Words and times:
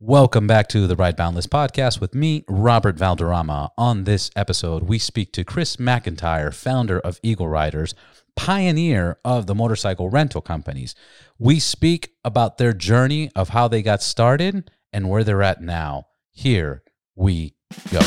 Welcome 0.00 0.46
back 0.46 0.68
to 0.68 0.86
the 0.86 0.94
Ride 0.94 1.16
Boundless 1.16 1.48
podcast 1.48 2.00
with 2.00 2.14
me, 2.14 2.44
Robert 2.46 2.94
Valderrama. 2.94 3.72
On 3.76 4.04
this 4.04 4.30
episode, 4.36 4.84
we 4.84 4.96
speak 4.96 5.32
to 5.32 5.42
Chris 5.42 5.74
McIntyre, 5.74 6.54
founder 6.54 7.00
of 7.00 7.18
Eagle 7.20 7.48
Riders, 7.48 7.96
pioneer 8.36 9.18
of 9.24 9.48
the 9.48 9.56
motorcycle 9.56 10.08
rental 10.08 10.40
companies. 10.40 10.94
We 11.36 11.58
speak 11.58 12.12
about 12.24 12.58
their 12.58 12.72
journey 12.72 13.32
of 13.34 13.48
how 13.48 13.66
they 13.66 13.82
got 13.82 14.00
started 14.00 14.70
and 14.92 15.10
where 15.10 15.24
they're 15.24 15.42
at 15.42 15.60
now. 15.60 16.06
Here 16.30 16.84
we 17.16 17.56
go. 17.90 17.98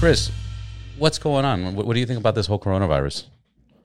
Chris, 0.00 0.30
what's 0.96 1.18
going 1.18 1.44
on? 1.44 1.74
What, 1.74 1.86
what 1.86 1.92
do 1.92 2.00
you 2.00 2.06
think 2.06 2.18
about 2.18 2.34
this 2.34 2.46
whole 2.46 2.58
coronavirus? 2.58 3.24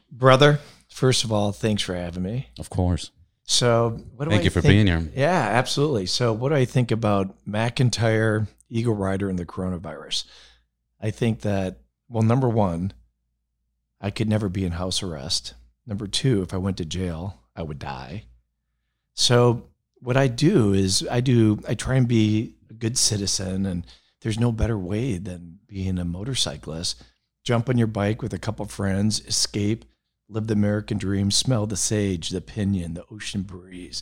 Brother, 0.09 0.61
first 0.87 1.25
of 1.25 1.33
all, 1.33 1.51
thanks 1.51 1.83
for 1.83 1.93
having 1.93 2.23
me. 2.23 2.47
Of 2.57 2.69
course. 2.69 3.11
So, 3.43 3.99
what 4.15 4.23
do 4.23 4.31
Thank 4.31 4.43
I 4.43 4.43
you 4.45 4.49
for 4.49 4.61
think- 4.61 4.71
being 4.71 4.87
here. 4.87 5.11
Yeah, 5.13 5.41
absolutely. 5.41 6.05
So, 6.05 6.31
what 6.31 6.49
do 6.49 6.55
I 6.55 6.63
think 6.63 6.91
about 6.91 7.35
McIntyre, 7.45 8.47
Eagle 8.69 8.95
Rider, 8.95 9.27
and 9.29 9.37
the 9.37 9.45
coronavirus? 9.45 10.23
I 11.01 11.11
think 11.11 11.41
that, 11.41 11.81
well, 12.07 12.23
number 12.23 12.47
one, 12.47 12.93
I 13.99 14.09
could 14.09 14.29
never 14.29 14.47
be 14.47 14.63
in 14.63 14.71
house 14.71 15.03
arrest. 15.03 15.53
Number 15.85 16.07
two, 16.07 16.43
if 16.43 16.53
I 16.53 16.57
went 16.57 16.77
to 16.77 16.85
jail, 16.85 17.41
I 17.57 17.61
would 17.61 17.77
die. 17.77 18.23
So, 19.15 19.67
what 19.95 20.15
I 20.15 20.27
do 20.29 20.71
is 20.71 21.05
I 21.11 21.19
do, 21.19 21.59
I 21.67 21.73
try 21.73 21.95
and 21.95 22.07
be 22.07 22.55
a 22.69 22.73
good 22.73 22.97
citizen, 22.97 23.65
and 23.65 23.85
there's 24.21 24.39
no 24.39 24.51
better 24.51 24.77
way 24.77 25.17
than 25.17 25.59
being 25.67 25.97
a 25.97 26.05
motorcyclist. 26.05 27.03
Jump 27.43 27.69
on 27.69 27.77
your 27.77 27.87
bike 27.87 28.21
with 28.21 28.33
a 28.33 28.39
couple 28.39 28.65
friends, 28.65 29.23
escape, 29.25 29.85
live 30.27 30.47
the 30.47 30.53
American 30.53 30.97
dream, 30.97 31.29
smell 31.29 31.67
the 31.67 31.77
sage, 31.77 32.29
the 32.29 32.41
pinion, 32.41 32.95
the 32.95 33.05
ocean 33.11 33.43
breeze. 33.43 34.01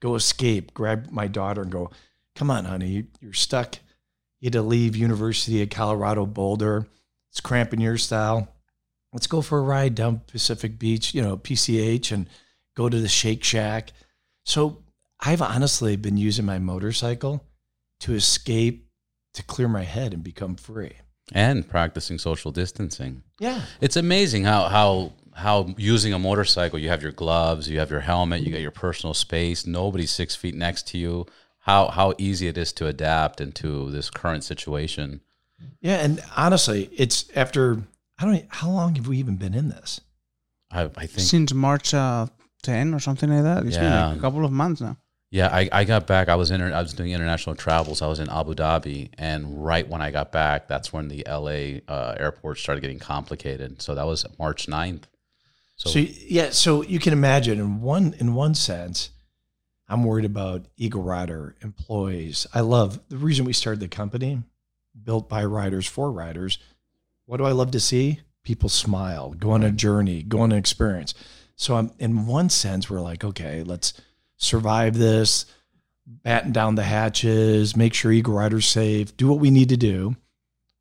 Go 0.00 0.14
escape, 0.14 0.74
grab 0.74 1.10
my 1.10 1.28
daughter 1.28 1.62
and 1.62 1.70
go, 1.70 1.90
come 2.34 2.50
on, 2.50 2.64
honey, 2.64 3.04
you're 3.20 3.32
stuck. 3.32 3.76
You 4.40 4.46
had 4.46 4.54
to 4.54 4.62
leave 4.62 4.96
University 4.96 5.62
of 5.62 5.70
Colorado 5.70 6.26
Boulder. 6.26 6.86
It's 7.30 7.40
cramping 7.40 7.80
your 7.80 7.98
style. 7.98 8.48
Let's 9.12 9.26
go 9.26 9.42
for 9.42 9.58
a 9.58 9.62
ride 9.62 9.94
down 9.94 10.22
Pacific 10.26 10.78
Beach, 10.78 11.14
you 11.14 11.22
know, 11.22 11.36
PCH, 11.36 12.12
and 12.12 12.28
go 12.76 12.88
to 12.88 12.98
the 12.98 13.08
Shake 13.08 13.44
Shack. 13.44 13.92
So 14.44 14.82
I've 15.20 15.42
honestly 15.42 15.96
been 15.96 16.16
using 16.16 16.46
my 16.46 16.58
motorcycle 16.58 17.44
to 18.00 18.14
escape, 18.14 18.88
to 19.34 19.42
clear 19.42 19.68
my 19.68 19.82
head 19.82 20.12
and 20.12 20.22
become 20.22 20.56
free. 20.56 20.92
And 21.32 21.68
practicing 21.68 22.18
social 22.18 22.50
distancing. 22.50 23.22
Yeah. 23.38 23.62
It's 23.80 23.96
amazing 23.96 24.44
how 24.44 24.64
how 24.68 25.12
how 25.34 25.72
using 25.78 26.12
a 26.12 26.18
motorcycle, 26.18 26.78
you 26.78 26.88
have 26.88 27.02
your 27.02 27.12
gloves, 27.12 27.68
you 27.68 27.78
have 27.78 27.90
your 27.90 28.00
helmet, 28.00 28.42
you 28.42 28.50
got 28.50 28.60
your 28.60 28.72
personal 28.72 29.14
space. 29.14 29.66
Nobody's 29.66 30.10
six 30.10 30.34
feet 30.34 30.54
next 30.56 30.88
to 30.88 30.98
you. 30.98 31.26
How 31.60 31.88
how 31.88 32.14
easy 32.18 32.48
it 32.48 32.58
is 32.58 32.72
to 32.74 32.86
adapt 32.88 33.40
into 33.40 33.90
this 33.92 34.10
current 34.10 34.42
situation. 34.42 35.20
Yeah, 35.80 35.96
and 35.98 36.20
honestly, 36.36 36.90
it's 36.96 37.30
after 37.36 37.82
I 38.18 38.24
don't. 38.24 38.44
How 38.48 38.70
long 38.70 38.96
have 38.96 39.06
we 39.06 39.18
even 39.18 39.36
been 39.36 39.54
in 39.54 39.68
this? 39.68 40.00
I, 40.72 40.82
I 40.96 41.06
think 41.06 41.20
since 41.20 41.52
March 41.54 41.94
uh, 41.94 42.26
10 42.62 42.92
or 42.94 42.98
something 43.00 43.30
like 43.30 43.42
that. 43.44 43.64
It's 43.66 43.76
been 43.76 43.84
Yeah. 43.84 44.08
like 44.08 44.18
a 44.18 44.20
couple 44.20 44.44
of 44.44 44.52
months 44.52 44.80
now. 44.80 44.96
Yeah, 45.30 45.48
I, 45.48 45.68
I 45.70 45.84
got 45.84 46.08
back. 46.08 46.28
I 46.28 46.34
was 46.34 46.50
inter- 46.50 46.72
I 46.72 46.82
was 46.82 46.92
doing 46.92 47.12
international 47.12 47.54
travels. 47.54 48.02
I 48.02 48.08
was 48.08 48.18
in 48.18 48.28
Abu 48.28 48.54
Dhabi, 48.54 49.10
and 49.16 49.64
right 49.64 49.88
when 49.88 50.02
I 50.02 50.10
got 50.10 50.32
back, 50.32 50.66
that's 50.66 50.92
when 50.92 51.06
the 51.06 51.24
LA 51.28 51.78
uh, 51.92 52.16
airport 52.18 52.58
started 52.58 52.80
getting 52.80 52.98
complicated. 52.98 53.80
So 53.80 53.94
that 53.94 54.06
was 54.06 54.26
March 54.38 54.66
9th. 54.66 55.04
So, 55.76 55.90
So, 55.90 55.98
yeah, 56.00 56.50
so 56.50 56.82
you 56.82 56.98
can 56.98 57.12
imagine 57.12 57.60
in 57.60 57.80
one 57.80 58.14
in 58.18 58.34
one 58.34 58.56
sense, 58.56 59.10
I'm 59.88 60.02
worried 60.02 60.24
about 60.24 60.66
Eagle 60.76 61.02
Rider 61.02 61.54
employees. 61.62 62.46
I 62.52 62.60
love 62.60 63.00
the 63.08 63.16
reason 63.16 63.44
we 63.44 63.52
started 63.52 63.80
the 63.80 63.88
company, 63.88 64.42
built 65.00 65.28
by 65.28 65.44
riders 65.44 65.86
for 65.86 66.10
riders. 66.10 66.58
What 67.26 67.36
do 67.36 67.44
I 67.44 67.52
love 67.52 67.70
to 67.70 67.80
see? 67.80 68.20
People 68.42 68.68
smile, 68.68 69.30
go 69.38 69.52
on 69.52 69.62
a 69.62 69.70
journey, 69.70 70.24
go 70.24 70.40
on 70.40 70.50
an 70.50 70.58
experience. 70.58 71.14
So 71.54 71.76
I'm 71.76 71.92
in 72.00 72.26
one 72.26 72.48
sense, 72.48 72.90
we're 72.90 73.00
like, 73.00 73.22
okay, 73.22 73.62
let's 73.62 73.92
survive 74.40 74.96
this, 74.96 75.46
batten 76.06 76.50
down 76.50 76.74
the 76.74 76.82
hatches, 76.82 77.76
make 77.76 77.94
sure 77.94 78.10
Eagle 78.10 78.34
Rider's 78.34 78.66
safe, 78.66 79.16
do 79.16 79.28
what 79.28 79.38
we 79.38 79.50
need 79.50 79.68
to 79.68 79.76
do. 79.76 80.16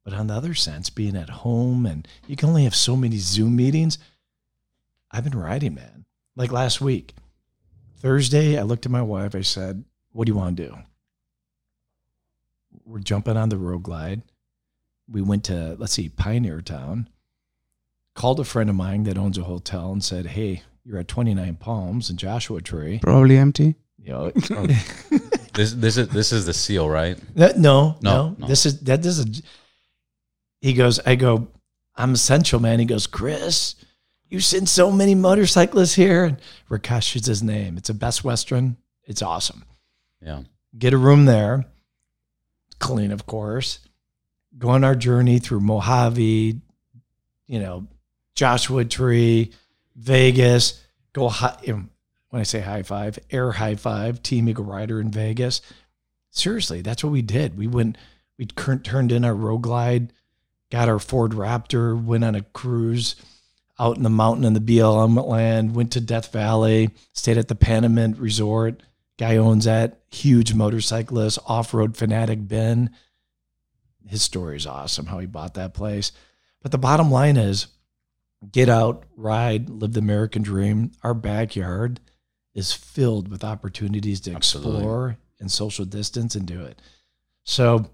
But 0.03 0.13
on 0.13 0.27
the 0.27 0.33
other 0.33 0.55
sense, 0.55 0.89
being 0.89 1.15
at 1.15 1.29
home 1.29 1.85
and 1.85 2.07
you 2.25 2.35
can 2.35 2.49
only 2.49 2.63
have 2.63 2.73
so 2.73 2.95
many 2.95 3.17
Zoom 3.17 3.55
meetings. 3.55 3.99
I've 5.11 5.25
been 5.25 5.37
riding, 5.37 5.75
man. 5.75 6.05
Like 6.35 6.51
last 6.51 6.81
week, 6.81 7.13
Thursday, 7.97 8.57
I 8.57 8.63
looked 8.63 8.85
at 8.85 8.91
my 8.91 9.01
wife. 9.01 9.35
I 9.35 9.41
said, 9.41 9.83
What 10.13 10.25
do 10.25 10.31
you 10.31 10.37
want 10.37 10.57
to 10.57 10.67
do? 10.67 10.77
We're 12.85 12.99
jumping 12.99 13.37
on 13.37 13.49
the 13.49 13.57
road 13.57 13.83
glide. 13.83 14.21
We 15.07 15.21
went 15.21 15.43
to, 15.45 15.75
let's 15.77 15.93
see, 15.93 16.09
Pioneer 16.09 16.61
Town. 16.61 17.09
Called 18.15 18.39
a 18.39 18.45
friend 18.45 18.69
of 18.69 18.75
mine 18.75 19.03
that 19.03 19.17
owns 19.17 19.37
a 19.37 19.43
hotel 19.43 19.91
and 19.91 20.03
said, 20.03 20.27
Hey, 20.27 20.63
you're 20.83 20.99
at 20.99 21.07
29 21.07 21.55
Palms 21.55 22.09
and 22.09 22.17
Joshua 22.17 22.61
Tree. 22.61 22.99
Probably 22.99 23.37
empty. 23.37 23.75
You 23.97 24.13
oh. 24.13 24.31
know, 24.49 24.65
this 25.53 25.73
this 25.73 25.97
is 25.97 26.07
this 26.09 26.31
is 26.31 26.45
the 26.45 26.53
seal, 26.53 26.89
right? 26.89 27.17
That- 27.35 27.57
no, 27.57 27.97
No, 28.01 28.29
no, 28.29 28.35
no. 28.39 28.47
This 28.47 28.65
is 28.65 28.79
that 28.81 29.01
that 29.01 29.07
is 29.07 29.19
a. 29.19 29.27
He 30.61 30.73
goes, 30.73 30.99
I 30.99 31.15
go, 31.15 31.47
I'm 31.95 32.13
essential, 32.13 32.59
man. 32.59 32.79
He 32.79 32.85
goes, 32.85 33.07
Chris, 33.07 33.75
you 34.29 34.39
send 34.39 34.67
so 34.67 34.91
many 34.91 35.15
motorcyclists 35.15 35.95
here. 35.95 36.25
And 36.25 36.37
Rakesh 36.69 37.15
is 37.15 37.25
his 37.25 37.41
name. 37.41 37.77
It's 37.77 37.89
a 37.89 37.93
Best 37.93 38.23
Western. 38.23 38.77
It's 39.05 39.21
awesome. 39.21 39.63
Yeah. 40.21 40.43
Get 40.77 40.93
a 40.93 40.97
room 40.97 41.25
there, 41.25 41.65
clean, 42.79 43.11
of 43.11 43.25
course. 43.25 43.79
Go 44.57 44.69
on 44.69 44.83
our 44.83 44.95
journey 44.95 45.39
through 45.39 45.61
Mojave, 45.61 46.59
you 47.47 47.59
know, 47.59 47.87
Joshua 48.35 48.85
Tree, 48.85 49.51
Vegas. 49.99 50.83
Go 51.13 51.29
high. 51.29 51.57
When 51.65 52.39
I 52.39 52.43
say 52.43 52.59
high 52.59 52.83
five, 52.83 53.19
air 53.31 53.51
high 53.51 53.75
five, 53.75 54.21
Team 54.21 54.47
Eagle 54.49 54.65
Rider 54.65 54.99
in 55.01 55.11
Vegas 55.11 55.61
seriously, 56.31 56.81
that's 56.81 57.03
what 57.03 57.11
we 57.11 57.21
did. 57.21 57.57
We 57.57 57.67
went, 57.67 57.97
we 58.37 58.45
turned 58.45 59.11
in 59.11 59.25
our 59.25 59.35
road 59.35 59.59
glide, 59.59 60.13
got 60.71 60.89
our 60.89 60.99
Ford 60.99 61.31
Raptor, 61.31 62.01
went 62.01 62.23
on 62.23 62.35
a 62.35 62.41
cruise 62.41 63.15
out 63.79 63.97
in 63.97 64.03
the 64.03 64.09
mountain 64.09 64.43
in 64.43 64.53
the 64.53 64.59
BLM 64.59 65.25
land, 65.25 65.75
went 65.75 65.91
to 65.93 66.01
Death 66.01 66.31
Valley, 66.31 66.89
stayed 67.13 67.37
at 67.37 67.47
the 67.47 67.55
Panamint 67.55 68.19
Resort. 68.19 68.83
Guy 69.17 69.37
owns 69.37 69.65
that, 69.65 69.99
huge 70.11 70.53
motorcyclist, 70.53 71.39
off 71.45 71.73
road 71.73 71.95
fanatic 71.95 72.47
Ben. 72.47 72.89
His 74.07 74.21
story 74.21 74.57
is 74.57 74.67
awesome 74.67 75.05
how 75.05 75.19
he 75.19 75.27
bought 75.27 75.53
that 75.53 75.73
place. 75.73 76.11
But 76.61 76.71
the 76.71 76.77
bottom 76.77 77.09
line 77.09 77.37
is 77.37 77.67
get 78.51 78.69
out, 78.69 79.03
ride, 79.15 79.69
live 79.69 79.93
the 79.93 79.99
American 79.99 80.41
dream. 80.41 80.91
Our 81.03 81.13
backyard 81.13 81.99
is 82.53 82.73
filled 82.73 83.27
with 83.29 83.43
opportunities 83.43 84.19
to 84.21 84.33
Absolutely. 84.33 84.77
explore 84.79 85.17
and 85.39 85.51
social 85.51 85.85
distance 85.85 86.35
and 86.35 86.45
do 86.45 86.61
it. 86.63 86.81
So 87.43 87.89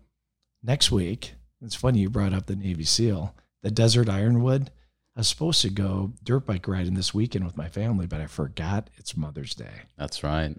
next 0.63 0.91
week, 0.91 1.33
it's 1.61 1.75
funny 1.75 1.99
you 1.99 2.09
brought 2.09 2.33
up 2.33 2.45
the 2.45 2.55
Navy 2.55 2.83
SEAL, 2.83 3.35
the 3.61 3.71
Desert 3.71 4.09
Ironwood. 4.09 4.71
I 5.15 5.21
was 5.21 5.27
supposed 5.27 5.61
to 5.61 5.69
go 5.69 6.13
dirt 6.23 6.45
bike 6.45 6.67
riding 6.67 6.93
this 6.93 7.13
weekend 7.13 7.45
with 7.45 7.55
my 7.57 7.69
family, 7.69 8.05
but 8.05 8.19
I 8.21 8.27
forgot 8.27 8.89
it's 8.97 9.15
Mother's 9.15 9.55
Day. 9.55 9.83
That's 9.97 10.23
right. 10.23 10.55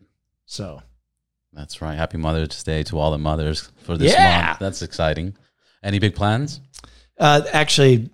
So 0.47 0.83
That's 1.53 1.81
right. 1.81 1.97
Happy 1.97 2.19
Mother's 2.19 2.63
Day 2.65 2.83
to 2.85 2.99
all 2.99 3.11
the 3.11 3.19
mothers 3.19 3.71
for 3.83 3.97
this 3.97 4.13
Yeah. 4.13 4.47
month. 4.47 4.59
That's 4.59 4.83
exciting. 4.83 5.34
Any 5.83 5.99
big 5.99 6.15
plans? 6.15 6.60
Uh, 7.19 7.43
actually, 7.53 8.10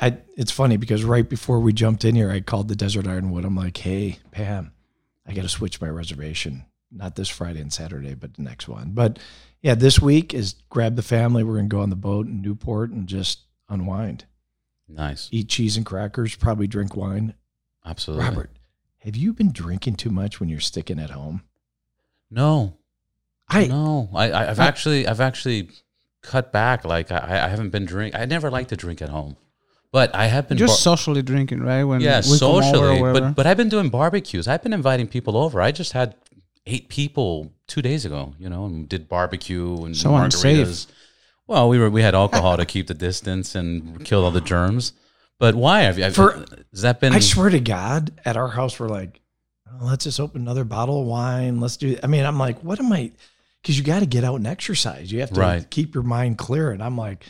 I 0.00 0.18
it's 0.36 0.50
funny 0.50 0.76
because 0.76 1.04
right 1.04 1.28
before 1.28 1.60
we 1.60 1.72
jumped 1.72 2.04
in 2.04 2.14
here, 2.14 2.30
I 2.30 2.40
called 2.40 2.68
the 2.68 2.76
Desert 2.76 3.06
Ironwood. 3.06 3.44
I'm 3.44 3.54
like, 3.56 3.76
hey, 3.76 4.18
Pam, 4.30 4.72
I 5.26 5.32
got 5.32 5.42
to 5.42 5.48
switch 5.48 5.80
my 5.80 5.88
reservation. 5.88 6.64
Not 6.90 7.16
this 7.16 7.28
Friday 7.28 7.60
and 7.60 7.72
Saturday, 7.72 8.14
but 8.14 8.34
the 8.34 8.42
next 8.42 8.68
one. 8.68 8.90
But 8.92 9.18
yeah, 9.62 9.74
this 9.74 10.00
week 10.00 10.34
is 10.34 10.56
grab 10.68 10.96
the 10.96 11.02
family. 11.02 11.42
We're 11.44 11.56
gonna 11.56 11.68
go 11.68 11.80
on 11.80 11.90
the 11.90 11.96
boat 11.96 12.26
in 12.26 12.42
Newport 12.42 12.90
and 12.90 13.06
just 13.06 13.40
unwind, 13.68 14.26
Nice. 14.88 15.28
eat 15.32 15.48
cheese 15.48 15.76
and 15.78 15.86
crackers, 15.86 16.34
probably 16.34 16.66
drink 16.66 16.94
wine. 16.96 17.34
Absolutely. 17.86 18.24
Robert, 18.26 18.50
have 18.98 19.16
you 19.16 19.32
been 19.32 19.52
drinking 19.52 19.96
too 19.96 20.10
much 20.10 20.38
when 20.38 20.48
you're 20.48 20.60
sticking 20.60 20.98
at 20.98 21.10
home? 21.10 21.42
No. 22.30 22.76
I 23.48 23.66
no. 23.66 24.10
I, 24.14 24.30
I 24.30 24.50
I've 24.50 24.60
I- 24.60 24.66
actually 24.66 25.06
I've 25.06 25.20
actually 25.20 25.70
cut 26.22 26.52
back. 26.52 26.84
Like 26.84 27.10
I, 27.10 27.44
I 27.44 27.48
haven't 27.48 27.70
been 27.70 27.84
drink. 27.86 28.14
I 28.14 28.24
never 28.26 28.50
like 28.50 28.68
to 28.68 28.76
drink 28.76 29.00
at 29.02 29.08
home, 29.08 29.36
but 29.92 30.14
I 30.14 30.26
have 30.26 30.48
been 30.48 30.58
Just 30.58 30.70
bar- 30.84 30.96
socially 30.96 31.22
drinking, 31.22 31.60
right? 31.60 31.84
When 31.84 32.00
yeah 32.00 32.22
we 32.28 32.38
come 32.38 32.48
over 32.50 32.58
or 32.58 32.62
socially. 32.74 33.12
But 33.12 33.34
but 33.36 33.46
I've 33.46 33.56
been 33.56 33.68
doing 33.68 33.88
barbecues. 33.90 34.48
I've 34.48 34.62
been 34.62 34.72
inviting 34.72 35.06
people 35.06 35.36
over. 35.36 35.60
I 35.60 35.70
just 35.72 35.92
had 35.92 36.14
eight 36.66 36.88
people 36.88 37.52
two 37.66 37.82
days 37.82 38.04
ago, 38.04 38.34
you 38.38 38.48
know, 38.48 38.64
and 38.66 38.88
did 38.88 39.08
barbecue 39.08 39.84
and 39.84 39.96
So 39.96 40.10
margaritas. 40.10 40.60
unsafe. 40.62 40.86
Well, 41.46 41.68
we 41.68 41.78
were 41.78 41.90
we 41.90 42.02
had 42.02 42.14
alcohol 42.14 42.56
to 42.56 42.64
keep 42.64 42.86
the 42.86 42.94
distance 42.94 43.54
and 43.54 44.04
kill 44.04 44.24
all 44.24 44.30
the 44.30 44.40
germs. 44.40 44.92
But 45.38 45.54
why 45.56 45.82
have 45.82 45.98
you? 45.98 46.08
For- 46.10 46.44
has 46.72 46.82
that 46.82 47.00
been? 47.00 47.12
I 47.12 47.18
swear 47.18 47.50
to 47.50 47.58
God, 47.60 48.12
at 48.24 48.36
our 48.36 48.48
house, 48.48 48.78
we're 48.78 48.88
like, 48.88 49.20
oh, 49.68 49.84
let's 49.86 50.04
just 50.04 50.20
open 50.20 50.40
another 50.42 50.62
bottle 50.64 51.00
of 51.02 51.06
wine. 51.06 51.60
Let's 51.60 51.76
do. 51.76 51.98
I 52.02 52.06
mean, 52.06 52.24
I'm 52.24 52.38
like, 52.38 52.60
what 52.62 52.78
am 52.78 52.92
I? 52.92 53.10
Because 53.60 53.76
you 53.76 53.84
got 53.84 54.00
to 54.00 54.06
get 54.06 54.22
out 54.24 54.36
and 54.36 54.46
exercise. 54.46 55.10
You 55.12 55.20
have 55.20 55.30
to 55.32 55.40
Right. 55.40 55.68
keep 55.68 55.94
your 55.94 56.04
mind 56.04 56.38
clear. 56.38 56.70
And 56.70 56.82
I'm 56.82 56.96
like, 56.96 57.26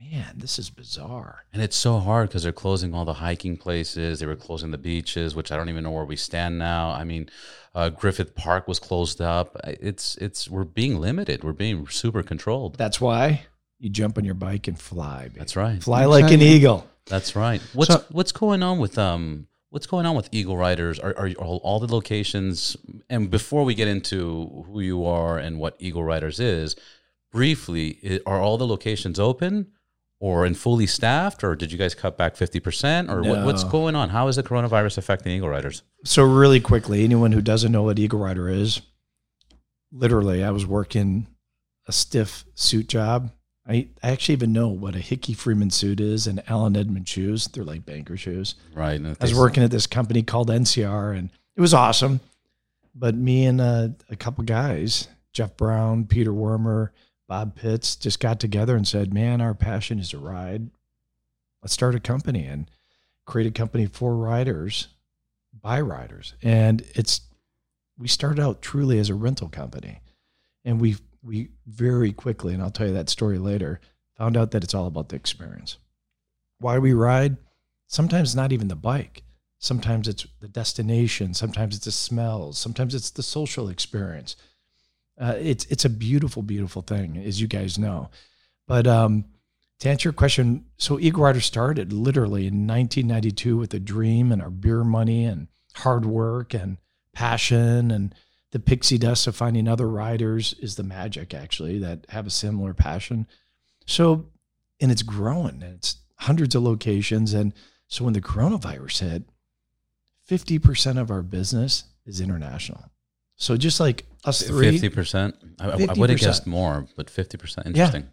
man, 0.00 0.34
this 0.36 0.58
is 0.58 0.70
bizarre. 0.70 1.44
And 1.52 1.62
it's 1.62 1.76
so 1.76 1.98
hard 1.98 2.28
because 2.28 2.42
they're 2.42 2.52
closing 2.52 2.94
all 2.94 3.04
the 3.04 3.14
hiking 3.14 3.56
places. 3.56 4.20
They 4.20 4.26
were 4.26 4.36
closing 4.36 4.70
the 4.70 4.78
beaches, 4.78 5.34
which 5.34 5.50
I 5.50 5.56
don't 5.56 5.68
even 5.68 5.84
know 5.84 5.90
where 5.90 6.04
we 6.04 6.16
stand 6.16 6.58
now. 6.58 6.90
I 6.90 7.04
mean, 7.04 7.28
uh, 7.74 7.88
Griffith 7.90 8.34
Park 8.34 8.68
was 8.68 8.78
closed 8.78 9.20
up. 9.20 9.56
It's 9.64 10.16
it's 10.16 10.48
we're 10.48 10.64
being 10.64 11.00
limited. 11.00 11.42
We're 11.44 11.52
being 11.52 11.86
super 11.88 12.22
controlled. 12.22 12.76
That's 12.76 13.00
why 13.00 13.46
you 13.78 13.90
jump 13.90 14.18
on 14.18 14.24
your 14.24 14.34
bike 14.34 14.68
and 14.68 14.78
fly. 14.78 15.24
Baby. 15.24 15.38
That's 15.38 15.56
right. 15.56 15.82
Fly 15.82 16.04
like 16.04 16.30
an 16.32 16.42
eagle. 16.42 16.86
That's 17.06 17.34
right. 17.34 17.60
What's 17.72 17.92
So- 17.92 18.04
what's 18.10 18.32
going 18.32 18.62
on 18.62 18.78
with 18.78 18.98
um 18.98 19.46
what's 19.70 19.86
going 19.86 20.06
on 20.06 20.16
with 20.16 20.28
Eagle 20.32 20.56
Riders? 20.56 20.98
Are, 20.98 21.14
are 21.18 21.30
all, 21.38 21.58
all 21.62 21.78
the 21.80 21.92
locations? 21.92 22.76
And 23.10 23.30
before 23.30 23.64
we 23.64 23.74
get 23.74 23.86
into 23.88 24.64
who 24.66 24.80
you 24.80 25.04
are 25.04 25.38
and 25.38 25.58
what 25.58 25.76
Eagle 25.78 26.02
Riders 26.04 26.40
is, 26.40 26.74
briefly, 27.30 28.20
are 28.26 28.40
all 28.40 28.56
the 28.58 28.66
locations 28.66 29.18
open? 29.18 29.68
Or 30.20 30.44
in 30.44 30.54
fully 30.54 30.86
staffed, 30.88 31.44
or 31.44 31.54
did 31.54 31.70
you 31.70 31.78
guys 31.78 31.94
cut 31.94 32.18
back 32.18 32.34
fifty 32.34 32.58
percent, 32.58 33.08
or 33.08 33.22
what, 33.22 33.44
what's 33.44 33.62
going 33.62 33.94
on? 33.94 34.08
How 34.08 34.26
is 34.26 34.34
the 34.34 34.42
coronavirus 34.42 34.98
affecting 34.98 35.30
Eagle 35.30 35.48
Riders? 35.48 35.82
So 36.04 36.24
really 36.24 36.58
quickly, 36.58 37.04
anyone 37.04 37.30
who 37.30 37.40
doesn't 37.40 37.70
know 37.70 37.84
what 37.84 38.00
Eagle 38.00 38.18
Rider 38.18 38.48
is, 38.48 38.80
literally, 39.92 40.42
I 40.42 40.50
was 40.50 40.66
working 40.66 41.28
a 41.86 41.92
stiff 41.92 42.44
suit 42.54 42.88
job. 42.88 43.30
I, 43.66 43.88
I 44.02 44.10
actually 44.10 44.32
even 44.32 44.52
know 44.52 44.68
what 44.68 44.96
a 44.96 45.00
Hickey 45.00 45.34
Freeman 45.34 45.70
suit 45.70 46.00
is 46.00 46.26
and 46.26 46.42
Allen 46.48 46.76
Edmond 46.76 47.08
shoes. 47.08 47.46
They're 47.46 47.64
like 47.64 47.84
banker 47.84 48.16
shoes. 48.16 48.54
Right. 48.74 49.00
I 49.00 49.14
was 49.20 49.34
working 49.34 49.62
at 49.62 49.70
this 49.70 49.86
company 49.86 50.22
called 50.22 50.48
NCR, 50.48 51.16
and 51.16 51.30
it 51.54 51.60
was 51.60 51.74
awesome. 51.74 52.20
But 52.94 53.14
me 53.14 53.44
and 53.44 53.60
a, 53.60 53.94
a 54.10 54.16
couple 54.16 54.42
guys, 54.44 55.06
Jeff 55.32 55.56
Brown, 55.56 56.06
Peter 56.06 56.32
Wormer, 56.32 56.90
Bob 57.28 57.54
Pitts, 57.54 57.94
just 57.94 58.18
got 58.18 58.40
together 58.40 58.74
and 58.74 58.88
said, 58.88 59.14
"Man, 59.14 59.40
our 59.40 59.54
passion 59.54 59.98
is 59.98 60.10
to 60.10 60.18
ride. 60.18 60.70
Let's 61.62 61.74
start 61.74 61.94
a 61.94 62.00
company 62.00 62.46
and 62.46 62.70
create 63.26 63.46
a 63.46 63.52
company 63.52 63.86
for 63.86 64.16
riders, 64.16 64.88
by 65.52 65.80
riders." 65.80 66.34
And 66.42 66.82
it's 66.94 67.20
we 67.98 68.08
started 68.08 68.40
out 68.40 68.62
truly 68.62 68.98
as 68.98 69.10
a 69.10 69.14
rental 69.14 69.48
company, 69.48 70.00
and 70.64 70.80
we 70.80 70.96
we 71.22 71.50
very 71.66 72.12
quickly, 72.12 72.54
and 72.54 72.62
I'll 72.62 72.70
tell 72.70 72.86
you 72.86 72.94
that 72.94 73.10
story 73.10 73.38
later, 73.38 73.80
found 74.16 74.36
out 74.36 74.52
that 74.52 74.64
it's 74.64 74.74
all 74.74 74.86
about 74.86 75.10
the 75.10 75.16
experience. 75.16 75.76
Why 76.58 76.78
we 76.78 76.92
ride? 76.92 77.36
Sometimes 77.86 78.34
not 78.34 78.52
even 78.52 78.68
the 78.68 78.76
bike. 78.76 79.22
Sometimes 79.58 80.08
it's 80.08 80.26
the 80.40 80.48
destination. 80.48 81.34
Sometimes 81.34 81.76
it's 81.76 81.84
the 81.84 81.92
smells. 81.92 82.58
Sometimes 82.58 82.94
it's 82.94 83.10
the 83.10 83.22
social 83.22 83.68
experience. 83.68 84.36
Uh, 85.18 85.34
it's 85.38 85.64
it's 85.66 85.84
a 85.84 85.90
beautiful, 85.90 86.42
beautiful 86.42 86.82
thing, 86.82 87.16
as 87.16 87.40
you 87.40 87.48
guys 87.48 87.78
know. 87.78 88.10
But 88.66 88.86
um, 88.86 89.24
to 89.80 89.88
answer 89.88 90.08
your 90.08 90.12
question, 90.12 90.66
so 90.76 90.98
Eagle 90.98 91.24
Rider 91.24 91.40
started 91.40 91.92
literally 91.92 92.46
in 92.46 92.66
1992 92.66 93.56
with 93.56 93.74
a 93.74 93.80
dream 93.80 94.30
and 94.32 94.42
our 94.42 94.50
beer 94.50 94.84
money 94.84 95.24
and 95.24 95.48
hard 95.74 96.04
work 96.04 96.54
and 96.54 96.78
passion 97.12 97.90
and 97.90 98.14
the 98.50 98.58
pixie 98.58 98.98
dust 98.98 99.26
of 99.26 99.36
finding 99.36 99.68
other 99.68 99.88
riders 99.88 100.54
is 100.60 100.76
the 100.76 100.82
magic 100.82 101.34
actually 101.34 101.78
that 101.78 102.06
have 102.08 102.26
a 102.26 102.30
similar 102.30 102.72
passion. 102.72 103.26
So, 103.86 104.26
and 104.80 104.90
it's 104.90 105.02
growing 105.02 105.62
and 105.62 105.74
it's 105.74 105.96
hundreds 106.16 106.54
of 106.54 106.62
locations. 106.62 107.34
And 107.34 107.52
so 107.88 108.04
when 108.04 108.14
the 108.14 108.20
coronavirus 108.20 109.10
hit, 109.10 109.22
50% 110.28 110.98
of 110.98 111.10
our 111.10 111.22
business 111.22 111.84
is 112.06 112.20
international. 112.20 112.90
So 113.36 113.56
just 113.56 113.80
like 113.80 114.06
us 114.24 114.42
three, 114.42 114.72
Fifty 114.72 114.88
percent. 114.88 115.36
I, 115.60 115.70
I 115.70 115.92
would 115.94 116.10
have 116.10 116.18
guessed 116.20 116.46
more, 116.46 116.86
but 116.96 117.08
fifty 117.10 117.36
percent. 117.36 117.66
Interesting. 117.66 118.08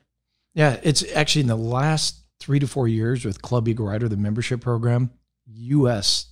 Yeah, 0.53 0.79
it's 0.83 1.03
actually 1.13 1.41
in 1.41 1.47
the 1.47 1.55
last 1.57 2.21
three 2.39 2.59
to 2.59 2.67
four 2.67 2.87
years 2.87 3.25
with 3.25 3.41
Club 3.41 3.67
Eagle 3.67 3.87
Rider, 3.87 4.07
the 4.07 4.17
membership 4.17 4.61
program, 4.61 5.11
U.S. 5.47 6.27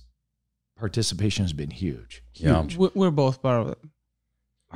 participation 0.76 1.44
has 1.44 1.52
been 1.52 1.70
huge. 1.70 2.22
Yeah. 2.34 2.62
Huge. 2.62 2.76
We, 2.76 2.88
we're 2.94 3.10
both 3.10 3.42
part 3.42 3.60
of 3.60 3.68
it. 3.72 3.78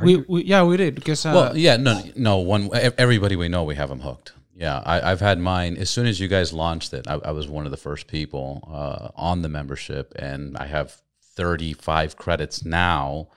We, 0.01 0.17
we 0.29 0.45
yeah 0.45 0.63
we 0.63 0.77
did 0.77 0.95
because 0.95 1.27
uh, 1.27 1.33
well, 1.35 1.57
yeah, 1.57 1.77
no, 1.77 2.01
no. 2.15 2.39
One, 2.39 2.71
everybody 2.73 3.35
we 3.35 3.49
know, 3.49 3.65
we 3.65 3.75
have 3.75 3.89
them 3.89 4.01
hooked. 4.01 4.33
Yeah, 4.55 4.83
I, 4.85 5.11
I've 5.11 5.21
had 5.21 5.39
mine 5.39 5.77
as 5.77 5.91
soon 5.91 6.07
as 6.07 6.21
you 6.21 6.29
guys 6.29 6.53
launched 6.53 6.93
it. 6.93 7.09
I, 7.09 7.15
I 7.15 7.31
was 7.33 7.49
one 7.49 7.65
of 7.65 7.71
the 7.71 7.77
first 7.77 8.07
people 8.07 8.69
uh, 8.73 9.09
on 9.17 9.43
the 9.43 9.49
membership, 9.49 10.13
and 10.17 10.57
I 10.57 10.67
have 10.67 11.01
thirty-five 11.35 12.17
credits 12.17 12.65
now, 12.65 13.29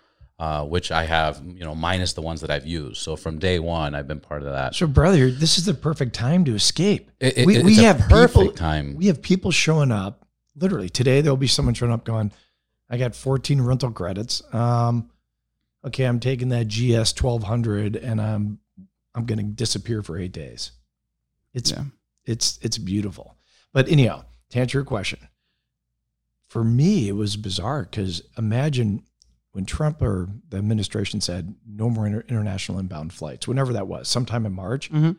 uh, 0.42 0.66
which 0.66 0.92
I 0.92 1.04
have, 1.06 1.40
you 1.46 1.64
know, 1.64 1.76
minus 1.76 2.14
the 2.14 2.22
ones 2.24 2.42
that 2.42 2.50
I've 2.50 2.66
used. 2.66 2.98
So 2.98 3.16
from 3.16 3.38
day 3.38 3.60
one, 3.60 3.94
I've 3.94 4.08
been 4.08 4.20
part 4.20 4.42
of 4.42 4.52
that. 4.52 4.74
so, 4.74 4.88
brother, 4.88 5.30
this 5.30 5.60
is 5.60 5.66
the 5.66 5.76
perfect 5.76 6.16
time 6.16 6.44
to 6.46 6.56
escape. 6.56 7.12
It- 7.20 7.38
it- 7.38 7.46
we 7.46 7.58
it's 7.58 7.64
we 7.66 7.78
a 7.80 7.84
have 7.84 8.00
perfect 8.10 8.40
people, 8.40 8.54
time. 8.54 8.96
We 8.96 9.06
have 9.06 9.22
people 9.22 9.52
showing 9.52 9.92
up. 9.92 10.26
Literally 10.56 10.90
today, 10.90 11.22
there'll 11.22 11.38
be 11.38 11.46
someone 11.48 11.76
showing 11.76 11.92
up 11.92 12.04
going, 12.06 12.32
"I 12.90 12.98
got 12.98 13.16
14 13.16 13.62
rental 13.62 13.92
credits. 13.92 14.42
Um, 14.52 15.12
okay, 15.86 16.06
I'm 16.06 16.20
taking 16.20 16.50
that 16.50 16.68
GS 16.68 17.14
1200, 17.14 17.96
and 17.96 18.20
I'm 18.20 18.60
I'm 19.14 19.26
going 19.28 19.38
to 19.40 19.44
disappear 19.46 20.02
for 20.02 20.18
eight 20.18 20.32
days. 20.32 20.72
It's 21.54 21.70
Yeah. 21.70 21.84
it's 22.26 22.58
it's 22.64 22.80
beautiful. 22.80 23.38
But 23.74 23.90
anyhow, 23.90 24.24
to 24.50 24.60
answer 24.60 24.80
your 24.80 24.86
question, 24.86 25.20
for 26.48 26.64
me 26.64 27.08
it 27.10 27.16
was 27.16 27.38
bizarre 27.38 27.84
because 27.84 28.24
imagine 28.38 29.04
when 29.52 29.66
Trump 29.66 30.02
or 30.02 30.30
the 30.50 30.58
administration 30.58 31.20
said 31.22 31.56
no 31.68 31.90
more 31.90 32.08
inter- 32.08 32.24
international 32.30 32.80
inbound 32.80 33.12
flights, 33.14 33.48
whenever 33.48 33.74
that 33.74 33.88
was, 33.88 34.08
sometime 34.08 34.46
in 34.46 34.54
March, 34.54 34.90
Mhm. 34.92 35.18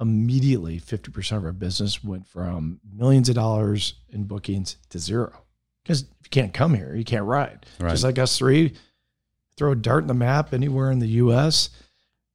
immediately 0.00 0.78
50% 0.78 1.38
of 1.38 1.44
our 1.44 1.52
business 1.52 2.02
went 2.04 2.26
from 2.26 2.80
millions 2.90 3.28
of 3.28 3.34
dollars 3.34 3.94
in 4.08 4.24
bookings 4.24 4.76
to 4.90 4.98
zero. 4.98 5.42
Because 5.82 6.02
if 6.02 6.08
you 6.24 6.30
can't 6.30 6.52
come 6.54 6.74
here, 6.74 6.94
you 6.94 7.04
can't 7.04 7.24
ride. 7.24 7.64
Right. 7.78 7.90
Just 7.90 8.04
like 8.04 8.18
us 8.18 8.36
three, 8.36 8.74
throw 9.56 9.72
a 9.72 9.76
dart 9.76 10.02
in 10.04 10.08
the 10.08 10.14
map 10.14 10.52
anywhere 10.52 10.90
in 10.90 10.98
the 10.98 11.08
US. 11.08 11.70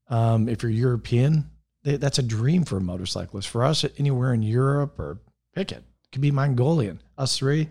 Um, 0.07 0.47
if 0.49 0.63
you're 0.63 0.71
European, 0.71 1.49
th- 1.83 1.99
that's 1.99 2.19
a 2.19 2.23
dream 2.23 2.63
for 2.63 2.77
a 2.77 2.81
motorcyclist. 2.81 3.47
For 3.47 3.63
us, 3.63 3.85
anywhere 3.97 4.33
in 4.33 4.41
Europe 4.43 4.97
or 4.99 5.19
pick 5.53 5.71
it, 5.71 5.77
it 6.03 6.11
could 6.11 6.21
be 6.21 6.31
Mongolian. 6.31 7.01
Us 7.17 7.37
three, 7.37 7.69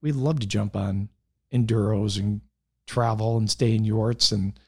we'd 0.00 0.14
love 0.14 0.40
to 0.40 0.46
jump 0.46 0.76
on 0.76 1.08
enduros 1.52 2.18
and 2.18 2.40
travel 2.86 3.36
and 3.36 3.50
stay 3.50 3.74
in 3.74 3.84
yurts. 3.84 4.32
And 4.32 4.58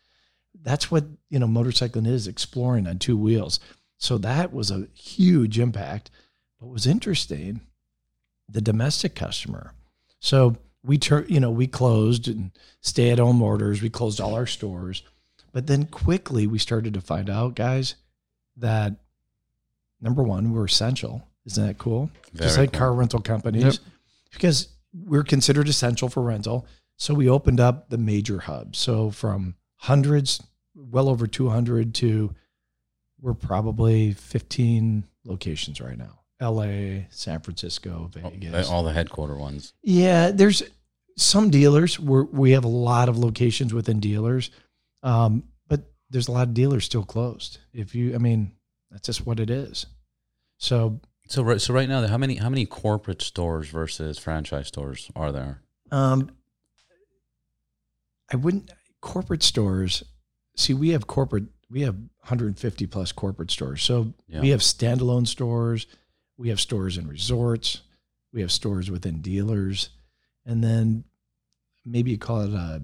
that's 0.63 0.91
what, 0.91 1.05
you 1.29 1.39
know, 1.39 1.47
motorcycling 1.47 2.07
is 2.07 2.27
exploring 2.27 2.87
on 2.87 2.99
two 2.99 3.17
wheels. 3.17 3.61
So 3.99 4.19
that 4.19 4.53
was 4.53 4.71
a 4.71 4.89
huge 4.95 5.59
impact. 5.59 6.11
What 6.59 6.73
was 6.73 6.87
interesting, 6.87 7.61
the 8.49 8.61
domestic 8.61 9.15
customer. 9.15 9.73
So 10.21 10.57
we 10.83 10.99
tur- 10.99 11.27
you 11.29 11.41
know, 11.41 11.51
we 11.51 11.67
closed 11.67 12.29
and 12.29 12.51
stay 12.81 13.11
at 13.11 13.19
home 13.19 13.43
orders. 13.43 13.83
We 13.83 13.91
closed 13.91 14.21
all 14.21 14.35
our 14.35 14.47
stores. 14.47 15.03
But 15.53 15.67
then 15.67 15.87
quickly 15.87 16.47
we 16.47 16.59
started 16.59 16.95
to 16.95 17.01
find 17.01 17.31
out, 17.31 17.55
guys, 17.55 17.95
that 18.57 18.95
number 20.01 20.23
one, 20.23 20.53
we're 20.53 20.67
essential. 20.67 21.27
Isn't 21.47 21.67
that 21.67 21.79
cool? 21.79 22.11
Just 22.35 22.59
like 22.59 22.73
cool. 22.73 22.79
car 22.79 22.93
rental 22.93 23.21
companies. 23.21 23.65
Yep. 23.65 23.75
Because 24.33 24.69
we're 24.93 25.23
considered 25.23 25.69
essential 25.69 26.09
for 26.09 26.23
rental. 26.23 26.67
So 26.97 27.15
we 27.15 27.29
opened 27.29 27.61
up 27.61 27.89
the 27.91 27.99
major 27.99 28.41
hubs. 28.41 28.79
So 28.79 29.11
from 29.11 29.55
hundreds, 29.77 30.43
well 30.75 31.09
over 31.09 31.27
200 31.27 31.95
to 31.97 32.35
we're 33.21 33.35
probably 33.35 34.13
15 34.13 35.05
locations 35.25 35.81
right 35.81 35.97
now. 35.97 36.21
LA, 36.41 37.05
San 37.09 37.41
Francisco, 37.41 38.11
Vegas. 38.13 38.69
all 38.69 38.83
the 38.83 38.93
headquarter 38.93 39.37
ones. 39.37 39.73
Yeah, 39.83 40.31
there's 40.31 40.63
some 41.17 41.49
dealers 41.49 41.99
where 41.99 42.25
we 42.25 42.51
have 42.51 42.65
a 42.65 42.69
lot 42.69 43.09
of 43.09 43.17
locations 43.17 43.73
within 43.73 44.01
dealers, 44.01 44.51
um, 45.03 45.45
but 45.67 45.81
there's 46.11 46.29
a 46.29 46.33
lot 46.33 46.47
of 46.49 46.53
dealers 46.55 46.85
still 46.85 47.05
closed. 47.05 47.59
If 47.73 47.95
you, 47.95 48.15
I 48.15 48.19
mean, 48.19 48.53
that's 48.91 49.07
just 49.07 49.25
what 49.27 49.41
it 49.41 49.49
is. 49.49 49.87
So, 50.59 51.01
So, 51.27 51.43
right- 51.43 51.61
so 51.61 51.73
right 51.73 51.89
now, 51.89 52.07
how 52.07 52.19
many 52.19 52.35
how 52.37 52.51
many 52.51 52.67
corporate 52.67 53.23
stores 53.23 53.69
versus 53.71 54.19
franchise 54.19 54.69
stores 54.69 55.11
are 55.17 55.33
there? 55.33 55.63
um, 55.91 56.31
I 58.33 58.37
wouldn't 58.37 58.71
corporate 59.01 59.43
stores. 59.43 60.03
See, 60.57 60.75
we 60.75 60.91
have 60.91 61.07
corporate. 61.07 61.45
We 61.71 61.83
have 61.83 61.95
150 61.97 62.87
plus 62.87 63.13
corporate 63.13 63.51
stores. 63.51 63.83
So 63.83 64.15
Yeah. 64.29 64.41
we 64.41 64.51
have 64.51 64.61
standalone 64.61 65.27
stores. 65.27 65.87
We 66.37 66.49
have 66.51 66.61
stores 66.61 66.97
in 66.99 67.07
resorts. 67.09 67.83
We 68.33 68.41
have 68.43 68.53
stores 68.53 68.91
within 68.91 69.21
dealers, 69.23 69.89
and 70.45 70.63
then 70.63 71.05
maybe 71.87 72.11
you 72.11 72.19
call 72.19 72.43
it 72.43 72.51
a 72.53 72.83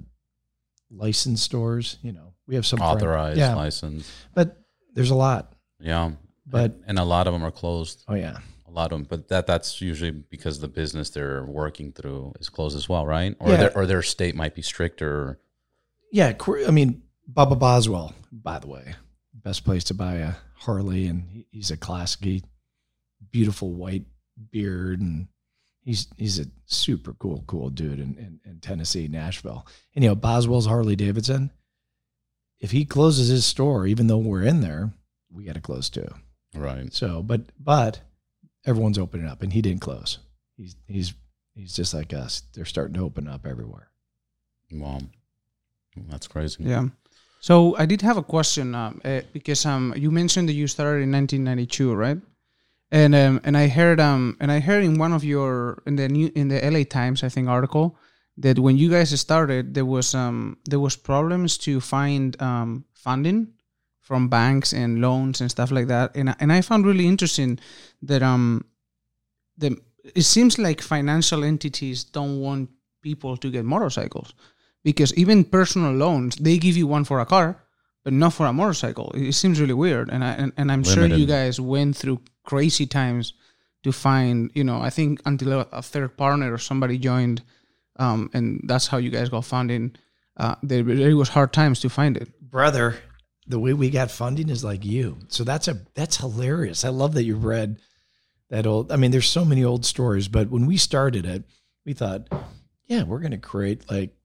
licensed 0.90 1.42
stores. 1.44 1.98
You 2.02 2.12
know, 2.12 2.32
we 2.46 2.54
have 2.54 2.64
some 2.66 2.80
Authorized, 2.80 3.38
Yeah, 3.38 3.54
licensed. 3.54 4.10
but 4.34 4.62
there's 4.94 5.10
a 5.10 5.14
lot. 5.14 5.54
Yeah. 5.78 6.12
But 6.46 6.80
and 6.86 6.98
a 6.98 7.04
lot 7.04 7.26
of 7.26 7.32
them 7.34 7.44
are 7.44 7.50
closed. 7.50 8.02
oh 8.08 8.14
yeah, 8.14 8.38
lot 8.72 8.92
of 8.92 8.98
them, 8.98 9.06
but 9.08 9.28
that 9.28 9.46
that's 9.46 9.80
usually 9.80 10.10
because 10.10 10.60
the 10.60 10.68
business 10.68 11.10
they're 11.10 11.44
working 11.44 11.92
through 11.92 12.32
is 12.40 12.48
closed 12.48 12.76
as 12.76 12.88
well, 12.88 13.06
right? 13.06 13.36
Or 13.40 13.50
Yeah. 13.50 13.56
their 13.56 13.76
or 13.76 13.86
their 13.86 14.02
state 14.02 14.34
might 14.34 14.54
be 14.54 14.62
stricter. 14.62 15.38
yeah. 16.10 16.34
I 16.66 16.70
mean, 16.70 17.02
Bubba 17.32 17.58
Boswell, 17.58 18.14
by 18.30 18.58
the 18.58 18.66
way, 18.68 18.94
best 19.34 19.64
place 19.64 19.84
to 19.84 19.94
buy 19.94 20.14
a 20.16 20.32
Harley, 20.56 21.06
and 21.06 21.44
he's 21.50 21.70
a 21.70 21.76
classic, 21.76 22.42
beautiful 23.30 23.72
white 23.72 24.04
beard, 24.50 25.00
and 25.00 25.28
he's 25.84 26.08
he's 26.16 26.38
a 26.38 26.46
super 26.66 27.12
cool, 27.14 27.44
cool 27.46 27.70
dude 27.70 27.98
in, 28.00 28.16
in, 28.16 28.40
in 28.44 28.60
Tennessee, 28.60 29.08
Nashville. 29.08 29.66
And 29.94 30.04
you 30.04 30.10
know, 30.10 30.14
Boswell's 30.16 30.66
Harley 30.66 30.96
Davidson. 30.96 31.50
If 32.60 32.70
he 32.70 32.84
closes 32.84 33.28
his 33.28 33.44
store, 33.44 33.86
even 33.86 34.06
though 34.06 34.18
we're 34.18 34.44
in 34.44 34.60
there, 34.60 34.92
we 35.32 35.44
got 35.44 35.54
to 35.56 35.60
close 35.60 35.90
too. 35.90 36.06
Right. 36.54 36.92
So, 36.92 37.22
but 37.22 37.40
but 37.58 38.00
everyone's 38.66 38.98
opening 38.98 39.26
up, 39.26 39.42
and 39.42 39.52
he 39.52 39.62
didn't 39.62 39.80
close. 39.80 40.18
He's 40.56 40.76
he's 40.86 41.14
he's 41.54 41.74
just 41.74 41.94
like 41.94 42.12
us. 42.12 42.42
They're 42.54 42.64
starting 42.64 42.94
to 42.94 43.04
open 43.04 43.28
up 43.28 43.46
everywhere. 43.46 43.88
Wow. 44.72 45.00
That's 46.08 46.26
crazy. 46.26 46.64
Yeah. 46.64 46.88
So 47.40 47.76
I 47.76 47.86
did 47.86 48.02
have 48.02 48.16
a 48.16 48.22
question 48.22 48.74
um, 48.74 49.00
uh, 49.04 49.22
because 49.32 49.66
um, 49.66 49.92
you 49.96 50.10
mentioned 50.10 50.48
that 50.48 50.54
you 50.54 50.66
started 50.66 51.02
in 51.02 51.12
1992, 51.12 51.94
right? 51.94 52.18
And 52.92 53.14
um, 53.14 53.40
and 53.44 53.56
I 53.56 53.68
heard 53.68 54.00
um 54.00 54.36
and 54.38 54.52
I 54.52 54.60
heard 54.60 54.84
in 54.84 54.98
one 54.98 55.12
of 55.12 55.24
your 55.24 55.82
in 55.86 55.96
the 55.96 56.08
new 56.08 56.30
in 56.34 56.48
the 56.48 56.60
LA 56.60 56.84
Times 56.84 57.24
I 57.24 57.30
think 57.30 57.48
article 57.48 57.96
that 58.36 58.58
when 58.58 58.76
you 58.76 58.90
guys 58.90 59.18
started 59.18 59.74
there 59.74 59.86
was 59.86 60.14
um 60.14 60.58
there 60.68 60.78
was 60.78 60.94
problems 60.94 61.56
to 61.58 61.80
find 61.80 62.40
um 62.40 62.84
funding 62.94 63.48
from 64.02 64.28
banks 64.28 64.72
and 64.74 65.00
loans 65.00 65.40
and 65.40 65.50
stuff 65.50 65.70
like 65.70 65.86
that. 65.88 66.14
And 66.16 66.28
I- 66.30 66.36
and 66.40 66.52
I 66.52 66.60
found 66.60 66.84
really 66.86 67.06
interesting 67.06 67.58
that 68.02 68.22
um 68.22 68.64
the 69.56 69.76
it 70.14 70.22
seems 70.24 70.58
like 70.58 70.80
financial 70.82 71.44
entities 71.44 72.04
don't 72.04 72.40
want 72.40 72.68
people 73.02 73.36
to 73.36 73.50
get 73.50 73.64
motorcycles 73.64 74.34
because 74.84 75.14
even 75.14 75.44
personal 75.44 75.92
loans 75.92 76.36
they 76.36 76.58
give 76.58 76.76
you 76.76 76.86
one 76.86 77.04
for 77.04 77.20
a 77.20 77.26
car 77.26 77.56
but 78.04 78.12
not 78.12 78.32
for 78.32 78.46
a 78.46 78.52
motorcycle. 78.52 79.12
It 79.14 79.32
seems 79.34 79.60
really 79.60 79.74
weird. 79.84 80.10
And 80.10 80.24
I 80.24 80.32
and, 80.42 80.52
and 80.56 80.72
I'm 80.72 80.82
sure 80.84 81.06
you 81.20 81.26
guys 81.26 81.60
went 81.60 81.96
through 81.96 82.20
crazy 82.44 82.86
times 82.86 83.34
to 83.84 83.92
find 83.92 84.50
you 84.54 84.64
know 84.64 84.78
I 84.88 84.90
think 84.90 85.20
until 85.24 85.52
a, 85.60 85.66
a 85.72 85.82
third 85.82 86.16
partner 86.16 86.52
or 86.52 86.58
somebody 86.58 86.98
joined 86.98 87.42
um, 88.00 88.30
and 88.34 88.60
that's 88.66 88.88
how 88.88 88.98
you 88.98 89.10
guys 89.10 89.28
got 89.28 89.44
funding. 89.44 89.94
Uh, 90.36 90.54
there, 90.62 90.82
there 90.82 91.14
was 91.16 91.28
hard 91.28 91.52
times 91.52 91.78
to 91.80 91.88
find 91.90 92.16
it. 92.16 92.28
Brother, 92.40 92.96
the 93.52 93.58
way 93.58 93.74
we 93.74 93.90
got 93.90 94.10
funding 94.10 94.48
is 94.48 94.64
like 94.64 94.82
you. 94.82 95.18
So 95.28 95.44
that's 95.44 95.68
a 95.68 95.78
that's 95.94 96.16
hilarious. 96.16 96.86
I 96.86 96.88
love 96.88 97.12
that 97.14 97.24
you 97.24 97.36
read 97.36 97.78
that 98.48 98.66
old. 98.66 98.90
I 98.90 98.96
mean, 98.96 99.10
there's 99.10 99.28
so 99.28 99.44
many 99.44 99.62
old 99.62 99.84
stories, 99.84 100.26
but 100.26 100.48
when 100.48 100.64
we 100.64 100.78
started 100.78 101.26
it, 101.26 101.44
we 101.84 101.92
thought, 101.92 102.28
yeah, 102.86 103.02
we're 103.02 103.18
going 103.18 103.32
to 103.32 103.36
create 103.36 103.90
like 103.90 104.16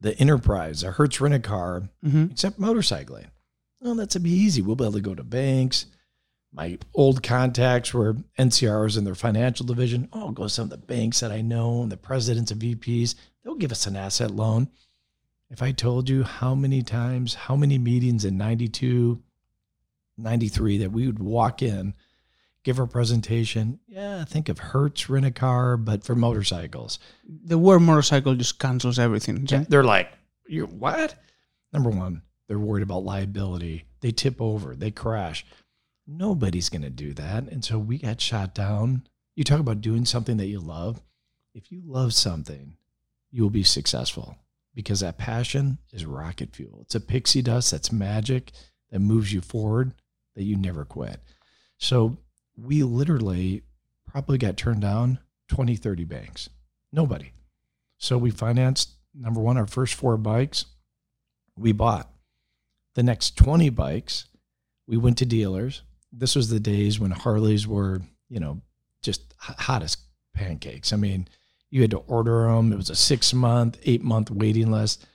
the 0.00 0.18
enterprise, 0.18 0.82
a 0.82 0.90
Hertz 0.90 1.20
rent 1.20 1.34
a 1.34 1.38
car, 1.38 1.84
mm-hmm. 2.04 2.32
except 2.32 2.60
motorcycling. 2.60 3.26
Well, 3.80 3.94
that's 3.94 4.16
a 4.16 4.20
be 4.20 4.30
easy. 4.30 4.60
We'll 4.60 4.74
be 4.74 4.84
able 4.84 4.94
to 4.94 5.00
go 5.00 5.14
to 5.14 5.22
banks. 5.22 5.86
My 6.52 6.78
old 6.94 7.22
contacts 7.22 7.94
were 7.94 8.16
NCRs 8.40 8.98
in 8.98 9.04
their 9.04 9.14
financial 9.14 9.64
division. 9.64 10.08
Oh, 10.12 10.26
I'll 10.26 10.32
go 10.32 10.42
to 10.44 10.48
some 10.48 10.64
of 10.64 10.70
the 10.70 10.78
banks 10.78 11.20
that 11.20 11.30
I 11.30 11.42
know, 11.42 11.82
and 11.82 11.92
the 11.92 11.96
presidents 11.96 12.50
of 12.50 12.58
VPs. 12.58 13.14
They'll 13.44 13.54
give 13.54 13.72
us 13.72 13.86
an 13.86 13.94
asset 13.94 14.32
loan. 14.32 14.68
If 15.52 15.60
I 15.60 15.72
told 15.72 16.08
you 16.08 16.22
how 16.22 16.54
many 16.54 16.82
times, 16.82 17.34
how 17.34 17.56
many 17.56 17.76
meetings 17.76 18.24
in 18.24 18.38
92, 18.38 19.22
93 20.16 20.78
that 20.78 20.92
we 20.92 21.06
would 21.06 21.18
walk 21.18 21.60
in, 21.60 21.92
give 22.64 22.80
our 22.80 22.86
presentation. 22.86 23.78
Yeah, 23.86 24.24
think 24.24 24.48
of 24.48 24.58
Hertz 24.58 25.10
rent 25.10 25.26
a 25.26 25.30
car, 25.30 25.76
but 25.76 26.04
for 26.04 26.14
motorcycles. 26.14 26.98
the 27.28 27.58
word 27.58 27.80
motorcycle 27.80 28.34
just 28.34 28.58
cancels 28.58 28.98
everything 28.98 29.46
Yeah, 29.46 29.64
They're 29.68 29.84
like, 29.84 30.10
you 30.48 30.64
what? 30.64 31.16
Number 31.70 31.90
one, 31.90 32.22
they're 32.48 32.58
worried 32.58 32.82
about 32.82 33.04
liability. 33.04 33.84
They 34.00 34.10
tip 34.10 34.40
over, 34.40 34.74
they 34.74 34.90
crash. 34.90 35.44
Nobody's 36.06 36.70
going 36.70 36.82
to 36.82 36.90
do 36.90 37.12
that. 37.12 37.44
And 37.44 37.62
so 37.62 37.78
we 37.78 37.98
got 37.98 38.22
shot 38.22 38.54
down. 38.54 39.06
You 39.36 39.44
talk 39.44 39.60
about 39.60 39.82
doing 39.82 40.06
something 40.06 40.38
that 40.38 40.46
you 40.46 40.60
love. 40.60 41.02
If 41.54 41.70
you 41.70 41.82
love 41.84 42.14
something, 42.14 42.78
you 43.30 43.42
will 43.42 43.50
be 43.50 43.62
successful 43.64 44.38
because 44.74 45.00
that 45.00 45.18
passion 45.18 45.78
is 45.92 46.04
rocket 46.04 46.54
fuel. 46.54 46.80
It's 46.82 46.94
a 46.94 47.00
pixie 47.00 47.42
dust 47.42 47.70
that's 47.70 47.92
magic 47.92 48.52
that 48.90 49.00
moves 49.00 49.32
you 49.32 49.40
forward 49.40 49.94
that 50.34 50.44
you 50.44 50.56
never 50.56 50.84
quit. 50.84 51.20
So 51.78 52.18
we 52.56 52.82
literally 52.82 53.62
probably 54.06 54.38
got 54.38 54.56
turned 54.56 54.82
down 54.82 55.18
20, 55.48 55.76
30 55.76 56.04
banks. 56.04 56.48
Nobody. 56.92 57.32
So 57.98 58.18
we 58.18 58.30
financed 58.30 58.90
number 59.14 59.40
one, 59.40 59.56
our 59.56 59.66
first 59.66 59.94
four 59.94 60.16
bikes 60.16 60.66
we 61.56 61.72
bought. 61.72 62.10
The 62.94 63.02
next 63.02 63.36
20 63.36 63.70
bikes, 63.70 64.26
we 64.86 64.96
went 64.96 65.18
to 65.18 65.26
dealers. 65.26 65.82
This 66.12 66.34
was 66.36 66.50
the 66.50 66.60
days 66.60 67.00
when 67.00 67.10
Harleys 67.10 67.66
were, 67.66 68.00
you 68.28 68.40
know, 68.40 68.60
just 69.02 69.34
h- 69.48 69.56
hot 69.56 69.82
as 69.82 69.96
pancakes. 70.34 70.92
I 70.92 70.96
mean, 70.96 71.28
you 71.72 71.80
had 71.80 71.90
to 71.90 71.98
order 72.06 72.46
them. 72.46 72.72
It 72.72 72.76
was 72.76 72.90
a 72.90 72.94
six 72.94 73.32
month, 73.34 73.78
eight 73.84 74.02
month 74.04 74.30
waiting 74.30 74.70
list. 74.70 75.06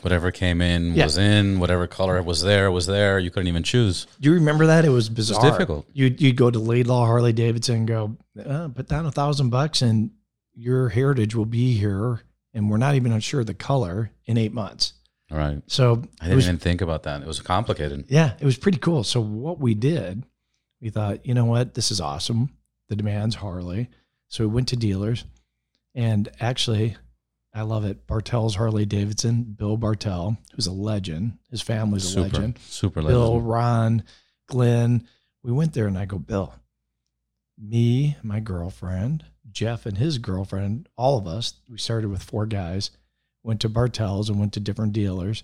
Whatever 0.00 0.30
came 0.30 0.60
in 0.60 0.94
Yeah. 0.94 1.04
was 1.04 1.18
in. 1.18 1.58
Whatever 1.58 1.86
color 1.86 2.22
was 2.22 2.42
there 2.42 2.70
was 2.70 2.86
there. 2.86 3.18
You 3.18 3.30
couldn't 3.30 3.48
even 3.48 3.62
choose. 3.62 4.06
Do 4.20 4.28
you 4.28 4.34
remember 4.36 4.66
that? 4.66 4.84
It 4.84 4.90
was 4.90 5.08
bizarre. 5.08 5.42
difficult. 5.50 5.86
You'd, 5.92 6.20
you'd 6.20 6.36
go 6.36 6.50
to 6.50 6.58
Laidlaw 6.58 7.04
Harley 7.06 7.32
Davidson 7.32 7.76
and 7.76 7.86
go, 7.88 8.16
uh, 8.44 8.68
put 8.68 8.88
down 8.88 9.06
a 9.06 9.10
thousand 9.10 9.50
bucks 9.50 9.82
and 9.82 10.10
your 10.54 10.88
heritage 10.88 11.34
will 11.34 11.46
be 11.46 11.74
here. 11.74 12.22
And 12.52 12.70
we're 12.70 12.76
not 12.76 12.94
even 12.94 13.18
sure 13.20 13.42
the 13.42 13.54
color 13.54 14.10
in 14.26 14.38
eight 14.38 14.52
months. 14.52 14.92
All 15.32 15.38
right. 15.38 15.60
So 15.66 16.02
I 16.20 16.24
didn't 16.26 16.36
was 16.36 16.46
even 16.46 16.58
think 16.58 16.80
about 16.80 17.02
that. 17.04 17.22
It 17.22 17.26
was 17.26 17.40
complicated. 17.40 18.04
Yeah, 18.08 18.34
it 18.38 18.44
was 18.44 18.56
pretty 18.56 18.78
cool. 18.78 19.02
So 19.02 19.20
what 19.20 19.58
we 19.58 19.74
did, 19.74 20.24
we 20.80 20.90
thought, 20.90 21.26
you 21.26 21.34
know 21.34 21.46
what, 21.46 21.74
this 21.74 21.90
is 21.90 22.00
awesome. 22.00 22.50
The 22.88 22.94
demand's 22.96 23.34
Harley. 23.36 23.88
So 24.28 24.46
we 24.46 24.54
went 24.54 24.68
to 24.68 24.76
dealers, 24.76 25.24
and 25.94 26.28
actually, 26.40 26.96
I 27.54 27.62
love 27.62 27.84
it. 27.84 28.06
Bartels' 28.06 28.56
Harley 28.56 28.84
Davidson, 28.84 29.44
Bill 29.44 29.76
Bartels, 29.76 30.34
who's 30.54 30.66
a 30.66 30.72
legend. 30.72 31.38
His 31.50 31.62
family's 31.62 32.04
a 32.04 32.08
Super, 32.08 32.22
legend. 32.22 32.58
super 32.58 33.02
Bill, 33.02 33.32
legend. 33.34 33.48
Ron, 33.48 34.04
Glenn. 34.48 35.08
We 35.42 35.52
went 35.52 35.72
there, 35.74 35.86
and 35.86 35.96
I 35.98 36.04
go, 36.04 36.18
Bill, 36.18 36.54
me, 37.58 38.16
my 38.22 38.40
girlfriend, 38.40 39.24
Jeff, 39.50 39.86
and 39.86 39.98
his 39.98 40.18
girlfriend, 40.18 40.88
all 40.96 41.18
of 41.18 41.26
us. 41.26 41.54
We 41.68 41.78
started 41.78 42.08
with 42.10 42.22
four 42.22 42.46
guys. 42.46 42.90
Went 43.42 43.60
to 43.60 43.68
Bartels' 43.68 44.28
and 44.30 44.40
went 44.40 44.54
to 44.54 44.60
different 44.60 44.94
dealers, 44.94 45.42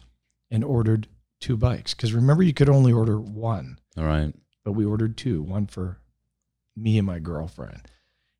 and 0.51 0.65
ordered 0.65 1.07
two 1.41 1.57
bikes. 1.57 1.95
Because 1.95 2.13
remember, 2.15 2.43
you 2.43 2.55
could 2.55 2.69
only 2.71 2.93
order 2.93 3.19
one 3.21 3.79
All 3.97 4.05
right. 4.05 4.35
but 4.65 4.73
we 4.73 4.85
ordered 4.87 5.17
two, 5.19 5.43
one 5.43 5.67
for 5.67 5.99
me 6.77 6.97
and 6.99 7.07
my 7.07 7.19
girlfriend. 7.19 7.83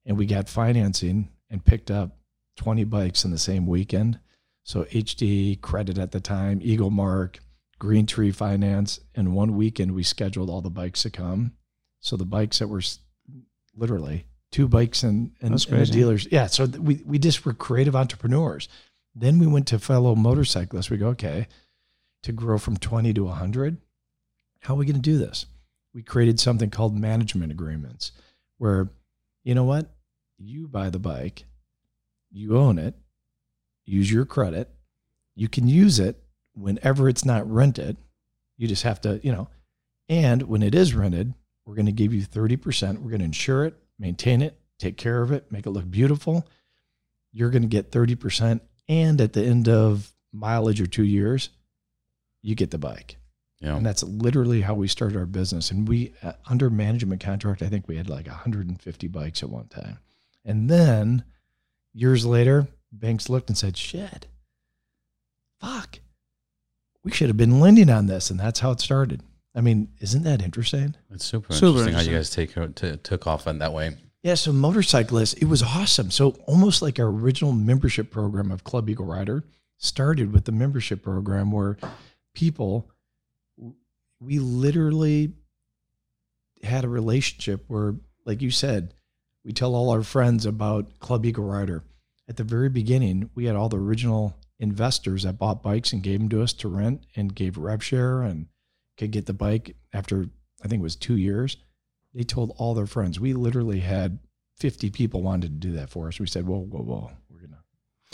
And 0.07 0.17
we 0.17 0.25
got 0.27 0.49
financing 0.49 1.29
and 1.51 1.65
picked 1.65 1.91
up 1.91 2.17
20 2.57 2.85
bikes 2.85 3.25
in 3.25 3.31
the 3.31 3.39
same 3.39 3.67
weekend. 3.67 4.21
So 4.65 4.85
HD 4.85 5.61
credit 5.61 5.99
at 5.99 6.13
the 6.13 6.21
time, 6.21 6.61
Eaglemark, 6.61 7.37
Green 7.79 8.07
Tree 8.07 8.31
Finance. 8.31 9.01
In 9.15 9.33
one 9.35 9.57
weekend, 9.57 9.93
we 9.93 10.03
scheduled 10.03 10.51
all 10.51 10.61
the 10.61 10.71
bikes 10.71 11.03
to 11.03 11.11
come. 11.11 11.53
So 12.01 12.17
the 12.17 12.25
bikes 12.25 12.59
that 12.59 12.69
were 12.69 12.83
literally 13.77 14.27
two 14.51 14.69
bikes 14.69 15.03
and, 15.03 15.33
and, 15.41 15.53
and 15.53 15.81
the 15.81 15.87
dealers. 15.87 16.29
Yeah. 16.31 16.47
So 16.47 16.67
we, 16.67 17.03
we 17.05 17.19
just 17.19 17.45
were 17.45 17.55
creative 17.55 17.97
entrepreneurs. 17.97 18.69
Then 19.15 19.39
we 19.39 19.47
went 19.47 19.67
to 19.69 19.79
fellow 19.79 20.15
motorcyclists. 20.15 20.91
We 20.91 20.99
go, 20.99 21.09
okay, 21.09 21.49
to 22.23 22.33
grow 22.33 22.59
from 22.59 22.77
20 22.77 23.13
to 23.15 23.25
100, 23.25 23.79
how 24.61 24.75
are 24.75 24.77
we 24.77 24.87
going 24.87 24.97
to 24.97 25.01
do 25.01 25.19
this? 25.19 25.47
we 25.93 26.03
created 26.03 26.39
something 26.39 26.71
called 26.71 26.97
management 26.97 27.53
agreements 27.53 28.13
where 28.59 28.91
you 29.43 29.55
know 29.55 29.65
what 29.65 29.91
you 30.41 30.67
buy 30.67 30.89
the 30.91 30.99
bike 30.99 31.45
you 32.31 32.57
own 32.57 32.79
it 32.79 32.95
use 33.85 34.11
your 34.11 34.25
credit 34.25 34.69
you 35.37 35.49
can 35.49 35.69
use 35.69 35.99
it 35.99 36.23
whenever 36.55 37.09
it's 37.09 37.25
not 37.25 37.49
rented 37.51 37.97
you 38.57 38.67
just 38.67 38.83
have 38.83 39.01
to 39.01 39.21
you 39.23 39.31
know 39.33 39.49
and 40.09 40.43
when 40.43 40.63
it 40.63 40.75
is 40.75 40.95
rented 40.95 41.35
we're 41.67 41.75
going 41.75 41.87
to 41.87 41.93
give 41.93 42.13
you 42.13 42.23
30% 42.23 42.99
we're 42.99 43.11
going 43.11 43.19
to 43.21 43.25
insure 43.25 43.65
it 43.65 43.75
maintain 43.99 44.43
it 44.43 44.59
take 44.79 44.97
care 44.97 45.23
of 45.23 45.31
it 45.31 45.51
make 45.53 45.67
it 45.67 45.71
look 45.71 45.89
beautiful 45.91 46.47
you're 47.33 47.51
going 47.51 47.63
to 47.63 47.69
get 47.69 47.91
30% 47.93 48.61
and 48.89 49.21
at 49.21 49.33
the 49.35 49.45
end 49.45 49.69
of 49.69 50.13
mileage 50.33 50.81
or 50.81 50.87
2 50.87 51.05
years 51.05 51.51
you 52.43 52.55
get 52.55 52.71
the 52.71 52.79
bike 52.79 53.17
Yeah. 53.61 53.77
and 53.77 53.85
that's 53.85 54.03
literally 54.03 54.63
how 54.63 54.75
we 54.75 54.89
started 54.89 55.19
our 55.19 55.27
business. 55.27 55.71
And 55.71 55.87
we, 55.87 56.15
uh, 56.23 56.33
under 56.49 56.71
management 56.71 57.21
contract, 57.23 57.61
I 57.61 57.69
think 57.69 57.87
we 57.87 57.99
had 57.99 58.09
like 58.09 58.27
150 58.27 59.09
bikes 59.09 59.43
at 59.43 59.51
one 59.51 59.69
time. 59.69 59.99
And 60.45 60.69
then 60.71 61.25
years 61.93 62.25
later, 62.25 62.67
banks 62.93 63.29
looked 63.29 63.49
and 63.49 63.59
said, 63.59 63.77
shit, 63.77 64.27
fuck, 65.61 66.01
we 67.05 67.11
should 67.11 67.29
have 67.29 67.37
been 67.37 67.61
lending 67.61 67.91
on 67.91 68.07
this, 68.07 68.31
and 68.31 68.39
that's 68.39 68.61
how 68.61 68.71
it 68.71 68.81
started. 68.81 69.23
I 69.55 69.61
mean, 69.61 69.89
isn't 70.01 70.23
that 70.23 70.43
interesting? 70.43 70.95
It's 71.11 71.25
super, 71.25 71.53
Super 71.53 71.81
interesting 71.81 71.95
how 71.95 72.01
you 72.01 72.17
guys 72.17 72.31
take 72.31 72.57
uh, 72.57 72.69
t- 72.75 72.97
took 72.99 73.27
off 73.27 73.47
in 73.47 73.59
that 73.59 73.73
way. 73.73 73.97
Yeah, 74.23 74.35
so 74.35 74.53
motorcyclists, 74.53 75.35
it 75.35 75.47
was 75.47 75.63
awesome. 75.63 76.11
So 76.11 76.31
almost 76.47 76.83
like 76.83 76.99
our 76.99 77.07
original 77.07 77.53
membership 77.53 78.11
program 78.11 78.51
of 78.51 78.65
Club 78.65 78.89
Eagle 78.91 79.07
Rider 79.07 79.45
started 79.79 80.33
with 80.33 80.45
the 80.45 80.53
membership 80.53 81.03
program 81.03 81.51
where 81.51 81.79
people 82.35 82.91
we 84.21 84.39
literally 84.39 85.33
had 86.63 86.85
a 86.85 86.89
relationship 86.89 87.65
where, 87.69 87.95
like 88.27 88.43
you 88.43 88.51
said, 88.51 88.93
we 89.45 89.53
tell 89.53 89.75
all 89.75 89.91
our 89.91 90.03
friends 90.03 90.47
about 90.47 90.99
Club 90.99 91.25
Eagle 91.25 91.45
Rider. 91.45 91.85
At 92.29 92.37
the 92.37 92.45
very 92.45 92.69
beginning, 92.69 93.31
we 93.35 93.47
had 93.47 93.57
all 93.57 93.69
the 93.69 93.79
original 93.79 94.37
investors 94.59 95.23
that 95.23 95.39
bought 95.39 95.63
bikes 95.63 95.93
and 95.93 96.03
gave 96.03 96.21
them 96.21 96.29
to 96.29 96.43
us 96.43 96.53
to 96.53 96.69
rent 96.69 97.07
and 97.17 97.35
gave 97.35 97.57
rev 97.57 97.83
share 97.83 98.23
and 98.23 98.47
could 98.99 99.11
get 99.11 99.27
the 99.27 99.33
bike 99.33 99.75
after 99.93 100.27
I 100.63 100.69
think 100.69 100.81
it 100.81 100.83
was 100.83 100.97
two 100.97 101.17
years. 101.17 101.57
They 102.15 102.23
told 102.23 102.55
all 102.57 102.75
their 102.75 102.87
friends. 102.87 103.19
We 103.19 103.33
literally 103.33 103.81
had 103.81 104.19
50 104.59 104.91
people 104.91 105.23
wanted 105.23 105.61
to 105.61 105.69
do 105.69 105.73
that 105.77 105.91
for 105.91 106.09
us. 106.09 106.21
We 106.21 106.27
said, 106.27 106.47
whoa, 106.47 106.61
whoa, 106.61 106.83
whoa, 106.83 107.11
we're 107.31 107.41
gonna. 107.41 107.63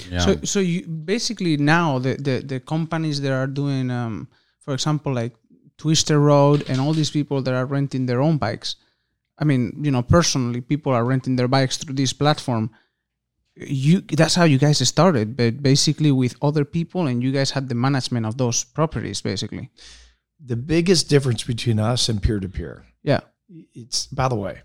Yeah. 0.08 0.18
So, 0.20 0.36
so 0.44 0.60
you 0.60 0.86
basically 0.86 1.56
now 1.56 1.98
the, 1.98 2.14
the, 2.14 2.40
the 2.40 2.60
companies 2.60 3.20
that 3.22 3.32
are 3.32 3.46
doing, 3.48 3.90
um, 3.90 4.28
for 4.60 4.74
example, 4.74 5.12
like 5.12 5.34
Twisted 5.78 6.16
Road 6.16 6.64
and 6.68 6.80
all 6.80 6.92
these 6.92 7.10
people 7.10 7.42
that 7.42 7.54
are 7.54 7.66
renting 7.66 8.06
their 8.06 8.20
own 8.20 8.38
bikes. 8.38 8.76
I 9.38 9.44
mean, 9.44 9.78
you 9.84 9.90
know, 9.90 10.02
personally, 10.02 10.60
people 10.60 10.92
are 10.92 11.04
renting 11.04 11.36
their 11.36 11.48
bikes 11.48 11.76
through 11.76 11.94
this 11.94 12.12
platform. 12.12 12.70
You 13.54 14.00
that's 14.02 14.34
how 14.34 14.44
you 14.44 14.58
guys 14.58 14.86
started, 14.86 15.36
but 15.36 15.62
basically 15.62 16.12
with 16.12 16.36
other 16.42 16.64
people, 16.64 17.06
and 17.06 17.22
you 17.22 17.32
guys 17.32 17.50
had 17.52 17.68
the 17.68 17.74
management 17.74 18.26
of 18.26 18.36
those 18.36 18.64
properties, 18.64 19.22
basically. 19.22 19.70
The 20.44 20.56
biggest 20.56 21.08
difference 21.08 21.42
between 21.44 21.78
us 21.78 22.08
and 22.10 22.22
peer 22.22 22.38
to 22.40 22.48
peer, 22.48 22.84
Yeah. 23.02 23.20
it's 23.48 24.06
by 24.08 24.28
the 24.28 24.34
way, 24.36 24.60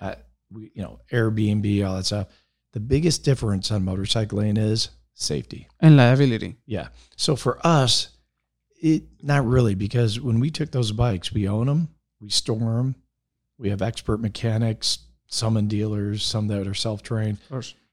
uh, 0.00 0.14
we, 0.50 0.70
you 0.74 0.82
know, 0.82 1.00
Airbnb, 1.12 1.86
all 1.86 1.96
that 1.96 2.06
stuff. 2.06 2.28
The 2.72 2.80
biggest 2.80 3.24
difference 3.24 3.70
on 3.70 3.84
motorcycling 3.84 4.56
is 4.56 4.88
safety. 5.14 5.68
And 5.80 5.96
liability. 5.98 6.56
Yeah. 6.64 6.88
So 7.16 7.36
for 7.36 7.58
us, 7.66 8.08
it 8.82 9.02
not 9.22 9.46
really 9.46 9.74
because 9.74 10.18
when 10.18 10.40
we 10.40 10.50
took 10.50 10.70
those 10.70 10.92
bikes, 10.92 11.32
we 11.34 11.46
own 11.46 11.66
them, 11.66 11.88
we 12.20 12.30
store 12.30 12.76
them, 12.78 12.96
we 13.62 13.70
have 13.70 13.80
expert 13.80 14.18
mechanics, 14.18 14.98
some 15.28 15.56
in 15.56 15.68
dealers, 15.68 16.24
some 16.24 16.48
that 16.48 16.66
are 16.66 16.74
self 16.74 17.02
trained. 17.02 17.38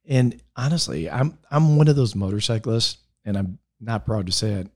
And 0.08 0.42
honestly, 0.58 1.10
I'm 1.10 1.38
I'm 1.52 1.78
one 1.78 1.88
of 1.88 1.96
those 1.96 2.16
motorcyclists, 2.16 2.98
and 3.24 3.38
I'm 3.38 3.60
not 3.80 4.06
proud 4.06 4.26
to 4.26 4.32
say 4.32 4.54
it. 4.54 4.68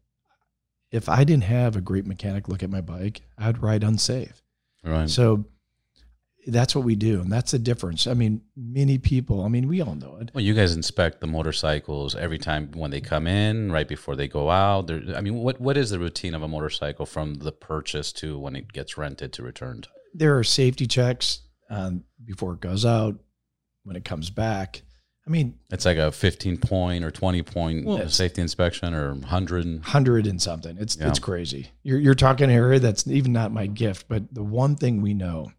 If 0.91 1.09
I 1.09 1.23
didn't 1.23 1.45
have 1.45 1.75
a 1.75 1.81
great 1.81 2.05
mechanic 2.05 2.47
look 2.47 2.61
at 2.61 2.69
my 2.69 2.81
bike, 2.81 3.23
I'd 3.37 3.63
ride 3.63 3.83
unsafe. 3.83 4.43
right. 4.83 5.09
So 5.09 5.45
that's 6.45 6.75
what 6.75 6.85
we 6.85 6.95
do, 6.95 7.21
and 7.21 7.31
that's 7.31 7.51
the 7.51 7.59
difference. 7.59 8.05
I 8.05 8.13
mean, 8.13 8.41
many 8.55 8.99
people. 8.99 9.43
I 9.43 9.47
mean, 9.47 9.67
we 9.67 9.81
all 9.81 9.95
know 9.95 10.17
it. 10.21 10.29
Well, 10.35 10.43
you 10.43 10.53
guys 10.53 10.75
inspect 10.75 11.21
the 11.21 11.27
motorcycles 11.27 12.13
every 12.15 12.37
time 12.37 12.69
when 12.73 12.91
they 12.91 13.01
come 13.01 13.25
in, 13.25 13.71
right 13.71 13.87
before 13.87 14.15
they 14.15 14.27
go 14.27 14.51
out. 14.51 14.85
There, 14.85 15.01
I 15.15 15.21
mean, 15.21 15.37
what 15.37 15.59
what 15.59 15.75
is 15.75 15.89
the 15.89 15.97
routine 15.97 16.35
of 16.35 16.43
a 16.43 16.47
motorcycle 16.47 17.07
from 17.07 17.35
the 17.35 17.51
purchase 17.51 18.11
to 18.13 18.37
when 18.37 18.55
it 18.55 18.71
gets 18.71 18.95
rented 18.95 19.33
to 19.33 19.41
returned? 19.41 19.87
There 20.13 20.37
are 20.37 20.43
safety 20.43 20.85
checks 20.87 21.39
um, 21.69 22.03
before 22.23 22.53
it 22.53 22.59
goes 22.61 22.85
out, 22.85 23.19
when 23.83 23.95
it 23.95 24.05
comes 24.05 24.29
back. 24.29 24.81
I 25.25 25.29
mean, 25.29 25.57
It's 25.71 25.85
like 25.85 25.97
a 25.97 26.11
15 26.11 26.57
point 26.57 27.03
or 27.03 27.09
20 27.11 27.43
point 27.43 27.85
Well, 27.85 28.09
safety 28.09 28.41
inspection 28.41 28.93
or 28.93 29.13
100. 29.13 29.83
hundred 29.85 30.27
and 30.27 30.41
something. 30.41 30.77
It's 30.77 30.97
Yeah. 30.97 31.07
it's 31.07 31.19
crazy. 31.19 31.69
You're 31.81 31.99
you're 31.99 32.13
talking 32.15 32.45
an 32.45 32.49
area 32.51 32.79
that's 32.79 33.07
even 33.07 33.31
not 33.31 33.51
my 33.53 33.65
gift, 33.67 34.07
but 34.09 34.33
the 34.33 34.43
one 34.43 34.75
thing 34.75 35.01
we 35.01 35.13
know, 35.13 35.51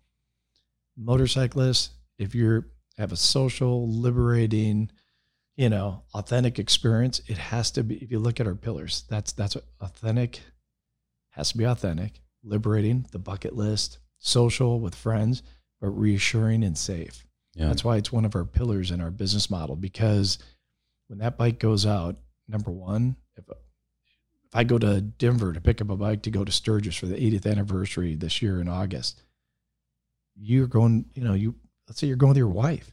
motorcyclists, 0.97 1.91
if 2.19 2.35
you're 2.35 2.69
have 2.99 3.11
a 3.11 3.17
social, 3.17 3.89
liberating, 3.91 4.91
you 5.57 5.69
know, 5.69 6.05
authentic 6.15 6.59
experience, 6.59 7.21
it 7.27 7.39
has 7.39 7.71
to 7.73 7.83
be. 7.83 7.97
If 7.97 8.11
you 8.11 8.19
look 8.21 8.39
at 8.41 8.47
our 8.47 8.55
pillars, 8.55 9.05
that's 9.09 9.33
that's 9.33 9.57
authentic 9.81 10.41
has 11.31 11.51
to 11.53 11.59
be 11.59 11.65
authentic, 11.65 12.21
liberating, 12.45 13.07
the 13.11 13.19
bucket 13.19 13.57
list, 13.57 13.99
social 14.25 14.81
with 14.81 14.95
friends, 14.95 15.43
but 15.81 15.91
reassuring 15.91 16.65
and 16.65 16.77
safe. 16.77 17.27
Yeah. 17.55 17.69
That's 17.69 17.85
why 17.85 17.99
it's 17.99 18.11
one 18.11 18.25
of 18.25 18.35
our 18.35 18.45
pillars 18.45 18.91
in 18.91 19.01
our 19.01 19.11
business 19.11 19.51
model 19.51 19.77
because 19.77 20.39
when 21.09 21.19
that 21.19 21.37
bike 21.37 21.59
goes 21.59 21.87
out, 21.87 22.17
number 22.49 22.71
one, 22.71 23.17
if 23.37 23.45
if 23.49 24.55
I 24.55 24.65
go 24.65 24.79
to 24.79 25.01
Denver 25.01 25.53
to 25.53 25.61
pick 25.61 25.81
up 25.81 25.91
a 25.91 25.97
bike 25.97 26.23
to 26.23 26.31
go 26.31 26.45
to 26.45 26.53
Sturgis 26.53 26.97
for 26.97 27.07
the 27.07 27.17
80th 27.17 27.51
anniversary 27.51 28.15
this 28.15 28.41
year 28.41 28.61
in 28.61 28.69
August, 28.69 29.23
you're 30.37 30.67
going, 30.67 31.07
you 31.15 31.23
know, 31.23 31.35
you 31.35 31.55
let's 31.87 32.01
say 32.01 32.07
you're 32.07 32.17
going 32.17 32.31
with 32.31 32.39
your 32.39 32.49
wife. 32.49 32.91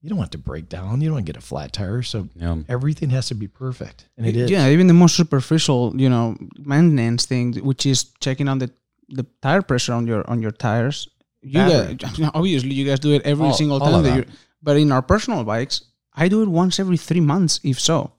You 0.00 0.08
don't 0.08 0.18
want 0.18 0.32
to 0.32 0.38
break 0.38 0.68
down. 0.68 1.00
You 1.00 1.08
don't 1.08 1.14
want 1.14 1.26
to 1.26 1.32
get 1.32 1.40
a 1.40 1.46
flat 1.46 1.72
tire. 1.72 2.02
So 2.02 2.28
yeah. 2.34 2.56
everything 2.68 3.10
has 3.10 3.28
to 3.28 3.36
be 3.36 3.46
perfect. 3.46 4.08
And 4.16 4.26
it 4.26 4.36
is. 4.36 4.50
Yeah, 4.50 4.68
even 4.68 4.88
the 4.88 4.94
most 4.94 5.14
superficial, 5.14 5.94
you 5.94 6.08
know, 6.08 6.36
maintenance 6.58 7.24
thing, 7.24 7.54
which 7.54 7.86
is 7.86 8.06
checking 8.18 8.48
on 8.48 8.58
the 8.58 8.72
the 9.12 9.26
tire 9.40 9.62
pressure 9.62 9.92
on 9.92 10.06
your 10.06 10.28
on 10.28 10.42
your 10.42 10.50
tires. 10.50 11.08
You 11.42 11.58
Battery. 11.60 11.94
guys, 12.02 12.30
obviously, 12.34 12.72
you 12.74 12.84
guys 12.86 13.00
do 13.00 13.12
it 13.12 13.22
every 13.24 13.46
All- 13.46 13.52
single 13.54 13.80
time 13.80 14.02
that 14.02 14.10
that. 14.10 14.16
you. 14.28 14.32
But 14.62 14.76
in 14.76 14.92
our 14.92 15.02
personal 15.02 15.42
bikes, 15.44 15.82
I 16.14 16.28
do 16.28 16.42
it 16.42 16.48
once 16.48 16.78
every 16.78 16.96
three 16.96 17.20
months, 17.20 17.58
if 17.64 17.80
so. 17.80 18.12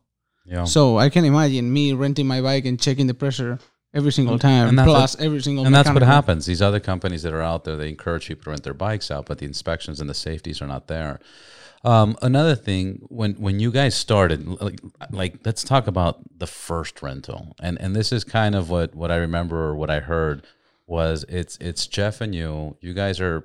Yeah. 0.45 0.65
So 0.65 0.97
I 0.97 1.09
can 1.09 1.23
imagine 1.23 1.71
me 1.71 1.93
renting 1.93 2.27
my 2.27 2.41
bike 2.41 2.65
and 2.65 2.79
checking 2.79 3.07
the 3.07 3.13
pressure 3.13 3.59
every 3.93 4.11
single 4.11 4.37
time, 4.37 4.67
and 4.69 4.77
that's 4.77 4.89
plus 4.89 5.19
every 5.19 5.41
single. 5.41 5.63
Time 5.63 5.73
And 5.73 5.75
that's 5.75 5.93
what 5.93 6.03
happens. 6.03 6.45
These 6.45 6.61
other 6.61 6.81
companies 6.81 7.23
that 7.23 7.33
are 7.33 7.41
out 7.41 7.63
there, 7.63 7.77
they 7.77 7.89
encourage 7.89 8.27
people 8.27 8.43
to 8.45 8.49
rent 8.49 8.63
their 8.63 8.73
bikes 8.73 9.09
out, 9.09 9.25
but 9.25 9.37
the 9.37 9.45
inspections 9.45 10.01
and 10.01 10.09
the 10.09 10.13
safeties 10.13 10.61
are 10.61 10.67
not 10.67 10.87
there. 10.87 11.19
Um, 11.85 12.17
another 12.21 12.55
thing, 12.55 13.05
when 13.09 13.33
when 13.35 13.59
you 13.59 13.71
guys 13.71 13.95
started, 13.95 14.45
like, 14.61 14.79
like 15.11 15.35
let's 15.45 15.63
talk 15.63 15.87
about 15.87 16.19
the 16.37 16.47
first 16.47 17.01
rental, 17.01 17.55
and 17.61 17.79
and 17.79 17.95
this 17.95 18.11
is 18.11 18.23
kind 18.23 18.55
of 18.55 18.69
what 18.69 18.95
what 18.95 19.11
I 19.11 19.17
remember 19.17 19.57
or 19.63 19.75
what 19.75 19.89
I 19.89 19.99
heard 19.99 20.45
was 20.93 21.25
it's 21.27 21.57
it's 21.59 21.87
Jeff 21.87 22.21
and 22.21 22.33
you. 22.33 22.77
You 22.79 22.93
guys 22.93 23.19
are 23.19 23.43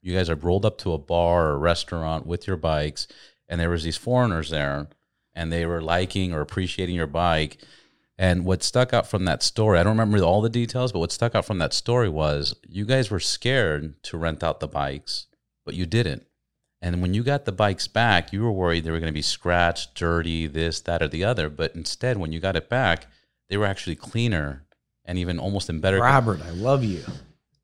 you 0.00 0.16
guys 0.16 0.30
are 0.30 0.36
rolled 0.36 0.64
up 0.64 0.78
to 0.78 0.92
a 0.92 0.98
bar 0.98 1.48
or 1.48 1.58
restaurant 1.58 2.24
with 2.24 2.46
your 2.46 2.56
bikes, 2.56 3.08
and 3.48 3.60
there 3.60 3.68
was 3.68 3.82
these 3.82 3.96
foreigners 3.96 4.50
there, 4.50 4.86
and 5.34 5.52
they 5.52 5.66
were 5.66 5.82
liking 5.82 6.32
or 6.32 6.40
appreciating 6.40 6.94
your 6.94 7.08
bike. 7.08 7.58
And 8.16 8.44
what 8.44 8.62
stuck 8.62 8.94
out 8.94 9.08
from 9.08 9.24
that 9.24 9.42
story, 9.42 9.78
I 9.78 9.82
don't 9.82 9.98
remember 9.98 10.24
all 10.24 10.40
the 10.40 10.48
details, 10.48 10.92
but 10.92 11.00
what 11.00 11.10
stuck 11.10 11.34
out 11.34 11.44
from 11.44 11.58
that 11.58 11.74
story 11.74 12.08
was 12.08 12.54
you 12.68 12.84
guys 12.84 13.10
were 13.10 13.18
scared 13.18 14.00
to 14.04 14.16
rent 14.16 14.44
out 14.44 14.60
the 14.60 14.68
bikes, 14.68 15.26
but 15.64 15.74
you 15.74 15.86
didn't. 15.86 16.24
And 16.80 17.02
when 17.02 17.12
you 17.12 17.24
got 17.24 17.44
the 17.44 17.50
bikes 17.50 17.88
back, 17.88 18.32
you 18.32 18.42
were 18.42 18.52
worried 18.52 18.84
they 18.84 18.92
were 18.92 19.00
going 19.00 19.12
to 19.12 19.20
be 19.22 19.22
scratched, 19.22 19.96
dirty, 19.96 20.46
this, 20.46 20.80
that, 20.82 21.02
or 21.02 21.08
the 21.08 21.24
other. 21.24 21.48
But 21.48 21.74
instead, 21.74 22.18
when 22.18 22.30
you 22.30 22.38
got 22.38 22.56
it 22.56 22.68
back, 22.68 23.06
they 23.48 23.56
were 23.56 23.66
actually 23.66 23.96
cleaner 23.96 24.64
and 25.04 25.18
even 25.18 25.38
almost 25.38 25.70
in 25.70 25.80
better. 25.80 26.00
Robert, 26.00 26.40
I 26.44 26.50
love 26.50 26.84
you. 26.84 27.02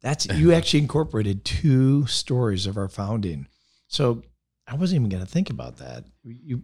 That's 0.03 0.26
you 0.26 0.53
actually 0.53 0.81
incorporated 0.81 1.44
two 1.44 2.07
stories 2.07 2.66
of 2.66 2.76
our 2.76 2.88
founding. 2.88 3.46
So 3.88 4.22
I 4.66 4.74
wasn't 4.76 5.00
even 5.00 5.11
going 5.11 5.24
to 5.24 5.31
think 5.31 5.50
about 5.50 5.76
that. 5.79 6.05
You 6.24 6.62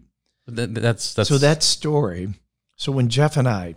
Th- 0.54 0.68
th- 0.68 0.80
that's 0.80 1.14
that's 1.14 1.28
so 1.28 1.38
that 1.38 1.62
story. 1.62 2.28
So 2.76 2.92
when 2.92 3.08
Jeff 3.08 3.36
and 3.36 3.48
I, 3.48 3.74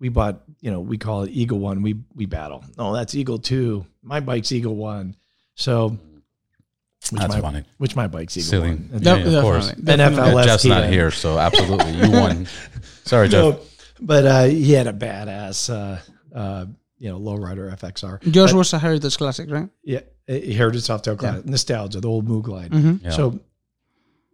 we 0.00 0.08
bought, 0.08 0.40
you 0.60 0.70
know, 0.70 0.80
we 0.80 0.96
call 0.96 1.22
it 1.24 1.30
Eagle 1.30 1.58
One. 1.58 1.82
We 1.82 1.96
we 2.14 2.24
battle. 2.24 2.64
No, 2.78 2.94
that's 2.94 3.14
Eagle 3.14 3.38
Two. 3.38 3.84
My 4.02 4.20
bike's 4.20 4.50
Eagle 4.50 4.74
One. 4.74 5.16
So 5.54 5.98
which 7.10 7.20
that's 7.20 7.34
my, 7.34 7.40
funny. 7.40 7.64
Which 7.76 7.94
my 7.94 8.06
bike's 8.06 8.36
Eagle 8.36 8.48
Silly. 8.48 8.70
One. 8.70 8.88
Yeah, 8.92 9.16
Def- 9.16 9.26
of 9.34 9.42
course. 9.42 9.68
definitely, 9.72 9.94
NFL 9.94 10.16
definitely. 10.16 10.44
Jeff's 10.44 10.64
not 10.64 10.88
here, 10.88 11.10
so 11.10 11.38
absolutely 11.38 11.92
you 11.92 12.10
won. 12.10 12.46
Sorry, 13.04 13.28
Jeff. 13.28 13.42
No, 13.42 13.60
but 14.00 14.24
uh, 14.24 14.44
he 14.44 14.72
had 14.72 14.86
a 14.86 14.92
badass, 14.92 15.68
uh, 15.72 16.00
uh, 16.34 16.66
you 16.98 17.08
know, 17.10 17.18
lowrider 17.20 17.72
FXR. 17.78 18.34
Yours 18.34 18.52
But- 18.52 18.58
was 18.58 18.72
a 18.72 18.78
Heritage 18.78 19.16
Classic, 19.16 19.48
right? 19.50 19.68
Yeah, 19.82 20.00
Heritage 20.26 20.82
Softail 20.82 21.18
Classic, 21.18 21.46
nostalgia, 21.46 22.00
the 22.00 22.08
old 22.08 22.26
Moo 22.28 22.42
Glide. 22.42 22.70
Mm-hmm. 22.72 23.04
Yeah. 23.06 23.10
So 23.10 23.40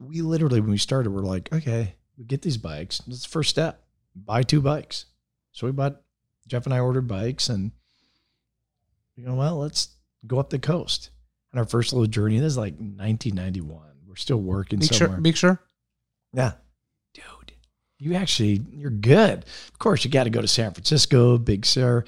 we 0.00 0.22
literally, 0.22 0.60
when 0.60 0.70
we 0.70 0.78
started, 0.78 1.10
we're 1.10 1.22
like, 1.22 1.52
okay, 1.52 1.94
we 2.18 2.24
get 2.24 2.42
these 2.42 2.56
bikes. 2.56 2.98
That's 3.06 3.22
the 3.22 3.28
first 3.28 3.50
step. 3.50 3.82
Buy 4.16 4.42
two 4.42 4.60
bikes. 4.60 5.06
So 5.52 5.66
we 5.66 5.72
bought, 5.72 6.00
Jeff 6.46 6.64
and 6.66 6.74
I 6.74 6.80
ordered 6.80 7.06
bikes 7.08 7.48
and, 7.48 7.70
you 9.16 9.24
know, 9.24 9.34
well, 9.34 9.58
let's 9.58 9.88
go 10.26 10.38
up 10.38 10.50
the 10.50 10.58
coast. 10.58 11.10
And 11.52 11.58
our 11.60 11.66
first 11.66 11.92
little 11.92 12.06
journey, 12.06 12.38
this 12.40 12.52
is 12.52 12.58
like 12.58 12.74
1991. 12.74 13.80
We're 14.06 14.16
still 14.16 14.40
working 14.40 14.80
Big 14.80 14.92
somewhere. 14.92 15.18
Sur, 15.18 15.20
Big 15.22 15.36
Sur. 15.36 15.60
Yeah. 16.32 16.52
You 17.98 18.14
actually, 18.14 18.60
you're 18.72 18.90
good. 18.90 19.44
Of 19.72 19.78
course, 19.78 20.04
you 20.04 20.10
got 20.10 20.24
to 20.24 20.30
go 20.30 20.40
to 20.40 20.48
San 20.48 20.72
Francisco, 20.72 21.38
Big 21.38 21.64
Sur. 21.64 22.04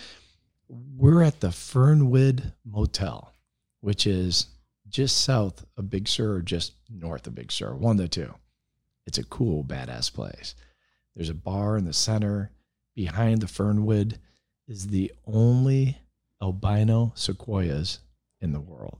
We're 0.68 1.22
at 1.22 1.40
the 1.40 1.52
Fernwood 1.52 2.52
Motel, 2.64 3.32
which 3.80 4.06
is 4.06 4.48
just 4.88 5.22
south 5.22 5.64
of 5.76 5.90
Big 5.90 6.08
Sur 6.08 6.34
or 6.34 6.42
just 6.42 6.72
north 6.90 7.26
of 7.26 7.34
Big 7.34 7.52
Sur, 7.52 7.74
one 7.74 7.96
of 7.96 8.02
the 8.02 8.08
two. 8.08 8.34
It's 9.06 9.18
a 9.18 9.24
cool, 9.24 9.62
badass 9.62 10.12
place. 10.12 10.54
There's 11.14 11.30
a 11.30 11.34
bar 11.34 11.76
in 11.76 11.84
the 11.84 11.92
center. 11.92 12.50
behind 12.94 13.40
the 13.40 13.46
Fernwood 13.46 14.18
is 14.66 14.88
the 14.88 15.12
only 15.26 15.98
albino 16.42 17.12
sequoias 17.14 18.00
in 18.40 18.52
the 18.52 18.60
world. 18.60 18.98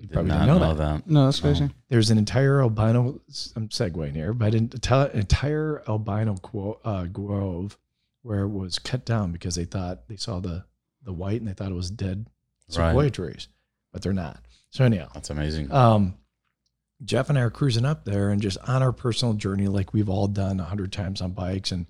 Did 0.00 0.12
probably 0.12 0.28
not 0.30 0.40
didn't 0.46 0.46
know 0.46 0.58
know 0.68 0.74
that. 0.74 1.04
that. 1.04 1.10
No, 1.10 1.24
that's 1.24 1.40
crazy. 1.40 1.70
There's 1.88 2.10
an 2.10 2.18
entire 2.18 2.60
albino. 2.60 3.20
I'm 3.56 3.68
segueing 3.68 4.14
here, 4.14 4.32
but 4.32 4.54
an 4.54 4.70
entire, 4.72 5.06
entire 5.08 5.82
albino 5.88 6.36
quo, 6.36 6.78
uh, 6.84 7.04
grove 7.04 7.78
where 8.22 8.40
it 8.40 8.48
was 8.48 8.78
cut 8.78 9.04
down 9.04 9.32
because 9.32 9.54
they 9.54 9.64
thought 9.64 10.06
they 10.08 10.16
saw 10.16 10.40
the 10.40 10.64
the 11.02 11.12
white 11.12 11.40
and 11.40 11.48
they 11.48 11.52
thought 11.54 11.70
it 11.70 11.74
was 11.76 11.90
dead 11.90 12.26
sequoia 12.68 12.94
Right. 12.94 13.12
trees, 13.14 13.48
but 13.92 14.02
they're 14.02 14.12
not. 14.12 14.40
So 14.70 14.84
anyhow, 14.84 15.08
That's 15.14 15.30
amazing. 15.30 15.70
um, 15.72 16.14
Jeff 17.04 17.28
and 17.28 17.38
I 17.38 17.42
are 17.42 17.50
cruising 17.50 17.84
up 17.84 18.04
there 18.04 18.30
and 18.30 18.42
just 18.42 18.58
on 18.66 18.82
our 18.82 18.92
personal 18.92 19.34
journey, 19.34 19.68
like 19.68 19.92
we've 19.94 20.08
all 20.08 20.26
done 20.26 20.58
a 20.60 20.64
hundred 20.64 20.92
times 20.92 21.20
on 21.20 21.30
bikes. 21.32 21.70
And 21.70 21.86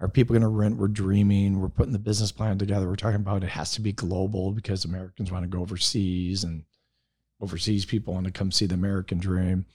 are 0.00 0.08
people 0.08 0.32
going 0.32 0.42
to 0.42 0.48
rent? 0.48 0.76
We're 0.76 0.88
dreaming. 0.88 1.60
We're 1.60 1.68
putting 1.68 1.92
the 1.92 1.98
business 1.98 2.32
plan 2.32 2.56
together. 2.56 2.88
We're 2.88 2.96
talking 2.96 3.16
about 3.20 3.42
it 3.44 3.50
has 3.50 3.72
to 3.72 3.80
be 3.80 3.92
global 3.92 4.52
because 4.52 4.84
Americans 4.84 5.30
want 5.30 5.42
to 5.44 5.48
go 5.48 5.60
overseas 5.60 6.44
and 6.44 6.64
overseas 7.40 7.84
people 7.84 8.14
want 8.14 8.26
to 8.26 8.32
come 8.32 8.50
see 8.50 8.66
the 8.66 8.74
American 8.74 9.18
dream. 9.18 9.66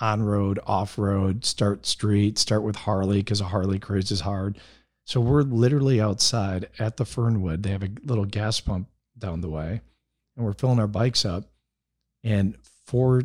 On 0.00 0.22
road, 0.22 0.58
off 0.66 0.96
road, 0.96 1.44
start 1.44 1.84
street, 1.84 2.38
start 2.38 2.62
with 2.62 2.76
Harley 2.76 3.18
because 3.18 3.42
a 3.42 3.44
Harley 3.44 3.78
craze 3.78 4.10
is 4.10 4.20
hard. 4.20 4.58
So 5.04 5.20
we're 5.20 5.42
literally 5.42 6.00
outside 6.00 6.68
at 6.78 6.96
the 6.96 7.04
Fernwood. 7.04 7.62
They 7.62 7.70
have 7.70 7.82
a 7.82 7.90
little 8.04 8.24
gas 8.24 8.60
pump 8.60 8.88
down 9.18 9.42
the 9.42 9.50
way, 9.50 9.82
and 10.36 10.46
we're 10.46 10.54
filling 10.54 10.78
our 10.78 10.86
bikes 10.86 11.24
up. 11.26 11.50
And 12.24 12.56
four 12.86 13.24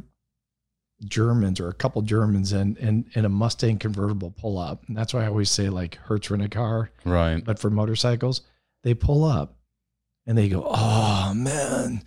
Germans 1.04 1.60
or 1.60 1.68
a 1.68 1.74
couple 1.74 2.02
Germans 2.02 2.54
and 2.54 2.78
and 2.78 3.06
in 3.14 3.26
a 3.26 3.30
Mustang 3.30 3.78
convertible 3.78 4.32
pull 4.32 4.58
up. 4.58 4.84
And 4.88 4.98
that's 4.98 5.14
why 5.14 5.24
I 5.24 5.28
always 5.28 5.52
say 5.52 5.70
like 5.70 5.96
Hertz 5.96 6.30
rent 6.30 6.44
a 6.44 6.50
car, 6.50 6.92
right. 7.04 7.44
but 7.44 7.60
for 7.60 7.70
motorcycles, 7.70 8.42
they 8.84 8.94
pull 8.94 9.24
up 9.24 9.58
and 10.26 10.38
they 10.38 10.50
go, 10.50 10.66
Oh 10.68 11.34
man, 11.36 12.04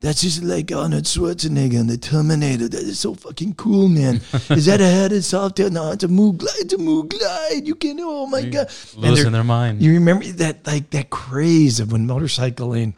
that's 0.00 0.22
just 0.22 0.42
like 0.42 0.72
Arnold 0.72 1.04
Schwarzenegger 1.04 1.78
and 1.78 1.88
the 1.90 1.98
Terminator. 1.98 2.68
That 2.68 2.80
is 2.80 2.98
so 2.98 3.14
fucking 3.14 3.54
cool, 3.54 3.88
man. 3.88 4.16
Is 4.50 4.66
that 4.66 4.80
a 4.80 4.86
Heritage 4.86 5.24
Softail? 5.24 5.70
No, 5.70 5.92
it's 5.92 6.04
a 6.04 6.08
Moo 6.08 6.32
Glide, 6.32 6.54
it's 6.58 6.72
a 6.74 6.78
Moo 6.78 7.04
Glide. 7.04 7.66
You 7.66 7.74
can 7.74 7.98
oh 8.00 8.26
my 8.26 8.38
You 8.40 8.50
god. 8.50 8.70
Losing 8.96 9.32
their 9.32 9.44
mind. 9.44 9.82
You 9.82 9.92
remember 9.94 10.24
that 10.24 10.66
like 10.66 10.90
that 10.90 11.10
craze 11.10 11.80
of 11.80 11.92
when 11.92 12.06
motorcycling 12.06 12.94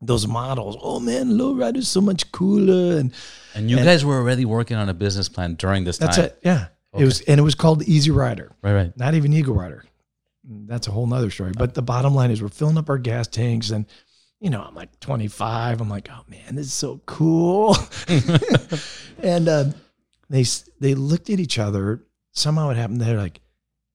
those 0.00 0.26
models, 0.26 0.76
oh 0.80 1.00
man, 1.00 1.32
lowrider's 1.32 1.88
so 1.88 2.00
much 2.00 2.30
cooler 2.32 2.98
and 2.98 3.12
And 3.54 3.68
you 3.70 3.76
and- 3.76 3.84
guys 3.84 4.04
were 4.04 4.16
already 4.16 4.44
working 4.44 4.76
on 4.76 4.88
a 4.88 4.94
business 4.94 5.28
plan 5.28 5.54
during 5.54 5.84
this 5.84 5.98
that's 5.98 6.16
time. 6.16 6.26
it. 6.26 6.38
Yeah. 6.44 6.66
Okay. 6.94 7.02
It 7.02 7.06
was 7.06 7.20
and 7.22 7.38
it 7.38 7.42
was 7.42 7.54
called 7.54 7.82
Easy 7.82 8.10
Rider. 8.10 8.52
Right, 8.62 8.72
right. 8.72 8.96
not 8.96 9.14
even 9.14 9.32
Eagle 9.34 9.54
Rider. 9.54 9.84
That's 10.50 10.88
a 10.88 10.90
whole 10.92 11.06
nother 11.06 11.28
story. 11.30 11.52
But 11.54 11.74
the 11.74 11.82
bottom 11.82 12.14
line 12.14 12.30
is 12.30 12.40
we're 12.40 12.48
filling 12.48 12.78
up 12.78 12.88
our 12.88 12.96
gas 12.96 13.26
tanks 13.26 13.68
and 13.68 13.84
you 14.40 14.50
know, 14.50 14.62
I'm 14.62 14.74
like 14.74 14.98
25. 15.00 15.80
I'm 15.80 15.88
like, 15.88 16.08
oh 16.10 16.24
man, 16.28 16.54
this 16.54 16.66
is 16.66 16.72
so 16.72 17.00
cool. 17.06 17.76
and 19.22 19.48
uh, 19.48 19.64
they 20.30 20.44
they 20.80 20.94
looked 20.94 21.30
at 21.30 21.40
each 21.40 21.58
other. 21.58 22.02
Somehow 22.32 22.70
it 22.70 22.76
happened. 22.76 23.00
They're 23.00 23.16
like, 23.16 23.40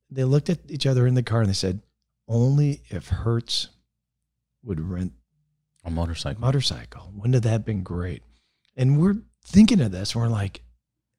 they 0.10 0.24
looked 0.24 0.50
at 0.50 0.60
each 0.70 0.86
other 0.86 1.08
in 1.08 1.14
the 1.14 1.24
car 1.24 1.42
and 1.42 1.50
they 1.50 1.54
said, 1.54 1.82
only 2.28 2.82
if 2.90 3.08
Hertz 3.08 3.70
would 4.64 4.80
rent 4.80 5.14
A 5.86 5.92
motorcycle. 5.92 6.42
motorcycle. 6.42 7.12
Wouldn't 7.16 7.34
that 7.42 7.50
have 7.50 7.62
that 7.62 7.66
been 7.66 7.84
great? 7.84 8.24
And 8.76 9.00
we're 9.00 9.18
thinking 9.46 9.82
of 9.82 9.92
this. 9.92 10.14
And 10.14 10.22
we're 10.24 10.30
like, 10.30 10.62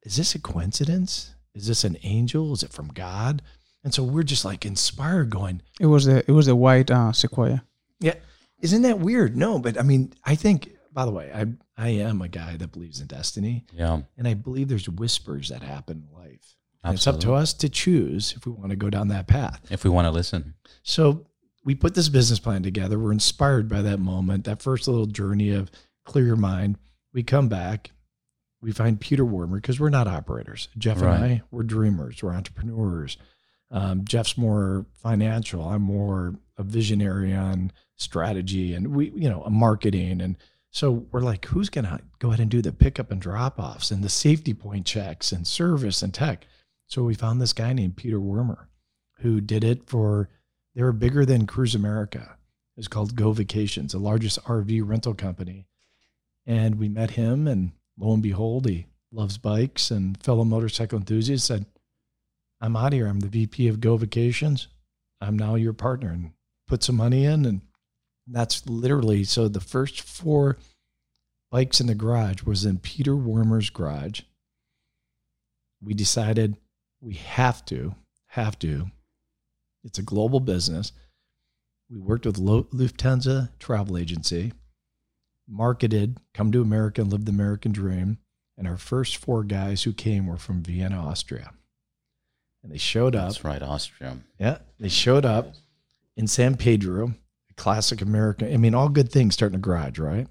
is 0.03 0.17
this 0.17 0.35
a 0.35 0.39
coincidence? 0.41 1.35
Is 1.55 1.67
this 1.67 1.85
an 1.85 1.97
angel? 2.03 2.53
Is 2.53 2.63
it 2.63 2.73
from 2.73 2.89
God? 2.89 3.43
And 3.85 3.93
so 3.95 4.03
we're 4.03 4.23
just 4.23 4.45
like 4.45 4.65
inspired, 4.67 5.31
going, 5.31 5.63
It 5.79 5.87
was 5.87 6.07
the 6.07 6.19
it 6.29 6.33
was 6.33 6.47
the 6.47 6.57
white 6.57 6.91
uh, 6.91 7.13
sequoia. 7.13 7.65
yeah, 8.01 8.15
isn't 8.65 8.83
that 8.83 8.99
weird? 8.99 9.37
No, 9.37 9.59
but 9.59 9.79
I 9.79 9.83
mean, 9.83 10.13
I 10.25 10.35
think. 10.35 10.71
By 10.93 11.05
the 11.05 11.11
way, 11.11 11.31
I 11.35 11.47
I 11.77 11.89
am 11.89 12.23
a 12.23 12.29
guy 12.29 12.57
that 12.57 12.71
believes 12.71 13.01
in 13.01 13.09
destiny, 13.09 13.67
Yeah. 13.73 14.03
and 14.17 14.29
I 14.29 14.35
believe 14.35 14.69
there's 14.69 14.89
whispers 14.89 15.49
that 15.49 15.61
happen 15.63 16.07
in 16.09 16.17
life. 16.17 16.55
And 16.85 16.95
it's 16.95 17.07
up 17.09 17.19
to 17.21 17.33
us 17.33 17.53
to 17.55 17.69
choose 17.69 18.33
if 18.37 18.47
we 18.47 18.53
want 18.53 18.71
to 18.71 18.77
go 18.77 18.91
down 18.91 19.09
that 19.09 19.27
path. 19.27 19.61
If 19.71 19.83
we 19.83 19.91
want 19.91 20.05
to 20.07 20.13
listen. 20.13 20.55
So 20.85 21.27
we 21.65 21.75
put 21.75 21.95
this 21.97 22.09
business 22.09 22.39
plan 22.39 22.63
together. 22.63 22.97
We're 22.99 23.11
inspired 23.11 23.69
by 23.69 23.83
that 23.83 23.99
moment, 23.99 24.45
that 24.45 24.63
first 24.63 24.87
little 24.87 25.07
journey 25.07 25.51
of 25.51 25.69
clear 26.05 26.27
your 26.27 26.37
mind. 26.37 26.79
We 27.13 27.23
come 27.25 27.49
back, 27.49 27.91
we 28.61 28.71
find 28.71 29.01
Peter 29.01 29.25
Wormer 29.25 29.55
because 29.57 29.81
we're 29.81 29.91
not 29.91 30.07
operators. 30.07 30.69
Jeff 30.79 31.01
Right. 31.03 31.15
and 31.17 31.25
I, 31.25 31.43
we're 31.51 31.63
dreamers, 31.65 32.23
we're 32.23 32.35
entrepreneurs. 32.35 33.17
Um, 33.73 34.05
Jeff's 34.05 34.39
more 34.39 34.87
financial. 35.03 35.67
I'm 35.67 35.83
more 35.83 36.35
a 36.57 36.63
visionary 36.63 37.33
on 37.35 37.73
strategy 37.97 38.75
and 38.75 38.95
we, 38.95 39.11
you 39.11 39.29
know, 39.29 39.43
a 39.43 39.51
marketing. 39.51 40.21
And 40.21 40.37
so 40.71 41.07
we're 41.13 41.21
like, 41.21 41.45
who's 41.47 41.71
going 41.71 41.85
to 41.85 42.01
go 42.19 42.29
ahead 42.29 42.41
and 42.41 42.51
do 42.51 42.63
the 42.63 42.73
pickup 42.73 43.11
and 43.11 43.21
drop 43.21 43.59
offs 43.59 43.91
and 43.91 44.03
the 44.03 44.09
safety 44.09 44.55
point 44.55 44.87
checks 44.87 45.33
and 45.33 45.47
service 45.47 46.03
and 46.03 46.13
tech? 46.13 46.47
So 46.87 47.03
we 47.03 47.15
found 47.15 47.41
this 47.41 47.53
guy 47.53 47.73
named 47.73 47.97
Peter 47.97 48.19
Wormer 48.19 48.67
who 49.21 49.41
did 49.41 49.65
it 49.65 49.89
for 49.89 50.29
they 50.75 50.83
were 50.83 50.93
bigger 50.93 51.25
than 51.25 51.47
Cruise 51.47 51.75
America. 51.75 52.37
It's 52.77 52.89
called 52.89 53.17
Go 53.17 53.33
Vacations, 53.33 53.93
the 53.93 53.99
largest 53.99 54.43
RV 54.45 54.83
rental 54.85 55.15
company. 55.15 55.67
And 56.47 56.79
we 56.79 56.89
met 56.89 57.13
him, 57.13 57.47
and 57.47 57.73
lo 57.97 58.13
and 58.13 58.23
behold, 58.23 58.67
he 58.69 58.87
loves 59.13 59.39
bikes 59.39 59.91
and 59.91 60.23
fellow 60.23 60.45
motorcycle 60.45 60.99
enthusiast 60.99 61.47
said, 61.47 61.67
I'm 62.61 62.77
out 62.77 62.89
of 62.89 62.93
here. 62.95 63.07
I'm 63.07 63.21
the 63.21 63.29
VP 63.29 63.69
of 63.69 63.81
Go 63.81 63.97
Vacations. 63.97 64.69
I'm 65.21 65.39
now 65.39 65.55
your 65.55 65.73
partner 65.73 66.11
and 66.11 66.33
put 66.67 66.83
some 66.83 66.97
money 66.97 67.25
in. 67.25 67.47
And 67.47 67.61
that's 68.27 68.67
literally 68.67 69.25
so 69.25 69.49
the 69.49 69.61
first 69.61 70.01
four 70.01 70.59
bikes 71.51 71.81
in 71.81 71.87
the 71.87 71.95
garage 71.95 72.43
was 72.43 72.65
in 72.65 72.79
Peter 72.79 73.15
Wormer's 73.15 73.71
garage. 73.71 74.23
We 75.83 75.95
decided 75.95 76.57
we 77.01 77.15
have 77.15 77.65
to, 77.67 77.95
have 78.29 78.59
to. 78.61 78.87
It's 79.85 79.99
a 79.99 80.03
global 80.03 80.41
business. 80.41 80.93
We 81.91 81.99
worked 81.99 82.25
with 82.25 82.39
Lufthansa 82.39 83.51
travel 83.59 83.99
agency, 83.99 84.53
marketed, 85.47 86.19
come 86.33 86.51
to 86.53 86.63
America 86.63 87.03
and 87.03 87.13
live 87.13 87.27
the 87.27 87.33
American 87.33 87.73
dream. 87.73 88.19
And 88.57 88.67
our 88.67 88.79
first 88.79 89.19
four 89.19 89.45
guys 89.45 89.83
who 89.83 89.93
came 89.93 90.27
were 90.27 90.39
from 90.39 90.63
Vienna, 90.63 90.97
Austria. 90.97 91.51
And 92.63 92.73
they 92.73 92.79
showed 92.79 93.15
up. 93.15 93.29
That's 93.29 93.45
right, 93.45 93.63
Austria. 93.63 94.17
Yeah, 94.39 94.59
they 94.81 94.89
showed 94.89 95.27
up 95.27 95.53
in 96.17 96.27
San 96.27 96.57
Pedro, 96.57 97.15
classic 97.57 98.01
American. 98.03 98.53
I 98.53 98.57
mean, 98.57 98.75
all 98.75 98.89
good 98.89 99.11
things 99.11 99.35
start 99.35 99.53
in 99.53 99.57
a 99.57 99.61
garage, 99.63 99.99
right? 99.99 100.27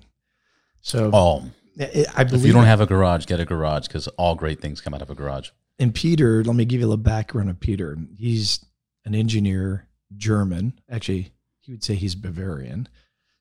So 0.82 1.10
Oh, 1.14 1.50
I- 1.80 2.06
I 2.16 2.24
believe 2.24 2.42
if 2.42 2.48
you 2.48 2.54
don't 2.54 2.66
have 2.66 2.82
a 2.82 2.86
garage, 2.86 3.26
get 3.26 3.40
a 3.40 3.46
garage 3.46 3.88
because 3.88 4.08
all 4.10 4.36
great 4.36 4.62
things 4.62 4.82
come 4.82 4.94
out 4.94 5.02
of 5.02 5.10
a 5.10 5.16
garage. 5.16 5.50
and 5.80 5.94
Peter, 5.96 6.44
let 6.44 6.56
me 6.56 6.66
give 6.66 6.80
you 6.82 6.86
a 6.86 6.90
little 6.90 7.04
background 7.04 7.50
of 7.50 7.60
Peter. 7.60 7.98
He's 8.18 8.64
an 9.06 9.16
engineer, 9.16 9.88
German. 10.16 10.80
Actually, 10.90 11.34
he 11.62 11.72
would 11.72 11.84
say 11.84 11.96
he's 11.96 12.14
Bavarian. 12.16 12.88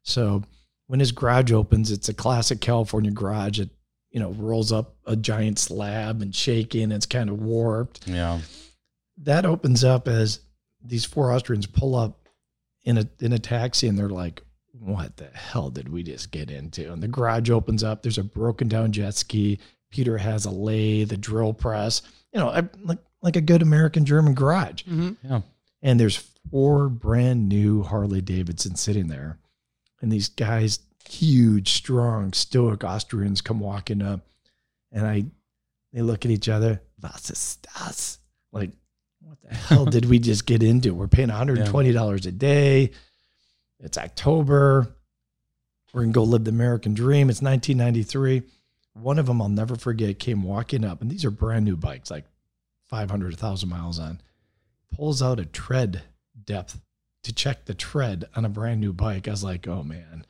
So 0.03 0.42
when 0.87 0.99
his 1.01 1.12
garage 1.12 1.53
opens, 1.53 1.90
it's 1.92 2.09
a 2.09 2.14
classic 2.14 2.61
California 2.61 3.11
garage. 3.11 3.61
It, 3.61 3.71
you 4.11 4.18
know, 4.21 4.31
rolls 4.33 4.73
up 4.73 4.97
a 5.07 5.14
giant 5.16 5.59
slab 5.59 6.23
and 6.23 6.35
shaking. 6.35 6.90
It's 6.90 7.07
kind 7.07 7.29
of 7.31 7.38
warped. 7.40 8.09
Yeah. 8.09 8.40
That 9.18 9.45
opens 9.47 9.85
up 9.85 10.09
as 10.09 10.40
these 10.85 11.05
four 11.05 11.33
Austrians 11.33 11.66
pull 11.66 11.95
up 11.95 12.21
in 12.85 12.99
a 12.99 13.09
in 13.21 13.33
a 13.33 13.38
taxi 13.38 13.88
and 13.88 13.99
they're 13.99 14.09
like, 14.09 14.42
what 14.73 15.16
the 15.16 15.29
hell 15.35 15.71
did 15.71 15.88
we 15.88 16.03
just 16.03 16.31
get 16.31 16.51
into? 16.51 16.92
And 16.92 17.03
the 17.03 17.09
garage 17.09 17.51
opens 17.51 17.83
up. 17.85 18.03
There's 18.03 18.18
a 18.18 18.25
broken 18.25 18.68
down 18.68 18.92
jet 18.92 19.14
ski. 19.14 19.59
Peter 19.90 20.18
has 20.18 20.45
a 20.45 20.51
lathe, 20.51 21.12
a 21.12 21.16
drill 21.16 21.53
press. 21.53 22.03
You 22.33 22.40
know, 22.40 22.49
I, 22.49 22.68
like 22.83 22.99
like 23.21 23.37
a 23.37 23.40
good 23.40 23.62
American 23.62 24.05
German 24.05 24.35
garage. 24.35 24.83
Mm-hmm. 24.85 25.37
And 25.83 26.01
there's 26.01 26.16
four 26.51 26.88
brand 26.88 27.49
new 27.49 27.83
Harley 27.83 28.21
Davidson 28.21 28.77
sitting 28.77 29.09
there, 29.09 29.38
and 30.01 30.11
these 30.11 30.29
guys, 30.29 30.81
huge, 31.09 31.73
strong, 31.73 32.33
stoic 32.33 32.85
Austrians, 32.85 33.40
come 33.40 33.61
walking 33.61 34.03
up, 34.03 34.21
and 34.90 35.07
I, 35.07 35.25
they 35.92 36.03
look 36.03 36.25
at 36.25 36.31
each 36.31 36.49
other. 36.49 36.81
Was 37.01 37.31
ist 37.31 37.66
das? 37.75 38.18
Like, 38.53 38.71
what 39.24 39.40
the 39.42 39.54
hell 39.54 39.85
did 39.85 40.06
we 40.06 40.18
just 40.18 40.46
get 40.46 40.62
into? 40.62 40.94
We're 40.94 41.08
paying 41.08 41.28
120 41.28 41.92
dollars 41.92 42.26
a 42.26 42.32
day. 42.32 42.90
It's 43.80 43.98
October. 43.98 44.94
We're 45.92 46.02
gonna 46.02 46.12
go 46.12 46.24
live 46.24 46.44
the 46.44 46.50
American 46.50 46.94
dream. 46.94 47.28
It's 47.30 47.42
1993. 47.42 48.42
One 48.94 49.18
of 49.18 49.26
them 49.26 49.40
I'll 49.40 49.48
never 49.48 49.76
forget 49.76 50.18
came 50.18 50.42
walking 50.42 50.85
up, 50.85 51.00
and 51.00 51.11
these 51.11 51.24
are 51.24 51.30
brand 51.30 51.64
new 51.64 51.76
bikes, 51.76 52.11
like 52.11 52.24
500, 52.85 53.32
1,000 53.32 53.68
miles 53.68 53.98
on. 53.98 54.20
Pulls 54.94 55.22
out 55.22 55.40
a 55.40 55.46
tread 55.46 56.02
depth 56.44 56.78
to 57.22 57.32
check 57.32 57.64
the 57.64 57.74
tread 57.74 58.26
on 58.37 58.44
a 58.44 58.50
brand 58.50 58.80
new 58.80 58.92
bike. 58.92 59.28
I 59.28 59.30
was 59.30 59.44
like, 59.44 59.66
oh 59.66 59.82
man, 59.82 60.26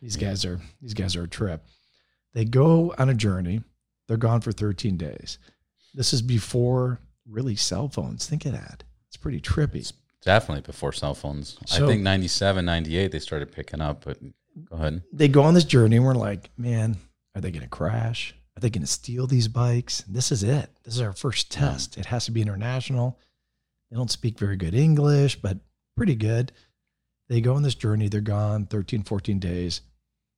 these 0.00 0.16
guys 0.16 0.44
are 0.44 0.60
these 0.80 0.94
guys 0.94 1.16
are 1.16 1.24
a 1.24 1.28
trip. 1.28 1.64
They 2.34 2.44
go 2.44 2.94
on 2.98 3.08
a 3.08 3.14
journey. 3.14 3.62
They're 4.08 4.16
gone 4.16 4.40
for 4.40 4.52
13 4.52 4.96
days. 4.96 5.38
This 5.94 6.12
is 6.12 6.22
before 6.22 6.98
really 7.28 7.56
cell 7.56 7.88
phones. 7.88 8.26
Think 8.26 8.46
of 8.46 8.52
that. 8.52 8.84
It's 9.08 9.16
pretty 9.16 9.40
trippy. 9.40 9.92
Definitely 10.22 10.62
before 10.62 10.92
cell 10.92 11.14
phones. 11.14 11.58
I 11.72 11.78
think 11.78 12.02
97, 12.02 12.64
98, 12.64 13.10
they 13.12 13.18
started 13.18 13.52
picking 13.52 13.80
up. 13.80 14.04
But 14.04 14.18
go 14.64 14.76
ahead. 14.76 15.02
They 15.12 15.28
go 15.28 15.42
on 15.42 15.54
this 15.54 15.64
journey 15.64 15.96
and 15.96 16.04
we're 16.04 16.14
like, 16.14 16.50
man, 16.56 16.96
are 17.34 17.40
they 17.40 17.50
going 17.50 17.62
to 17.62 17.68
crash? 17.68 18.34
Are 18.56 18.60
they 18.60 18.70
going 18.70 18.82
to 18.82 18.86
steal 18.86 19.26
these 19.26 19.48
bikes? 19.48 20.02
This 20.02 20.30
is 20.30 20.42
it. 20.42 20.70
This 20.84 20.94
is 20.94 21.00
our 21.00 21.12
first 21.12 21.50
test. 21.50 21.98
It 21.98 22.06
has 22.06 22.26
to 22.26 22.30
be 22.30 22.42
international. 22.42 23.18
They 23.90 23.96
don't 23.96 24.10
speak 24.10 24.38
very 24.38 24.56
good 24.56 24.74
English, 24.74 25.36
but 25.36 25.58
pretty 25.96 26.14
good. 26.14 26.52
They 27.28 27.40
go 27.40 27.54
on 27.54 27.62
this 27.62 27.74
journey. 27.74 28.08
They're 28.08 28.20
gone 28.20 28.66
13, 28.66 29.02
14 29.02 29.38
days. 29.38 29.80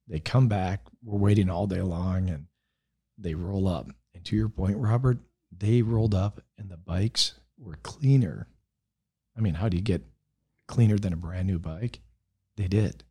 They 0.06 0.20
come 0.20 0.48
back. 0.48 0.80
We're 1.02 1.18
waiting 1.18 1.50
all 1.50 1.66
day 1.66 1.82
long 1.82 2.30
and 2.30 2.46
they 3.18 3.34
roll 3.34 3.68
up. 3.68 3.90
And 4.14 4.24
to 4.24 4.36
your 4.36 4.48
point, 4.48 4.76
Robert, 4.76 5.18
they 5.56 5.82
rolled 5.82 6.14
up 6.14 6.40
the 6.74 6.78
bikes 6.78 7.34
were 7.56 7.78
cleaner. 7.84 8.48
I 9.38 9.40
mean, 9.40 9.54
how 9.54 9.68
do 9.68 9.76
you 9.76 9.82
get 9.82 10.02
cleaner 10.66 10.98
than 10.98 11.12
a 11.12 11.16
brand 11.16 11.46
new 11.46 11.60
bike? 11.60 12.00
They 12.56 12.66
did. 12.66 13.04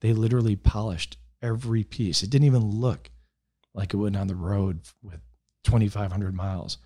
They 0.00 0.12
literally 0.12 0.56
polished 0.56 1.16
every 1.40 1.84
piece. 1.84 2.24
It 2.24 2.30
didn't 2.30 2.46
even 2.46 2.80
look 2.80 3.10
like 3.72 3.94
it 3.94 3.98
went 3.98 4.16
on 4.16 4.26
the 4.26 4.34
road 4.34 4.80
with 5.00 5.20
2,500 5.62 6.34
miles. 6.34 6.78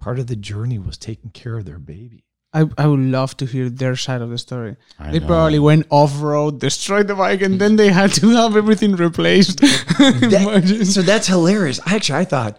Part 0.00 0.18
of 0.18 0.26
the 0.26 0.36
journey 0.36 0.78
was 0.78 0.96
taking 0.96 1.30
care 1.32 1.58
of 1.58 1.66
their 1.66 1.78
baby. 1.78 2.24
I, 2.54 2.64
I 2.78 2.86
would 2.86 3.00
love 3.00 3.36
to 3.36 3.44
hear 3.44 3.68
their 3.68 3.94
side 3.94 4.22
of 4.22 4.30
the 4.30 4.38
story. 4.38 4.76
I 4.98 5.10
they 5.10 5.18
know. 5.18 5.26
probably 5.26 5.58
went 5.58 5.86
off 5.90 6.22
road, 6.22 6.60
destroyed 6.60 7.08
the 7.08 7.14
bike, 7.14 7.42
and 7.42 7.60
then 7.60 7.76
they 7.76 7.90
had 7.90 8.14
to 8.14 8.30
have 8.30 8.56
everything 8.56 8.96
replaced. 8.96 9.62
Imagine. 10.00 10.86
so 10.86 11.02
that's 11.02 11.26
hilarious. 11.26 11.78
Actually, 11.84 12.20
I 12.20 12.24
thought, 12.24 12.58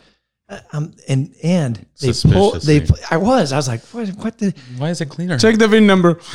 um, 0.74 0.94
and 1.08 1.36
and 1.44 1.86
they 2.02 2.12
pull. 2.14 2.60
They, 2.60 2.86
I 3.12 3.18
was. 3.18 3.52
I 3.52 3.58
was 3.58 3.68
like, 3.68 3.82
what? 3.88 4.10
What 4.10 4.38
the? 4.38 4.54
Why 4.78 4.90
is 4.90 5.02
it 5.02 5.10
cleaner? 5.10 5.38
Check 5.38 5.58
the 5.58 5.68
VIN 5.68 5.88
number. 5.88 6.20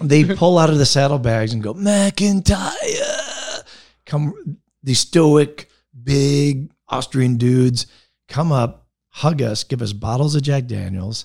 They 0.00 0.24
pull 0.24 0.58
out 0.58 0.68
of 0.68 0.76
the 0.76 0.84
saddlebags 0.84 1.54
and 1.54 1.62
go 1.62 1.72
McIntyre. 1.72 3.62
Come, 4.04 4.58
the 4.82 4.92
stoic, 4.92 5.70
big 6.02 6.70
Austrian 6.88 7.38
dudes 7.38 7.86
come 8.28 8.52
up, 8.52 8.86
hug 9.08 9.40
us, 9.40 9.64
give 9.64 9.80
us 9.80 9.94
bottles 9.94 10.34
of 10.34 10.42
Jack 10.42 10.66
Daniels, 10.66 11.24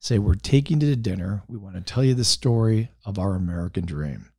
say 0.00 0.18
we're 0.18 0.34
taking 0.34 0.80
you 0.80 0.90
to 0.90 0.96
dinner. 0.96 1.44
We 1.46 1.58
want 1.58 1.76
to 1.76 1.80
tell 1.80 2.02
you 2.02 2.14
the 2.14 2.24
story 2.24 2.90
of 3.04 3.20
our 3.20 3.36
American 3.36 3.86
dream, 3.86 4.32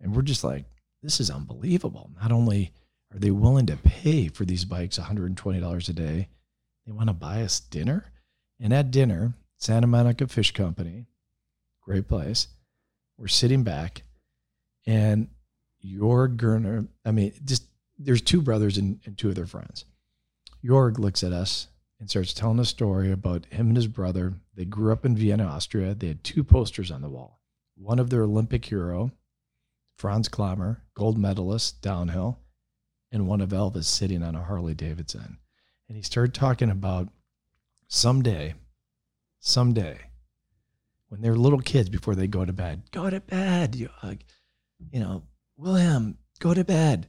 and 0.00 0.14
we're 0.16 0.22
just 0.22 0.44
like, 0.44 0.64
this 1.02 1.20
is 1.20 1.30
unbelievable. 1.30 2.10
Not 2.20 2.32
only 2.32 2.72
are 3.12 3.18
they 3.18 3.30
willing 3.30 3.66
to 3.66 3.76
pay 3.76 4.28
for 4.28 4.46
these 4.46 4.64
bikes 4.64 4.98
$120 4.98 5.88
a 5.88 5.92
day, 5.92 6.28
they 6.88 6.92
want 6.92 7.08
to 7.08 7.14
buy 7.14 7.42
us 7.42 7.60
dinner. 7.60 8.06
And 8.58 8.72
at 8.72 8.90
dinner, 8.90 9.34
Santa 9.58 9.86
Monica 9.86 10.26
Fish 10.26 10.52
Company, 10.52 11.04
great 11.82 12.08
place. 12.08 12.48
We're 13.18 13.28
sitting 13.28 13.62
back, 13.62 14.02
and 14.86 15.28
Jorg 15.84 16.36
Gerner, 16.36 16.88
I 17.04 17.10
mean, 17.10 17.34
just 17.44 17.64
there's 17.98 18.22
two 18.22 18.40
brothers 18.40 18.78
and, 18.78 19.00
and 19.04 19.18
two 19.18 19.28
of 19.28 19.34
their 19.34 19.46
friends. 19.46 19.84
Jorg 20.64 20.98
looks 20.98 21.22
at 21.22 21.32
us 21.32 21.66
and 22.00 22.08
starts 22.08 22.32
telling 22.32 22.58
a 22.58 22.64
story 22.64 23.12
about 23.12 23.44
him 23.46 23.68
and 23.68 23.76
his 23.76 23.86
brother. 23.86 24.34
They 24.54 24.64
grew 24.64 24.90
up 24.92 25.04
in 25.04 25.14
Vienna, 25.16 25.44
Austria. 25.44 25.94
They 25.94 26.08
had 26.08 26.24
two 26.24 26.42
posters 26.42 26.90
on 26.90 27.02
the 27.02 27.10
wall 27.10 27.40
one 27.76 27.98
of 27.98 28.08
their 28.08 28.22
Olympic 28.22 28.64
hero, 28.64 29.12
Franz 29.96 30.28
Klammer, 30.28 30.78
gold 30.94 31.18
medalist 31.18 31.82
downhill, 31.82 32.38
and 33.12 33.28
one 33.28 33.40
of 33.40 33.50
Elvis 33.50 33.84
sitting 33.84 34.22
on 34.22 34.34
a 34.34 34.42
Harley 34.42 34.74
Davidson. 34.74 35.38
And 35.88 35.96
he 35.96 36.02
started 36.02 36.34
talking 36.34 36.70
about 36.70 37.08
someday, 37.86 38.54
someday, 39.40 39.98
when 41.08 41.22
they're 41.22 41.36
little 41.36 41.60
kids 41.60 41.88
before 41.88 42.14
they 42.14 42.26
go 42.26 42.44
to 42.44 42.52
bed, 42.52 42.82
go 42.92 43.08
to 43.08 43.20
bed. 43.20 43.74
You, 43.74 43.88
you 44.92 45.00
know, 45.00 45.22
William, 45.56 46.18
go 46.40 46.52
to 46.52 46.64
bed. 46.64 47.08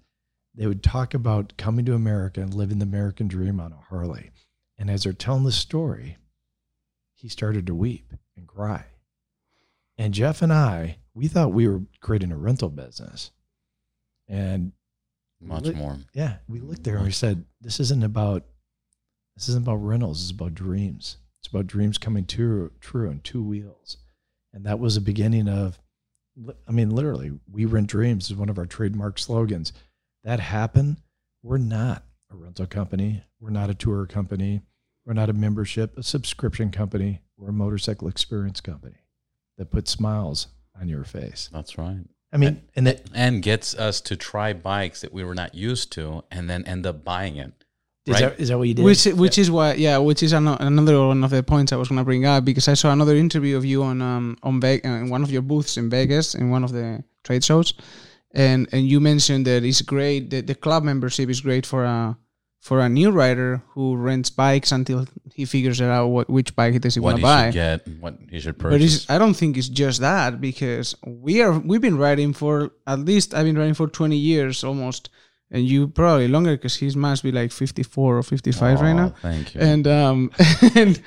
They 0.56 0.66
would 0.68 0.84
talk 0.84 1.14
about 1.14 1.58
coming 1.58 1.86
to 1.86 1.94
America 1.94 2.42
and 2.42 2.54
living 2.54 2.80
the 2.80 2.86
American 2.86 3.28
dream 3.28 3.60
on 3.60 3.72
a 3.74 3.78
Harley. 3.90 4.32
And 4.78 4.90
as 4.90 5.04
they're 5.04 5.14
telling 5.14 5.44
the 5.44 5.52
story, 5.52 6.18
he 7.14 7.28
started 7.28 7.68
to 7.68 7.76
weep 7.76 8.14
and 8.38 8.48
cry. 8.48 8.86
And 9.98 10.14
Jeff 10.14 10.42
and 10.42 10.54
I, 10.54 11.00
we 11.14 11.28
thought 11.28 11.52
we 11.52 11.68
were 11.68 11.82
creating 12.00 12.32
a 12.32 12.38
rental 12.38 12.70
business. 12.70 13.32
And 14.28 14.72
Much 15.42 15.64
Look- 15.66 15.76
more. 15.76 15.98
yeah, 16.14 16.38
we 16.48 16.62
looked 16.62 16.84
there 16.84 16.96
and 16.98 17.06
we 17.06 17.12
said, 17.12 17.46
"This 17.62 17.80
isn't 17.82 18.04
about 18.04 18.46
this 19.40 19.50
isn't 19.50 19.64
about 19.64 19.78
rentals. 19.78 20.22
It's 20.22 20.32
about 20.32 20.54
dreams. 20.54 21.18
It's 21.40 21.48
about 21.48 21.68
dreams 21.68 21.98
coming 21.98 22.26
true, 22.26 22.72
true 22.82 23.10
on 23.10 23.22
two 23.22 23.42
wheels." 23.42 23.98
And 24.52 24.66
that 24.66 24.80
was 24.80 24.96
the 24.96 25.02
beginning 25.02 25.48
of, 25.48 25.80
I 26.68 26.72
mean, 26.72 26.90
literally, 26.90 27.40
"We 27.50 27.66
rent 27.66 27.88
dreams" 27.88 28.30
is 28.30 28.36
one 28.36 28.50
of 28.50 28.58
our 28.58 28.66
trademark 28.66 29.18
slogans. 29.18 29.72
That 30.24 30.40
happened. 30.40 30.98
We're 31.42 31.58
not 31.58 32.04
a 32.30 32.36
rental 32.36 32.68
company. 32.68 33.24
We're 33.40 33.50
not 33.50 33.70
a 33.70 33.74
tour 33.74 34.06
company. 34.06 34.62
We're 35.06 35.14
not 35.14 35.30
a 35.30 35.34
membership, 35.34 35.98
a 35.98 36.04
subscription 36.04 36.72
company. 36.72 37.22
We're 37.38 37.50
a 37.50 37.54
motorcycle 37.54 38.10
experience 38.10 38.60
company 38.60 38.98
that 39.58 39.72
puts 39.72 39.92
smiles 39.92 40.48
on 40.80 40.90
your 40.90 41.06
face. 41.06 41.50
That's 41.54 41.78
right. 41.78 42.06
I 42.32 42.38
mean, 42.38 42.62
and 42.76 42.86
that 42.86 43.10
And 43.14 43.42
gets 43.42 43.74
us 43.74 44.02
to 44.02 44.16
try 44.16 44.54
bikes 44.54 45.02
that 45.02 45.14
we 45.14 45.24
were 45.24 45.34
not 45.34 45.56
used 45.56 45.92
to 45.94 46.26
and 46.30 46.50
then 46.50 46.66
end 46.66 46.86
up 46.86 47.04
buying 47.04 47.38
it. 47.38 47.59
Is, 48.10 48.14
Right. 48.16 48.22
that, 48.30 48.40
is 48.40 48.48
that 48.50 48.58
what 48.58 48.68
you 48.68 48.74
did? 48.74 48.84
Which 48.86 49.06
which 49.06 49.38
is 49.38 49.50
why 49.52 49.74
yeah, 49.74 49.98
which 49.98 50.22
is 50.24 50.34
another 50.34 50.98
one 51.08 51.24
of 51.24 51.30
the 51.32 51.44
points 51.44 51.72
I 51.72 51.78
was 51.78 51.88
gonna 51.90 52.04
bring 52.04 52.26
up 52.26 52.44
because 52.46 52.68
I 52.68 52.74
saw 52.76 52.92
another 52.92 53.16
interview 53.16 53.56
of 53.58 53.64
you 53.66 53.84
on 53.84 54.02
um 54.02 54.38
on 54.44 54.60
Ve- 54.62 54.82
uh, 54.84 54.90
in 55.02 55.10
one 55.10 55.24
of 55.24 55.32
your 55.32 55.42
booths 55.44 55.78
in 55.78 55.90
Vegas 55.90 56.36
in 56.36 56.50
one 56.50 56.64
of 56.64 56.72
the 56.72 57.04
trade 57.24 57.44
shows, 57.44 57.74
and 58.34 58.68
and 58.72 58.88
you 58.88 59.00
mentioned 59.00 59.46
that 59.48 59.64
it's 59.64 59.82
great 59.82 60.30
that 60.32 60.48
the 60.48 60.56
club 60.56 60.84
membership 60.84 61.30
is 61.30 61.42
great 61.42 61.66
for 61.66 61.84
a 61.86 62.18
for 62.62 62.82
a 62.82 62.90
new 62.90 63.10
rider 63.10 63.62
who 63.74 63.96
rents 63.96 64.30
bikes 64.30 64.72
until 64.74 65.06
he 65.34 65.46
figures 65.46 65.80
out 65.82 66.08
what 66.08 66.30
which 66.30 66.54
bike 66.56 66.80
does 66.82 66.94
he 66.96 67.00
what 67.00 67.14
want 67.14 67.18
he 67.18 67.22
to 67.22 67.28
buy. 67.28 67.46
should 67.48 67.54
get, 67.54 68.02
what 68.02 68.16
he 68.30 68.40
should 68.40 68.60
purchase. 68.60 68.96
it's, 68.96 69.10
I 69.10 69.18
don't 69.18 69.34
think 69.34 69.56
it's 69.58 69.70
just 69.70 70.02
that 70.02 70.42
because 70.42 70.94
we 71.08 71.42
are 71.42 71.58
we've 71.58 71.80
been 71.82 71.98
riding 71.98 72.34
for 72.34 72.72
at 72.86 73.00
least 73.00 73.34
I've 73.34 73.46
been 73.46 73.58
riding 73.58 73.76
for 73.76 73.88
twenty 73.88 74.18
years 74.18 74.64
almost, 74.66 75.10
and 75.52 75.66
you 75.66 75.88
probably 75.88 76.28
longer 76.28 76.52
because 76.56 76.76
he 76.76 76.90
must 76.96 77.24
be 77.24 77.32
like 77.32 77.52
fifty 77.52 77.84
four 77.84 78.18
or 78.18 78.24
fifty 78.24 78.52
five 78.52 78.82
right 78.82 78.94
now. 78.94 79.10
Thank 79.22 79.56
you. 79.56 79.62
And 79.62 79.88
um 79.88 80.32
and 80.76 81.02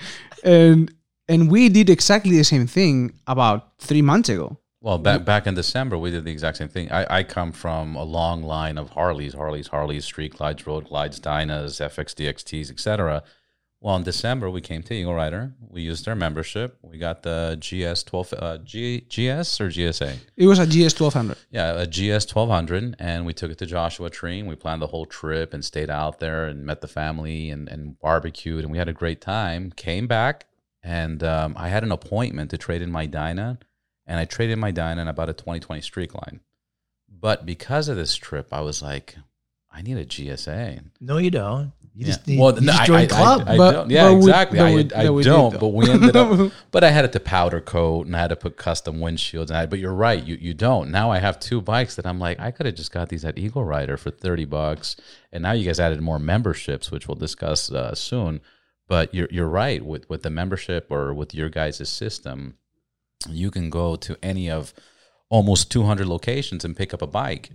and 0.45 0.95
and 1.29 1.51
we 1.51 1.69
did 1.69 1.89
exactly 1.89 2.37
the 2.37 2.45
same 2.45 2.67
thing 2.67 3.15
about 3.27 3.79
three 3.79 4.03
months 4.03 4.29
ago. 4.29 4.59
Well, 4.81 4.99
back 4.99 5.25
back 5.25 5.47
in 5.47 5.55
December, 5.55 5.97
we 5.97 6.11
did 6.11 6.25
the 6.25 6.33
exact 6.33 6.57
same 6.57 6.69
thing. 6.69 6.91
I, 6.91 7.19
I 7.19 7.23
come 7.23 7.53
from 7.53 7.95
a 7.95 8.03
long 8.03 8.43
line 8.43 8.79
of 8.79 8.91
Harleys, 8.91 9.33
Harleys, 9.33 9.69
Harleys, 9.69 10.05
Street 10.05 10.37
Glides, 10.37 10.67
Road 10.67 10.89
Glides, 10.89 11.21
Dynas, 11.21 11.81
FX, 11.81 12.15
DXTs, 12.15 12.69
etc. 12.69 13.23
Well, 13.83 13.97
in 13.97 14.05
December, 14.05 14.49
we 14.49 14.61
came 14.61 14.85
to 14.85 14.95
Eagle 14.95 15.13
Rider. 15.13 15.55
We 15.69 15.83
used 15.83 16.07
our 16.07 16.15
membership. 16.15 16.79
We 16.83 16.99
got 16.99 17.25
the 17.25 17.59
GS 17.61 18.05
twelve, 18.05 18.33
uh, 18.33 18.59
G, 18.59 19.01
GS 19.01 19.61
or 19.61 19.71
GSA. 19.71 20.19
It 20.37 20.47
was 20.47 20.61
a 20.61 20.67
GS 20.67 20.95
twelve 20.95 21.15
hundred. 21.15 21.37
Yeah, 21.51 21.73
a 21.73 21.87
GS 21.89 22.27
twelve 22.27 22.49
hundred, 22.49 22.95
and 23.01 23.27
we 23.27 23.35
took 23.35 23.51
it 23.51 23.59
to 23.59 23.67
Joshua 23.67 24.09
Tree. 24.09 24.39
And 24.39 24.49
we 24.49 24.55
planned 24.55 24.83
the 24.83 24.87
whole 24.87 25.05
trip 25.05 25.53
and 25.53 25.65
stayed 25.65 25.91
out 25.91 26.21
there 26.21 26.45
and 26.45 26.65
met 26.65 26.81
the 26.81 26.87
family 26.87 27.51
and, 27.51 27.69
and 27.69 27.99
barbecued, 27.99 28.63
and 28.63 28.71
we 28.71 28.79
had 28.79 28.89
a 28.89 28.93
great 28.93 29.21
time. 29.21 29.73
Came 29.73 30.07
back, 30.07 30.47
and 30.85 31.25
um, 31.25 31.57
I 31.59 31.69
had 31.69 31.83
an 31.83 31.91
appointment 31.91 32.51
to 32.51 32.59
trade 32.59 32.83
in 32.83 32.93
my 32.93 33.07
Dyna, 33.07 33.59
and 34.07 34.21
I 34.21 34.27
traded 34.27 34.59
my 34.59 34.71
Dyna 34.71 35.01
and 35.01 35.11
about 35.11 35.29
a 35.29 35.33
twenty 35.33 35.59
twenty 35.59 35.83
Streak 35.83 36.15
line. 36.15 36.39
But 37.09 37.45
because 37.45 37.89
of 37.89 37.97
this 37.97 38.15
trip, 38.15 38.53
I 38.53 38.61
was 38.61 38.81
like, 38.81 39.17
I 39.73 39.83
need 39.83 39.97
a 39.97 40.07
GSA. 40.07 40.85
No, 41.01 41.19
you 41.19 41.33
don't. 41.33 41.73
You 41.95 42.07
Yeah. 42.07 42.07
just 42.07 42.27
need 42.27 42.41
well, 42.41 42.55
you 42.55 42.63
no, 42.63 42.73
just 42.73 42.83
I, 42.83 42.87
join 42.87 43.01
I, 43.01 43.07
club. 43.07 43.45
I, 43.47 43.55
I 43.55 43.57
But- 43.59 43.73
don't. 43.73 43.91
Yeah, 43.91 44.05
but 44.09 44.13
we- 44.15 44.19
exactly. 44.21 44.59
but 44.59 44.65
I, 44.67 44.75
we- 44.75 44.93
I 45.07 45.11
we 45.11 45.23
don't. 45.23 45.61
but 45.61 45.69
we 45.69 45.91
ended 45.91 46.17
up. 46.17 46.53
But 46.71 46.85
I 46.85 46.91
had 46.91 47.05
it 47.05 47.13
to 47.13 47.21
powder 47.21 47.61
coat, 47.61 48.07
and 48.07 48.17
I 48.17 48.21
had 48.21 48.29
to 48.29 48.37
put 48.37 48.57
custom 48.57 48.97
windshields. 48.99 49.49
And 49.51 49.57
I, 49.59 49.67
but 49.67 49.79
you're 49.79 49.93
right. 49.93 50.23
You 50.25 50.37
you 50.41 50.55
don't. 50.55 50.91
Now 50.91 51.11
I 51.11 51.19
have 51.19 51.39
two 51.39 51.61
bikes 51.61 51.97
that 51.97 52.07
I'm 52.07 52.19
like, 52.19 52.41
I 52.41 52.51
could 52.51 52.65
have 52.67 52.75
just 52.77 52.93
got 52.93 53.11
these 53.11 53.25
at 53.27 53.37
Eagle 53.37 53.65
Rider 53.65 53.97
for 53.99 54.11
thirty 54.11 54.47
bucks, 54.47 54.97
and 55.33 55.43
now 55.43 55.53
you 55.53 55.67
guys 55.67 55.79
added 55.79 56.01
more 56.01 56.19
memberships, 56.19 56.91
which 56.91 57.07
we'll 57.09 57.15
discuss 57.17 57.71
uh, 57.71 57.95
soon. 57.95 58.41
But 58.89 59.15
you're 59.15 59.29
you're 59.31 59.49
right 59.49 59.85
with 59.85 60.09
with 60.09 60.23
the 60.23 60.31
membership 60.31 60.87
or 60.91 61.13
with 61.13 61.35
your 61.35 61.51
guys' 61.51 61.87
system, 61.91 62.57
you 63.29 63.51
can 63.51 63.69
go 63.69 63.97
to 63.97 64.17
any 64.23 64.51
of 64.51 64.73
almost 65.29 65.71
200 65.71 66.07
locations 66.07 66.65
and 66.65 66.77
pick 66.77 66.93
up 66.95 67.01
a 67.03 67.07
bike. 67.07 67.51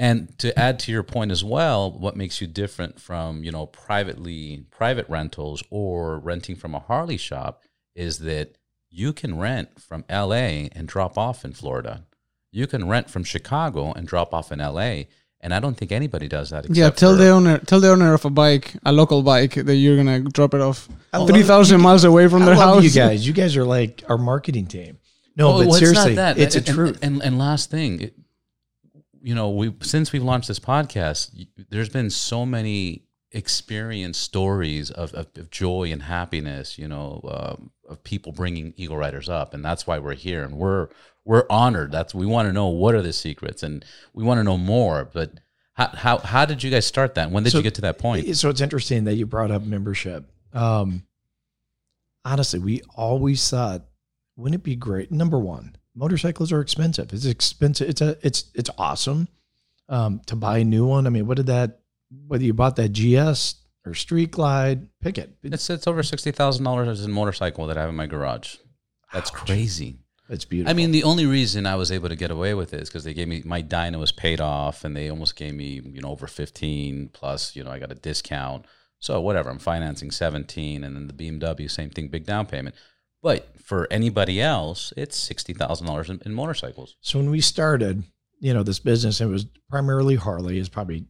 And 0.00 0.36
to 0.38 0.58
add 0.58 0.78
to 0.80 0.92
your 0.92 1.02
point 1.02 1.30
as 1.30 1.44
well, 1.44 1.90
what 1.92 2.16
makes 2.16 2.40
you 2.40 2.46
different 2.46 2.98
from, 2.98 3.44
you 3.44 3.52
know, 3.52 3.66
privately 3.66 4.64
private 4.70 5.06
rentals 5.10 5.62
or 5.68 6.18
renting 6.18 6.56
from 6.56 6.74
a 6.74 6.78
Harley 6.78 7.18
shop 7.18 7.62
is 7.94 8.20
that 8.20 8.56
you 8.88 9.12
can 9.12 9.38
rent 9.38 9.78
from 9.78 10.06
LA 10.10 10.68
and 10.72 10.88
drop 10.88 11.18
off 11.18 11.44
in 11.44 11.52
Florida. 11.52 12.06
You 12.50 12.66
can 12.66 12.88
rent 12.88 13.10
from 13.10 13.24
Chicago 13.24 13.92
and 13.92 14.08
drop 14.08 14.32
off 14.32 14.50
in 14.50 14.58
LA. 14.58 15.04
And 15.42 15.52
I 15.52 15.60
don't 15.60 15.76
think 15.76 15.92
anybody 15.92 16.28
does 16.28 16.48
that. 16.50 16.64
Yeah, 16.74 16.88
tell 16.90 17.12
for- 17.12 17.18
the 17.22 17.28
owner 17.28 17.58
tell 17.58 17.80
the 17.80 17.90
owner 17.90 18.14
of 18.14 18.24
a 18.24 18.30
bike, 18.30 18.74
a 18.84 18.92
local 18.92 19.22
bike, 19.22 19.54
that 19.54 19.76
you're 19.76 19.96
gonna 19.96 20.20
drop 20.20 20.54
it 20.54 20.60
off 20.62 20.88
three 21.26 21.42
thousand 21.42 21.80
miles 21.82 22.04
away 22.04 22.26
from 22.28 22.42
I 22.42 22.46
their 22.46 22.56
love 22.56 22.74
house. 22.76 22.84
you 22.84 22.90
guys. 22.90 23.26
You 23.26 23.32
guys 23.34 23.56
are 23.56 23.64
like 23.64 24.02
our 24.08 24.18
marketing 24.18 24.66
team. 24.66 24.98
No, 25.36 25.48
Oh, 25.52 25.58
but 25.58 25.68
well, 25.68 25.78
seriously, 25.78 26.12
it's, 26.12 26.16
not 26.16 26.36
that. 26.36 26.38
it's 26.38 26.56
and, 26.56 26.68
a 26.68 26.72
truth. 26.72 26.98
And, 27.02 27.14
and, 27.16 27.22
and 27.22 27.38
last 27.38 27.70
thing, 27.70 28.00
it, 28.02 28.14
you 29.22 29.34
know, 29.34 29.50
we 29.50 29.74
since 29.82 30.12
we've 30.12 30.22
launched 30.22 30.48
this 30.48 30.58
podcast, 30.60 31.46
there's 31.70 31.88
been 31.88 32.10
so 32.10 32.44
many 32.46 33.04
experience 33.32 34.18
stories 34.18 34.90
of, 34.90 35.14
of, 35.14 35.28
of 35.36 35.50
joy 35.50 35.90
and 35.92 36.02
happiness. 36.02 36.78
You 36.78 36.88
know, 36.88 37.20
um, 37.24 37.70
of 37.88 38.02
people 38.04 38.32
bringing 38.32 38.72
Eagle 38.76 38.96
Riders 38.96 39.28
up, 39.28 39.54
and 39.54 39.64
that's 39.64 39.86
why 39.86 39.98
we're 39.98 40.14
here, 40.14 40.42
and 40.44 40.56
we're 40.56 40.88
we're 41.24 41.44
honored. 41.50 41.92
That's 41.92 42.14
we 42.14 42.26
want 42.26 42.48
to 42.48 42.52
know 42.52 42.68
what 42.68 42.94
are 42.94 43.02
the 43.02 43.12
secrets, 43.12 43.62
and 43.62 43.84
we 44.14 44.24
want 44.24 44.38
to 44.38 44.44
know 44.44 44.58
more. 44.58 45.04
But 45.12 45.32
how 45.74 45.88
how 45.88 46.18
how 46.18 46.44
did 46.44 46.62
you 46.62 46.70
guys 46.70 46.86
start 46.86 47.14
that? 47.16 47.30
When 47.30 47.42
did 47.44 47.50
So- 47.50 47.58
you 47.58 47.64
get 47.64 47.74
to 47.76 47.82
that 47.82 47.98
point? 47.98 48.36
So 48.36 48.48
it's 48.48 48.60
interesting 48.60 49.04
that 49.04 49.14
you 49.14 49.26
brought 49.26 49.50
up 49.50 49.62
membership. 49.62 50.30
Um, 50.52 51.04
honestly, 52.24 52.58
we 52.58 52.82
always 52.96 53.48
thought, 53.48 53.84
wouldn't 54.36 54.60
it 54.60 54.64
be 54.64 54.76
great? 54.76 55.12
Number 55.12 55.38
one, 55.38 55.76
motorcycles 56.00 56.50
are 56.50 56.60
expensive. 56.60 57.12
It's 57.12 57.26
expensive. 57.26 57.88
It's 57.88 58.00
a 58.00 58.16
it's 58.22 58.44
it's 58.54 58.70
awesome 58.78 59.28
um, 59.88 60.20
to 60.26 60.34
buy 60.34 60.58
a 60.58 60.64
new 60.64 60.86
one. 60.86 61.06
I 61.06 61.10
mean, 61.10 61.26
what 61.26 61.36
did 61.36 61.46
that? 61.46 61.80
Whether 62.26 62.44
you 62.44 62.54
bought 62.54 62.76
that 62.76 62.92
GS 62.92 63.56
or 63.86 63.94
Street 63.94 64.32
Glide, 64.32 64.88
pick 65.00 65.18
it. 65.18 65.36
It's 65.44 65.68
it's 65.70 65.86
over 65.86 66.02
sixty 66.02 66.32
thousand 66.32 66.64
dollars 66.64 67.04
in 67.04 67.12
motorcycle 67.12 67.66
that 67.66 67.76
I 67.76 67.82
have 67.82 67.90
in 67.90 67.94
my 67.94 68.06
garage. 68.06 68.56
That's 69.12 69.30
crazy. 69.30 69.98
It's 70.28 70.44
beautiful. 70.44 70.70
I 70.70 70.74
mean, 70.74 70.92
the 70.92 71.02
only 71.02 71.26
reason 71.26 71.66
I 71.66 71.74
was 71.74 71.90
able 71.90 72.08
to 72.08 72.16
get 72.16 72.30
away 72.30 72.54
with 72.54 72.72
it 72.72 72.80
is 72.80 72.88
because 72.88 73.02
they 73.02 73.14
gave 73.14 73.28
me 73.28 73.42
my 73.44 73.60
Dyna 73.60 73.98
was 73.98 74.12
paid 74.12 74.40
off, 74.40 74.84
and 74.84 74.96
they 74.96 75.10
almost 75.10 75.36
gave 75.36 75.54
me 75.54 75.82
you 75.84 76.00
know 76.00 76.10
over 76.10 76.26
fifteen 76.26 77.10
plus. 77.12 77.54
You 77.54 77.62
know, 77.62 77.70
I 77.70 77.78
got 77.78 77.92
a 77.92 77.96
discount, 77.96 78.64
so 78.98 79.20
whatever. 79.20 79.50
I'm 79.50 79.58
financing 79.58 80.10
seventeen, 80.10 80.82
and 80.82 80.96
then 80.96 81.08
the 81.08 81.12
BMW, 81.12 81.70
same 81.70 81.90
thing, 81.90 82.08
big 82.08 82.24
down 82.24 82.46
payment. 82.46 82.74
But 83.22 83.60
for 83.60 83.86
anybody 83.90 84.40
else, 84.40 84.92
it's 84.96 85.16
sixty 85.16 85.52
thousand 85.52 85.86
dollars 85.86 86.10
in 86.10 86.32
motorcycles. 86.32 86.96
So 87.00 87.18
when 87.18 87.30
we 87.30 87.40
started, 87.40 88.04
you 88.40 88.54
know, 88.54 88.62
this 88.62 88.78
business, 88.78 89.20
it 89.20 89.26
was 89.26 89.46
primarily 89.68 90.16
Harley. 90.16 90.58
Is 90.58 90.68
probably 90.68 91.06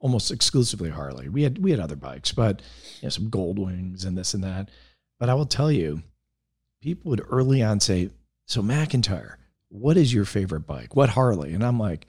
almost 0.00 0.30
exclusively 0.30 0.90
Harley. 0.90 1.28
We 1.28 1.42
had 1.42 1.58
we 1.58 1.70
had 1.70 1.80
other 1.80 1.96
bikes, 1.96 2.32
but 2.32 2.60
you 3.00 3.06
know, 3.06 3.10
some 3.10 3.30
Gold 3.30 3.58
Wings 3.58 4.04
and 4.04 4.18
this 4.18 4.34
and 4.34 4.44
that. 4.44 4.70
But 5.18 5.28
I 5.28 5.34
will 5.34 5.46
tell 5.46 5.70
you, 5.70 6.02
people 6.82 7.10
would 7.10 7.24
early 7.30 7.62
on 7.62 7.80
say, 7.80 8.10
"So 8.46 8.62
McIntyre, 8.62 9.36
what 9.68 9.96
is 9.96 10.12
your 10.12 10.24
favorite 10.24 10.66
bike? 10.66 10.96
What 10.96 11.10
Harley?" 11.10 11.54
And 11.54 11.64
I'm 11.64 11.78
like, 11.78 12.06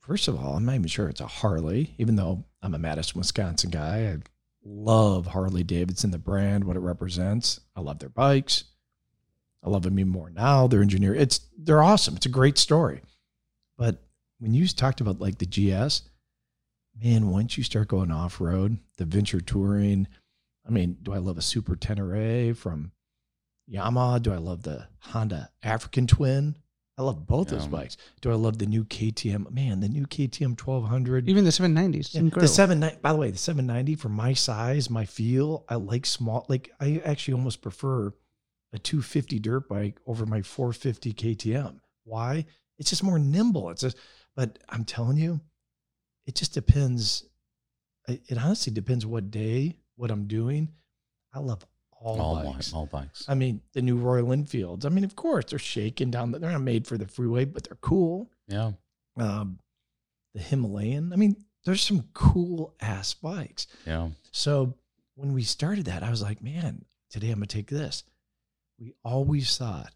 first 0.00 0.28
of 0.28 0.36
all, 0.36 0.56
I'm 0.56 0.66
not 0.66 0.74
even 0.74 0.86
sure 0.88 1.08
it's 1.08 1.20
a 1.20 1.26
Harley, 1.26 1.94
even 1.98 2.16
though 2.16 2.44
I'm 2.62 2.74
a 2.74 2.78
Madison, 2.78 3.18
Wisconsin 3.18 3.70
guy. 3.70 3.96
I 3.96 4.18
love 4.64 5.26
Harley 5.28 5.64
Davidson, 5.64 6.10
the 6.10 6.18
brand, 6.18 6.64
what 6.64 6.76
it 6.76 6.80
represents. 6.80 7.60
I 7.76 7.80
love 7.80 7.98
their 7.98 8.08
bikes. 8.08 8.64
I 9.64 9.70
love 9.70 9.82
them 9.82 9.98
even 9.98 10.10
more 10.10 10.30
now. 10.30 10.66
They're 10.66 10.82
engineer. 10.82 11.14
It's 11.14 11.40
they're 11.56 11.82
awesome. 11.82 12.16
It's 12.16 12.26
a 12.26 12.30
great 12.30 12.58
story. 12.58 13.02
But 13.78 14.02
when 14.38 14.54
you 14.54 14.66
talked 14.68 15.00
about 15.00 15.20
like 15.20 15.38
the 15.38 15.46
GS, 15.46 16.02
man, 17.00 17.30
once 17.30 17.56
you 17.56 17.64
start 17.64 17.88
going 17.88 18.10
off 18.10 18.40
road, 18.40 18.78
the 18.96 19.04
venture 19.04 19.40
touring, 19.40 20.08
I 20.66 20.70
mean, 20.70 20.96
do 21.02 21.12
I 21.12 21.18
love 21.18 21.38
a 21.38 21.42
Super 21.42 21.76
Tenere 21.76 22.56
from 22.56 22.92
Yamaha? 23.72 24.20
Do 24.22 24.32
I 24.32 24.38
love 24.38 24.62
the 24.62 24.88
Honda 24.98 25.50
African 25.62 26.06
Twin? 26.06 26.56
I 26.98 27.02
love 27.02 27.26
both 27.26 27.48
those 27.48 27.64
Yeah. 27.64 27.70
bikes. 27.70 27.96
Do 28.20 28.30
I 28.30 28.34
love 28.34 28.58
the 28.58 28.66
new 28.66 28.84
KTM? 28.84 29.50
Man, 29.50 29.80
the 29.80 29.88
new 29.88 30.06
KTM 30.06 30.56
1200. 30.56 31.28
Even 31.28 31.44
the 31.44 31.50
790s. 31.52 32.14
Yeah, 32.14 32.22
the 32.28 32.46
seven 32.46 32.80
ni- 32.80 32.96
by 33.00 33.12
the 33.12 33.18
way, 33.18 33.30
the 33.30 33.38
790 33.38 33.94
for 33.94 34.10
my 34.10 34.34
size, 34.34 34.90
my 34.90 35.06
feel, 35.06 35.64
I 35.68 35.76
like 35.76 36.04
small 36.04 36.44
like 36.48 36.70
I 36.80 37.00
actually 37.04 37.34
almost 37.34 37.62
prefer 37.62 38.12
a 38.74 38.78
250 38.78 39.38
dirt 39.38 39.68
bike 39.68 39.98
over 40.06 40.26
my 40.26 40.42
450 40.42 41.12
KTM. 41.14 41.80
Why? 42.04 42.44
It's 42.78 42.90
just 42.90 43.02
more 43.02 43.18
nimble. 43.18 43.70
It's 43.70 43.82
just 43.82 43.96
but 44.36 44.58
I'm 44.68 44.84
telling 44.84 45.16
you, 45.16 45.40
it 46.26 46.34
just 46.34 46.52
depends. 46.54 47.24
It, 48.08 48.22
it 48.28 48.38
honestly 48.38 48.72
depends 48.72 49.06
what 49.06 49.30
day, 49.30 49.76
what 49.96 50.10
I'm 50.10 50.26
doing. 50.26 50.68
I 51.32 51.38
love 51.38 51.64
all, 52.02 52.20
All 52.20 52.52
bikes. 52.52 52.72
All 52.72 52.86
bikes. 52.86 53.24
I 53.28 53.34
mean, 53.34 53.60
the 53.74 53.82
new 53.82 53.96
Royal 53.96 54.32
Enfields. 54.32 54.84
I 54.84 54.88
mean, 54.88 55.04
of 55.04 55.14
course, 55.16 55.46
they're 55.46 55.58
shaking 55.58 56.10
down. 56.10 56.32
The, 56.32 56.38
they're 56.38 56.50
not 56.50 56.62
made 56.62 56.86
for 56.86 56.98
the 56.98 57.06
freeway, 57.06 57.44
but 57.44 57.64
they're 57.64 57.78
cool 57.80 58.30
Yeah. 58.48 58.72
um, 59.16 59.58
the 60.34 60.40
Himalayan. 60.40 61.12
I 61.12 61.16
mean, 61.16 61.36
there's 61.64 61.82
some 61.82 62.04
cool 62.14 62.74
ass 62.80 63.14
bikes. 63.14 63.66
Yeah. 63.86 64.08
So 64.32 64.74
when 65.14 65.32
we 65.32 65.42
started 65.42 65.84
that, 65.84 66.02
I 66.02 66.10
was 66.10 66.22
like, 66.22 66.42
man, 66.42 66.84
today 67.10 67.28
I'm 67.28 67.34
gonna 67.38 67.46
take 67.46 67.68
this. 67.68 68.02
We 68.80 68.94
always 69.04 69.56
thought 69.56 69.92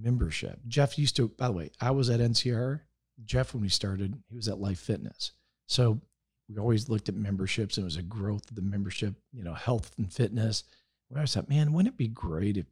membership. 0.00 0.60
Jeff 0.68 0.98
used 0.98 1.16
to, 1.16 1.28
by 1.28 1.46
the 1.46 1.52
way, 1.52 1.70
I 1.80 1.90
was 1.90 2.10
at 2.10 2.20
NCR. 2.20 2.80
Jeff, 3.24 3.52
when 3.52 3.62
we 3.62 3.68
started, 3.68 4.14
he 4.28 4.36
was 4.36 4.48
at 4.48 4.60
Life 4.60 4.78
Fitness. 4.78 5.32
So 5.66 6.00
we 6.48 6.58
always 6.58 6.88
looked 6.88 7.08
at 7.08 7.14
memberships. 7.14 7.76
and 7.76 7.84
It 7.84 7.86
was 7.86 7.96
a 7.96 8.02
growth 8.02 8.48
of 8.50 8.56
the 8.56 8.62
membership, 8.62 9.14
you 9.32 9.42
know, 9.42 9.54
health 9.54 9.90
and 9.98 10.12
fitness. 10.12 10.64
We 11.10 11.16
always 11.16 11.34
thought, 11.34 11.48
man, 11.48 11.72
wouldn't 11.72 11.94
it 11.94 11.98
be 11.98 12.08
great 12.08 12.56
if 12.56 12.66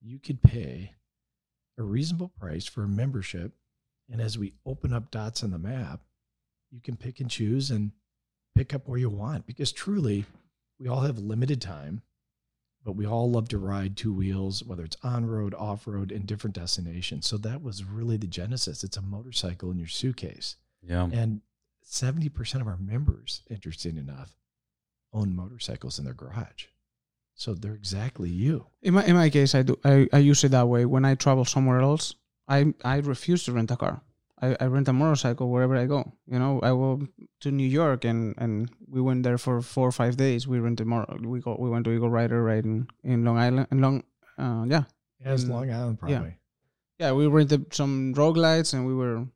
you 0.00 0.18
could 0.18 0.42
pay 0.42 0.92
a 1.78 1.82
reasonable 1.82 2.28
price 2.28 2.66
for 2.66 2.84
a 2.84 2.88
membership? 2.88 3.52
And 4.10 4.20
as 4.20 4.38
we 4.38 4.54
open 4.64 4.92
up 4.92 5.10
dots 5.10 5.42
on 5.42 5.50
the 5.50 5.58
map, 5.58 6.00
you 6.70 6.80
can 6.80 6.96
pick 6.96 7.20
and 7.20 7.28
choose 7.30 7.70
and 7.70 7.92
pick 8.54 8.72
up 8.74 8.86
where 8.86 8.98
you 8.98 9.08
want 9.10 9.46
because 9.46 9.72
truly 9.72 10.24
we 10.78 10.86
all 10.88 11.00
have 11.00 11.18
limited 11.18 11.60
time 11.60 12.02
but 12.84 12.92
we 12.96 13.06
all 13.06 13.30
love 13.30 13.48
to 13.48 13.56
ride 13.56 13.96
two 13.96 14.12
wheels 14.12 14.62
whether 14.62 14.84
it's 14.84 14.96
on 15.02 15.24
road 15.24 15.54
off 15.54 15.86
road 15.86 16.12
in 16.12 16.26
different 16.26 16.54
destinations 16.54 17.26
so 17.26 17.38
that 17.38 17.62
was 17.62 17.82
really 17.84 18.18
the 18.18 18.26
genesis 18.26 18.84
it's 18.84 18.98
a 18.98 19.02
motorcycle 19.02 19.70
in 19.70 19.78
your 19.78 19.88
suitcase 19.88 20.56
Yeah. 20.82 21.08
and 21.10 21.40
70% 21.90 22.60
of 22.60 22.66
our 22.66 22.76
members 22.76 23.40
interesting 23.48 23.96
enough 23.96 24.36
own 25.14 25.34
motorcycles 25.34 25.98
in 25.98 26.04
their 26.04 26.12
garage 26.14 26.66
so 27.34 27.54
they're 27.54 27.74
exactly 27.74 28.28
you 28.30 28.66
In 28.82 28.94
my 28.94 29.04
in 29.04 29.14
my 29.16 29.30
case, 29.30 29.54
I 29.54 29.62
do 29.62 29.76
I, 29.84 30.08
I 30.12 30.18
use 30.18 30.44
it 30.44 30.50
that 30.52 30.68
way. 30.68 30.84
When 30.86 31.04
I 31.04 31.14
travel 31.14 31.44
somewhere 31.44 31.80
else, 31.80 32.14
I 32.48 32.74
I 32.84 32.96
refuse 32.98 33.44
to 33.44 33.52
rent 33.52 33.70
a 33.70 33.76
car. 33.76 34.02
I, 34.42 34.56
I 34.60 34.66
rent 34.66 34.88
a 34.88 34.92
motorcycle 34.92 35.50
wherever 35.50 35.76
I 35.76 35.86
go. 35.86 36.12
You 36.26 36.38
know, 36.38 36.58
I 36.62 36.70
go 36.70 37.06
to 37.42 37.50
New 37.52 37.66
York 37.68 38.04
and, 38.04 38.34
and 38.38 38.68
we 38.88 39.00
went 39.00 39.22
there 39.22 39.38
for 39.38 39.62
four 39.62 39.86
or 39.86 39.92
five 39.92 40.16
days. 40.16 40.48
We 40.48 40.58
rented 40.58 40.86
more. 40.86 41.06
We 41.20 41.40
go 41.40 41.56
we 41.58 41.70
went 41.70 41.84
to 41.84 41.92
Eagle 41.92 42.10
Rider 42.10 42.42
right 42.42 42.64
in, 42.64 42.88
in 43.04 43.24
Long 43.24 43.38
Island 43.38 43.68
and 43.70 43.80
Long. 43.80 44.02
Uh, 44.36 44.64
yeah, 44.66 44.84
as 45.24 45.44
Mm, 45.44 45.50
long 45.50 45.70
island 45.70 45.98
probably 46.00 46.36
yeah. 46.98 47.12
We 47.12 47.26
rented 47.28 47.72
some 47.74 48.14
Road 48.14 48.34
Glides 48.34 48.74
and 48.74 48.86
we 48.86 48.94
were 48.94 49.26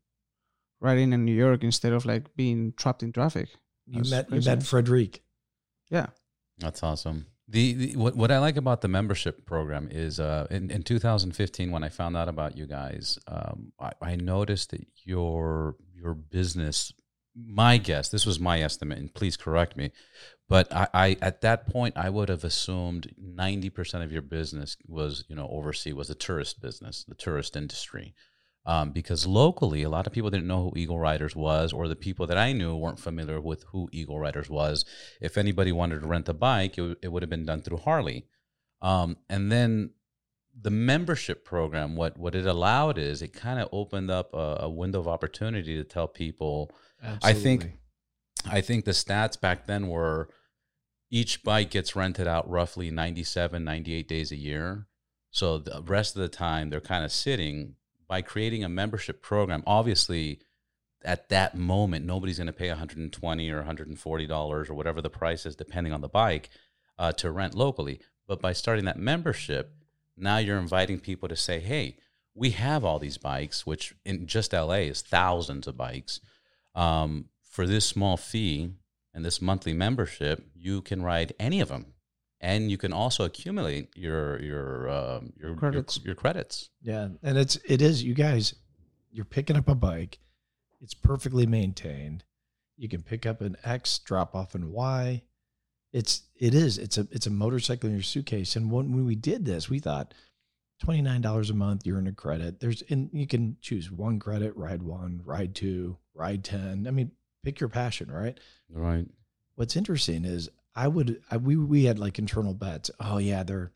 riding 0.80 1.12
in 1.12 1.24
New 1.24 1.34
York 1.34 1.62
instead 1.62 1.92
of 1.92 2.04
like 2.04 2.34
being 2.36 2.72
trapped 2.76 3.02
in 3.02 3.12
traffic. 3.12 3.48
you 3.86 4.02
That's 4.02 4.10
met 4.10 4.30
you 4.32 4.40
met 4.42 4.62
frederic 4.62 5.22
Yeah, 5.90 6.06
That's 6.58 6.82
awesome. 6.82 7.26
The, 7.48 7.92
what 7.96 8.16
what 8.16 8.32
I 8.32 8.38
like 8.38 8.56
about 8.56 8.80
the 8.80 8.88
membership 8.88 9.46
program 9.46 9.88
is 9.90 10.18
uh, 10.18 10.48
in 10.50 10.70
in 10.70 10.82
2015 10.82 11.70
when 11.70 11.84
I 11.84 11.88
found 11.88 12.16
out 12.16 12.28
about 12.28 12.56
you 12.56 12.66
guys, 12.66 13.20
um, 13.28 13.72
I, 13.78 13.92
I 14.02 14.16
noticed 14.16 14.70
that 14.70 14.84
your 15.04 15.76
your 15.94 16.14
business. 16.14 16.92
My 17.38 17.76
guess, 17.76 18.08
this 18.08 18.24
was 18.24 18.40
my 18.40 18.62
estimate, 18.62 18.98
and 18.98 19.12
please 19.12 19.36
correct 19.36 19.76
me, 19.76 19.92
but 20.48 20.72
I, 20.72 20.88
I 20.94 21.16
at 21.20 21.42
that 21.42 21.68
point 21.68 21.96
I 21.96 22.08
would 22.08 22.30
have 22.30 22.44
assumed 22.44 23.14
90 23.18 23.70
percent 23.70 24.02
of 24.02 24.10
your 24.10 24.22
business 24.22 24.76
was 24.88 25.24
you 25.28 25.36
know 25.36 25.46
overseas 25.48 25.94
was 25.94 26.08
the 26.08 26.14
tourist 26.14 26.60
business, 26.60 27.04
the 27.06 27.14
tourist 27.14 27.54
industry. 27.54 28.14
Um, 28.68 28.90
because 28.90 29.26
locally, 29.28 29.84
a 29.84 29.88
lot 29.88 30.06
of 30.08 30.12
people 30.12 30.28
didn't 30.28 30.48
know 30.48 30.64
who 30.64 30.72
Eagle 30.76 30.98
Riders 30.98 31.36
was, 31.36 31.72
or 31.72 31.86
the 31.86 31.94
people 31.94 32.26
that 32.26 32.36
I 32.36 32.52
knew 32.52 32.74
weren't 32.74 32.98
familiar 32.98 33.40
with 33.40 33.62
who 33.70 33.88
Eagle 33.92 34.18
Riders 34.18 34.50
was 34.50 34.84
if 35.20 35.38
anybody 35.38 35.70
wanted 35.70 36.00
to 36.00 36.06
rent 36.08 36.28
a 36.28 36.34
bike, 36.34 36.72
it, 36.72 36.80
w- 36.82 36.96
it 37.00 37.08
would 37.12 37.22
have 37.22 37.30
been 37.30 37.46
done 37.46 37.62
through 37.62 37.76
Harley. 37.78 38.26
Um, 38.82 39.18
and 39.30 39.52
then 39.52 39.90
the 40.60 40.70
membership 40.70 41.44
program, 41.44 41.94
what 41.96 42.18
what 42.18 42.34
it 42.34 42.44
allowed 42.46 42.98
is 42.98 43.22
it 43.22 43.32
kind 43.32 43.60
of 43.60 43.68
opened 43.72 44.10
up 44.10 44.34
a, 44.34 44.56
a 44.62 44.68
window 44.68 44.98
of 44.98 45.06
opportunity 45.06 45.76
to 45.76 45.84
tell 45.84 46.08
people. 46.08 46.70
I 47.22 47.32
think- 47.34 47.62
I 48.48 48.60
think 48.60 48.84
the 48.84 48.92
stats 48.92 49.40
back 49.40 49.66
then 49.66 49.88
were 49.88 50.28
each 51.10 51.42
bike 51.44 51.70
gets 51.70 51.94
rented 51.96 52.26
out 52.26 52.48
roughly 52.50 52.90
97, 52.90 53.62
98 53.64 54.08
days 54.08 54.32
a 54.32 54.36
year. 54.36 54.86
So 55.30 55.58
the 55.58 55.82
rest 55.82 56.16
of 56.16 56.22
the 56.22 56.28
time 56.28 56.70
they're 56.70 56.80
kind 56.80 57.04
of 57.04 57.12
sitting 57.12 57.74
by 58.08 58.22
creating 58.22 58.64
a 58.64 58.68
membership 58.68 59.22
program. 59.22 59.62
Obviously, 59.66 60.40
at 61.04 61.28
that 61.28 61.56
moment, 61.56 62.04
nobody's 62.04 62.38
going 62.38 62.46
to 62.46 62.52
pay 62.52 62.68
120 62.68 63.50
or 63.50 63.56
140 63.56 64.26
dollars 64.26 64.68
or 64.70 64.74
whatever 64.74 65.02
the 65.02 65.10
price 65.10 65.46
is, 65.46 65.56
depending 65.56 65.92
on 65.92 66.00
the 66.00 66.08
bike, 66.08 66.50
uh, 66.98 67.12
to 67.12 67.30
rent 67.30 67.54
locally. 67.54 68.00
But 68.26 68.40
by 68.40 68.52
starting 68.52 68.84
that 68.86 68.98
membership, 68.98 69.72
now 70.16 70.38
you're 70.38 70.58
inviting 70.58 70.98
people 70.98 71.28
to 71.28 71.36
say, 71.36 71.60
"Hey, 71.60 71.96
we 72.36 72.50
have 72.50 72.84
all 72.84 72.98
these 72.98 73.18
bikes, 73.18 73.66
which 73.66 73.94
in 74.04 74.26
just 74.26 74.52
LA 74.52 74.84
is 74.90 75.00
thousands 75.00 75.66
of 75.66 75.76
bikes. 75.76 76.20
Um, 76.74 77.30
for 77.42 77.66
this 77.66 77.86
small 77.86 78.18
fee 78.18 78.74
and 79.14 79.24
this 79.24 79.40
monthly 79.40 79.72
membership, 79.72 80.46
you 80.54 80.82
can 80.82 81.02
ride 81.02 81.32
any 81.40 81.60
of 81.60 81.68
them. 81.68 81.94
And 82.46 82.70
you 82.70 82.78
can 82.78 82.92
also 82.92 83.24
accumulate 83.24 83.88
your 83.96 84.40
your 84.40 84.88
um, 84.88 85.32
your 85.36 85.56
Credits. 85.56 85.96
your, 85.98 86.06
your 86.06 86.14
credits. 86.14 86.70
Yeah, 86.80 87.08
and 87.22 87.36
it's 87.36 87.56
it 87.66 87.82
is 87.82 88.04
you 88.04 88.14
guys. 88.14 88.54
You're 89.10 89.24
picking 89.24 89.56
up 89.56 89.68
a 89.68 89.74
bike. 89.74 90.20
It's 90.80 90.94
perfectly 90.94 91.46
maintained. 91.46 92.22
You 92.76 92.88
can 92.88 93.02
pick 93.02 93.26
up 93.26 93.40
an 93.40 93.56
X, 93.64 93.98
drop 93.98 94.36
off 94.36 94.54
an 94.54 94.70
Y. 94.70 95.22
It's 95.92 96.22
it 96.36 96.54
is 96.54 96.78
it's 96.78 96.98
a 96.98 97.08
it's 97.10 97.26
a 97.26 97.30
motorcycle 97.30 97.88
in 97.88 97.96
your 97.96 98.02
suitcase. 98.04 98.54
And 98.54 98.70
when, 98.70 98.92
when 98.92 99.06
we 99.06 99.16
did 99.16 99.44
this, 99.44 99.68
we 99.68 99.80
thought 99.80 100.14
twenty 100.78 101.02
nine 101.02 101.22
dollars 101.22 101.50
a 101.50 101.54
month. 101.54 101.84
You're 101.84 101.98
in 101.98 102.06
a 102.06 102.12
credit. 102.12 102.60
There's 102.60 102.82
and 102.88 103.10
you 103.12 103.26
can 103.26 103.56
choose 103.60 103.90
one 103.90 104.20
credit, 104.20 104.56
ride 104.56 104.82
one, 104.82 105.20
ride 105.24 105.56
two, 105.56 105.96
ride 106.14 106.44
ten. 106.44 106.86
I 106.86 106.92
mean, 106.92 107.10
pick 107.42 107.58
your 107.58 107.70
passion, 107.70 108.08
right? 108.08 108.38
Right. 108.70 109.06
what's 109.56 109.76
interesting 109.76 110.24
is 110.24 110.48
I 110.76 110.88
would 110.88 111.22
I, 111.30 111.38
we 111.38 111.56
we 111.56 111.84
had 111.84 111.98
like 111.98 112.18
internal 112.18 112.54
bets. 112.54 112.90
Oh 113.00 113.16
yeah, 113.16 113.42
they're 113.42 113.72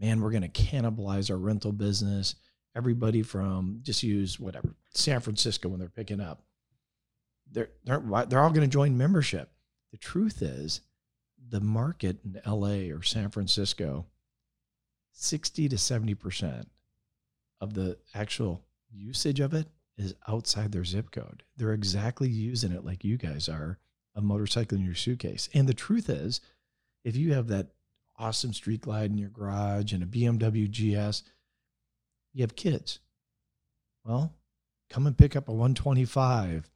man, 0.00 0.20
we're 0.20 0.32
to 0.42 0.48
cannibalize 0.48 1.30
our 1.30 1.36
rental 1.36 1.72
business. 1.72 2.34
Everybody 2.74 3.22
from 3.22 3.78
just 3.82 4.02
use 4.02 4.38
whatever 4.40 4.74
San 4.90 5.20
Francisco 5.20 5.68
when 5.68 5.78
they're 5.78 5.88
picking 5.88 6.20
up, 6.20 6.42
they're 7.50 7.70
they're 7.84 8.02
they're 8.28 8.40
all 8.40 8.50
to 8.62 8.66
join 8.66 8.98
membership. 8.98 9.52
The 9.92 9.98
truth 9.98 10.42
is, 10.42 10.80
the 11.48 11.60
market 11.60 12.18
in 12.24 12.40
L.A. 12.44 12.90
or 12.90 13.02
San 13.02 13.30
Francisco, 13.30 14.06
sixty 15.12 15.68
to 15.68 15.78
seventy 15.78 16.14
percent 16.14 16.68
of 17.60 17.74
the 17.74 17.96
actual 18.14 18.64
usage 18.90 19.38
of 19.38 19.54
it 19.54 19.68
is 19.96 20.14
outside 20.26 20.72
their 20.72 20.84
zip 20.84 21.12
code. 21.12 21.44
They're 21.56 21.74
exactly 21.74 22.28
using 22.28 22.72
it 22.72 22.84
like 22.84 23.04
you 23.04 23.18
guys 23.18 23.48
are 23.48 23.78
a 24.20 24.26
motorcycle 24.26 24.78
in 24.78 24.84
your 24.84 24.94
suitcase. 24.94 25.48
And 25.54 25.68
the 25.68 25.74
truth 25.74 26.08
is, 26.08 26.40
if 27.04 27.16
you 27.16 27.32
have 27.34 27.48
that 27.48 27.68
awesome 28.18 28.52
street 28.52 28.82
glide 28.82 29.10
in 29.10 29.18
your 29.18 29.30
garage 29.30 29.92
and 29.92 30.02
a 30.02 30.06
BMW 30.06 30.68
GS, 30.68 31.22
you 32.32 32.42
have 32.42 32.56
kids. 32.56 33.00
Well, 34.04 34.34
come 34.88 35.06
and 35.06 35.16
pick 35.16 35.34
up 35.34 35.48
a 35.48 35.52
125, 35.52 36.70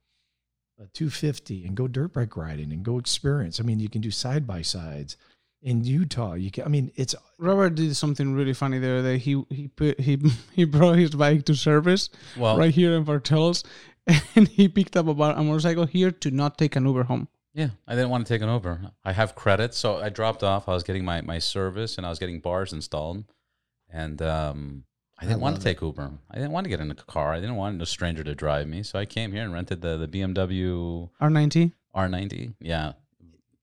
a 0.78 0.86
250, 0.86 1.66
and 1.66 1.76
go 1.76 1.86
dirt 1.86 2.14
bike 2.14 2.36
riding 2.36 2.72
and 2.72 2.84
go 2.84 2.98
experience. 2.98 3.60
I 3.60 3.62
mean, 3.62 3.80
you 3.80 3.88
can 3.88 4.00
do 4.00 4.10
side 4.10 4.46
by 4.46 4.62
sides 4.62 5.16
in 5.62 5.84
Utah. 5.84 6.34
You 6.34 6.50
can. 6.50 6.64
I 6.64 6.68
mean, 6.68 6.92
it's 6.96 7.14
Robert 7.38 7.74
did 7.74 7.96
something 7.96 8.34
really 8.34 8.52
funny 8.52 8.78
there. 8.78 9.02
That 9.02 9.18
he 9.18 9.42
he 9.48 9.68
put 9.68 10.00
he 10.00 10.18
he 10.52 10.64
brought 10.64 10.98
his 10.98 11.10
bike 11.10 11.44
to 11.46 11.54
service 11.54 12.10
Well, 12.36 12.58
right 12.58 12.72
here 12.72 12.94
in 12.94 13.04
Bartels, 13.04 13.64
and 14.34 14.46
he 14.48 14.68
picked 14.68 14.96
up 14.96 15.08
a, 15.08 15.14
bar- 15.14 15.36
a 15.36 15.42
motorcycle 15.42 15.86
here 15.86 16.10
to 16.10 16.30
not 16.30 16.58
take 16.58 16.76
an 16.76 16.86
Uber 16.86 17.04
home. 17.04 17.28
Yeah, 17.54 17.68
I 17.86 17.94
didn't 17.94 18.10
want 18.10 18.26
to 18.26 18.34
take 18.34 18.42
an 18.42 18.48
Uber. 18.48 18.90
I 19.04 19.12
have 19.12 19.36
credits, 19.36 19.78
so 19.78 19.96
I 19.98 20.08
dropped 20.08 20.42
off. 20.42 20.68
I 20.68 20.72
was 20.72 20.82
getting 20.82 21.04
my, 21.04 21.20
my 21.20 21.38
service 21.38 21.96
and 21.96 22.06
I 22.06 22.10
was 22.10 22.18
getting 22.18 22.40
bars 22.40 22.72
installed, 22.72 23.24
and 23.88 24.20
um, 24.20 24.84
I 25.18 25.22
didn't 25.24 25.38
I 25.38 25.42
want 25.42 25.56
to 25.56 25.62
take 25.62 25.80
Uber. 25.80 26.10
I 26.30 26.34
didn't 26.34 26.50
want 26.50 26.64
to 26.64 26.68
get 26.68 26.80
in 26.80 26.90
a 26.90 26.94
car. 26.96 27.32
I 27.32 27.38
didn't 27.38 27.54
want 27.54 27.80
a 27.80 27.86
stranger 27.86 28.24
to 28.24 28.34
drive 28.34 28.66
me, 28.66 28.82
so 28.82 28.98
I 28.98 29.06
came 29.06 29.30
here 29.30 29.44
and 29.44 29.52
rented 29.52 29.82
the 29.82 29.96
the 29.96 30.08
BMW 30.08 31.08
R90. 31.20 31.72
R90. 31.94 32.54
Yeah, 32.60 32.94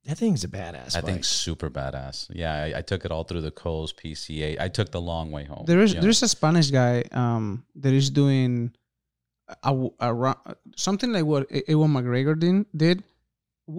that 0.06 0.18
thing's 0.18 0.46
a 0.46 0.48
badass. 0.48 0.96
I 0.96 1.02
bike. 1.02 1.06
think 1.12 1.26
super 1.26 1.70
badass. 1.70 2.28
Yeah, 2.34 2.54
I, 2.54 2.78
I 2.78 2.82
took 2.82 3.04
it 3.04 3.12
all 3.12 3.26
through 3.26 3.42
the 3.42 3.52
Coles 3.52 3.92
PCA. 3.92 4.58
I 4.58 4.70
took 4.70 4.92
the 4.92 5.02
long 5.02 5.32
way 5.32 5.44
home. 5.44 5.66
There 5.68 5.82
is 5.82 5.92
you 5.92 5.98
know. 5.98 6.04
there's 6.04 6.24
a 6.24 6.30
Spanish 6.30 6.72
guy 6.72 7.04
um 7.12 7.66
that 7.76 7.94
is 7.94 8.10
doing 8.10 8.74
a, 9.64 9.90
a, 10.00 10.14
ra- 10.14 10.54
something 10.78 11.12
like 11.12 11.26
what 11.26 11.52
Ewan 11.68 11.92
McGregor 11.92 12.66
did 12.76 13.04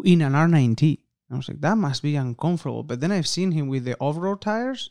in 0.04 0.22
an 0.22 0.32
R90. 0.32 0.98
I 1.30 1.36
was 1.36 1.48
like, 1.48 1.60
that 1.62 1.78
must 1.78 2.02
be 2.02 2.16
uncomfortable. 2.16 2.82
But 2.82 3.00
then 3.00 3.10
I've 3.10 3.26
seen 3.26 3.52
him 3.52 3.68
with 3.68 3.84
the 3.84 3.96
off-road 3.98 4.40
tires 4.42 4.90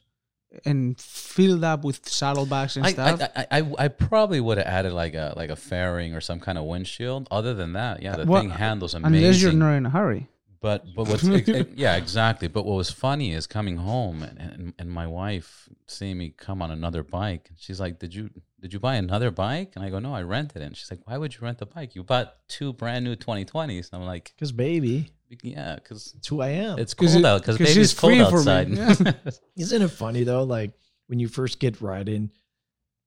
and 0.65 0.99
filled 0.99 1.63
up 1.63 1.83
with 1.83 2.07
saddlebags 2.09 2.75
and 2.77 2.85
I, 2.85 2.91
stuff. 2.91 3.21
I, 3.35 3.45
I, 3.51 3.59
I, 3.61 3.73
I 3.79 3.87
probably 3.87 4.41
would 4.41 4.57
have 4.57 4.67
added 4.67 4.91
like 4.91 5.13
a 5.13 5.33
like 5.37 5.49
a 5.49 5.55
fairing 5.55 6.13
or 6.13 6.21
some 6.21 6.39
kind 6.39 6.57
of 6.57 6.65
windshield. 6.65 7.27
Other 7.31 7.53
than 7.53 7.73
that, 7.73 8.01
yeah, 8.01 8.15
the 8.15 8.25
Well, 8.25 8.41
thing 8.41 8.49
handles 8.49 8.93
amazing. 8.93 9.17
unless 9.23 9.41
you're 9.41 9.53
not 9.53 9.73
in 9.73 9.85
a 9.85 9.89
hurry. 9.89 10.27
But 10.59 10.85
but 10.95 11.07
what's 11.07 11.27
ex- 11.27 11.35
ex- 11.47 11.49
eh, 11.49 11.59
eh, 11.61 11.63
yeah 11.75 11.95
exactly. 11.95 12.47
But 12.47 12.65
what 12.65 12.75
was 12.75 12.91
funny 12.91 13.33
is 13.33 13.47
coming 13.47 13.77
home 13.77 14.23
and, 14.23 14.37
and 14.39 14.73
and 14.77 14.91
my 14.91 15.07
wife 15.07 15.69
seeing 15.87 16.17
me 16.17 16.33
come 16.35 16.61
on 16.61 16.69
another 16.71 17.03
bike. 17.03 17.49
She's 17.57 17.79
like, 17.79 17.97
"Did 17.99 18.13
you 18.13 18.29
did 18.61 18.73
you 18.73 18.79
buy 18.79 18.95
another 18.95 19.31
bike?" 19.31 19.73
And 19.75 19.83
I 19.83 19.89
go, 19.89 19.99
"No, 19.99 20.13
I 20.13 20.21
rented 20.21 20.61
it." 20.61 20.65
And 20.65 20.77
she's 20.77 20.89
like, 20.91 21.01
"Why 21.05 21.17
would 21.17 21.33
you 21.33 21.39
rent 21.41 21.61
a 21.61 21.65
bike? 21.65 21.95
You 21.95 22.03
bought 22.03 22.35
two 22.47 22.73
brand 22.73 23.03
new 23.05 23.15
2020s." 23.15 23.91
And 23.91 24.01
I'm 24.01 24.07
like, 24.07 24.31
because 24.35 24.51
baby, 24.51 25.11
"Yeah, 25.41 25.75
because 25.75 26.13
it's 26.17 26.27
who 26.27 26.41
I 26.41 26.49
am. 26.49 26.79
It's 26.79 26.93
cold 26.93 27.11
it- 27.15 27.25
out. 27.25 27.41
Because 27.41 27.57
'cause 27.57 27.67
baby's 27.67 27.93
cold 27.93 28.19
outside." 28.19 28.69
Yeah. 28.69 28.95
Isn't 29.57 29.81
it 29.81 29.87
funny 29.89 30.23
though? 30.23 30.43
Like 30.43 30.71
when 31.07 31.19
you 31.19 31.27
first 31.27 31.59
get 31.59 31.81
riding, 31.81 32.31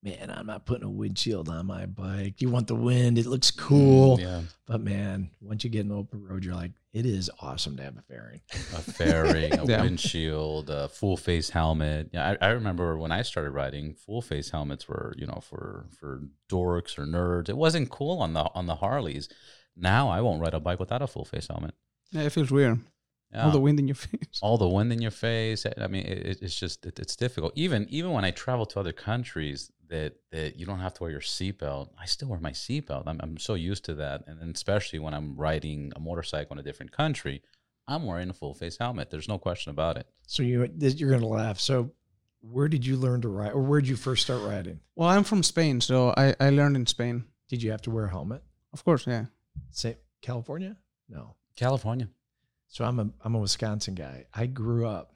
man, 0.02 0.30
I'm 0.30 0.46
not 0.46 0.66
putting 0.66 0.84
a 0.84 0.90
windshield 0.90 1.48
on 1.48 1.66
my 1.66 1.86
bike. 1.86 2.42
You 2.42 2.50
want 2.50 2.66
the 2.66 2.74
wind, 2.74 3.16
it 3.18 3.26
looks 3.26 3.50
mm, 3.50 3.58
cool. 3.58 4.20
Yeah, 4.20 4.42
But 4.66 4.82
man, 4.82 5.30
once 5.40 5.64
you 5.64 5.70
get 5.70 5.80
in 5.80 5.88
the 5.88 5.96
open 5.96 6.22
road, 6.22 6.44
you're 6.44 6.54
like, 6.54 6.72
it 6.94 7.04
is 7.04 7.28
awesome 7.40 7.76
to 7.76 7.82
have 7.82 7.96
a 7.98 8.02
fairing. 8.02 8.40
a 8.52 8.80
fairing, 8.80 9.52
a 9.58 9.64
Yeah. 9.68 9.82
windshield, 9.82 10.70
a 10.70 10.88
full 10.88 11.16
face 11.16 11.50
helmet. 11.50 12.10
Yeah, 12.12 12.36
I, 12.40 12.46
I 12.46 12.50
remember 12.52 12.96
when 12.96 13.12
I 13.12 13.22
started 13.22 13.50
riding, 13.50 13.94
full 13.94 14.22
face 14.22 14.50
helmets 14.50 14.88
were 14.88 15.12
you 15.18 15.26
know 15.26 15.40
for 15.42 15.86
for 15.98 16.22
dorks 16.48 16.96
or 16.98 17.04
nerds. 17.04 17.48
It 17.48 17.56
wasn't 17.56 17.90
cool 17.90 18.20
on 18.22 18.32
the 18.32 18.48
on 18.54 18.66
the 18.66 18.76
Harleys. 18.76 19.28
Now 19.76 20.08
I 20.08 20.20
won't 20.20 20.40
ride 20.40 20.54
a 20.54 20.60
bike 20.60 20.78
without 20.80 21.02
a 21.02 21.06
full 21.06 21.24
face 21.24 21.48
helmet. 21.48 21.74
Yeah, 22.12 22.22
it 22.22 22.30
feels 22.32 22.50
weird. 22.52 22.78
Yeah. 23.32 23.46
All 23.46 23.50
the 23.50 23.58
wind 23.60 23.80
in 23.80 23.88
your 23.88 23.94
face. 24.06 24.38
all 24.42 24.56
the 24.58 24.68
wind 24.68 24.92
in 24.92 25.02
your 25.02 25.10
face. 25.10 25.66
I 25.66 25.88
mean, 25.88 26.04
it, 26.06 26.38
it's 26.40 26.54
just 26.58 26.86
it, 26.86 27.00
it's 27.00 27.16
difficult. 27.16 27.52
Even 27.56 27.86
even 27.90 28.12
when 28.12 28.24
I 28.24 28.30
travel 28.30 28.64
to 28.66 28.78
other 28.78 28.92
countries 28.92 29.72
that 29.94 30.12
that 30.32 30.56
you 30.58 30.66
don't 30.66 30.80
have 30.80 30.94
to 30.94 31.02
wear 31.02 31.12
your 31.12 31.20
seatbelt, 31.20 31.88
I 31.98 32.06
still 32.06 32.28
wear 32.28 32.40
my 32.40 32.50
seatbelt. 32.52 33.04
I'm 33.06 33.20
I'm 33.22 33.38
so 33.38 33.54
used 33.54 33.84
to 33.86 33.94
that, 33.94 34.24
and 34.26 34.40
then 34.40 34.50
especially 34.54 34.98
when 34.98 35.14
I'm 35.14 35.36
riding 35.36 35.92
a 35.96 36.00
motorcycle 36.00 36.54
in 36.54 36.58
a 36.58 36.62
different 36.68 36.92
country, 36.92 37.42
I'm 37.86 38.04
wearing 38.06 38.30
a 38.30 38.34
full 38.34 38.54
face 38.54 38.76
helmet. 38.78 39.10
There's 39.10 39.28
no 39.28 39.38
question 39.38 39.70
about 39.70 39.96
it. 39.96 40.06
So 40.26 40.42
you 40.42 40.68
you're 40.78 41.10
gonna 41.10 41.26
laugh. 41.42 41.58
So 41.60 41.92
where 42.40 42.68
did 42.68 42.84
you 42.84 42.96
learn 42.96 43.20
to 43.22 43.28
ride, 43.28 43.52
or 43.52 43.62
where 43.62 43.80
did 43.80 43.88
you 43.88 43.96
first 43.96 44.22
start 44.24 44.42
riding? 44.42 44.80
Well, 44.96 45.08
I'm 45.08 45.24
from 45.24 45.42
Spain, 45.42 45.80
so 45.80 46.12
I, 46.16 46.34
I 46.40 46.50
learned 46.50 46.76
in 46.76 46.86
Spain. 46.86 47.24
Did 47.48 47.62
you 47.62 47.70
have 47.70 47.82
to 47.82 47.90
wear 47.90 48.04
a 48.06 48.10
helmet? 48.10 48.42
Of 48.72 48.84
course, 48.84 49.06
yeah. 49.06 49.26
Say 49.70 49.96
California? 50.22 50.76
No. 51.08 51.36
California. 51.56 52.08
So 52.68 52.84
I'm 52.84 52.98
a 52.98 53.08
I'm 53.24 53.34
a 53.34 53.38
Wisconsin 53.38 53.94
guy. 53.94 54.26
I 54.34 54.46
grew 54.46 54.86
up 54.86 55.14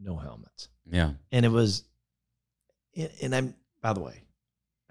no 0.00 0.16
helmets, 0.16 0.68
Yeah. 0.90 1.12
and 1.30 1.44
it 1.44 1.50
was, 1.50 1.84
and 2.96 3.10
and 3.22 3.34
I'm 3.34 3.54
by 3.82 3.92
the 3.92 4.00
way, 4.00 4.22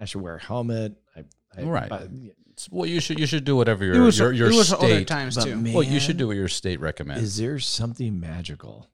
I 0.00 0.04
should 0.04 0.20
wear 0.22 0.36
a 0.36 0.42
helmet. 0.42 0.94
I, 1.16 1.24
I 1.56 1.62
Right. 1.62 1.88
but- 1.88 2.02
It's- 2.52 2.68
Well, 2.70 2.86
you 2.86 3.00
should 3.00 3.18
you 3.18 3.26
should 3.26 3.44
do 3.44 3.56
whatever 3.56 3.82
It 3.84 3.94
your 3.94 4.04
was, 4.04 4.18
your, 4.18 4.32
your 4.32 4.50
it 4.50 4.54
was 4.54 4.72
other 4.72 4.86
state. 4.86 5.08
times 5.08 5.42
too. 5.42 5.56
man, 5.56 5.72
Well, 5.72 5.82
you 5.82 5.98
should 5.98 6.18
do 6.18 6.26
what 6.26 6.36
your 6.36 6.48
state 6.48 6.80
recommends. 6.80 7.22
Is 7.22 7.36
there 7.38 7.58
something 7.58 8.20
magical 8.20 8.90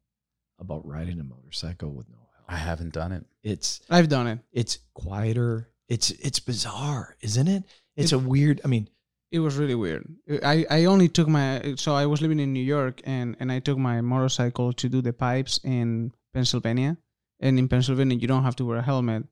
about 0.60 0.86
riding 0.86 1.18
a 1.20 1.24
motorcycle 1.24 1.90
with 1.90 2.08
no 2.08 2.18
helmet? 2.34 2.46
I 2.48 2.56
haven't 2.56 2.92
done 2.92 3.10
it. 3.12 3.26
It's 3.42 3.80
I've 3.90 4.08
done 4.08 4.28
it. 4.28 4.38
it's 4.52 4.78
quieter. 4.94 5.70
It's 5.88 6.10
it's 6.12 6.38
bizarre, 6.38 7.16
isn't 7.20 7.48
it? 7.48 7.64
It's 7.96 8.12
a 8.12 8.18
weird. 8.18 8.60
I 8.64 8.68
mean, 8.68 8.88
It 9.32 9.40
was 9.40 9.56
really 9.56 9.74
weird. 9.74 10.06
I, 10.44 10.64
I 10.70 10.84
only 10.86 11.08
took 11.08 11.26
my 11.28 11.74
so 11.76 11.94
I 11.94 12.06
was 12.06 12.22
living 12.22 12.38
in 12.40 12.52
New 12.52 12.62
York 12.76 13.00
and, 13.04 13.36
and 13.40 13.50
I 13.50 13.58
took 13.58 13.76
my 13.76 14.00
motorcycle 14.00 14.72
to 14.72 14.88
do 14.88 15.02
the 15.02 15.12
pipes 15.12 15.58
in 15.64 16.12
Pennsylvania. 16.32 16.96
And 17.40 17.58
in 17.58 17.66
Pennsylvania 17.68 18.16
you 18.16 18.28
don't 18.28 18.44
have 18.44 18.56
to 18.56 18.64
wear 18.64 18.78
a 18.78 18.82
helmet. 18.82 19.24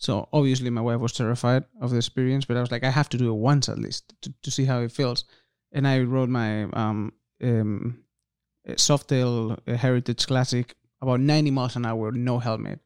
So 0.00 0.30
obviously 0.32 0.70
my 0.70 0.80
wife 0.80 0.98
was 0.98 1.12
terrified 1.12 1.64
of 1.78 1.90
the 1.90 1.98
experience, 1.98 2.46
but 2.46 2.56
I 2.56 2.60
was 2.62 2.70
like, 2.70 2.84
I 2.84 2.90
have 2.90 3.10
to 3.10 3.18
do 3.18 3.30
it 3.30 3.34
once 3.34 3.68
at 3.68 3.78
least 3.78 4.14
to, 4.22 4.32
to 4.42 4.50
see 4.50 4.64
how 4.64 4.80
it 4.80 4.92
feels. 4.92 5.24
And 5.72 5.86
I 5.86 6.00
rode 6.00 6.30
my 6.30 6.64
um 6.72 7.12
um 7.42 8.02
Softail 8.66 9.58
uh, 9.68 9.76
Heritage 9.76 10.26
Classic 10.26 10.74
about 11.02 11.20
90 11.20 11.50
miles 11.50 11.76
an 11.76 11.84
hour, 11.84 12.12
no 12.12 12.38
helmet. 12.38 12.80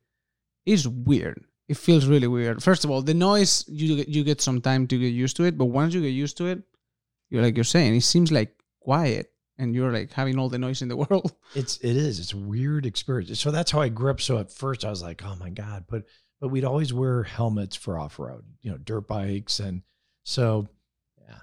It's 0.66 0.86
weird. 0.86 1.44
It 1.68 1.76
feels 1.76 2.06
really 2.06 2.26
weird. 2.26 2.62
First 2.62 2.84
of 2.84 2.90
all, 2.90 3.00
the 3.00 3.14
noise 3.14 3.64
you 3.68 4.04
you 4.08 4.24
get 4.24 4.40
some 4.40 4.60
time 4.60 4.86
to 4.88 4.98
get 4.98 5.14
used 5.14 5.36
to 5.36 5.44
it, 5.44 5.56
but 5.56 5.66
once 5.66 5.94
you 5.94 6.02
get 6.02 6.08
used 6.08 6.36
to 6.38 6.46
it, 6.46 6.62
you're 7.30 7.42
like 7.42 7.56
you're 7.56 7.64
saying, 7.64 7.94
it 7.94 8.02
seems 8.02 8.32
like 8.32 8.56
quiet, 8.80 9.32
and 9.56 9.74
you're 9.74 9.92
like 9.92 10.12
having 10.12 10.38
all 10.38 10.48
the 10.48 10.58
noise 10.58 10.82
in 10.82 10.88
the 10.88 10.96
world. 11.04 11.32
it's 11.54 11.76
it 11.78 11.96
is. 11.96 12.18
It's 12.18 12.34
weird 12.34 12.86
experience. 12.86 13.40
So 13.40 13.52
that's 13.52 13.70
how 13.70 13.80
I 13.80 13.88
grew 13.88 14.10
up. 14.10 14.20
So 14.20 14.38
at 14.38 14.50
first 14.50 14.84
I 14.84 14.90
was 14.90 15.02
like, 15.02 15.24
oh 15.24 15.36
my 15.36 15.50
god, 15.50 15.84
but 15.88 16.04
but 16.40 16.48
we'd 16.48 16.64
always 16.64 16.92
wear 16.92 17.22
helmets 17.22 17.76
for 17.76 17.98
off 17.98 18.18
road, 18.18 18.44
you 18.62 18.70
know, 18.70 18.78
dirt 18.78 19.06
bikes, 19.06 19.60
and 19.60 19.82
so 20.24 20.66
yeah. 21.26 21.38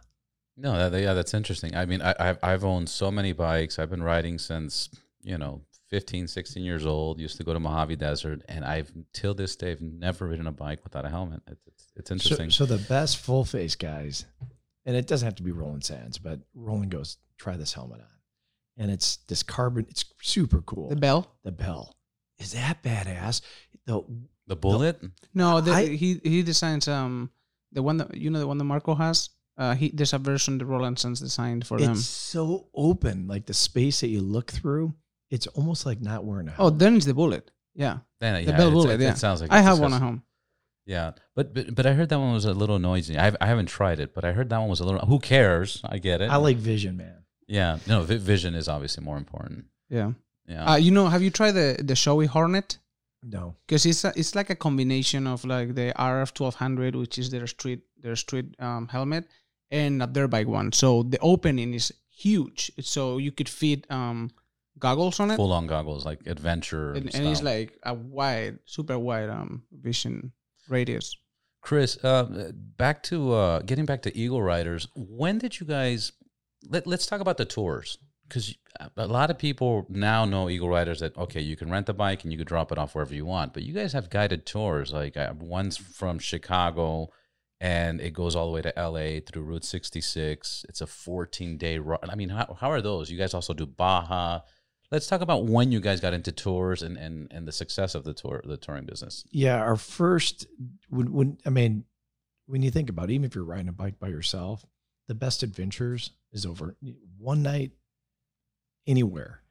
No, 0.57 0.89
that, 0.89 1.01
yeah, 1.01 1.13
that's 1.13 1.33
interesting. 1.33 1.75
I 1.75 1.85
mean, 1.85 2.01
I, 2.01 2.15
I've 2.19 2.39
I've 2.43 2.63
owned 2.65 2.89
so 2.89 3.11
many 3.11 3.33
bikes. 3.33 3.79
I've 3.79 3.89
been 3.89 4.03
riding 4.03 4.37
since 4.37 4.89
you 5.21 5.37
know 5.37 5.61
15, 5.89 6.27
16 6.27 6.63
years 6.63 6.85
old. 6.85 7.19
Used 7.19 7.37
to 7.37 7.43
go 7.43 7.53
to 7.53 7.59
Mojave 7.59 7.95
Desert, 7.95 8.41
and 8.47 8.63
I've 8.65 8.91
till 9.13 9.33
this 9.33 9.55
day 9.55 9.71
I've 9.71 9.81
never 9.81 10.27
ridden 10.27 10.47
a 10.47 10.51
bike 10.51 10.79
without 10.83 11.05
a 11.05 11.09
helmet. 11.09 11.41
It's 11.47 11.61
it's, 11.67 11.91
it's 11.95 12.11
interesting. 12.11 12.49
so 12.51 12.65
the 12.65 12.77
best 12.77 13.17
full 13.17 13.43
face 13.45 13.75
guys, 13.75 14.25
and 14.85 14.95
it 14.95 15.07
doesn't 15.07 15.25
have 15.25 15.35
to 15.35 15.43
be 15.43 15.51
Roland 15.51 15.83
Sands, 15.83 16.17
but 16.17 16.39
Roland 16.53 16.91
goes, 16.91 17.17
try 17.37 17.57
this 17.57 17.73
helmet 17.73 18.01
on. 18.01 18.07
and 18.77 18.91
it's 18.91 19.17
this 19.27 19.43
carbon. 19.43 19.85
It's 19.89 20.05
super 20.21 20.61
cool. 20.61 20.89
The 20.89 20.95
bell? 20.95 21.35
The 21.43 21.51
bell 21.51 21.95
is 22.39 22.53
that 22.53 22.81
badass. 22.83 23.41
The 23.85 24.03
The 24.47 24.55
Bullitt. 24.55 25.01
No, 25.33 25.61
the, 25.61 25.71
I- 25.71 25.95
he 25.95 26.19
he 26.23 26.43
designs 26.43 26.87
um 26.87 27.29
the 27.71 27.81
one 27.83 27.97
that 27.97 28.15
you 28.17 28.29
know 28.29 28.39
the 28.39 28.47
one 28.47 28.57
that 28.57 28.63
Marco 28.65 28.95
has. 28.95 29.29
Uh, 29.57 29.75
he 29.75 29.89
there's 29.91 30.13
a 30.13 30.17
version 30.17 30.57
that 30.57 30.65
Roland 30.65 30.97
Sands 30.97 31.19
designed 31.19 31.67
for 31.67 31.77
them. 31.79 31.91
it's 31.91 32.05
so 32.07 32.67
open, 32.73 33.27
like 33.27 33.45
the 33.45 33.53
space 33.53 33.99
that 34.01 34.07
you 34.07 34.21
look 34.21 34.51
through. 34.51 34.93
It's 35.29 35.47
almost 35.47 35.85
like 35.85 36.01
not 36.01 36.25
wearing 36.25 36.47
a 36.49 36.53
Oh, 36.57 36.69
then 36.69 36.95
it's 36.97 37.05
the 37.05 37.13
Bullitt. 37.13 37.51
Yeah, 37.75 37.99
Then, 38.19 38.33
the 38.33 38.51
yeah, 38.51 38.57
bell 38.57 38.67
it's- 38.67 38.73
Bullitt. 38.73 38.99
it, 38.99 39.03
yeah, 39.03 39.11
it 39.11 39.17
sounds 39.17 39.39
like 39.41 39.51
I 39.51 39.59
it's 39.59 39.67
have 39.67 39.79
one 39.79 39.93
at 39.93 39.99
disgusting. 39.99 40.07
home. 40.07 40.23
Yeah, 40.85 41.11
but, 41.35 41.53
but 41.53 41.75
but 41.75 41.85
I 41.85 41.93
heard 41.93 42.09
that 42.09 42.19
one 42.19 42.33
was 42.33 42.43
a 42.45 42.53
little 42.53 42.79
noisy. 42.79 43.17
I 43.17 43.31
I 43.39 43.45
haven't 43.45 43.67
tried 43.67 43.99
it, 43.99 44.13
but 44.15 44.25
I 44.25 44.31
heard 44.33 44.49
that 44.49 44.57
one 44.59 44.69
was 44.69 44.79
a 44.79 44.85
little. 44.85 44.99
Who 45.05 45.19
cares? 45.19 45.79
I 45.85 45.99
get 45.99 46.21
it. 46.21 46.29
I 46.31 46.37
like 46.37 46.57
Vision, 46.57 46.97
man. 46.97 47.23
Yeah, 47.47 47.77
no, 47.87 48.01
vi- 48.03 48.17
vision 48.17 48.55
is 48.55 48.67
obviously 48.67 49.03
more 49.03 49.17
important. 49.17 49.65
Yeah. 49.89 50.11
Yeah, 50.47 50.71
Uh, 50.71 50.75
you 50.77 50.91
know, 50.91 51.07
have 51.07 51.21
you 51.21 51.29
tried 51.29 51.51
the 51.51 51.77
the 51.83 51.93
Shoei 51.93 52.27
Hornet? 52.27 52.79
No, 53.23 53.55
Because 53.67 53.85
it's 53.85 54.03
a, 54.03 54.11
it's 54.15 54.33
like 54.33 54.49
a 54.49 54.55
combination 54.55 55.27
of 55.27 55.45
like 55.45 55.75
the 55.75 55.93
RF 55.97 56.33
twelve 56.33 56.55
hundred, 56.55 56.95
which 56.95 57.19
is 57.19 57.29
their 57.29 57.45
street 57.45 57.81
their 57.99 58.15
street 58.15 58.55
um, 58.59 58.87
helmet, 58.87 59.27
and 59.69 60.01
a 60.01 60.07
dirt 60.07 60.29
bike 60.29 60.47
one. 60.47 60.71
So 60.71 61.03
the 61.03 61.19
opening 61.19 61.73
is 61.75 61.93
huge, 62.09 62.71
so 62.79 63.19
you 63.19 63.31
could 63.31 63.47
fit 63.47 63.85
um, 63.91 64.31
goggles 64.79 65.19
on 65.19 65.29
it, 65.31 65.35
full 65.35 65.53
on 65.53 65.67
goggles 65.67 66.03
like 66.03 66.25
adventure. 66.25 66.93
and, 66.93 67.13
and 67.13 67.27
it's 67.27 67.43
like 67.43 67.77
a 67.83 67.93
wide, 67.93 68.57
super 68.65 68.97
wide 68.97 69.29
um 69.29 69.63
vision 69.71 70.31
radius. 70.67 71.15
Chris, 71.61 72.03
uh, 72.03 72.51
back 72.77 73.03
to 73.03 73.33
uh, 73.33 73.59
getting 73.59 73.85
back 73.85 74.01
to 74.01 74.17
Eagle 74.17 74.41
Riders. 74.41 74.87
When 74.95 75.37
did 75.37 75.59
you 75.59 75.67
guys? 75.67 76.11
Let, 76.67 76.87
let's 76.87 77.05
talk 77.05 77.21
about 77.21 77.37
the 77.37 77.45
tours 77.45 77.97
because 78.31 78.55
a 78.95 79.07
lot 79.07 79.29
of 79.29 79.37
people 79.37 79.85
now 79.89 80.23
know 80.23 80.49
Eagle 80.49 80.69
Riders 80.69 81.01
that 81.01 81.17
okay, 81.17 81.41
you 81.41 81.57
can 81.57 81.69
rent 81.69 81.85
the 81.85 81.93
bike 81.93 82.23
and 82.23 82.31
you 82.31 82.37
can 82.37 82.47
drop 82.47 82.71
it 82.71 82.77
off 82.77 82.95
wherever 82.95 83.13
you 83.13 83.25
want. 83.25 83.53
But 83.53 83.63
you 83.63 83.73
guys 83.73 83.91
have 83.91 84.09
guided 84.09 84.45
tours, 84.45 84.93
like 84.93 85.17
one's 85.39 85.75
from 85.75 86.17
Chicago, 86.17 87.09
and 87.59 87.99
it 87.99 88.13
goes 88.13 88.33
all 88.33 88.45
the 88.45 88.53
way 88.53 88.61
to 88.61 88.73
LA 88.77 89.19
through 89.19 89.43
Route 89.43 89.65
66. 89.65 90.65
It's 90.69 90.79
a 90.79 90.87
14 90.87 91.57
day 91.57 91.77
run. 91.77 91.99
I 92.03 92.15
mean, 92.15 92.29
how, 92.29 92.57
how 92.59 92.71
are 92.71 92.81
those? 92.81 93.11
You 93.11 93.17
guys 93.17 93.33
also 93.33 93.53
do 93.53 93.65
Baja. 93.65 94.39
Let's 94.91 95.07
talk 95.07 95.21
about 95.21 95.45
when 95.45 95.71
you 95.71 95.81
guys 95.81 95.99
got 95.99 96.13
into 96.13 96.31
tours 96.31 96.81
and, 96.81 96.97
and, 96.97 97.27
and 97.31 97.47
the 97.47 97.51
success 97.51 97.95
of 97.95 98.03
the 98.03 98.13
tour, 98.13 98.41
the 98.45 98.57
touring 98.57 98.85
business. 98.85 99.25
yeah. 99.31 99.57
Our 99.57 99.77
first, 99.77 100.47
when, 100.89 101.11
when 101.11 101.37
I 101.45 101.49
mean, 101.49 101.83
when 102.45 102.61
you 102.61 102.71
think 102.71 102.89
about 102.89 103.09
it, 103.09 103.13
even 103.13 103.25
if 103.25 103.35
you're 103.35 103.43
riding 103.43 103.69
a 103.69 103.73
bike 103.73 103.99
by 103.99 104.07
yourself, 104.07 104.65
the 105.07 105.15
best 105.15 105.43
adventures 105.43 106.11
is 106.31 106.45
over 106.45 106.75
one 107.17 107.41
night 107.41 107.71
anywhere. 108.87 109.41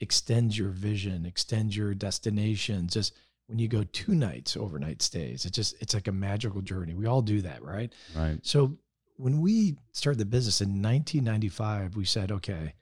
Extends 0.00 0.56
your 0.56 0.70
vision, 0.70 1.26
extends 1.26 1.76
your 1.76 1.94
destination. 1.94 2.86
Just 2.88 3.14
when 3.46 3.58
you 3.58 3.66
go 3.66 3.82
two 3.92 4.14
nights 4.14 4.56
overnight 4.56 5.02
stays, 5.02 5.44
it 5.44 5.52
just 5.52 5.74
it's 5.80 5.94
like 5.94 6.08
a 6.08 6.12
magical 6.12 6.60
journey. 6.60 6.94
We 6.94 7.06
all 7.06 7.22
do 7.22 7.40
that, 7.42 7.62
right? 7.62 7.92
Right. 8.14 8.38
So 8.42 8.78
when 9.16 9.40
we 9.40 9.76
started 9.92 10.18
the 10.18 10.24
business 10.24 10.60
in 10.60 10.68
1995, 10.68 11.96
we 11.96 12.04
said, 12.04 12.30
okay, 12.30 12.74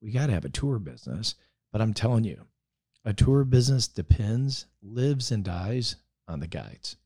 we 0.00 0.10
got 0.10 0.26
to 0.26 0.32
have 0.32 0.44
a 0.44 0.50
tour 0.50 0.78
business. 0.78 1.36
But 1.72 1.80
I'm 1.80 1.94
telling 1.94 2.24
you, 2.24 2.42
a 3.04 3.12
tour 3.12 3.44
business 3.44 3.86
depends, 3.86 4.66
lives, 4.82 5.30
and 5.30 5.44
dies 5.44 5.96
on 6.26 6.40
the 6.40 6.46
guides. 6.46 6.96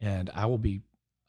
And 0.00 0.30
I 0.34 0.46
will 0.46 0.58
be 0.58 0.80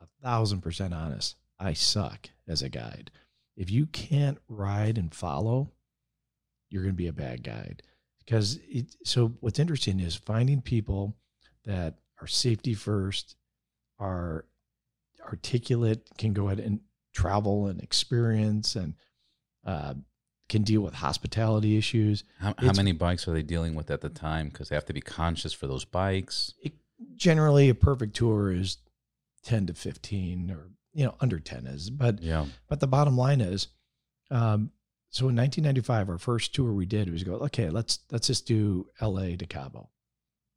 a 0.02 0.06
thousand 0.24 0.62
percent 0.62 0.94
honest. 0.94 1.36
I 1.60 1.74
suck 1.74 2.30
as 2.48 2.62
a 2.62 2.70
guide. 2.70 3.12
If 3.56 3.70
you 3.70 3.86
can't 3.88 4.40
ride 4.48 4.98
and 4.98 5.14
follow, 5.14 5.72
you're 6.72 6.84
going 6.84 6.94
to 6.94 6.98
be 6.98 7.08
a 7.08 7.14
bad 7.14 7.44
guide. 7.44 7.84
Because 8.20 8.60
it, 8.68 8.96
so 9.04 9.34
what's 9.40 9.60
interesting 9.60 10.00
is 10.00 10.16
finding 10.16 10.62
people 10.62 11.16
that 11.66 11.96
are 12.22 12.28
safety 12.28 12.74
first, 12.74 13.36
are 14.00 14.46
articulate, 15.26 16.08
can 16.18 16.34
go 16.34 16.48
ahead 16.48 16.60
and 16.60 16.80
travel 17.14 17.68
and 17.68 17.82
experience, 17.82 18.76
and 18.76 18.94
uh, 19.66 19.94
can 20.50 20.64
deal 20.64 20.82
with 20.82 20.94
hospitality 20.94 21.78
issues. 21.78 22.24
How, 22.40 22.54
how 22.58 22.74
many 22.74 22.92
bikes 22.92 23.28
are 23.28 23.34
they 23.34 23.44
dealing 23.44 23.76
with 23.76 23.92
at 23.92 24.02
the 24.02 24.10
time? 24.10 24.50
Because 24.50 24.70
they 24.70 24.76
have 24.76 24.86
to 24.86 24.94
be 24.94 25.02
conscious 25.02 25.54
for 25.54 25.68
those 25.68 25.86
bikes. 25.86 26.54
It, 26.64 26.74
generally, 27.16 27.70
a 27.70 27.76
perfect 27.76 28.16
tour 28.16 28.52
is 28.52 28.78
10 29.44 29.68
to 29.68 29.74
15 29.74 30.52
or, 30.52 30.70
you 30.94 31.06
know, 31.06 31.16
under 31.20 31.40
10 31.40 31.68
is. 31.68 31.90
But 31.90 32.22
Yeah. 32.22 32.46
But 32.68 32.80
the 32.80 32.88
bottom 32.88 33.18
line 33.18 33.42
is, 33.42 33.68
um, 34.30 34.72
so 35.12 35.28
in 35.28 35.36
1995, 35.36 36.10
our 36.10 36.18
first 36.18 36.56
tour 36.56 36.72
we 36.72 36.86
did 36.86 37.12
was 37.12 37.24
go, 37.24 37.34
okay, 37.34 37.70
let's 37.70 38.00
let's 38.12 38.28
just 38.28 38.48
do 38.48 38.88
L.A. 39.02 39.36
to 39.36 39.46
Cabo, 39.46 39.90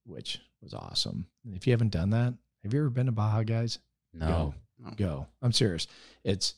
which 0.07 0.41
was 0.63 0.73
awesome. 0.73 1.27
And 1.45 1.57
if 1.57 1.67
you 1.67 1.73
haven't 1.73 1.93
done 1.93 2.11
that, 2.11 2.35
have 2.63 2.73
you 2.73 2.81
ever 2.81 2.91
been 2.91 3.07
to 3.07 3.13
Baja, 3.13 3.43
guys? 3.43 3.81
No. 4.13 4.55
No. 4.79 4.91
Go. 4.97 5.27
I'm 5.43 5.53
serious. 5.53 5.87
It's 6.25 6.55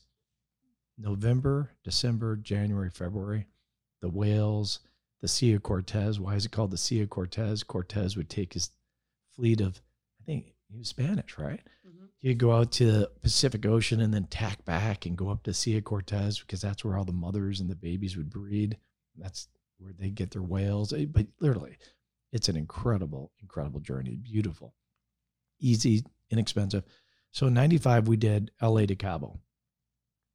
November, 0.97 1.71
December, 1.83 2.35
January, 2.35 2.89
February. 2.89 3.47
The 4.01 4.09
whales, 4.09 4.79
the 5.21 5.27
Sea 5.27 5.53
of 5.53 5.63
Cortez. 5.63 6.19
Why 6.19 6.35
is 6.35 6.45
it 6.45 6.51
called 6.51 6.71
the 6.71 6.77
Sea 6.77 7.01
of 7.01 7.09
Cortez? 7.09 7.63
Cortez 7.63 8.15
would 8.15 8.29
take 8.29 8.53
his 8.53 8.69
fleet 9.35 9.59
of, 9.59 9.81
I 10.21 10.23
think 10.23 10.53
he 10.71 10.77
was 10.77 10.87
Spanish, 10.87 11.37
right? 11.37 11.61
Mm-hmm. 11.87 11.96
He'd 12.19 12.39
go 12.39 12.51
out 12.51 12.71
to 12.73 12.91
the 12.91 13.11
Pacific 13.21 13.65
Ocean 13.65 14.01
and 14.01 14.13
then 14.13 14.25
tack 14.25 14.65
back 14.65 15.05
and 15.05 15.17
go 15.17 15.29
up 15.29 15.43
to 15.43 15.53
Sea 15.53 15.77
of 15.77 15.83
Cortez 15.83 16.39
because 16.39 16.61
that's 16.61 16.83
where 16.83 16.97
all 16.97 17.05
the 17.05 17.11
mothers 17.11 17.59
and 17.59 17.69
the 17.69 17.75
babies 17.75 18.17
would 18.17 18.29
breed. 18.29 18.77
That's 19.15 19.47
where 19.77 19.93
they 19.97 20.09
get 20.09 20.31
their 20.31 20.41
whales. 20.41 20.93
Eh, 20.93 21.05
But 21.05 21.27
literally, 21.39 21.77
it's 22.31 22.49
an 22.49 22.57
incredible, 22.57 23.31
incredible 23.41 23.79
journey. 23.79 24.15
Beautiful, 24.15 24.73
easy, 25.59 26.03
inexpensive. 26.31 26.83
So 27.31 27.47
in 27.47 27.53
95, 27.53 28.07
we 28.07 28.17
did 28.17 28.51
LA 28.61 28.85
to 28.87 28.95
Cabo. 28.95 29.39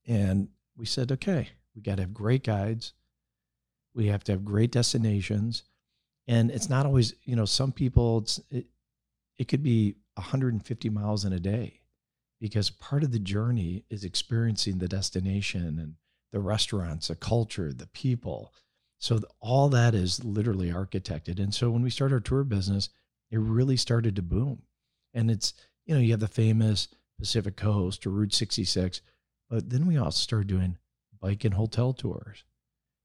And 0.06 0.48
we 0.76 0.86
said, 0.86 1.10
okay, 1.12 1.48
we 1.74 1.82
got 1.82 1.96
to 1.96 2.02
have 2.02 2.14
great 2.14 2.44
guides. 2.44 2.92
We 3.94 4.06
have 4.06 4.24
to 4.24 4.32
have 4.32 4.44
great 4.44 4.70
destinations. 4.72 5.64
And 6.28 6.50
it's 6.50 6.68
not 6.68 6.86
always, 6.86 7.14
you 7.24 7.34
know, 7.36 7.44
some 7.44 7.72
people, 7.72 8.18
it's, 8.18 8.40
it, 8.50 8.66
it 9.36 9.48
could 9.48 9.62
be 9.62 9.96
150 10.14 10.90
miles 10.90 11.24
in 11.24 11.32
a 11.32 11.40
day 11.40 11.80
because 12.40 12.70
part 12.70 13.04
of 13.04 13.12
the 13.12 13.18
journey 13.18 13.84
is 13.88 14.04
experiencing 14.04 14.78
the 14.78 14.88
destination 14.88 15.78
and 15.78 15.94
the 16.32 16.40
restaurants, 16.40 17.08
the 17.08 17.14
culture, 17.14 17.72
the 17.72 17.86
people. 17.88 18.52
So 18.98 19.20
all 19.40 19.68
that 19.70 19.94
is 19.94 20.24
literally 20.24 20.70
architected. 20.70 21.38
And 21.38 21.54
so 21.54 21.70
when 21.70 21.82
we 21.82 21.90
started 21.90 22.14
our 22.14 22.20
tour 22.20 22.44
business, 22.44 22.88
it 23.30 23.38
really 23.38 23.76
started 23.76 24.16
to 24.16 24.22
boom. 24.22 24.62
And 25.14 25.30
it's, 25.30 25.54
you 25.86 25.94
know, 25.94 26.00
you 26.00 26.10
have 26.12 26.20
the 26.20 26.28
famous 26.28 26.88
Pacific 27.18 27.56
Coast 27.56 28.06
or 28.06 28.10
Route 28.10 28.34
66, 28.34 29.00
but 29.48 29.70
then 29.70 29.86
we 29.86 29.96
also 29.96 30.18
started 30.18 30.48
doing 30.48 30.78
bike 31.20 31.44
and 31.44 31.54
hotel 31.54 31.92
tours 31.92 32.44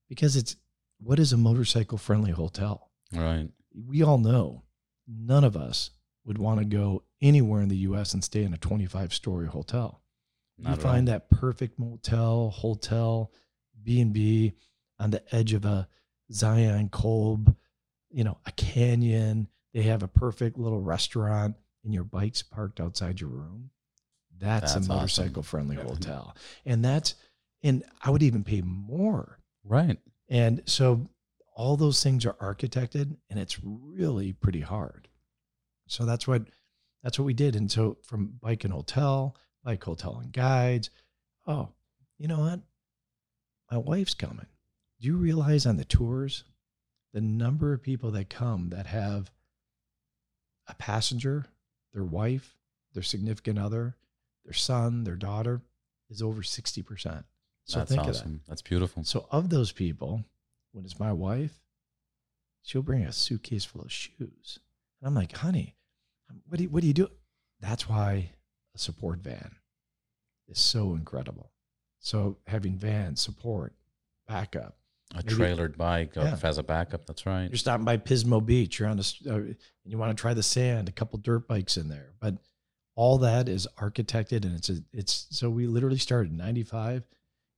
because 0.09 0.35
it's 0.35 0.55
what 0.99 1.19
is 1.19 1.31
a 1.31 1.37
motorcycle 1.37 1.97
friendly 1.97 2.31
hotel? 2.31 2.89
Right. 3.13 3.49
we 3.87 4.01
all 4.01 4.17
know 4.17 4.63
none 5.07 5.43
of 5.43 5.55
us 5.55 5.91
would 6.27 6.37
want 6.37 6.59
to 6.59 6.65
go 6.65 7.03
anywhere 7.21 7.61
in 7.61 7.69
the 7.69 7.77
US 7.77 8.13
and 8.13 8.23
stay 8.23 8.43
in 8.43 8.53
a 8.53 8.57
25 8.57 9.13
story 9.13 9.47
hotel. 9.47 10.01
Not 10.59 10.75
you 10.77 10.81
find 10.83 11.07
all. 11.09 11.13
that 11.13 11.29
perfect 11.29 11.79
motel, 11.79 12.49
hotel, 12.49 13.31
B&B 13.81 14.53
on 14.99 15.11
the 15.11 15.23
edge 15.33 15.53
of 15.53 15.65
a 15.65 15.87
Zion 16.31 16.89
Kolob, 16.89 17.55
you 18.11 18.23
know, 18.23 18.37
a 18.45 18.51
canyon. 18.51 19.47
They 19.73 19.83
have 19.83 20.03
a 20.03 20.07
perfect 20.07 20.57
little 20.57 20.81
restaurant 20.81 21.55
and 21.83 21.93
your 21.93 22.03
bike's 22.03 22.41
parked 22.43 22.79
outside 22.81 23.21
your 23.21 23.29
room. 23.29 23.69
That's, 24.37 24.73
That's 24.73 24.75
a 24.75 24.77
awesome. 24.91 24.95
motorcycle 24.95 25.43
friendly 25.43 25.77
Yeah. 25.77 25.83
hotel. 25.83 26.35
And 26.65 26.83
that's 26.83 27.15
and 27.63 27.83
I 28.03 28.11
would 28.11 28.21
even 28.21 28.43
pay 28.43 28.61
more 28.61 29.39
Right. 29.63 29.97
and 30.29 30.61
so 30.65 31.09
all 31.55 31.75
those 31.77 32.03
things 32.03 32.25
are 32.25 32.33
architected 32.33 33.15
and 33.29 33.39
it's 33.39 33.59
really 33.63 34.33
pretty 34.33 34.61
hard. 34.61 35.06
So 35.87 36.05
that's 36.05 36.27
what 36.27 36.43
that's 37.03 37.17
what 37.17 37.25
we 37.25 37.33
did. 37.33 37.55
And 37.55 37.71
so 37.71 37.97
from 38.03 38.33
bike 38.41 38.63
and 38.63 38.73
hotel, 38.73 39.35
bike 39.63 39.83
hotel 39.83 40.19
and 40.21 40.31
guides, 40.31 40.89
oh, 41.45 41.69
you 42.17 42.27
know 42.27 42.39
what? 42.39 42.61
My 43.71 43.77
wife's 43.77 44.13
coming. 44.13 44.47
Do 44.99 45.07
you 45.07 45.17
realize 45.17 45.65
on 45.65 45.77
the 45.77 45.85
tours 45.85 46.43
the 47.13 47.21
number 47.21 47.73
of 47.73 47.81
people 47.81 48.11
that 48.11 48.29
come 48.29 48.69
that 48.69 48.87
have 48.87 49.31
a 50.67 50.75
passenger, 50.75 51.45
their 51.93 52.03
wife, 52.03 52.57
their 52.93 53.03
significant 53.03 53.59
other, 53.59 53.95
their 54.43 54.53
son, 54.53 55.03
their 55.03 55.15
daughter 55.15 55.61
is 56.09 56.21
over 56.21 56.41
60%. 56.41 57.23
So 57.65 57.79
That's 57.79 57.89
think 57.89 58.01
of 58.01 58.07
that. 58.07 58.15
awesome. 58.15 58.41
That's 58.47 58.61
beautiful. 58.61 59.03
So 59.03 59.27
of 59.31 59.49
those 59.49 59.71
people, 59.71 60.23
when 60.71 60.85
it's 60.85 60.99
my 60.99 61.11
wife, 61.11 61.59
she'll 62.63 62.81
bring 62.81 63.03
a 63.03 63.11
suitcase 63.11 63.65
full 63.65 63.81
of 63.81 63.91
shoes. 63.91 64.59
And 65.01 65.07
I'm 65.07 65.15
like, 65.15 65.35
honey, 65.35 65.75
what 66.47 66.57
do 66.57 66.63
you, 66.63 66.69
what 66.69 66.81
do 66.81 66.87
you 66.87 66.93
do? 66.93 67.07
That's 67.59 67.87
why 67.89 68.31
a 68.75 68.77
support 68.77 69.19
van 69.19 69.55
is 70.47 70.59
so 70.59 70.93
incredible. 70.93 71.51
So 71.99 72.37
having 72.47 72.77
van 72.77 73.15
support, 73.15 73.73
backup, 74.27 74.77
A 75.13 75.17
Maybe- 75.17 75.29
trailered 75.35 75.77
bike 75.77 76.15
Yeah. 76.15 76.37
as 76.43 76.57
a 76.57 76.63
backup. 76.63 77.05
That's 77.05 77.25
right. 77.25 77.49
You're 77.49 77.57
stopping 77.57 77.85
by 77.85 77.97
Pismo 77.97 78.45
Beach. 78.45 78.77
You're 78.79 78.89
on 78.89 78.99
a, 78.99 79.29
uh, 79.29 79.35
and 79.35 79.55
you 79.85 79.97
want 79.97 80.15
to 80.15 80.21
try 80.21 80.33
the 80.33 80.43
sand. 80.43 80.89
A 80.89 80.91
couple 80.91 81.17
dirt 81.19 81.47
bikes 81.47 81.77
in 81.77 81.87
there, 81.87 82.11
but 82.19 82.35
all 82.95 83.17
that 83.19 83.47
is 83.47 83.67
architected, 83.77 84.43
and 84.43 84.53
it's 84.55 84.69
a, 84.69 84.77
it's 84.91 85.27
so 85.29 85.49
we 85.49 85.65
literally 85.67 85.97
started 85.97 86.31
in 86.31 86.37
'95, 86.37 87.07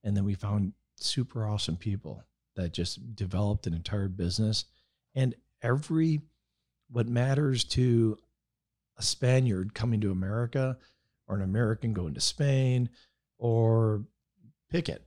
and 0.04 0.16
then 0.16 0.26
we 0.26 0.36
found 0.36 0.74
super 0.98 1.46
awesome 1.46 1.76
people 1.78 2.24
that 2.56 2.72
just 2.74 3.16
developed 3.16 3.66
an 3.66 3.74
entire 3.74 4.08
business, 4.10 4.66
and 5.16 5.34
every 5.64 6.22
what 6.92 7.08
matters 7.08 7.64
to 7.64 8.18
a 9.00 9.04
Spaniard 9.04 9.74
coming 9.74 10.02
to 10.02 10.12
America, 10.12 10.78
or 11.28 11.36
an 11.36 11.42
American 11.42 11.94
going 11.94 12.14
to 12.14 12.22
Spain, 12.22 12.90
or 13.38 14.04
pick 14.70 14.90
it 14.90 15.06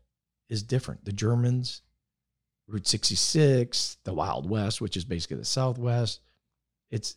is 0.49 0.63
different. 0.63 1.05
The 1.05 1.13
Germans, 1.13 1.83
Route 2.67 2.87
66, 2.87 3.99
the 4.05 4.15
Wild 4.15 4.49
West, 4.49 4.81
which 4.81 4.97
is 4.97 5.05
basically 5.05 5.37
the 5.37 5.45
Southwest. 5.45 6.21
It's 6.91 7.17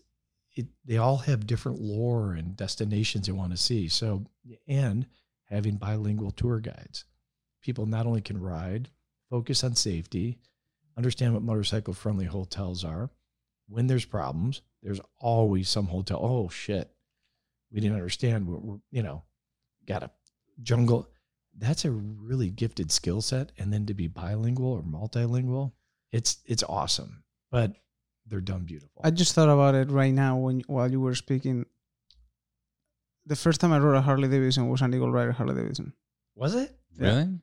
it 0.56 0.68
they 0.86 0.98
all 0.98 1.18
have 1.18 1.48
different 1.48 1.82
lore 1.82 2.34
and 2.34 2.56
destinations 2.56 3.26
they 3.26 3.34
want 3.34 3.52
to 3.52 3.58
see. 3.58 3.88
So 3.88 4.26
and 4.68 5.06
having 5.46 5.76
bilingual 5.76 6.32
tour 6.32 6.60
guides. 6.60 7.06
People 7.62 7.86
not 7.86 8.06
only 8.06 8.22
can 8.22 8.40
ride, 8.40 8.90
focus 9.30 9.64
on 9.64 9.76
safety, 9.76 10.40
understand 10.98 11.34
what 11.34 11.44
motorcycle 11.44 11.94
friendly 11.94 12.26
hotels 12.26 12.84
are. 12.84 13.10
When 13.68 13.88
there's 13.88 14.06
problems, 14.06 14.62
there's 14.84 15.02
always 15.20 15.70
some 15.70 15.88
hotel. 15.88 16.20
Oh 16.22 16.50
shit. 16.50 16.92
We 17.72 17.80
didn't 17.82 17.98
understand. 17.98 18.48
We're, 18.48 18.58
we're 18.58 18.78
you 18.92 19.04
know, 19.04 19.24
got 19.86 20.04
a 20.04 20.12
jungle 20.62 21.10
that's 21.58 21.86
a 21.86 21.92
really 21.92 22.50
gifted 22.50 22.92
skill 22.92 23.22
set 23.22 23.52
and 23.58 23.72
then 23.72 23.86
to 23.86 23.94
be 23.94 24.08
bilingual 24.08 24.74
or 24.74 24.82
multilingual 24.82 25.72
it's 26.12 26.38
it's 26.46 26.64
awesome 26.64 27.24
but 27.52 27.74
they're 28.28 28.42
done 28.42 28.64
beautiful 28.64 29.02
I 29.04 29.12
just 29.12 29.34
thought 29.36 29.50
about 29.50 29.76
it 29.76 29.90
right 29.90 30.14
now 30.14 30.38
when 30.38 30.62
while 30.68 30.90
you 30.90 31.00
were 31.00 31.16
speaking. 31.16 31.66
The 33.28 33.36
first 33.36 33.60
time 33.60 33.74
I 33.74 33.80
rode 33.80 33.96
a 33.96 34.02
Harley 34.02 34.28
Davidson 34.28 34.70
was 34.70 34.82
an 34.82 34.94
Eagle 34.94 35.12
Rider 35.12 35.32
Harley 35.32 35.56
Davidson. 35.56 35.94
was 36.36 36.54
it 36.56 36.78
Really? 36.98 37.40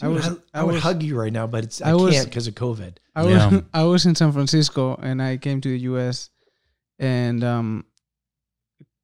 Dude, 0.00 0.06
I 0.06 0.08
was- 0.08 0.26
I, 0.26 0.60
I 0.60 0.62
would 0.64 0.74
was- 0.74 0.82
hug 0.82 1.02
you 1.02 1.16
right 1.16 1.32
now 1.32 1.46
but 1.46 1.64
it's 1.64 1.80
i, 1.82 1.90
I 1.90 1.94
was- 1.94 2.14
can't 2.14 2.26
because 2.28 2.46
of 2.46 2.54
covid 2.54 2.96
I 3.16 3.22
was 3.22 3.32
Yeah. 3.32 3.60
I 3.72 3.84
was 3.84 4.06
in 4.06 4.14
San 4.16 4.32
Francisco 4.32 4.96
and 5.00 5.22
I 5.22 5.36
came 5.36 5.60
to 5.60 5.68
the 5.68 5.78
US 5.90 6.30
and 6.98 7.44
um 7.44 7.84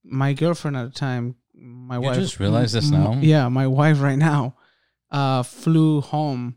my 0.05 0.32
girlfriend 0.32 0.76
at 0.76 0.84
the 0.93 0.99
time 0.99 1.36
my 1.55 1.97
You 1.97 2.01
wife 2.03 2.16
just 2.16 2.41
realized 2.41 2.74
this 2.74 2.91
now? 2.91 3.18
Yeah, 3.20 3.49
my 3.49 3.66
wife 3.66 4.01
right 4.01 4.18
now 4.18 4.57
uh 5.11 5.43
flew 5.43 6.01
home 6.01 6.57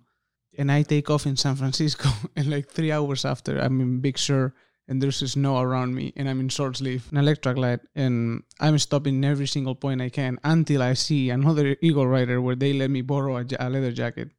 and 0.57 0.71
I 0.71 0.83
take 0.83 1.09
off 1.09 1.25
in 1.25 1.35
San 1.37 1.55
Francisco 1.55 2.09
and 2.35 2.49
like 2.49 2.69
3 2.69 2.91
hours 2.91 3.25
after 3.25 3.57
I'm 3.59 3.79
in 3.81 3.99
Big 4.01 4.17
Sur 4.17 4.53
and 4.87 5.01
there's 5.01 5.17
snow 5.31 5.59
around 5.59 5.95
me 5.95 6.11
and 6.15 6.29
I'm 6.29 6.39
in 6.39 6.49
short 6.49 6.77
sleeve 6.77 7.07
an 7.11 7.17
electric 7.17 7.57
light 7.57 7.79
and 7.95 8.43
I'm 8.59 8.77
stopping 8.77 9.23
every 9.23 9.47
single 9.47 9.75
point 9.75 10.01
I 10.01 10.09
can 10.09 10.39
until 10.43 10.81
I 10.81 10.93
see 10.93 11.29
another 11.29 11.75
Eagle 11.81 12.07
Rider 12.07 12.41
where 12.41 12.55
they 12.55 12.73
let 12.73 12.89
me 12.89 13.01
borrow 13.01 13.37
a, 13.37 13.43
ja- 13.43 13.57
a 13.59 13.69
leather 13.69 13.91
jacket. 13.91 14.29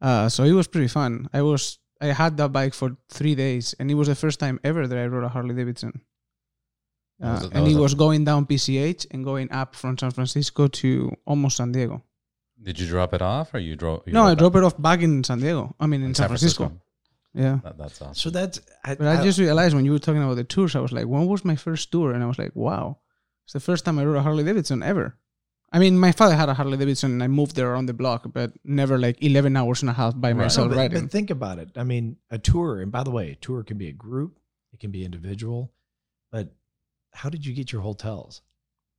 Uh, 0.00 0.28
so 0.28 0.42
it 0.44 0.52
was 0.52 0.66
pretty 0.66 0.88
fun. 0.88 1.28
I 1.32 1.42
was 1.42 1.78
I 2.00 2.06
had 2.06 2.36
that 2.38 2.50
bike 2.52 2.74
for 2.74 2.96
three 3.08 3.36
days, 3.36 3.76
and 3.78 3.88
it 3.88 3.94
was 3.94 4.08
the 4.08 4.16
first 4.16 4.40
time 4.40 4.58
ever 4.64 4.88
that 4.88 4.98
I 4.98 5.06
rode 5.06 5.22
a 5.22 5.28
Harley 5.28 5.54
Davidson. 5.54 6.00
That 7.20 7.34
was 7.34 7.44
Uh, 7.44 7.48
that 7.48 7.54
and 7.54 7.64
was 7.66 7.76
it 7.76 7.78
was 7.78 7.94
going 7.94 8.24
down 8.24 8.46
PCH 8.46 9.06
and 9.12 9.24
going 9.24 9.52
up 9.52 9.76
from 9.76 9.96
San 9.96 10.10
Francisco 10.10 10.66
to 10.66 11.12
almost 11.24 11.58
San 11.58 11.70
Diego. 11.70 12.02
Did 12.60 12.80
you 12.80 12.88
drop 12.88 13.14
it 13.14 13.22
off 13.22 13.54
or 13.54 13.60
you 13.60 13.76
drove? 13.76 14.02
No, 14.08 14.24
I 14.24 14.34
dropped 14.34 14.56
it 14.56 14.64
off 14.64 14.80
back 14.82 15.02
in 15.02 15.22
San 15.22 15.38
Diego. 15.38 15.76
I 15.78 15.86
mean, 15.86 16.02
in, 16.02 16.14
San, 16.14 16.26
Francisco. 16.26 16.81
Yeah. 17.34 17.60
That, 17.64 17.78
that's 17.78 18.00
awesome. 18.02 18.14
so 18.14 18.30
that's 18.30 18.60
I, 18.84 18.94
But 18.94 19.06
I 19.08 19.22
just 19.24 19.38
realized 19.38 19.74
when 19.74 19.84
you 19.86 19.92
were 19.92 19.98
talking 19.98 20.22
about 20.22 20.34
the 20.36 20.44
tours, 20.44 20.76
I 20.76 20.80
was 20.80 20.92
like, 20.92 21.06
when 21.06 21.26
was 21.26 21.44
my 21.44 21.56
first 21.56 21.90
tour? 21.90 22.12
And 22.12 22.22
I 22.22 22.26
was 22.26 22.38
like, 22.38 22.54
wow, 22.54 22.98
it's 23.44 23.54
the 23.54 23.60
first 23.60 23.84
time 23.84 23.98
I 23.98 24.04
rode 24.04 24.16
a 24.16 24.22
Harley 24.22 24.44
Davidson 24.44 24.82
ever. 24.82 25.16
I 25.74 25.78
mean, 25.78 25.98
my 25.98 26.12
father 26.12 26.34
had 26.36 26.50
a 26.50 26.54
Harley 26.54 26.76
Davidson 26.76 27.12
and 27.12 27.22
I 27.22 27.28
moved 27.28 27.56
there 27.56 27.72
around 27.72 27.86
the 27.86 27.94
block, 27.94 28.26
but 28.34 28.52
never 28.64 28.98
like 28.98 29.22
11 29.22 29.56
hours 29.56 29.80
and 29.80 29.88
a 29.88 29.94
half 29.94 30.12
by 30.20 30.28
Right. 30.28 30.36
myself 30.36 30.66
No, 30.68 30.74
but, 30.74 30.80
riding. 30.80 31.00
but 31.04 31.10
think 31.10 31.30
about 31.30 31.58
it 31.58 31.70
i 31.76 31.82
mean 31.84 32.16
a 32.30 32.36
tour 32.38 32.80
and 32.82 32.92
by 32.92 33.02
the 33.02 33.10
way 33.10 33.30
a 33.30 33.34
tour 33.36 33.62
can 33.62 33.78
be 33.78 33.88
a 33.88 33.92
group 33.92 34.38
it 34.74 34.80
can 34.80 34.90
be 34.90 35.02
individual 35.02 35.72
but 36.30 36.52
how 37.14 37.30
did 37.30 37.46
you 37.46 37.54
get 37.54 37.72
your 37.72 37.80
hotels 37.80 38.42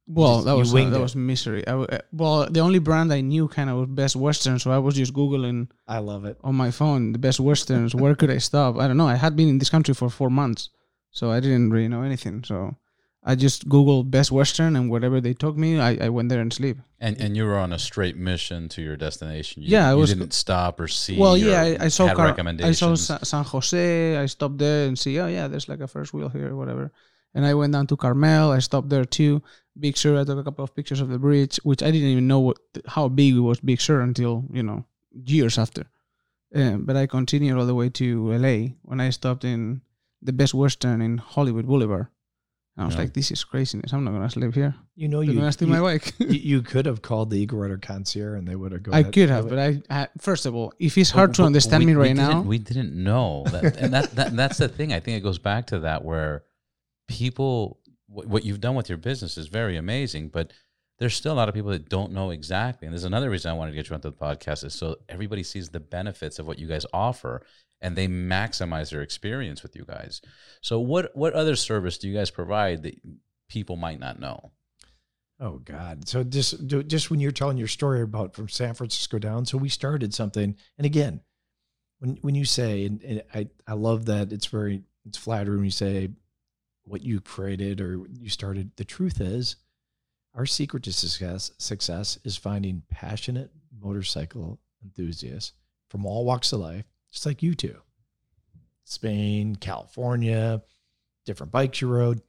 Well, 0.06 0.36
just- 0.36 0.46
that 0.46 0.56
was 0.58 0.74
uh, 0.74 0.90
that 0.90 1.00
it. 1.00 1.02
was 1.02 1.16
misery. 1.16 1.66
I 1.68 1.72
w- 1.72 1.88
uh, 1.92 2.00
well, 2.12 2.50
the 2.50 2.60
only 2.60 2.80
brand 2.80 3.14
I 3.14 3.22
knew 3.22 3.48
kind 3.48 3.70
of 3.70 3.78
was 3.78 3.88
Best 3.90 4.16
Western, 4.16 4.60
so 4.60 4.72
I 4.72 4.78
was 4.78 4.96
just 4.96 5.14
googling 5.14 5.70
i 5.88 6.00
love 6.00 6.26
it 6.26 6.38
on 6.44 6.56
my 6.56 6.72
phone 6.72 7.14
the 7.14 7.20
Best 7.20 7.40
Westerns. 7.40 7.96
where 7.96 8.16
could 8.16 8.30
I 8.30 8.40
stop? 8.40 8.78
I 8.78 8.88
don't 8.88 8.98
know. 8.98 9.08
I 9.08 9.16
had 9.16 9.36
been 9.36 9.48
in 9.50 9.60
this 9.60 9.70
country 9.70 9.94
for 9.94 10.10
four 10.10 10.30
months, 10.30 10.70
so 11.12 11.32
I 11.32 11.40
didn't 11.40 11.72
really 11.72 11.88
know 11.88 12.02
anything. 12.04 12.44
So 12.44 12.76
I 13.24 13.36
just 13.36 13.70
googled 13.70 14.12
Best 14.12 14.30
Western, 14.32 14.76
and 14.76 14.90
wherever 14.92 15.22
they 15.22 15.34
took 15.34 15.56
me, 15.56 15.80
I, 15.80 15.92
I 16.08 16.10
went 16.10 16.28
there 16.28 16.42
and 16.42 16.52
sleep. 16.52 16.78
and 17.00 17.16
and 17.24 17.38
you 17.38 17.46
were 17.46 17.58
on 17.58 17.72
a 17.72 17.80
straight 17.80 18.18
mission 18.18 18.68
to 18.76 18.82
your 18.82 18.98
destination. 18.98 19.64
You, 19.64 19.70
Yeah, 19.70 19.88
I 19.88 19.94
you 19.94 20.00
was- 20.00 20.10
didn't 20.14 20.34
stop 20.34 20.82
or 20.82 20.90
see. 20.90 21.18
well, 21.18 21.38
yeah, 21.38 21.62
I, 21.62 21.86
I 21.86 21.88
saw 21.88 22.08
had 22.08 22.18
Car- 22.18 22.36
I 22.70 22.74
saw 22.74 22.96
Sa- 22.96 23.24
San 23.24 23.46
Jose. 23.46 24.18
I 24.18 24.26
stopped 24.28 24.58
there 24.58 24.88
and 24.88 25.00
see. 25.00 25.18
Oh 25.22 25.28
yeah, 25.28 25.48
there's 25.48 25.70
like 25.70 25.80
a 25.80 25.88
first 25.88 26.14
wheel 26.14 26.28
here, 26.28 26.54
whatever. 26.56 26.92
And 27.36 27.46
I 27.48 27.54
went 27.56 27.74
down 27.74 27.88
to 27.88 27.96
Carmel. 27.98 28.52
I 28.52 28.60
stopped 28.60 28.90
there 28.90 29.06
too. 29.06 29.42
Big 29.80 29.98
Sur. 29.98 30.20
I 30.20 30.24
took 30.24 30.38
a 30.40 30.44
couple 30.44 30.64
of 30.64 30.76
pictures 30.76 31.02
of 31.02 31.10
the 31.10 31.20
bridge, 31.20 31.58
which 31.64 31.82
I 31.84 31.92
didn't 31.92 32.10
even 32.10 32.28
know 32.28 32.40
what, 32.40 32.58
how 32.88 33.08
big 33.08 33.36
it 33.36 33.40
was 33.40 33.60
Big 33.60 33.82
Sur 33.82 34.02
until 34.02 34.46
you 34.52 34.64
know 34.64 34.86
years 35.26 35.58
after. 35.58 35.84
Um, 36.56 36.84
but 36.86 36.96
I 36.96 37.08
continued 37.08 37.58
all 37.58 37.66
the 37.66 37.74
way 37.76 37.90
to 37.90 38.34
LA 38.34 38.76
when 38.84 39.00
I 39.02 39.10
stopped 39.10 39.44
in 39.44 39.82
the 40.22 40.32
Best 40.34 40.54
Western 40.54 41.02
in 41.02 41.18
Hollywood 41.18 41.66
Boulevard. 41.66 42.08
And 42.76 42.84
I 42.84 42.86
was 42.86 42.96
Yeah. 42.96 43.02
like, 43.02 43.14
this 43.14 43.30
is 43.32 43.44
craziness. 43.44 43.92
I'm 43.94 44.04
not 44.04 44.12
gonna 44.12 44.30
sleep 44.30 44.54
here. 44.54 44.76
you 44.96 45.08
know 45.08 45.22
They're 45.22 45.32
you 45.34 45.40
gonna 45.40 45.52
steal 45.52 45.68
you, 45.68 45.74
my 45.74 45.80
bike. 45.82 46.14
you, 46.20 46.28
you 46.28 46.62
could 46.62 46.86
have 46.86 47.02
called 47.02 47.30
the 47.32 47.38
eagle 47.40 47.60
rider 47.60 47.78
concierge 47.78 48.38
and 48.38 48.48
they 48.48 48.56
would 48.56 48.72
have 48.72 48.84
go 48.84 48.92
I 48.94 49.02
could 49.04 49.30
have, 49.30 49.50
but. 49.50 49.58
I, 49.60 49.82
I 49.90 50.08
first 50.20 50.46
of 50.46 50.54
all, 50.56 50.74
if 50.80 50.98
it's 50.98 51.10
hard 51.12 51.34
to 51.36 51.42
But 51.42 51.48
understand 51.48 51.82
we- 51.82 51.88
me 51.88 51.94
right 51.96 52.16
didn't- 52.16 52.30
now, 52.30 52.42
We 52.42 52.60
didn't 52.60 52.94
know 52.96 53.44
that, 53.52 53.78
and 53.78 53.94
that, 53.94 54.12
that 54.16 54.36
that's 54.36 54.58
the 54.60 54.68
thing. 54.68 54.94
I 54.94 55.00
think 55.00 55.18
it 55.18 55.22
goes 55.24 55.40
back 55.40 55.68
to 55.68 55.80
that 55.82 56.04
where 56.06 56.44
people, 57.08 57.80
what, 58.08 58.28
what 58.28 58.46
you've 58.46 58.62
done 58.62 58.76
with 58.76 58.90
your 58.90 58.98
business 58.98 59.38
is 59.38 59.48
very 59.48 59.78
amazing, 59.78 60.30
but 60.30 60.52
there's 61.00 61.16
still 61.16 61.34
a 61.34 61.36
lot 61.36 61.50
of 61.50 61.56
people 61.56 61.72
that 61.72 61.90
don't 61.90 62.12
know 62.12 62.30
exactly. 62.30 62.86
And 62.86 62.94
there's 62.94 63.04
another 63.04 63.30
reason 63.30 63.52
I 63.52 63.56
wanted 63.56 63.72
to 63.72 63.78
get 63.78 63.90
you 63.90 63.96
onto 63.96 64.10
the 64.10 64.16
podcast 64.16 64.64
is 64.64 64.74
so 64.74 64.98
everybody 65.10 65.44
sees 65.44 65.70
the 65.70 65.80
benefits 65.80 66.40
of 66.40 66.48
what 66.48 66.60
you 66.60 66.68
guys 66.68 66.86
offer, 66.94 67.46
and 67.82 67.96
they 67.96 68.08
maximize 68.08 68.92
their 68.92 69.02
experience 69.02 69.64
with 69.64 69.76
you 69.76 69.86
guys. 69.86 70.22
So, 70.62 70.80
what 70.80 71.16
what 71.16 71.34
other 71.34 71.56
service 71.56 71.98
do 71.98 72.08
you 72.08 72.16
guys 72.16 72.32
provide 72.32 72.84
that 72.84 73.00
people 73.50 73.76
might 73.76 74.00
not 74.00 74.20
know? 74.20 74.52
Oh 75.40 75.58
God! 75.58 76.08
So 76.08 76.24
just 76.24 76.68
just 76.68 77.10
when 77.10 77.20
you're 77.20 77.32
telling 77.32 77.58
your 77.58 77.68
story 77.68 78.02
about 78.02 78.36
from 78.36 78.48
San 78.48 78.74
Francisco 78.74 79.20
down, 79.20 79.46
so 79.46 79.58
we 79.58 79.70
started 79.70 80.14
something, 80.14 80.56
and 80.78 80.86
again, 80.86 81.22
when 82.00 82.18
when 82.22 82.36
you 82.36 82.46
say, 82.46 82.86
and, 82.86 83.04
and 83.04 83.24
I 83.34 83.50
I 83.68 83.74
love 83.74 84.06
that 84.06 84.32
it's 84.32 84.46
very 84.46 84.84
it's 85.06 85.18
flattering 85.18 85.58
when 85.58 85.66
you 85.66 85.72
say 85.72 86.12
what 86.84 87.02
you 87.02 87.22
created 87.22 87.82
or 87.82 88.06
you 88.12 88.30
started. 88.30 88.72
The 88.76 88.86
truth 88.86 89.22
is, 89.22 89.56
our 90.34 90.46
secret 90.46 90.84
to 90.84 90.94
success 90.94 91.52
success 91.58 92.18
is 92.24 92.38
finding 92.38 92.84
passionate 92.90 93.52
motorcycle 93.82 94.60
enthusiasts 94.84 95.54
from 95.90 96.06
all 96.06 96.26
walks 96.26 96.52
of 96.54 96.60
life, 96.60 96.86
just 97.12 97.26
like 97.26 97.44
you 97.44 97.54
two. 97.54 97.78
Spain, 98.84 99.56
California, 99.56 100.62
different 101.26 101.52
bikes 101.52 101.82
you 101.82 101.88
rode, 101.88 102.22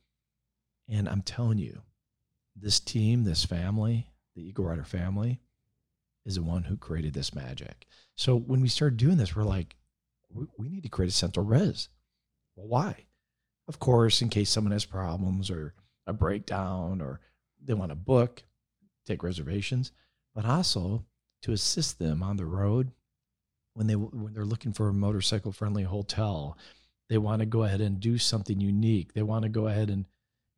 and 0.88 1.08
I'm 1.08 1.22
telling 1.22 1.58
you 1.58 1.82
this 2.56 2.78
team, 2.78 3.24
this 3.24 3.44
family, 3.44 4.06
the 4.36 4.42
Eagle 4.46 4.66
Rider 4.66 4.84
family, 4.84 5.40
is 6.24 6.36
the 6.36 6.42
one 6.42 6.62
who 6.62 6.76
created 6.76 7.14
this 7.14 7.34
magic. 7.34 7.86
So 8.16 8.36
when 8.36 8.60
we 8.60 8.68
started 8.68 8.96
doing 8.96 9.16
this, 9.16 9.34
we're 9.34 9.44
like, 9.44 9.76
we, 10.30 10.68
need 10.68 10.82
to 10.82 10.88
create 10.88 11.08
a 11.08 11.12
central 11.12 11.46
res. 11.46 11.88
Well, 12.56 12.68
why? 12.68 13.06
Of 13.66 13.78
course, 13.78 14.20
in 14.20 14.28
case 14.28 14.50
someone 14.50 14.72
has 14.72 14.84
problems 14.84 15.50
or 15.50 15.74
a 16.06 16.12
breakdown 16.12 17.00
or 17.00 17.20
they 17.62 17.74
want 17.74 17.90
to 17.90 17.96
book, 17.96 18.42
take 19.06 19.22
reservations, 19.22 19.92
but 20.34 20.44
also 20.44 21.04
to 21.42 21.52
assist 21.52 21.98
them 21.98 22.22
on 22.22 22.36
the 22.36 22.46
road 22.46 22.90
when 23.74 23.86
they 23.86 23.94
when 23.94 24.32
they're 24.34 24.44
looking 24.44 24.72
for 24.72 24.88
a 24.88 24.94
motorcycle 24.94 25.52
friendly 25.52 25.82
hotel. 25.82 26.56
They 27.08 27.18
want 27.18 27.40
to 27.40 27.46
go 27.46 27.64
ahead 27.64 27.80
and 27.80 28.00
do 28.00 28.16
something 28.18 28.60
unique. 28.60 29.12
They 29.12 29.22
want 29.22 29.42
to 29.42 29.48
go 29.48 29.66
ahead 29.66 29.90
and 29.90 30.06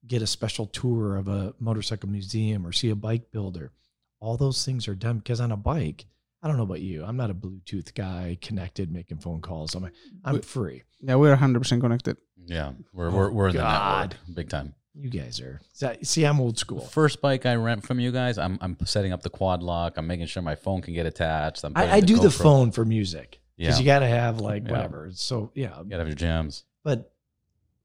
get 0.07 0.23
a 0.23 0.27
special 0.27 0.67
tour 0.67 1.17
of 1.17 1.27
a 1.27 1.55
motorcycle 1.59 2.09
museum 2.09 2.67
or 2.67 2.73
see 2.73 2.91
a 2.91 2.95
bike 2.95 3.33
builder. 3.33 3.73
All 4.21 4.37
those 4.37 4.65
things 4.65 4.87
are 4.87 4.95
done 4.95 5.19
because 5.19 5.41
on 5.41 5.51
a 5.51 5.57
bike, 5.57 6.07
I 6.47 6.49
don't 6.49 6.59
know 6.59 6.63
about 6.63 6.81
you. 6.81 7.05
I'm 7.05 7.17
not 7.17 7.29
a 7.31 7.35
Bluetooth 7.35 7.93
guy 7.93 8.39
connected 8.41 8.93
making 8.93 9.19
phone 9.19 9.41
calls. 9.41 9.75
I'm 9.75 9.91
I'm 10.25 10.41
free. 10.43 10.85
yeah, 11.01 11.17
we're 11.17 11.31
100 11.31 11.59
percent 11.59 11.83
connected. 11.83 12.19
Yeah, 12.47 12.75
we're 12.93 13.09
Oh, 13.09 13.17
we're, 13.17 13.31
we're 13.33 13.49
in 13.49 13.57
the 13.57 13.63
God. 13.63 14.11
network 14.13 14.37
big 14.37 14.49
time. 14.49 14.75
You 14.95 15.11
guys 15.11 15.41
are. 15.41 15.61
See, 16.03 16.25
I'm 16.25 16.41
old 16.41 16.57
school. 16.57 16.81
First 16.83 17.21
bike 17.21 17.45
I 17.47 17.57
rent 17.57 17.85
from 17.85 17.99
you 17.99 18.13
guys, 18.13 18.39
I'm 18.39 18.59
I'm 18.61 18.77
setting 18.87 19.13
up 19.13 19.23
the 19.23 19.29
quad 19.31 19.61
lock. 19.61 19.95
I'm 19.97 20.07
making 20.07 20.27
sure 20.27 20.41
my 20.45 20.55
phone 20.55 20.83
can 20.83 20.95
get 20.95 21.05
attached. 21.07 21.65
I'm 21.65 21.75
putting 21.75 21.91
I, 21.91 21.97
I 21.97 22.01
do 22.01 22.17
the 22.21 22.31
phone 22.31 22.71
for 22.71 22.85
music. 22.85 23.41
Yeah. 23.57 23.67
because 23.69 23.81
you 23.81 23.87
got 23.87 23.99
to 24.01 24.07
have 24.07 24.39
like 24.41 24.65
Yeah. 24.67 24.71
whatever. 24.71 25.11
So 25.15 25.51
yeah, 25.57 25.77
You 25.79 25.85
gotta 25.91 25.99
have 26.03 26.07
your 26.09 26.15
gems 26.15 26.63
but 26.85 26.99
but 27.01 27.13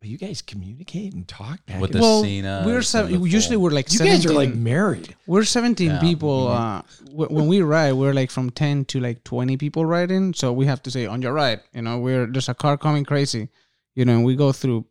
you 0.03 0.17
guys 0.17 0.41
communicate 0.41 1.13
and 1.13 1.27
talk 1.27 1.63
back. 1.65 1.79
with 1.79 1.91
and 1.91 1.99
the 1.99 2.01
well, 2.01 2.23
Sena. 2.23 2.63
we're 2.65 2.77
and 2.77 2.85
seven, 2.85 3.23
usually 3.23 3.55
we're 3.57 3.69
like 3.69 3.91
you 3.91 3.97
17, 3.99 4.17
guys 4.17 4.25
are 4.25 4.33
like 4.33 4.55
married. 4.55 5.15
we're 5.27 5.43
17 5.43 5.87
Yeah. 5.91 5.99
people 5.99 6.47
Mhm. 6.47 6.55
uh 6.59 6.81
w- 7.05 7.29
when 7.35 7.47
we 7.47 7.61
ride 7.61 7.93
we're 7.93 8.13
like 8.13 8.31
from 8.31 8.49
10 8.49 8.85
to 8.85 8.99
like 8.99 9.23
20 9.23 9.57
people 9.57 9.85
riding 9.85 10.33
so 10.33 10.51
we 10.53 10.65
have 10.65 10.81
to 10.83 10.91
say 10.91 11.05
on 11.05 11.21
your 11.21 11.33
right 11.33 11.59
you 11.73 11.81
know 11.83 11.99
we're 11.99 12.25
there's 12.25 12.49
a 12.49 12.53
car 12.55 12.77
coming 12.77 13.05
crazy 13.05 13.49
you 13.93 14.03
know 14.05 14.13
and 14.15 14.25
we 14.25 14.35
go 14.35 14.51
through 14.51 14.85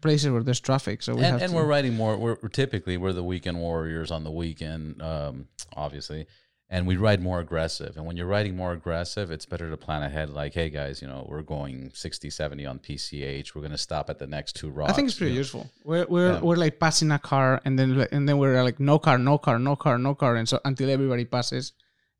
places 0.00 0.28
where 0.30 0.42
there's 0.42 0.60
traffic 0.60 1.02
so 1.02 1.14
we 1.14 1.22
and, 1.22 1.32
have 1.32 1.40
and 1.42 1.50
to, 1.52 1.56
we're 1.56 1.64
riding 1.66 1.94
more. 1.94 2.16
We're, 2.16 2.36
we're 2.42 2.48
typically 2.48 2.96
we're 2.96 3.12
the 3.12 3.22
weekend 3.22 3.58
warriors 3.58 4.10
on 4.10 4.24
the 4.24 4.30
weekend, 4.30 5.00
um, 5.00 5.46
obviously, 5.76 6.26
and 6.68 6.86
we 6.86 6.96
ride 6.96 7.22
more 7.22 7.38
aggressive. 7.40 7.96
And 7.96 8.06
when 8.06 8.16
you're 8.16 8.26
riding 8.26 8.56
more 8.56 8.72
aggressive, 8.72 9.30
it's 9.30 9.46
better 9.46 9.70
to 9.70 9.76
plan 9.76 10.02
ahead. 10.02 10.30
Like, 10.30 10.52
hey 10.52 10.68
guys, 10.68 11.00
you 11.00 11.06
know, 11.08 11.24
we're 11.28 11.42
going 11.42 11.90
60, 11.94 12.28
70 12.30 12.66
on 12.66 12.78
PCH. 12.80 13.54
We're 13.54 13.62
gonna 13.62 13.78
stop 13.78 14.10
at 14.10 14.18
the 14.18 14.26
next 14.26 14.56
two 14.56 14.70
rocks. 14.70 14.92
I 14.92 14.94
think 14.96 15.08
it's 15.08 15.16
pretty 15.16 15.32
you 15.32 15.36
know. 15.36 15.40
useful. 15.40 15.70
We're 15.84 16.06
we're, 16.08 16.32
Yeah. 16.32 16.40
we're 16.40 16.56
like 16.56 16.80
passing 16.80 17.10
a 17.12 17.18
car, 17.18 17.60
and 17.64 17.78
then 17.78 18.06
and 18.12 18.28
then 18.28 18.38
we're 18.38 18.62
like 18.64 18.80
no 18.80 18.98
car, 18.98 19.18
no 19.18 19.38
car, 19.38 19.58
no 19.58 19.76
car, 19.76 19.96
no 19.98 20.14
car, 20.14 20.36
and 20.36 20.48
so 20.48 20.58
until 20.64 20.90
everybody 20.90 21.24
passes, 21.24 21.72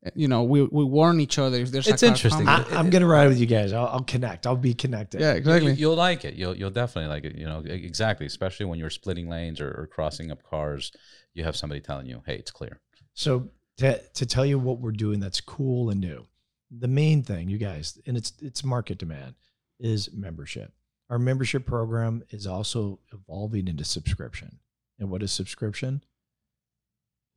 eh, 0.05 0.11
you 0.15 0.29
know, 0.29 0.43
we 0.43 0.63
we 0.63 0.85
warn 0.85 1.19
each 1.19 1.37
other 1.39 1.57
if 1.57 1.71
there's 1.71 1.87
It's 1.87 2.01
a 2.01 2.05
car 2.05 2.13
interesting. 2.15 2.45
coming. 2.45 2.73
I, 2.73 2.79
I'm 2.79 2.89
gonna 2.89 3.05
ride 3.07 3.27
with 3.27 3.39
you 3.39 3.47
guys. 3.47 3.73
I'll, 3.73 3.87
I'll 3.87 4.03
connect. 4.03 4.47
I'll 4.47 4.55
be 4.55 4.73
connected. 4.73 5.19
yeah, 5.19 5.33
exactly. 5.33 5.73
You, 5.73 5.89
will 5.89 5.95
like 5.97 6.23
it. 6.23 6.35
You'll 6.35 6.55
you'll 6.55 6.69
definitely 6.71 7.09
like 7.09 7.25
it. 7.25 7.35
You 7.37 7.45
know, 7.45 7.63
exactly. 7.65 8.25
Especially 8.25 8.65
when 8.65 8.79
you're 8.79 8.89
splitting 8.89 9.27
lanes 9.27 9.59
or, 9.59 9.67
or 9.67 9.89
crossing 9.91 10.31
up 10.31 10.41
cars, 10.43 10.93
you 11.33 11.43
have 11.43 11.57
somebody 11.57 11.81
telling 11.81 12.07
you, 12.07 12.23
"Hey, 12.25 12.35
it's 12.35 12.51
clear." 12.51 12.79
So 13.13 13.49
to 13.77 13.99
to 13.99 14.25
tell 14.25 14.45
you 14.45 14.59
what 14.59 14.79
we're 14.79 14.91
doing 14.91 15.19
that's 15.19 15.41
cool 15.41 15.89
and 15.89 16.01
new, 16.01 16.25
the 16.71 16.87
main 16.87 17.23
thing, 17.23 17.49
you 17.49 17.57
guys, 17.57 17.99
and 18.05 18.17
it's 18.17 18.33
it's 18.41 18.63
market 18.63 18.97
demand, 18.97 19.35
is 19.79 20.11
membership. 20.13 20.73
Our 21.09 21.19
membership 21.19 21.65
program 21.65 22.23
is 22.31 22.45
also 22.45 22.99
evolving 23.13 23.67
into 23.67 23.85
subscription. 23.85 24.59
And 24.99 25.09
what 25.09 25.23
is 25.23 25.31
subscription? 25.31 26.03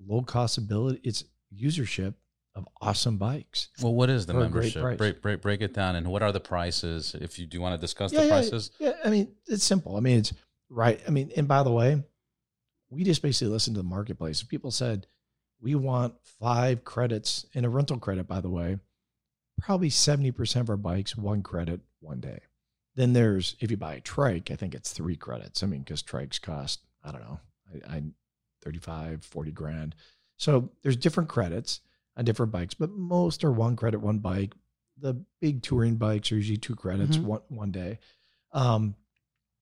Low 0.05 0.23
cost 0.23 0.59
ability. 0.59 1.01
It's 1.05 1.25
usership 1.55 2.15
of 2.55 2.67
awesome 2.81 3.17
bikes. 3.17 3.69
Well, 3.81 3.95
what 3.95 4.11
is 4.11 4.27
the 4.27 4.35
membership? 4.35 4.97
Break, 4.97 5.23
break 5.23 5.41
break 5.41 5.61
it 5.61 5.75
down, 5.75 5.95
and 5.97 6.09
what 6.09 6.23
are 6.23 6.33
the 6.33 6.41
prices? 6.41 7.15
If 7.21 7.39
you 7.39 7.47
do 7.47 7.61
want 7.61 7.75
to 7.75 7.81
discuss 7.81 8.13
Yeah, 8.13 8.21
the 8.21 8.27
yeah, 8.27 8.33
prices, 8.33 8.71
Yeah, 8.79 8.93
I 9.05 9.11
mean, 9.11 9.33
it's 9.47 9.63
simple. 9.63 9.97
I 9.97 10.01
mean, 10.01 10.19
it's 10.19 10.33
right. 10.69 11.01
I 11.07 11.11
mean, 11.11 11.31
and 11.37 11.47
by 11.47 11.63
the 11.63 11.71
way, 11.71 12.03
we 12.89 13.05
just 13.05 13.23
basically 13.23 13.53
listened 13.53 13.77
to 13.77 13.83
the 13.83 13.89
marketplace. 13.89 14.43
People 14.43 14.71
said, 14.71 15.07
we 15.61 15.75
want 15.75 16.15
five 16.41 16.85
credits 16.85 17.47
in 17.53 17.65
a 17.65 17.69
rental 17.69 17.99
credit, 17.99 18.27
by 18.27 18.41
the 18.41 18.49
way. 18.51 18.79
Probably 19.61 19.91
70% 19.91 20.61
of 20.61 20.71
our 20.71 20.77
bikes, 20.77 21.17
one 21.17 21.43
credit, 21.43 21.81
one 22.01 22.21
day. 22.21 22.41
Then 22.95 23.13
there's, 23.13 23.57
if 23.61 23.71
you 23.71 23.77
buy 23.77 23.95
a 23.95 24.01
trike, 24.01 24.51
I 24.51 24.57
think 24.57 24.75
it's 24.75 24.93
three 24.93 25.17
credits. 25.17 25.63
I 25.63 25.67
mean, 25.67 25.81
because 25.81 26.03
trikes 26.03 26.41
cost, 26.41 26.81
I 27.05 27.13
don't 27.13 27.21
know, 27.23 27.41
I, 27.89 27.97
I 27.97 28.03
35, 28.63 29.25
40 29.25 29.53
grand. 29.53 29.95
So 30.37 30.71
there's 30.83 30.97
different 30.97 31.29
credits 31.29 31.81
on 32.17 32.25
different 32.25 32.53
bikes, 32.53 32.75
but 32.75 32.91
most 32.91 33.45
are 33.45 33.53
one 33.53 33.77
credit, 33.77 34.01
one 34.01 34.19
bike. 34.19 34.55
The 34.99 35.15
big 35.41 35.63
touring 35.63 35.97
bikes 35.97 36.33
are 36.33 36.37
usually 36.37 36.57
two 36.59 36.75
credits, 36.75 37.17
Mhm. 37.19 37.25
one 37.25 37.41
one 37.49 37.71
day. 37.71 37.99
Um, 38.53 38.97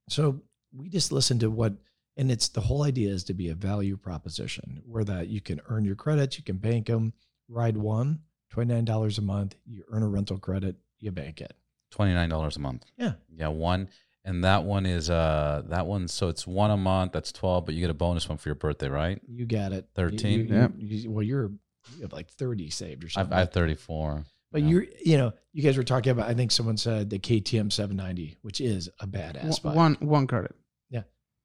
so 0.09 0.41
we 0.73 0.89
just 0.89 1.13
listen 1.13 1.39
to 1.41 1.51
what, 1.51 1.75
and 2.19 2.31
it's 2.31 2.49
the 2.49 2.61
whole 2.61 2.83
idea 2.83 3.11
is 3.11 3.25
to 3.25 3.35
be 3.35 3.49
a 3.49 3.55
value 3.55 3.97
proposition 3.97 4.83
where 4.85 5.05
that 5.05 5.29
you 5.29 5.41
can 5.41 5.61
earn 5.69 5.85
your 5.85 5.95
credits, 5.97 6.37
you 6.37 6.45
can 6.45 6.57
bank 6.59 6.87
them, 6.89 7.13
ride 7.49 7.77
one, 7.79 8.21
$29 8.55 9.19
a 9.19 9.23
month, 9.23 9.55
you 9.65 9.85
earn 9.91 10.03
a 10.03 10.09
rental 10.09 10.39
credit, 10.39 10.77
you 11.01 11.11
bank 11.13 11.41
it. 11.41 11.55
twenty 11.91 12.13
nine 12.13 12.29
dollars 12.29 12.57
a 12.57 12.61
month. 12.61 12.85
Yeah. 12.99 13.13
Yeah, 13.35 13.49
one, 13.49 13.89
and 14.25 14.43
that 14.45 14.65
one 14.65 14.85
is 14.85 15.09
uh 15.09 15.63
that 15.69 15.87
one. 15.87 16.09
So 16.09 16.29
it's 16.29 16.47
one 16.47 16.71
a 16.71 16.77
month. 16.77 17.13
That's 17.13 17.31
twelve, 17.33 17.65
but 17.67 17.75
you 17.75 17.81
get 17.81 17.91
a 17.91 17.95
bonus 17.95 18.29
one 18.29 18.37
for 18.39 18.49
your 18.49 18.57
birthday, 18.57 18.89
right? 18.89 19.21
You 19.29 19.47
got 19.47 19.73
it. 19.73 19.87
13? 19.95 20.31
You, 20.33 20.39
you, 20.45 20.55
Yeah. 20.55 20.69
you- 20.77 21.11
well, 21.11 21.23
you're, 21.23 21.51
you 21.97 22.03
have 22.03 22.13
like 22.13 22.29
30 22.31 22.69
saved 22.71 23.05
or 23.05 23.09
something. 23.09 23.33
I 23.33 23.39
have 23.41 23.53
thirty 23.53 23.75
four. 23.75 24.25
but 24.51 24.63
yeah. 24.63 24.69
you're, 24.69 24.87
you 25.05 25.17
know, 25.19 25.33
you 25.53 25.63
guys 25.63 25.77
were 25.77 25.85
talking 25.85 26.11
about, 26.11 26.29
I 26.29 26.35
think 26.35 26.51
someone 26.51 26.77
said 26.77 27.11
the 27.11 27.19
KTM 27.19 27.73
790, 27.73 28.37
which 28.43 28.61
is 28.61 28.89
a 29.01 29.07
badass 29.07 29.63
bike. 29.63 29.75
one 29.77 29.95
one 30.01 30.27
credit. 30.27 30.55
Yeah, 30.91 31.03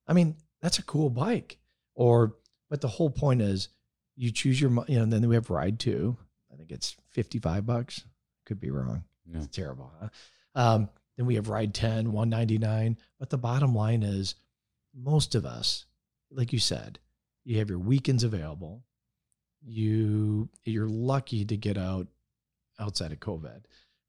I 0.07 0.13
mean, 0.13 0.35
that's 0.63 0.79
a 0.79 0.83
cool 0.83 1.11
bike. 1.11 1.57
Or, 1.93 2.37
but 2.69 2.81
the 2.81 2.87
whole 2.87 3.11
point 3.11 3.41
is 3.41 3.67
you 4.15 4.31
choose 4.31 4.59
your, 4.59 4.71
you 4.87 4.95
know, 4.95 5.03
and 5.03 5.13
then 5.13 5.27
we 5.27 5.35
have 5.35 5.51
Ride 5.51 5.77
2. 5.77 6.17
I 6.51 6.55
think 6.55 6.71
it's 6.71 6.95
55 7.11 7.65
bucks. 7.65 8.03
Could 8.45 8.59
be 8.59 8.71
wrong. 8.71 9.03
Yeah. 9.29 9.39
It's 9.39 9.55
terrible. 9.55 9.91
Huh? 9.99 10.09
Um, 10.55 10.89
then 11.17 11.25
we 11.25 11.35
have 11.35 11.49
Ride 11.49 11.73
10, 11.73 12.11
199. 12.11 12.97
But 13.19 13.29
the 13.29 13.37
bottom 13.37 13.75
line 13.75 14.03
is 14.03 14.35
most 14.95 15.35
of 15.35 15.45
us, 15.45 15.85
like 16.31 16.53
you 16.53 16.59
said, 16.59 16.97
you 17.43 17.59
have 17.59 17.69
your 17.69 17.79
weekends 17.79 18.23
available. 18.23 18.83
You, 19.61 20.49
you're 20.63 20.87
lucky 20.87 21.43
to 21.45 21.57
get 21.57 21.77
out 21.77 22.07
outside 22.79 23.11
of 23.11 23.19
COVID. 23.19 23.63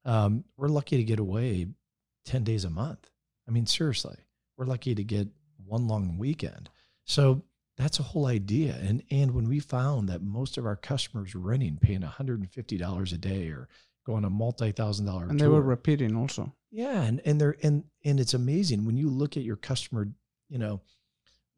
Um, 0.05 0.45
we're 0.55 0.69
lucky 0.69 0.97
to 0.97 1.03
get 1.03 1.19
away 1.19 1.67
10 2.25 2.43
days 2.43 2.63
a 2.63 2.69
month. 2.69 3.09
I 3.47 3.51
mean, 3.51 3.65
seriously, 3.65 4.17
we're 4.57 4.65
lucky 4.65 4.95
to 4.95 5.03
get 5.03 5.27
one 5.65 5.87
long 5.87 6.17
weekend. 6.17 6.69
So 7.05 7.43
that's 7.77 7.99
a 7.99 8.03
whole 8.03 8.25
idea. 8.25 8.77
And 8.81 9.03
and 9.11 9.31
when 9.33 9.47
we 9.47 9.59
found 9.59 10.09
that 10.09 10.21
most 10.21 10.57
of 10.57 10.65
our 10.65 10.75
customers 10.75 11.33
were 11.35 11.41
renting, 11.41 11.77
paying 11.77 12.01
$150 12.01 13.13
a 13.13 13.17
day 13.17 13.47
or 13.49 13.67
going 14.05 14.23
a 14.23 14.29
multi-thousand 14.29 15.05
dollar 15.05 15.27
And 15.27 15.39
they 15.39 15.47
were 15.47 15.61
repeating 15.61 16.15
also. 16.15 16.53
yeah, 16.71 17.01
and 17.01 17.21
and 17.25 17.39
they're 17.41 17.57
and 17.63 17.83
and 18.03 18.19
it's 18.19 18.33
amazing 18.33 18.85
when 18.85 18.97
you 18.97 19.09
look 19.09 19.35
at 19.37 19.43
your 19.43 19.55
customer, 19.55 20.07
you 20.49 20.57
know, 20.59 20.81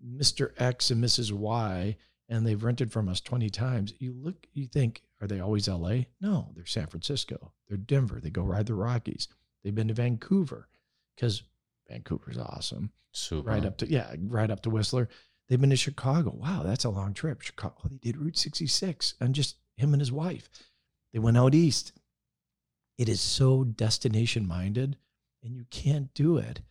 Mr. 0.06 0.52
X 0.58 0.92
and 0.92 1.04
Mrs. 1.04 1.32
Y, 1.32 1.98
and 2.30 2.46
they've 2.46 2.64
rented 2.64 2.92
from 2.92 3.10
us 3.10 3.20
20 3.22 3.50
times. 3.50 3.94
You 4.00 4.14
look, 4.14 4.48
you 4.54 4.68
think, 4.68 5.02
are 5.22 5.28
they 5.28 5.40
always 5.40 5.68
LA? 5.68 6.02
No, 6.22 6.52
they're 6.56 6.66
San 6.66 6.88
Francisco. 6.88 7.52
They're 7.68 7.78
Denver. 7.78 8.20
They 8.22 8.30
go 8.30 8.44
ride 8.44 8.68
the 8.68 8.76
Rockies. 8.76 9.28
They've 9.64 9.74
been 9.76 9.88
to 9.88 9.94
Vancouver 9.94 10.68
because 11.16 11.44
Vancouver's 11.90 12.38
awesome. 12.38 12.92
Super. 13.12 13.50
Right 13.50 13.66
up 13.66 13.78
to 13.78 13.88
yeah, 13.88 14.14
right 14.28 14.52
up 14.52 14.62
to 14.62 14.70
Whistler. 14.70 15.10
They've 15.48 15.60
been 15.60 15.70
to 15.70 15.78
Chicago. 15.78 16.36
Wow, 16.36 16.64
that's 16.64 16.86
a 16.86 16.90
long 16.90 17.14
trip. 17.14 17.42
Chicago. 17.42 17.76
They 17.90 17.98
did 17.98 18.18
Route 18.18 18.38
66 18.38 19.16
and 19.22 19.34
just 19.34 19.58
him 19.78 19.94
and 19.94 20.02
his 20.02 20.12
wife. 20.12 20.50
They 21.14 21.20
went 21.20 21.38
out 21.38 21.56
east. 21.56 21.94
It 22.98 23.08
is 23.10 23.22
so 23.22 23.64
destination 23.64 24.48
minded, 24.48 24.98
and 25.44 25.56
you 25.56 25.66
can't 25.70 26.14
do 26.14 26.38
it 26.38 26.62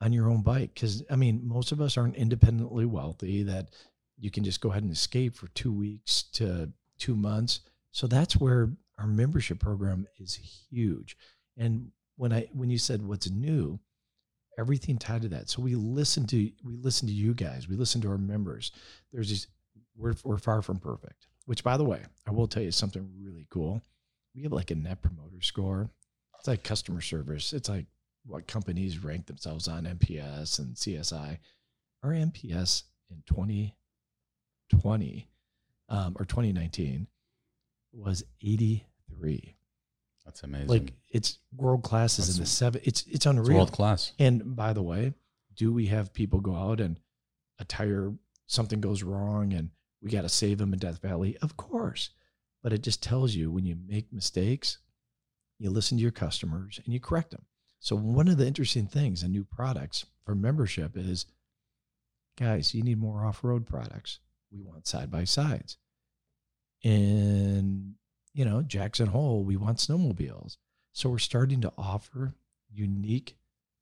on 0.00 0.12
your 0.12 0.28
own 0.28 0.42
bike 0.42 0.74
because 0.74 1.02
I 1.10 1.16
mean, 1.16 1.40
most 1.44 1.72
of 1.72 1.80
us 1.80 1.96
aren't 1.96 2.16
independently 2.16 2.84
wealthy 2.84 3.42
that 3.44 3.70
you 4.18 4.30
can 4.30 4.44
just 4.44 4.60
go 4.60 4.70
ahead 4.70 4.82
and 4.82 4.92
escape 4.92 5.36
for 5.36 5.48
two 5.48 5.72
weeks 5.72 6.24
to 6.34 6.72
two 6.98 7.16
months. 7.16 7.60
So 7.92 8.06
that's 8.06 8.36
where 8.36 8.70
our 8.98 9.06
membership 9.06 9.60
program 9.60 10.06
is 10.18 10.34
huge. 10.70 11.16
And 11.56 11.90
when 12.16 12.32
I 12.32 12.48
when 12.52 12.70
you 12.70 12.78
said 12.78 13.02
what's 13.02 13.30
new, 13.30 13.78
everything 14.58 14.98
tied 14.98 15.22
to 15.22 15.28
that. 15.28 15.48
So 15.48 15.62
we 15.62 15.74
listen 15.74 16.26
to 16.28 16.50
we 16.64 16.76
listen 16.76 17.08
to 17.08 17.14
you 17.14 17.34
guys. 17.34 17.68
We 17.68 17.76
listen 17.76 18.00
to 18.02 18.10
our 18.10 18.18
members. 18.18 18.72
There's 19.12 19.28
these 19.28 19.48
we're 19.96 20.14
we're 20.24 20.38
far 20.38 20.62
from 20.62 20.78
perfect. 20.78 21.26
Which 21.46 21.62
by 21.62 21.76
the 21.76 21.84
way, 21.84 22.02
I 22.26 22.32
will 22.32 22.48
tell 22.48 22.62
you 22.62 22.72
something 22.72 23.08
really 23.20 23.46
cool. 23.50 23.82
We 24.34 24.42
have 24.42 24.52
like 24.52 24.70
a 24.70 24.74
net 24.74 25.02
promoter 25.02 25.40
score. 25.40 25.88
It's 26.38 26.48
like 26.48 26.62
customer 26.62 27.00
service. 27.00 27.52
It's 27.52 27.68
like 27.68 27.86
what 28.26 28.46
companies 28.46 29.02
rank 29.02 29.26
themselves 29.26 29.68
on 29.68 29.84
NPS 29.84 30.58
and 30.58 30.74
CSI. 30.74 31.38
Our 32.02 32.10
NPS 32.10 32.82
in 33.10 33.22
2020 33.26 35.28
um, 35.88 36.16
or 36.18 36.24
2019 36.24 37.06
was 37.92 38.24
83. 38.42 39.55
That's 40.26 40.42
amazing. 40.42 40.68
Like 40.68 40.92
it's 41.10 41.38
world 41.56 41.82
class 41.82 42.18
is 42.18 42.36
in 42.36 42.42
the 42.42 42.48
seven. 42.48 42.82
It's 42.84 43.02
it's 43.02 43.14
it's 43.14 43.26
unreal. 43.26 43.56
world 43.56 43.72
class. 43.72 44.12
And 44.18 44.54
by 44.54 44.74
the 44.74 44.82
way, 44.82 45.14
do 45.56 45.72
we 45.72 45.86
have 45.86 46.12
people 46.12 46.40
go 46.40 46.54
out 46.54 46.80
and 46.80 47.00
a 47.58 47.64
tire, 47.64 48.12
something 48.46 48.80
goes 48.80 49.02
wrong 49.02 49.54
and 49.54 49.70
we 50.02 50.10
got 50.10 50.22
to 50.22 50.28
save 50.28 50.58
them 50.58 50.72
in 50.72 50.78
Death 50.78 51.00
Valley? 51.00 51.38
Of 51.40 51.56
course. 51.56 52.10
But 52.62 52.72
it 52.72 52.82
just 52.82 53.02
tells 53.02 53.34
you 53.34 53.50
when 53.50 53.64
you 53.64 53.76
make 53.86 54.12
mistakes, 54.12 54.78
you 55.58 55.70
listen 55.70 55.96
to 55.96 56.02
your 56.02 56.10
customers 56.10 56.80
and 56.84 56.92
you 56.92 57.00
correct 57.00 57.30
them. 57.30 57.46
So, 57.78 57.96
one 57.96 58.28
of 58.28 58.36
the 58.36 58.46
interesting 58.46 58.86
things 58.86 59.22
in 59.22 59.30
new 59.30 59.44
products 59.44 60.06
for 60.24 60.34
membership 60.34 60.96
is 60.96 61.26
guys, 62.38 62.74
you 62.74 62.82
need 62.82 62.98
more 62.98 63.24
off 63.24 63.44
road 63.44 63.66
products. 63.66 64.18
We 64.50 64.60
want 64.60 64.86
side 64.86 65.10
by 65.10 65.24
sides. 65.24 65.78
In, 66.82 67.94
you 68.36 68.44
know, 68.44 68.62
Jackson 68.62 69.08
Hole, 69.08 69.42
we 69.42 69.56
want 69.56 69.78
snowmobiles. 69.78 70.58
So, 70.92 71.10
we're 71.10 71.18
starting 71.18 71.60
to 71.62 71.72
offer 71.76 72.34
unique 72.70 73.36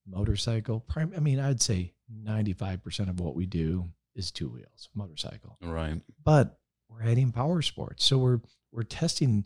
motorcycle. 0.07 0.81
Prime, 0.81 1.13
I 1.17 1.21
mean, 1.21 1.41
I'd 1.41 1.61
say 1.61 1.93
95% 2.25 3.09
of 3.09 3.21
what 3.21 3.35
we 3.35 3.47
do 3.47 3.89
is 4.15 4.31
two 4.31 4.49
wheels, 4.49 4.89
motorcycle. 4.95 5.59
Right. 5.63 6.01
But 6.23 6.59
we're 6.89 7.03
adding 7.03 7.33
power 7.33 7.63
sports. 7.63 8.05
So 8.05 8.19
we're 8.19 8.41
we're 8.73 8.83
testing 8.83 9.45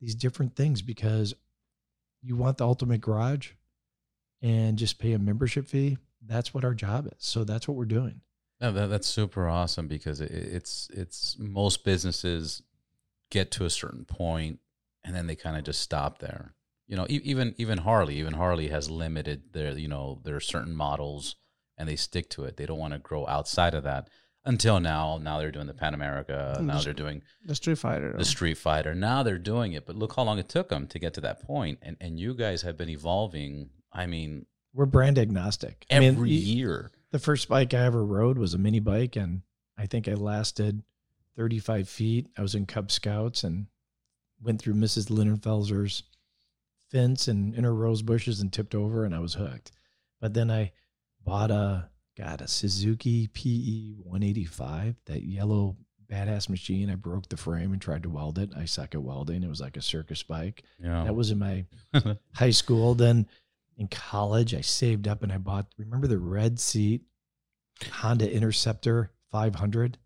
these 0.00 0.14
different 0.14 0.56
things 0.56 0.82
because 0.82 1.34
you 2.22 2.36
want 2.36 2.58
the 2.58 2.66
ultimate 2.66 3.00
garage 3.00 3.50
and 4.42 4.78
just 4.78 4.98
pay 4.98 5.12
a 5.12 5.18
membership 5.18 5.66
fee, 5.66 5.98
that's 6.26 6.54
what 6.54 6.64
our 6.64 6.74
job 6.74 7.06
is. 7.06 7.14
So 7.18 7.44
that's 7.44 7.66
what 7.66 7.76
we're 7.76 7.84
doing. 7.84 8.20
No, 8.60 8.72
that, 8.72 8.88
that's 8.88 9.06
super 9.06 9.48
awesome 9.48 9.86
because 9.86 10.20
it, 10.20 10.30
it's 10.30 10.88
it's 10.92 11.36
most 11.38 11.84
businesses 11.84 12.62
get 13.30 13.50
to 13.52 13.64
a 13.64 13.70
certain 13.70 14.04
point 14.04 14.60
and 15.04 15.14
then 15.14 15.26
they 15.26 15.36
kind 15.36 15.56
of 15.56 15.64
just 15.64 15.80
stop 15.80 16.18
there. 16.18 16.54
You 16.86 16.96
know, 16.96 17.06
e- 17.08 17.20
even 17.24 17.54
even 17.58 17.78
Harley, 17.78 18.16
even 18.18 18.34
Harley 18.34 18.68
has 18.68 18.90
limited 18.90 19.52
their 19.52 19.76
you 19.76 19.88
know 19.88 20.20
their 20.24 20.40
certain 20.40 20.74
models 20.74 21.36
and 21.76 21.88
they 21.88 21.96
stick 21.96 22.28
to 22.30 22.44
it. 22.44 22.56
They 22.56 22.66
don't 22.66 22.78
want 22.78 22.94
to 22.94 22.98
grow 22.98 23.26
outside 23.26 23.74
of 23.74 23.84
that 23.84 24.08
until 24.44 24.80
now. 24.80 25.18
Now 25.22 25.38
they're 25.38 25.50
doing 25.52 25.66
the 25.66 25.74
Pan 25.74 25.94
America. 25.94 26.54
And 26.56 26.66
Now 26.66 26.74
just- 26.74 26.84
they're 26.86 26.94
doing 26.94 27.22
The 27.44 27.54
Street 27.54 27.78
Fighter. 27.78 28.14
the 28.16 28.24
Street 28.24 28.56
Fighter. 28.58 28.94
Now 28.94 29.22
they're 29.22 29.38
doing 29.38 29.72
it, 29.74 29.86
but 29.86 29.96
look 29.96 30.16
how 30.16 30.22
long 30.22 30.38
it 30.38 30.48
took 30.48 30.70
them 30.70 30.86
to 30.88 30.98
get 30.98 31.14
to 31.14 31.20
that 31.22 31.42
point. 31.42 31.78
And 31.82 31.96
and 32.00 32.18
you 32.18 32.34
guys 32.34 32.62
have 32.62 32.76
been 32.76 32.88
evolving. 32.88 33.70
I 33.92 34.06
mean, 34.06 34.46
We're 34.74 34.86
brand 34.86 35.18
agnostic. 35.18 35.84
I 35.90 35.94
every 35.96 36.30
mean, 36.30 36.42
year. 36.46 36.90
the 37.10 37.18
first 37.18 37.48
bike 37.48 37.74
I 37.74 37.84
ever 37.84 38.04
rode 38.04 38.38
was 38.38 38.54
a 38.54 38.58
mini 38.58 38.80
bike, 38.80 39.16
and 39.16 39.42
I 39.76 39.86
think 39.86 40.08
I 40.08 40.14
lasted 40.14 40.82
35 41.38 41.88
feet. 41.88 42.26
I 42.36 42.42
was 42.42 42.54
in 42.54 42.66
Cub 42.66 42.90
Scouts 42.90 43.44
and 43.44 43.66
went 44.42 44.60
through 44.60 44.74
Mrs. 44.74 45.08
Linenfelser's 45.08 46.02
fence 46.90 47.28
and 47.28 47.54
inner 47.54 47.74
rose 47.74 48.02
bushes 48.02 48.40
and 48.40 48.52
tipped 48.52 48.74
over, 48.74 49.04
and 49.04 49.14
I 49.14 49.20
was 49.20 49.34
hooked. 49.34 49.70
But 50.20 50.34
then 50.34 50.50
I 50.50 50.72
bought 51.24 51.50
a 51.50 51.88
got 52.16 52.40
a 52.40 52.48
Suzuki 52.48 53.28
PE 53.28 54.02
185, 54.02 54.96
that 55.06 55.22
yellow 55.22 55.76
badass 56.10 56.48
machine. 56.48 56.90
I 56.90 56.96
broke 56.96 57.28
the 57.28 57.36
frame 57.36 57.72
and 57.72 57.80
tried 57.80 58.02
to 58.02 58.10
weld 58.10 58.38
it. 58.40 58.50
I 58.56 58.64
suck 58.64 58.96
at 58.96 59.02
welding. 59.02 59.44
It 59.44 59.48
was 59.48 59.60
like 59.60 59.76
a 59.76 59.82
circus 59.82 60.24
bike. 60.24 60.64
Yeah. 60.82 61.04
That 61.04 61.14
was 61.14 61.30
in 61.30 61.38
my 61.38 61.66
high 62.34 62.50
school. 62.50 62.94
Then 62.94 63.28
in 63.76 63.86
college, 63.86 64.54
I 64.54 64.62
saved 64.62 65.06
up 65.06 65.22
and 65.22 65.30
I 65.30 65.38
bought, 65.38 65.66
remember 65.78 66.08
the 66.08 66.18
red 66.18 66.58
seat 66.58 67.02
Honda 67.92 68.28
Interceptor 68.28 69.12
500? 69.30 69.98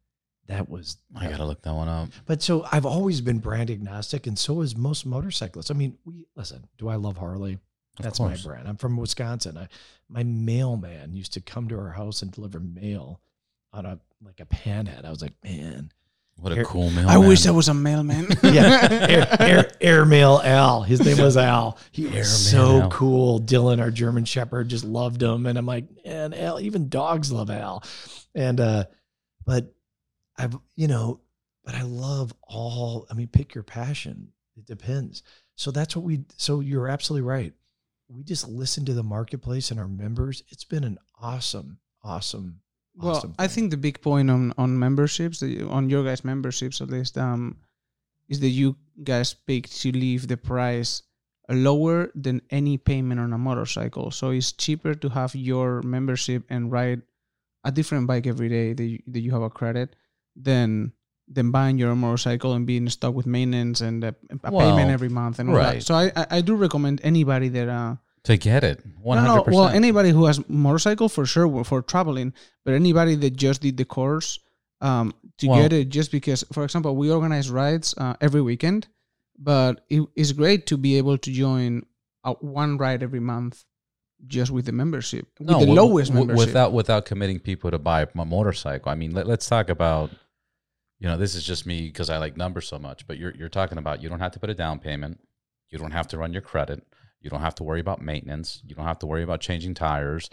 That 0.53 0.69
was, 0.69 0.97
I 1.17 1.29
gotta 1.29 1.45
look 1.47 1.63
that 1.63 1.75
one 1.75 1.89
up. 1.89 2.09
but 2.27 2.43
so 2.43 2.67
I've 2.71 2.87
always 2.87 3.21
been 3.21 3.39
brand 3.39 3.71
agnostic, 3.71 4.27
and 4.27 4.39
so 4.39 4.61
is 4.61 4.77
most 4.77 5.07
motorcyclists. 5.07 5.71
I 5.71 5.75
mean, 5.75 5.97
we 6.05 6.27
listen, 6.37 6.67
do 6.79 6.89
I 6.89 6.97
love 6.97 7.17
Harley? 7.17 7.55
Of 7.99 8.05
That's 8.05 8.21
my 8.21 8.37
brand. 8.37 8.69
I'm 8.69 8.77
from 8.77 8.97
Wisconsin. 8.97 9.59
I, 9.59 9.69
my 10.09 10.23
mailman 10.23 11.13
used 11.15 11.33
to 11.35 11.41
come 11.41 11.69
to 11.69 11.79
our 11.79 11.91
house 11.91 12.23
and 12.23 12.31
deliver 12.33 12.59
mail 12.61 13.21
on 13.73 13.85
a 13.87 13.99
like 14.25 14.41
a 14.41 14.47
panhead. 14.47 15.05
I 15.05 15.11
was 15.11 15.21
like, 15.23 15.35
man, 15.45 15.91
What 16.37 16.53
a 16.53 16.57
Air- 16.59 16.65
cool 16.65 16.91
mail. 16.91 17.09
I 17.09 17.19
wish 17.19 17.47
I 17.47 17.51
was 17.51 17.69
a 17.69 17.75
mailman. 17.75 18.29
yeah, 18.43 18.89
air, 18.91 19.37
air, 19.41 19.71
airmail 19.81 20.41
Al. 20.43 20.83
His 20.83 21.05
name 21.05 21.19
was 21.19 21.37
Al. 21.37 21.77
He 21.91 22.05
was 22.05 22.13
Airmail 22.15 22.25
so 22.25 22.81
Al. 22.83 22.91
cool. 22.91 23.41
Dylan, 23.41 23.81
our 23.81 23.91
German 23.91 24.25
Shepherd, 24.25 24.69
just 24.69 24.85
loved 24.85 25.23
him, 25.23 25.45
and 25.47 25.59
I'm 25.59 25.67
like, 25.67 25.85
man, 26.05 26.33
Al. 26.35 26.61
Even 26.61 26.89
dogs 26.89 27.31
love 27.33 27.51
Al. 27.51 27.83
And 28.35 28.59
uh, 28.61 28.85
but 29.45 29.75
I've 30.37 30.57
you 30.77 30.89
know, 30.89 31.21
but 31.65 31.75
I 31.75 31.83
love 31.83 32.35
all. 32.43 33.07
I 33.11 33.15
mean, 33.15 33.29
pick 33.29 33.55
your 33.55 33.65
passion. 33.65 34.29
It 34.57 34.67
depends. 34.67 35.23
So 35.57 35.71
that's 35.71 35.97
what 35.97 36.05
we. 36.05 36.25
So 36.37 36.61
you're 36.61 36.89
absolutely 36.89 37.27
right. 37.27 37.53
We 38.09 38.23
just 38.25 38.49
listen 38.49 38.85
to 38.87 38.95
the 38.95 39.03
marketplace 39.03 39.71
and 39.71 39.81
our 39.81 39.89
members. 39.89 40.43
It's 40.49 40.65
been 40.65 40.85
an 40.85 40.99
awesome, 41.21 41.79
awesome, 42.03 42.61
Well, 42.95 43.17
awesome. 43.17 43.35
I 43.39 43.47
think 43.47 43.71
the 43.71 43.77
big 43.77 44.03
point 44.03 44.31
on 44.31 44.53
on 44.59 44.79
memberships, 44.79 45.43
on 45.43 45.89
your 45.89 46.05
guys' 46.05 46.25
memberships 46.25 46.81
at 46.81 46.91
least, 46.91 47.17
um, 47.17 47.57
is 48.29 48.41
that 48.41 48.49
you 48.49 48.77
guys 49.03 49.35
pick 49.35 49.69
to 49.69 49.93
leave 49.93 50.29
the 50.29 50.37
price 50.37 51.03
lower 51.49 52.11
than 52.15 52.41
any 52.51 52.79
payment 52.79 53.21
on 53.21 53.33
a 53.33 53.39
motorcycle. 53.39 54.11
So 54.11 54.31
it's 54.31 54.53
cheaper 54.53 54.95
to 54.95 55.09
have 55.09 55.35
your 55.35 55.83
membership 55.83 56.45
and 56.49 56.71
ride 56.71 57.03
a 57.65 57.73
different 57.73 58.07
bike 58.07 58.27
every 58.27 58.49
day 58.49 58.73
that 58.73 58.85
you, 58.85 58.99
that 59.07 59.21
you 59.21 59.31
have 59.33 59.43
a 59.43 59.51
credit 59.51 59.95
than 60.37 60.93
than 61.29 61.51
buying 61.51 61.79
your 61.79 61.91
own 61.91 61.99
motorcycle 61.99 62.53
and 62.53 62.67
being 62.67 62.89
stuck 62.89 63.15
with 63.15 63.27
maintenance 63.27 63.81
and 63.81 64.05
a, 64.05 64.15
a 64.43 64.51
Well, 64.51 64.69
payment 64.77 64.91
every 64.91 65.09
month 65.09 65.39
and 65.39 65.49
all 65.51 65.57
right. 65.57 65.75
that. 65.77 65.83
So 65.83 65.95
I, 65.95 66.13
I 66.17 66.27
I 66.39 66.41
do 66.41 66.55
recommend 66.55 67.01
anybody 67.03 67.49
that 67.51 67.69
uh 67.69 67.97
to 68.25 68.37
get 68.37 68.63
it. 68.65 68.81
One 69.01 69.23
no, 69.23 69.31
hundred 69.31 69.51
no. 69.51 69.57
Well, 69.59 69.69
anybody 69.69 70.11
who 70.11 70.27
has 70.27 70.47
motorcycle 70.49 71.09
for 71.09 71.27
sure 71.27 71.65
for 71.65 71.83
traveling, 71.83 72.33
but 72.65 72.75
anybody 72.75 73.15
that 73.17 73.37
just 73.37 73.63
did 73.63 73.77
the 73.77 73.85
course 73.85 74.39
um, 74.81 75.15
to 75.39 75.49
Well- 75.49 75.61
get 75.63 75.73
it, 75.73 75.89
just 75.89 76.11
because, 76.13 76.45
for 76.53 76.65
example, 76.65 76.95
we 76.97 77.11
organize 77.11 77.51
rides 77.51 77.95
uh, 77.99 78.15
every 78.21 78.41
weekend, 78.43 78.89
but 79.39 79.85
it 79.91 80.03
is 80.17 80.33
great 80.33 80.67
to 80.67 80.77
be 80.77 80.99
able 80.99 81.19
to 81.19 81.31
join 81.33 81.83
uh, 82.25 82.35
one 82.41 82.79
ride 82.79 83.03
every 83.03 83.21
month 83.21 83.65
just 84.29 84.53
with 84.53 84.67
the 84.67 84.73
membership, 84.73 85.27
with 85.41 85.49
the 85.49 85.55
wi- 85.55 85.75
lowest 85.75 86.13
membership. 86.15 86.39
without 86.47 86.73
without 86.73 87.05
committing 87.05 87.41
people 87.41 87.71
to 87.73 87.79
buy 87.79 88.03
a 88.03 88.25
motorcycle. 88.25 88.91
I 88.93 88.95
mean, 88.95 89.13
let, 89.13 89.27
let's 89.27 89.49
talk 89.49 89.69
about. 89.69 90.11
You 91.03 91.09
know, 91.09 91.17
this 91.17 91.35
is 91.35 91.43
just 91.43 91.67
me 91.67 91.89
because 91.89 92.11
I 92.11 92.19
like 92.19 92.37
numbers 92.37 92.69
so 92.69 92.79
much. 92.79 93.09
But 93.09 93.19
you're 93.19 93.35
you're 93.35 93.49
talking 93.49 93.77
about 93.77 94.01
you 94.05 94.09
don't 94.09 94.21
have 94.21 94.31
to 94.33 94.39
put 94.39 94.51
a 94.51 94.55
down 94.55 94.79
payment. 94.79 95.19
You 95.69 95.79
don't 95.79 95.91
have 95.91 96.07
to 96.09 96.17
run 96.17 96.33
your 96.33 96.43
credit. 96.43 96.87
You 97.21 97.29
don't 97.29 97.41
have 97.41 97.57
to 97.57 97.65
worry 97.65 97.81
about 97.81 98.01
maintenance. 98.01 98.63
You 98.65 98.77
don't 98.77 98.87
have 98.87 99.01
to 99.01 99.07
worry 99.07 99.25
about 99.25 99.41
changing 99.41 99.75
tires. 99.75 100.31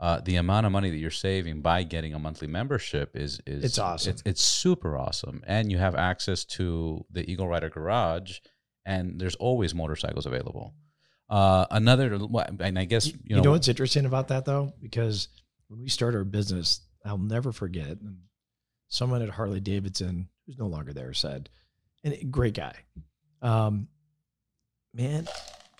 Uh, 0.00 0.20
the 0.24 0.34
amount 0.34 0.66
of 0.66 0.72
money 0.72 0.90
that 0.90 0.96
you're 0.96 1.12
saving 1.12 1.60
by 1.60 1.84
getting 1.84 2.14
a 2.14 2.18
monthly 2.18 2.48
membership 2.48 3.16
is 3.16 3.40
is 3.46 3.62
It's 3.62 3.78
awesome. 3.78 4.10
It's, 4.10 4.22
it's 4.26 4.42
super 4.42 4.98
awesome, 4.98 5.44
and 5.46 5.70
you 5.70 5.78
have 5.78 5.94
access 5.94 6.44
to 6.56 7.04
the 7.12 7.28
Eagle 7.30 7.46
Rider 7.46 7.70
Garage, 7.70 8.38
and 8.84 9.20
there's 9.20 9.36
always 9.36 9.72
motorcycles 9.72 10.26
available. 10.26 10.74
Uh, 11.30 11.66
another, 11.70 12.18
and 12.58 12.76
I 12.76 12.86
guess 12.86 13.06
you, 13.06 13.18
You, 13.22 13.40
know, 13.40 13.50
what's 13.52 13.68
interesting 13.68 14.04
about 14.04 14.28
that 14.28 14.44
though, 14.44 14.72
because 14.80 15.28
when 15.68 15.80
we 15.80 15.88
started 15.88 16.18
our 16.18 16.24
business, 16.24 16.80
I'll 17.04 17.18
never 17.18 17.52
forget. 17.52 18.00
And 18.00 18.18
someone 18.88 19.22
at 19.22 19.30
Harley 19.30 19.60
Davidson, 19.60 20.28
who's 20.46 20.58
no 20.58 20.66
longer 20.66 20.92
there, 20.92 21.12
said, 21.12 21.48
"And 22.04 22.32
great 22.32 22.54
guy, 22.54 22.74
um, 23.42 23.88
man, 24.94 25.28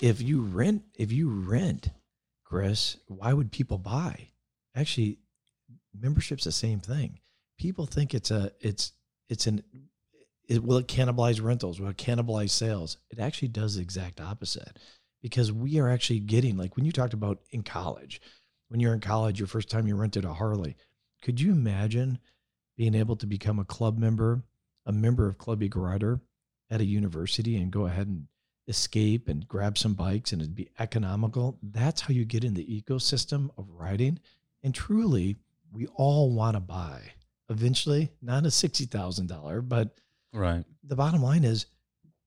if 0.00 0.22
you 0.22 0.42
rent, 0.42 0.82
if 0.94 1.12
you 1.12 1.28
rent, 1.28 1.90
Chris, 2.44 2.96
why 3.06 3.32
would 3.32 3.52
people 3.52 3.78
buy? 3.78 4.28
Actually, 4.74 5.18
membership's 5.98 6.44
the 6.44 6.52
same 6.52 6.80
thing. 6.80 7.18
People 7.58 7.86
think 7.86 8.14
it's 8.14 8.30
a, 8.30 8.52
it's, 8.60 8.92
it's 9.28 9.46
an, 9.46 9.62
it, 10.48 10.62
will 10.62 10.78
it 10.78 10.86
cannibalize 10.86 11.42
rentals? 11.42 11.80
Will 11.80 11.88
it 11.88 11.96
cannibalize 11.96 12.50
sales? 12.50 12.98
It 13.10 13.18
actually 13.18 13.48
does 13.48 13.74
the 13.74 13.82
exact 13.82 14.20
opposite 14.20 14.78
because 15.20 15.52
we 15.52 15.78
are 15.80 15.88
actually 15.88 16.20
getting 16.20 16.56
like 16.56 16.76
when 16.76 16.86
you 16.86 16.92
talked 16.92 17.14
about 17.14 17.40
in 17.50 17.62
college, 17.62 18.20
when 18.68 18.80
you're 18.80 18.94
in 18.94 19.00
college, 19.00 19.40
your 19.40 19.48
first 19.48 19.68
time 19.68 19.88
you 19.88 19.96
rented 19.96 20.24
a 20.24 20.32
Harley, 20.32 20.76
could 21.22 21.40
you 21.40 21.50
imagine 21.50 22.18
being 22.78 22.94
able 22.94 23.16
to 23.16 23.26
become 23.26 23.58
a 23.58 23.64
club 23.64 23.98
member, 23.98 24.42
a 24.86 24.92
member 24.92 25.28
of 25.28 25.36
Club 25.36 25.62
Eagle 25.62 25.82
Rider 25.82 26.20
at 26.70 26.80
a 26.80 26.84
university 26.84 27.56
and 27.56 27.70
go 27.70 27.84
ahead 27.86 28.06
and 28.06 28.26
escape 28.68 29.28
and 29.28 29.46
grab 29.48 29.76
some 29.76 29.94
bikes 29.94 30.32
and 30.32 30.40
it'd 30.40 30.54
be 30.54 30.70
economical? 30.78 31.58
That's 31.62 32.00
how 32.00 32.14
you 32.14 32.24
get 32.24 32.44
in 32.44 32.54
the 32.54 32.64
ecosystem 32.64 33.50
of 33.58 33.68
riding. 33.70 34.20
And 34.62 34.74
truly, 34.74 35.36
we 35.72 35.86
all 35.88 36.30
want 36.30 36.54
to 36.56 36.60
buy 36.60 37.00
eventually, 37.50 38.10
not 38.22 38.44
a 38.44 38.48
$60,000, 38.48 39.68
but 39.68 39.98
right? 40.32 40.64
the 40.84 40.96
bottom 40.96 41.22
line 41.22 41.44
is 41.44 41.66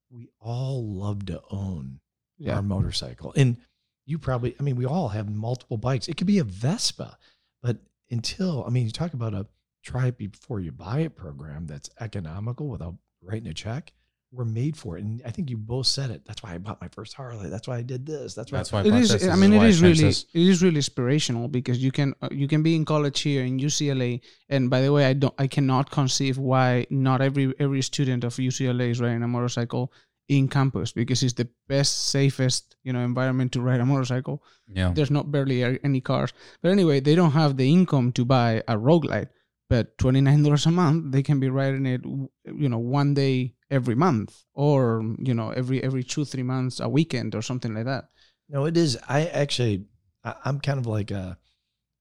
we 0.10 0.28
all 0.40 0.86
love 0.86 1.26
to 1.28 1.42
own 1.50 2.00
Yeah. 2.38 2.56
our 2.56 2.62
motorcycle. 2.62 3.32
And 3.38 3.58
you 4.06 4.18
probably, 4.18 4.56
I 4.60 4.64
mean, 4.64 4.76
we 4.76 4.86
all 4.86 5.10
have 5.10 5.30
multiple 5.30 5.78
bikes. 5.78 6.08
It 6.10 6.18
could 6.18 6.28
be 6.28 6.40
a 6.40 6.44
Vespa, 6.44 7.18
but 7.62 7.78
until, 8.10 8.66
I 8.66 8.70
mean, 8.70 8.86
you 8.86 8.92
talk 8.92 9.14
about 9.14 9.34
a 9.34 9.46
try 9.84 10.08
it 10.08 10.18
before 10.18 10.60
you 10.60 10.72
buy 10.72 11.00
it 11.00 11.16
program 11.16 11.66
that's 11.66 11.90
economical 12.00 12.68
without 12.68 12.96
writing 13.22 13.48
a 13.48 13.54
check. 13.54 13.94
We're 14.34 14.46
made 14.46 14.78
for 14.78 14.98
it. 14.98 15.04
And 15.04 15.22
I 15.26 15.32
think 15.32 15.50
you 15.50 15.58
both 15.58 15.88
said 15.88 16.10
it. 16.10 16.26
That's 16.26 16.42
why 16.42 16.54
I 16.54 16.58
bought 16.58 16.80
my 16.80 16.88
first 16.88 17.14
Harley. 17.16 17.50
That's 17.50 17.68
why 17.68 17.78
I 17.78 17.82
did 17.82 18.06
this. 18.06 18.34
That's 18.34 18.50
why. 18.50 18.60
That's 18.60 18.72
why 18.72 18.80
I 18.80 18.84
it 18.84 18.92
this. 18.92 19.12
This 19.12 19.28
I 19.28 19.36
mean, 19.36 19.52
it 19.52 19.58
why 19.58 19.66
is 19.66 19.82
changed 19.82 20.00
really, 20.00 20.10
this. 20.10 20.26
it 20.34 20.48
is 20.48 20.64
really 20.64 20.78
inspirational 20.78 21.50
because 21.50 21.84
you 21.84 21.92
can, 21.92 22.14
uh, 22.22 22.30
you 22.32 22.48
can 22.48 22.64
be 22.64 22.78
in 22.78 22.86
college 22.86 23.20
here 23.20 23.44
in 23.44 23.60
UCLA. 23.60 24.22
And 24.48 24.70
by 24.70 24.80
the 24.82 24.94
way, 24.94 25.06
I 25.06 25.14
don't, 25.14 25.34
I 25.38 25.48
cannot 25.48 25.92
conceive 25.92 26.38
why 26.38 26.88
not 26.90 27.20
every 27.20 27.54
every 27.60 27.82
student 27.82 28.24
of 28.24 28.36
UCLA 28.36 28.92
is 28.92 29.02
riding 29.02 29.22
a 29.22 29.28
motorcycle 29.28 29.92
in 30.30 30.48
campus 30.48 30.94
because 30.94 31.24
it's 31.24 31.34
the 31.34 31.50
best, 31.68 32.08
safest, 32.08 32.78
you 32.84 32.94
know, 32.94 33.02
environment 33.02 33.52
to 33.52 33.62
ride 33.62 33.82
a 33.82 33.86
motorcycle. 33.86 34.42
Yeah, 34.70 34.94
There's 34.96 35.12
not 35.12 35.30
barely 35.30 35.78
any 35.84 36.00
cars. 36.00 36.32
But 36.62 36.72
anyway, 36.72 37.02
they 37.02 37.16
don't 37.16 37.32
have 37.32 37.58
the 37.58 37.70
income 37.70 38.14
to 38.14 38.24
buy 38.24 38.64
a 38.66 38.78
Road 38.78 39.02
Glide. 39.02 39.28
But 39.72 39.98
twenty 39.98 40.20
nine 40.20 40.44
dollars 40.44 40.66
a 40.66 40.72
month, 40.72 41.14
they 41.14 41.24
can 41.24 41.40
be 41.40 41.50
riding 41.50 41.86
it, 41.86 42.02
you 42.04 42.68
know, 42.68 42.78
one 42.78 43.14
day 43.14 43.56
every 43.70 43.96
month, 43.96 44.44
or 44.54 45.02
you 45.18 45.34
know, 45.34 45.52
every 45.52 45.82
every 45.82 46.04
two 46.04 46.26
three 46.26 46.44
months, 46.44 46.82
a 46.82 46.90
weekend, 46.90 47.36
or 47.36 47.42
something 47.42 47.74
like 47.74 47.86
that. 47.86 48.10
No, 48.50 48.66
it 48.66 48.76
is. 48.76 48.98
I 49.08 49.28
actually, 49.28 49.86
I, 50.26 50.36
I'm 50.44 50.60
kind 50.60 50.78
of 50.78 50.88
like 50.88 51.12
a. 51.12 51.38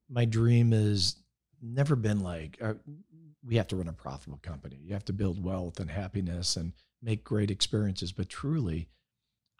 My 0.08 0.24
dream 0.24 0.72
is 0.72 1.22
never 1.62 1.94
been 1.94 2.20
like 2.20 2.58
uh, 2.60 2.74
we 3.46 3.54
have 3.54 3.68
to 3.68 3.76
run 3.76 3.86
a 3.86 3.92
profitable 3.92 4.40
company. 4.42 4.78
You 4.82 4.92
have 4.94 5.04
to 5.04 5.12
build 5.12 5.44
wealth 5.44 5.78
and 5.78 5.88
happiness 5.88 6.56
and 6.56 6.72
make 7.00 7.22
great 7.22 7.52
experiences. 7.52 8.10
But 8.10 8.28
truly, 8.28 8.88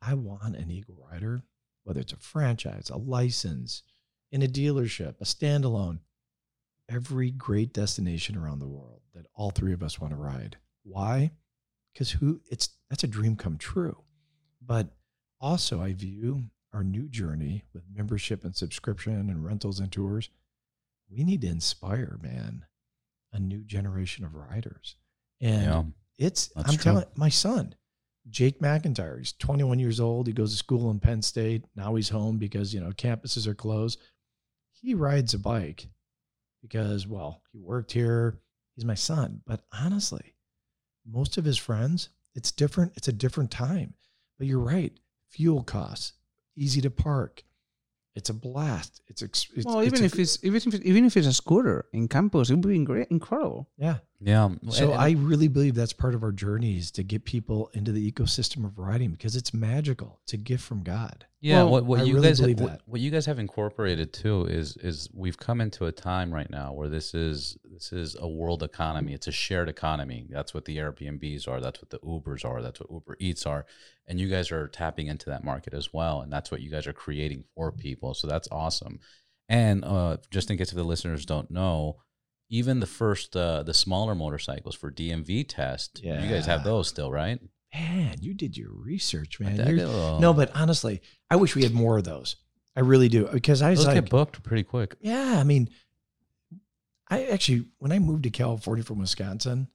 I 0.03 0.15
want 0.15 0.57
an 0.57 0.69
Eagle 0.71 1.07
Rider 1.09 1.45
whether 1.85 2.01
it's 2.01 2.13
a 2.13 2.17
franchise, 2.17 2.91
a 2.91 2.97
license, 2.97 3.83
in 4.31 4.43
a 4.43 4.47
dealership, 4.47 5.15
a 5.21 5.25
standalone, 5.25 5.99
every 6.91 7.31
great 7.31 7.73
destination 7.73 8.37
around 8.37 8.59
the 8.59 8.69
world 8.69 9.01
that 9.15 9.27
all 9.35 9.51
three 9.51 9.73
of 9.73 9.83
us 9.83 10.01
want 10.01 10.13
to 10.13 10.19
ride. 10.19 10.57
Why? 10.83 11.31
Because 11.93 12.11
who 12.11 12.41
it's 12.51 12.71
that's 12.91 13.05
a 13.05 13.09
dream 13.09 13.37
come 13.37 13.57
true. 13.57 14.03
But 14.65 14.89
also 15.41 15.81
I 15.81 15.93
view 15.95 16.45
our 16.73 16.85
new 16.85 17.09
journey 17.09 17.65
with 17.73 17.83
membership 17.93 18.45
and 18.45 18.55
subscription 18.55 19.15
and 19.31 19.45
rentals 19.45 19.81
and 19.81 19.91
tours, 19.91 20.31
we 21.11 21.25
need 21.25 21.41
to 21.41 21.49
inspire, 21.49 22.19
man, 22.23 22.65
a 23.33 23.41
new 23.41 23.65
generation 23.65 24.25
of 24.25 24.35
riders. 24.35 24.97
And 25.41 25.65
Yeah. 25.65 25.85
it's 26.19 26.51
I'm 26.57 26.65
true. 26.65 26.77
telling 26.77 27.07
my 27.17 27.29
son, 27.29 27.75
Jake 28.29 28.61
McIntyre, 28.61 29.19
he's 29.19 29.33
21 29.33 29.79
years 29.81 29.99
old. 29.99 30.27
He 30.29 30.33
goes 30.33 30.53
to 30.53 30.57
school 30.59 30.91
in 30.91 31.01
Penn 31.01 31.23
State. 31.23 31.65
Now 31.75 31.95
he's 31.97 32.11
home 32.11 32.39
because, 32.39 32.73
you 32.73 32.81
know, 32.81 32.91
campuses 32.93 33.47
are 33.49 33.55
closed. 33.55 34.01
He 34.71 34.95
rides 34.95 35.35
a 35.35 35.39
bike 35.39 35.89
because, 36.63 37.07
well, 37.07 37.43
he 37.53 37.59
worked 37.59 37.93
here. 37.93 38.39
He's 38.75 38.85
my 38.85 38.95
son. 38.95 39.43
But 39.47 39.63
honestly, 39.73 40.35
most 41.07 41.37
of 41.37 41.45
his 41.45 41.59
friends, 41.59 42.11
it's 42.35 42.53
different. 42.53 42.93
It's 42.97 43.09
a 43.09 43.13
different 43.13 43.51
time. 43.51 43.95
But 44.39 44.47
you're 44.47 44.59
right. 44.59 44.93
Fuel 45.31 45.63
costs, 45.63 46.15
easy 46.57 46.81
to 46.81 46.91
park. 46.91 47.43
It's 48.17 48.29
a 48.29 48.35
blast. 48.35 49.03
It's, 49.07 49.23
ex- 49.23 49.47
it's 49.55 49.65
well, 49.65 49.83
even 49.85 50.03
a 50.03 50.07
if 50.07 50.19
it's 50.19 50.39
even 50.43 50.57
if, 50.57 50.75
even 50.83 51.05
if 51.05 51.17
it's 51.17 51.29
a 51.29 51.33
scooter 51.33 51.87
in 51.93 52.09
campus, 52.09 52.51
it 52.51 52.55
would 52.57 52.67
be 52.67 52.85
great, 52.85 53.09
incredible. 53.11 53.69
yeah. 53.79 53.99
Yeah. 54.23 54.51
So 54.71 54.91
And- 54.93 55.01
I 55.01 55.13
really 55.13 55.49
believe 55.49 55.75
that's 55.75 55.95
part 55.95 56.15
of 56.15 56.23
our 56.23 56.33
journey 56.33 56.77
is 56.77 56.91
to 56.93 57.03
get 57.03 57.25
people 57.25 57.71
into 57.73 57.91
the 57.93 58.11
ecosystem 58.13 58.65
of 58.67 58.79
riding 58.79 59.13
because 59.13 59.35
it's 59.37 59.55
magical. 59.55 60.19
It's 60.25 60.35
a 60.35 60.37
gift 60.37 60.63
from 60.65 60.83
God. 60.83 61.25
Yeah, 61.41 61.63
Well, 61.63 61.71
what, 61.71 61.85
what 61.87 62.01
I 62.01 62.03
you 62.03 62.17
really 62.17 62.29
guys 62.29 62.41
believe 62.41 62.61
what, 62.61 62.71
that. 62.73 62.81
what 62.85 63.01
you 63.01 63.11
guys 63.11 63.25
have 63.25 63.39
incorporated 63.39 64.13
too 64.13 64.45
is 64.45 64.77
is 64.79 65.09
we've 65.15 65.39
come 65.39 65.61
into 65.63 65.87
a 65.87 65.93
time 65.93 66.35
right 66.35 66.51
now 66.51 66.73
where 66.75 66.89
this 66.91 67.15
is 67.15 67.57
this 67.81 67.93
is 67.93 68.17
a 68.21 68.29
world 68.29 68.63
economy. 68.63 69.15
It's 69.15 69.27
a 69.27 69.33
shared 69.33 69.69
economy. 69.69 70.27
That's 70.29 70.53
what 70.53 70.67
the 70.67 70.77
Airbnbs 70.77 71.49
are. 71.49 71.61
That's 71.61 71.81
what 71.81 71.89
the 71.91 71.99
Ubers 72.01 72.45
are. 72.45 72.61
That's 72.61 72.79
what 72.79 72.91
Uber 72.91 73.17
Eats 73.19 73.47
are. 73.47 73.65
And 74.07 74.21
you 74.21 74.29
guys 74.29 74.53
are 74.53 74.69
tapping 74.69 75.07
into 75.07 75.31
that 75.31 75.45
market 75.45 75.73
as 75.73 75.93
well. 75.93 76.21
And 76.21 76.31
that's 76.31 76.51
what 76.51 76.61
you 76.61 76.71
guys 76.71 76.87
are 76.87 76.93
creating 76.93 77.45
for 77.55 77.73
people. 77.73 78.13
So 78.13 78.27
that's 78.27 78.49
awesome. 78.53 79.01
And 79.49 79.85
uh, 79.85 80.19
just 80.31 80.51
in 80.51 80.59
case 80.59 80.69
if 80.71 80.77
the 80.77 80.85
listeners 80.85 81.25
don't 81.25 81.51
know, 81.51 81.97
even 82.51 82.81
the 82.81 82.87
first 82.87 83.35
uh, 83.37 83.63
the 83.63 83.75
smaller 83.75 84.15
motorcycles 84.15 84.75
for 84.75 84.91
DMV 84.93 85.47
test, 85.49 86.01
yeah. 86.03 86.23
you 86.23 86.29
guys 86.29 86.47
have 86.47 86.65
those 86.65 86.89
still, 86.89 87.11
right? 87.11 87.41
Man, 87.73 88.17
you 88.21 88.35
did 88.35 88.57
your 88.57 88.73
research, 88.73 89.41
man. 89.41 89.57
did 89.57 89.69
a 89.69 89.71
You're- 89.71 89.85
little- 89.87 90.21
no, 90.21 90.35
but 90.35 90.51
honestly, 90.55 91.01
I 91.31 91.37
wish 91.37 91.55
we 91.55 91.63
had 91.63 91.73
more 91.73 91.99
of 91.99 92.05
those. 92.05 92.37
I 92.77 92.81
really 92.81 93.09
do 93.09 93.27
because 93.33 93.63
I 93.63 93.71
was 93.71 93.81
those 93.81 93.87
like, 93.87 93.97
get 93.97 94.11
booked 94.11 94.43
pretty 94.43 94.63
quick. 94.65 94.97
yeah. 95.01 95.39
I 95.39 95.45
mean, 95.45 95.71
I 97.11 97.25
actually 97.27 97.67
when 97.79 97.93
I 97.93 97.99
moved 97.99 98.23
to 98.25 98.31
California 98.31 98.85
from 98.85 98.99
Wisconsin, 99.01 99.69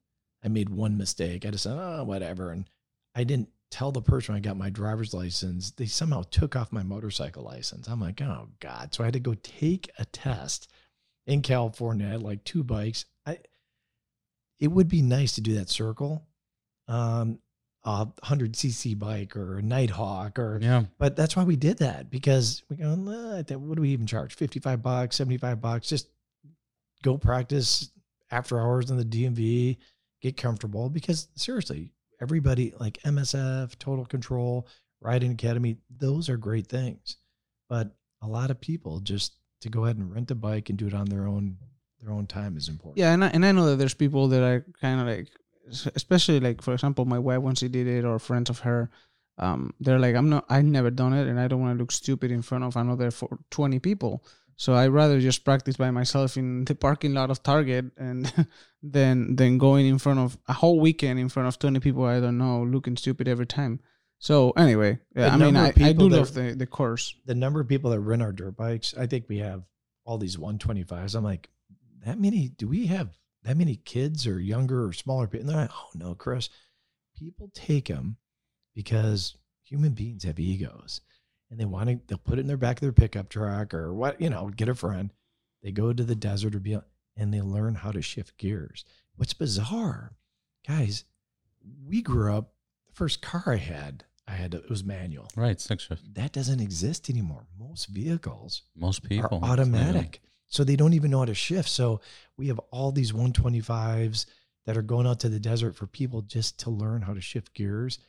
I 0.44 0.48
made 0.48 0.70
one 0.70 0.98
mistake. 0.98 1.46
I 1.46 1.52
just 1.52 1.64
said, 1.64 1.78
oh, 1.78 2.04
whatever, 2.04 2.52
and 2.52 2.66
I 3.14 3.24
didn't 3.24 3.50
tell 3.72 3.92
the 3.92 4.02
person 4.02 4.36
I 4.36 4.40
got 4.40 4.58
my 4.58 4.70
driver's 4.70 5.14
license. 5.14 5.72
They 5.72 5.86
somehow 5.88 6.24
took 6.30 6.56
off 6.56 6.72
my 6.72 6.84
motorcycle 6.84 7.44
license. 7.44 7.88
I'm 7.88 8.00
like, 8.00 8.22
oh 8.22 8.48
god. 8.60 8.94
So 8.94 9.04
I 9.04 9.08
had 9.08 9.14
to 9.16 9.20
go 9.20 9.36
take 9.44 9.90
a 10.00 10.06
test 10.06 10.72
in 11.28 11.42
California. 11.42 12.08
I 12.08 12.12
had 12.12 12.22
like 12.24 12.44
two 12.44 12.64
bikes. 12.64 13.06
I 13.26 13.40
it 14.60 14.70
would 14.70 14.88
be 14.88 15.02
nice 15.02 15.34
to 15.34 15.42
do 15.42 15.56
that 15.56 15.70
circle. 15.70 16.26
Um 16.88 17.40
a 17.84 18.08
100cc 18.24 18.98
bike 18.98 19.36
or 19.38 19.60
a 19.60 19.62
Nighthawk 19.62 20.40
or 20.40 20.58
Yeah. 20.60 20.86
but 20.98 21.16
that's 21.16 21.36
why 21.36 21.44
we 21.44 21.56
did 21.56 21.78
that 21.80 22.10
because 22.10 22.64
we 22.68 22.78
go, 22.78 22.96
"Nah, 22.96 23.44
what 23.44 23.76
do 23.76 23.82
we 23.82 23.90
even 23.90 24.08
charge? 24.08 24.34
55 24.34 24.82
bucks, 24.82 25.18
75 25.18 25.62
bucks. 25.62 25.88
Just 25.88 26.08
go 27.06 27.18
practice 27.18 27.92
after 28.32 28.60
hours 28.60 28.90
in 28.90 28.98
the 28.98 29.06
DMV, 29.06 29.78
get 30.22 30.36
comfortable. 30.36 30.90
Because 30.90 31.28
seriously, 31.36 31.92
everybody 32.22 32.74
like 32.80 32.98
MSF, 33.04 33.78
Total 33.78 34.06
Control, 34.06 34.68
Riding 35.00 35.32
Academy, 35.32 35.78
those 35.96 36.28
are 36.28 36.38
great 36.38 36.68
things. 36.68 37.18
But 37.70 37.96
a 38.22 38.28
lot 38.28 38.50
of 38.52 38.60
people 38.60 39.00
just 39.00 39.34
to 39.62 39.70
go 39.70 39.86
ahead 39.86 39.98
and 39.98 40.12
rent 40.12 40.32
a 40.32 40.36
bike 40.36 40.70
and 40.70 40.78
do 40.78 40.88
it 40.88 40.94
on 40.94 41.06
their 41.06 41.28
own 41.28 41.58
their 42.02 42.12
own 42.12 42.28
time 42.28 42.58
is 42.58 42.68
important. 42.68 42.98
Yeah, 42.98 43.14
and 43.14 43.24
I, 43.24 43.28
and 43.30 43.46
I 43.46 43.52
know 43.52 43.68
that 43.68 43.78
there's 43.78 43.94
people 43.94 44.28
that 44.28 44.44
are 44.44 44.66
kind 44.82 45.00
of 45.00 45.08
like, 45.08 45.28
especially 45.96 46.40
like 46.40 46.62
for 46.62 46.74
example, 46.74 47.06
my 47.06 47.20
wife 47.20 47.40
when 47.40 47.56
she 47.56 47.68
did 47.68 47.88
it, 47.88 48.06
or 48.06 48.20
friends 48.20 48.50
of 48.50 48.60
her, 48.60 48.90
um, 49.38 49.74
they're 49.80 50.00
like, 50.00 50.16
I'm 50.16 50.30
not, 50.30 50.46
I 50.50 50.62
never 50.62 50.92
done 50.92 51.14
it, 51.14 51.28
and 51.28 51.40
I 51.40 51.48
don't 51.48 51.62
want 51.62 51.78
to 51.78 51.82
look 51.82 51.92
stupid 51.92 52.32
in 52.32 52.42
front 52.42 52.64
of 52.64 52.76
another 52.76 53.12
for 53.12 53.40
20 53.52 53.80
people. 53.80 54.24
So 54.58 54.74
I'd 54.74 54.88
rather 54.88 55.20
just 55.20 55.44
practice 55.44 55.76
by 55.76 55.92
myself 55.92 56.38
in 56.38 56.64
the 56.66 56.76
parking 56.76 57.14
lot 57.14 57.30
of 57.30 57.44
Target 57.44 57.86
and 57.98 58.32
than 58.84 59.36
than 59.36 59.58
going 59.58 59.86
in 59.86 60.00
front 60.00 60.20
of 60.20 60.38
a 60.48 60.54
whole 60.54 60.80
weekend 60.80 61.20
in 61.20 61.30
front 61.30 61.48
of 61.48 61.60
20 61.60 61.80
people 61.80 62.06
I 62.06 62.20
don't 62.20 62.38
know, 62.38 62.64
looking 62.64 62.96
stupid 62.98 63.28
every 63.28 63.46
time. 63.48 63.82
So 64.20 64.52
anyway, 64.52 65.00
yeah, 65.16 65.34
I 65.34 65.38
mean, 65.38 65.58
I, 65.58 65.74
I 65.76 65.92
do 65.92 66.10
that- 66.10 66.18
love 66.18 66.34
the 66.34 66.56
the 66.56 66.66
course. 66.66 67.16
the 67.26 67.36
number 67.36 67.60
of 67.60 67.68
people 67.68 67.92
that 67.92 68.00
rent 68.00 68.22
our 68.22 68.32
dirt 68.32 68.56
bikes, 68.56 68.94
I 68.98 69.08
think 69.08 69.26
we 69.28 69.40
have 69.40 69.64
all 70.06 70.18
these 70.18 70.38
125s. 70.38 71.16
I'm 71.16 71.24
like, 71.24 71.50
that 72.06 72.20
many? 72.20 72.48
Do 72.48 72.68
we 72.68 72.86
have 72.88 73.10
that 73.44 73.58
many 73.58 73.76
kids 73.76 74.26
or 74.26 74.40
younger 74.40 74.86
or 74.88 74.94
smaller 74.94 75.28
people? 75.28 75.42
And 75.42 75.50
they're 75.50 75.64
like, 75.64 75.72
oh 75.76 75.90
no, 75.96 76.16
Chris. 76.16 76.50
People 77.18 77.50
take 77.54 77.88
them 77.88 78.18
because 78.74 79.36
human 79.64 79.92
beings 79.94 80.24
have 80.24 80.40
egos 80.40 81.02
and 81.56 81.62
they 81.62 81.66
want 81.66 81.88
to, 81.90 81.98
they'll 82.08 82.18
put 82.18 82.38
it 82.38 82.42
in 82.42 82.48
their 82.48 82.58
back 82.58 82.78
of 82.78 82.82
their 82.82 82.92
pickup 82.92 83.30
truck 83.30 83.74
or 83.74 83.94
what, 83.94 84.20
you 84.20 84.30
know, 84.30 84.50
get 84.50 84.68
a 84.68 84.76
friend. 84.76 85.14
They 85.64 85.72
go 85.72 85.94
to 85.94 86.04
the 86.04 86.16
desert 86.16 86.54
or 86.54 86.60
be 86.60 86.78
and 87.16 87.34
they 87.34 87.40
learn 87.42 87.76
how 87.76 87.92
to 87.92 88.02
shift 88.02 88.38
gears. 88.38 88.84
What's 89.16 89.34
bizarre, 89.34 90.12
guys, 90.68 91.06
we 91.88 92.02
grew 92.02 92.34
up, 92.36 92.52
the 92.88 92.94
first 92.94 93.22
car 93.22 93.44
I 93.48 93.56
had, 93.56 94.04
I 94.28 94.34
had, 94.34 94.52
to, 94.52 94.58
it 94.58 94.70
was 94.70 94.84
manual 94.84 95.30
Right. 95.38 95.62
Six 95.62 95.84
shift. 95.86 96.14
that 96.16 96.34
doesn't 96.34 96.60
exist 96.60 97.10
anymore. 97.10 97.48
Most 97.58 97.86
vehicles 97.88 98.64
Most 98.76 99.04
people. 99.04 99.40
are 99.42 99.52
automatic. 99.52 100.20
So 100.48 100.66
they 100.66 100.76
don't 100.76 100.94
even 100.94 101.10
know 101.10 101.20
how 101.20 101.26
to 101.26 101.34
shift. 101.34 101.70
So 101.70 102.02
we 102.38 102.48
have 102.50 102.60
all 102.70 102.92
these 102.92 103.14
125s 103.14 104.26
that 104.66 104.76
are 104.76 104.82
going 104.82 105.08
out 105.08 105.22
to 105.22 105.30
the 105.30 105.40
desert 105.40 105.76
for 105.76 105.88
people 105.88 106.22
just 106.22 106.60
to 106.60 106.70
learn 106.70 107.02
how 107.02 107.14
to 107.14 107.22
shift 107.22 107.54
gears, 107.54 108.00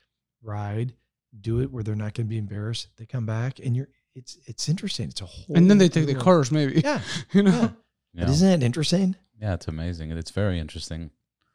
ride, 0.42 0.94
do 1.40 1.60
it 1.60 1.70
where 1.70 1.82
they're 1.82 1.94
not 1.94 2.14
going 2.14 2.26
to 2.26 2.30
be 2.30 2.38
embarrassed. 2.38 2.88
They 2.96 3.06
come 3.06 3.26
back 3.26 3.58
and 3.58 3.76
you're 3.76 3.88
it's 4.14 4.38
it's 4.46 4.68
interesting. 4.68 5.08
It's 5.08 5.20
a 5.20 5.26
whole 5.26 5.56
And 5.56 5.70
then 5.70 5.78
they 5.78 5.88
take 5.88 6.06
the 6.06 6.14
cars 6.14 6.50
maybe. 6.50 6.80
Yeah. 6.80 7.00
you 7.32 7.42
know. 7.42 7.50
yeah. 7.50 7.68
Yeah. 8.14 8.24
But 8.24 8.28
isn't 8.30 8.60
that 8.60 8.64
interesting? 8.64 9.14
yeah, 9.40 9.54
it's 9.54 9.68
amazing. 9.68 10.10
It's 10.12 10.30
very 10.30 10.58
interesting. 10.58 11.10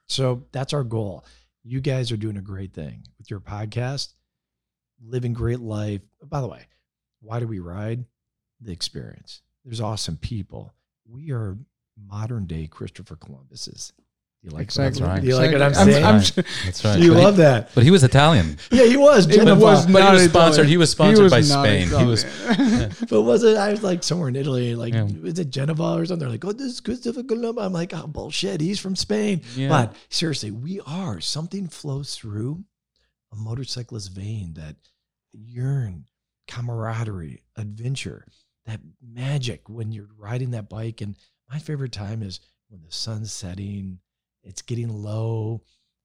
So 0.05 0.45
that's 0.51 0.73
our 0.73 0.83
goal. 0.83 1.25
You 1.63 1.81
guys 1.81 2.11
are 2.11 2.17
doing 2.17 2.37
a 2.37 2.41
great 2.41 2.73
thing 2.73 3.03
with 3.17 3.31
your 3.31 3.39
podcast, 3.39 4.13
living 5.03 5.33
great 5.33 5.59
life. 5.59 6.01
By 6.23 6.41
the 6.41 6.47
way, 6.47 6.67
why 7.21 7.39
do 7.39 7.47
we 7.47 7.59
ride? 7.59 8.05
The 8.59 8.71
experience. 8.71 9.41
There's 9.65 9.81
awesome 9.81 10.17
people. 10.17 10.75
We 11.09 11.31
are 11.31 11.57
modern 11.97 12.45
day 12.45 12.67
Christopher 12.67 13.15
Columbuses. 13.15 13.93
Do 14.43 14.49
you 14.49 14.55
like 14.55 14.63
Exactly. 14.63 15.01
What 15.03 15.09
I'm, 15.09 15.15
right. 15.17 15.23
you 15.23 15.35
like 15.35 15.51
what 15.51 15.61
I'm 15.61 15.67
Exactly. 15.69 15.93
saying? 15.93 16.05
I'm- 16.05 16.17
That's 16.17 16.31
I'm- 16.37 16.45
right. 16.45 16.55
That's 16.65 16.85
right. 16.85 16.99
you 16.99 17.11
But 17.11 17.17
he- 17.19 17.23
love 17.25 17.37
that. 17.37 17.69
But 17.75 17.83
he 17.83 17.91
was 17.91 18.03
Italian. 18.03 18.57
Yeah, 18.71 18.85
he 18.85 18.97
was. 18.97 19.27
It 19.27 19.33
Genova. 19.33 19.61
was 19.61 19.85
But 19.85 20.03
he 20.03 20.11
was 20.13 20.23
sponsored. 20.23 20.31
Italian. 20.53 20.67
He 20.69 20.77
was 20.77 20.89
sponsored 20.89 21.29
by 21.29 21.39
not 21.41 21.45
Spain. 21.63 21.87
He 21.89 22.05
was. 22.05 22.23
Italian. 22.23 22.91
but 23.09 23.21
was 23.21 23.43
it? 23.43 23.55
I 23.57 23.69
was 23.69 23.83
like 23.83 24.03
somewhere 24.03 24.29
in 24.29 24.35
Italy, 24.35 24.73
like 24.73 24.93
Yeah. 24.95 25.05
is 25.25 25.37
it 25.37 25.51
Geneva 25.51 25.83
or 25.93 26.05
something? 26.07 26.19
They're 26.19 26.29
like, 26.29 26.43
oh, 26.43 26.53
this 26.53 26.71
is 26.73 26.79
Christopher 26.79 27.21
Columbu. 27.21 27.63
I'm 27.63 27.71
like, 27.73 27.93
oh 27.93 28.07
bullshit, 28.07 28.61
he's 28.61 28.79
from 28.79 28.95
Spain. 28.95 29.41
Yeah. 29.55 29.69
But 29.69 29.95
seriously, 30.09 30.49
we 30.49 30.79
are. 30.87 31.21
Something 31.21 31.67
flows 31.67 32.15
through 32.15 32.63
a 33.31 33.35
motorcyclist's 33.35 34.09
vein 34.09 34.53
that 34.55 34.75
yearn, 35.33 36.05
camaraderie, 36.47 37.41
adventure, 37.57 38.25
that 38.65 38.79
magic 39.01 39.69
when 39.69 39.91
you're 39.91 40.09
riding 40.17 40.51
that 40.51 40.67
bike. 40.69 41.01
And 41.01 41.15
my 41.49 41.59
favorite 41.59 41.91
time 41.91 42.23
is 42.23 42.39
when 42.69 42.81
the 42.81 42.91
sun's 42.91 43.31
setting, 43.31 43.99
it's 44.43 44.61
getting 44.61 44.89
low, 44.89 45.61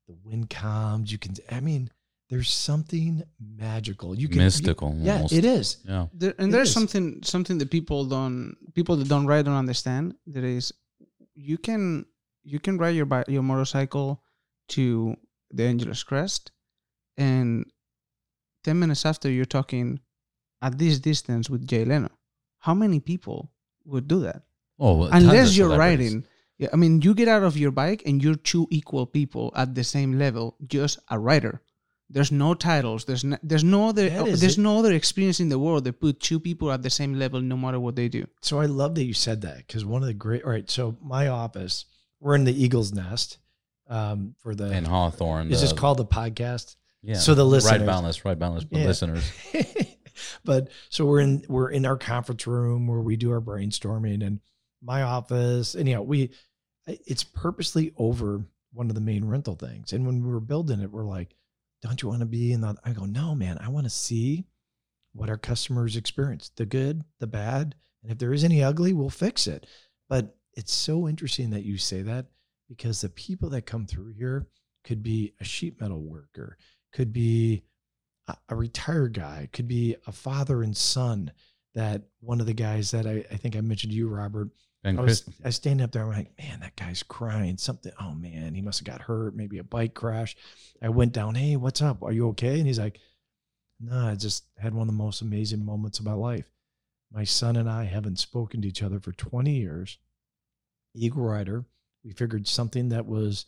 the 0.09 0.15
wind 0.25 0.51
calms. 0.51 1.11
You 1.13 1.19
can, 1.19 1.35
I 1.51 1.61
mean, 1.61 1.91
there's 2.29 2.53
something 2.53 3.23
magical. 3.39 4.15
You 4.19 4.29
can 4.29 4.39
you- 4.39 4.45
mystical. 4.45 4.95
yeah, 4.99 5.15
almost. 5.17 5.33
it 5.33 5.45
is. 5.45 5.79
Yeah. 5.89 6.07
There, 6.13 6.35
and 6.39 6.49
It 6.49 6.53
there's 6.53 6.69
is. 6.69 6.75
something 6.75 7.23
something 7.23 7.59
that 7.59 7.71
people 7.71 8.05
don't 8.05 8.57
people 8.75 8.97
that 8.97 9.09
don't 9.09 9.27
ride 9.27 9.45
don't 9.45 9.55
understand. 9.55 10.15
That 10.27 10.45
is, 10.45 10.73
you 11.35 11.57
can 11.59 12.07
you 12.43 12.59
can 12.61 12.79
ride 12.79 12.97
your 12.97 13.07
bike 13.07 13.29
your 13.29 13.43
motorcycle 13.43 14.23
to 14.71 15.17
the 15.53 15.65
Angeles 15.65 16.03
Crest, 16.03 16.51
and 17.17 17.65
ten 18.65 18.79
minutes 18.79 19.07
after 19.07 19.31
you're 19.31 19.45
talking 19.45 20.01
at 20.63 20.79
this 20.79 20.99
distance 20.99 21.49
with 21.49 21.67
Jay 21.67 21.85
Leno. 21.85 22.11
How 22.59 22.75
many 22.75 22.99
people 22.99 23.53
would 23.85 24.09
do 24.09 24.21
that? 24.21 24.43
Oh, 24.79 24.97
well, 24.99 25.09
Unless 25.13 25.57
you're 25.57 25.77
riding. 25.79 26.25
Yeah, 26.59 26.69
I 26.73 26.77
mean, 26.77 27.03
you 27.03 27.15
get 27.15 27.29
out 27.29 27.43
of 27.43 27.57
your 27.57 27.71
bike 27.71 28.03
and 28.07 28.23
you're 28.23 28.35
two 28.35 28.67
equal 28.71 29.05
people 29.07 29.53
at 29.55 29.75
the 29.75 29.85
same 29.85 30.19
level, 30.19 30.57
just 30.67 30.99
a 31.11 31.19
rider. 31.19 31.61
There's 32.09 32.31
no 32.33 32.55
titles. 32.55 33.05
There's 33.05 33.25
no, 33.25 33.37
there's 33.43 33.65
no 33.65 33.89
other 33.89 34.09
That 34.09 34.29
is 34.29 34.41
there's 34.41 34.59
it. 34.59 34.63
no 34.63 34.79
other 34.79 34.93
experience 34.93 35.41
in 35.41 35.49
the 35.49 35.59
world 35.59 35.85
that 35.85 36.01
put 36.01 36.21
two 36.21 36.39
people 36.41 36.71
at 36.71 36.83
the 36.83 36.89
same 36.91 37.15
level 37.15 37.41
no 37.41 37.57
matter 37.57 37.81
what 37.81 37.97
they 37.97 38.09
do. 38.09 38.27
So 38.43 38.61
I 38.61 38.67
love 38.67 38.95
that 38.95 39.05
you 39.05 39.13
said 39.13 39.41
that 39.43 39.59
because 39.67 39.85
one 39.85 40.03
of 40.03 40.07
the 40.09 40.15
great. 40.15 40.45
All 40.45 40.51
right, 40.51 40.71
so 40.71 40.97
my 41.03 41.29
office, 41.29 41.85
we're 42.21 42.37
in 42.37 42.45
the 42.45 42.55
Eagle's 42.65 42.93
Nest 42.93 43.39
um, 43.89 44.35
for 44.39 44.55
the. 44.55 44.71
In 44.73 44.85
Hawthorne. 44.85 45.51
is 45.51 45.61
this 45.63 45.73
called 45.73 45.99
the 45.99 46.07
podcast? 46.07 46.77
Yeah. 47.03 47.15
so 47.17 47.35
the 47.35 47.45
listeners, 47.45 47.71
Right 47.73 47.81
listeners- 47.81 47.95
boundless, 47.95 48.25
right 48.25 48.39
boundless 48.39 48.65
Yeah. 48.71 48.85
listeners. 48.87 49.33
but 50.45 50.69
so 50.89 51.05
we're 51.05 51.21
in 51.21 51.45
we're 51.49 51.71
in 51.71 51.85
our 51.87 51.97
conference 51.97 52.47
room 52.47 52.87
where 52.87 53.01
we 53.01 53.17
do 53.17 53.31
our 53.33 53.41
brainstorming 53.41 54.25
and 54.27 54.41
my 54.87 55.03
office 55.03 55.75
and 55.75 55.89
you 55.89 55.95
know 55.95 56.03
we 56.03 56.31
it's 56.87 57.25
purposely 57.25 57.93
over 57.97 58.45
one 58.73 58.89
of 58.89 58.95
the 58.95 59.01
main 59.01 59.25
rental 59.25 59.55
things 59.55 59.93
and 59.93 60.07
when 60.07 60.23
we 60.23 60.31
were 60.31 60.41
building 60.41 60.81
it 60.81 60.91
we're 60.91 61.05
like 61.05 61.35
don't 61.83 62.03
you 62.03 62.09
want 62.09 62.21
to 62.21 62.27
be 62.27 62.53
in 62.53 62.61
the 62.61 62.75
i 62.85 62.93
go 62.93 63.05
no 63.05 63.35
man 63.35 63.59
i 63.61 63.69
want 63.69 63.85
to 63.85 63.91
see 63.91 64.45
what 65.13 65.29
our 65.29 65.37
customers 65.37 65.97
experience 65.97 66.51
the 66.57 66.67
good 66.67 67.03
the 67.21 67.27
bad 67.27 67.75
and 68.03 68.13
if 68.13 68.19
there 68.19 68.33
is 68.33 68.45
any 68.45 68.63
ugly 68.63 68.93
we'll 68.93 69.11
fix 69.11 69.47
it 69.47 69.67
but 70.09 70.37
it's 70.55 70.73
so 70.73 71.09
interesting 71.09 71.51
that 71.51 71.65
you 71.65 71.77
say 71.77 72.03
that 72.03 72.27
because 72.69 73.01
the 73.01 73.09
people 73.09 73.51
that 73.51 73.67
come 73.67 73.87
through 73.87 74.13
here 74.13 74.47
could 74.85 75.03
be 75.03 75.35
a 75.41 75.45
sheet 75.45 75.81
metal 75.81 76.01
worker 76.01 76.57
could 76.93 77.13
be 77.13 77.63
a- 78.49 78.57
retired 78.57 79.15
guy, 79.15 79.49
could 79.53 79.69
be 79.69 79.97
a 80.07 80.13
father 80.13 80.63
and 80.63 80.77
son. 80.77 81.33
That 81.75 82.03
one 82.21 82.41
of 82.41 82.47
the 82.47 82.55
guys 82.55 82.91
that 82.93 83.07
I, 83.07 83.25
I 83.31 83.37
think 83.37 83.55
I 83.55 83.61
mentioned 83.61 83.93
to 83.93 83.97
you, 83.97 84.09
Robert. 84.09 84.49
And 84.87 85.01
I 85.01 85.03
was 85.03 85.25
I 85.45 85.49
was 85.49 85.57
standing 85.57 85.83
up 85.83 85.91
there. 85.91 86.03
I'm 86.03 86.13
like, 86.13 86.39
man, 86.39 86.61
that 86.61 86.77
guy's 86.77 87.03
crying. 87.03 87.59
Something. 87.59 87.93
Oh 88.01 88.13
man, 88.13 88.55
he 88.55 88.63
must 88.63 88.79
have 88.79 88.87
got 88.87 89.03
hurt. 89.03 89.35
Maybe 89.35 89.59
a 89.59 89.65
bike 89.65 89.95
crash. 89.95 90.37
I 90.81 90.91
went 90.91 91.13
down. 91.13 91.35
Hey, 91.35 91.57
what's 91.57 91.83
up? 91.83 92.03
Are 92.05 92.13
you 92.13 92.29
okay? 92.29 92.59
And 92.59 92.67
he's 92.67 92.79
like, 92.79 93.01
No, 93.81 94.07
I 94.07 94.15
just 94.15 94.45
had 94.59 94.75
one 94.75 94.83
of 94.83 94.95
the 94.95 95.03
most 95.03 95.23
amazing 95.23 95.65
moments 95.65 95.99
of 95.99 96.05
my 96.05 96.13
life. 96.13 96.49
My 97.13 97.25
son 97.25 97.57
and 97.57 97.69
I 97.69 97.85
haven't 97.85 98.21
spoken 98.21 98.63
to 98.63 98.69
each 98.69 98.83
other 98.83 99.01
for 99.01 99.13
20 99.13 99.51
years. 99.51 99.99
Eagle 100.95 101.25
Rider. 101.25 101.65
We 102.05 102.13
figured 102.13 102.47
something 102.47 102.91
that 102.91 103.07
was 103.07 103.47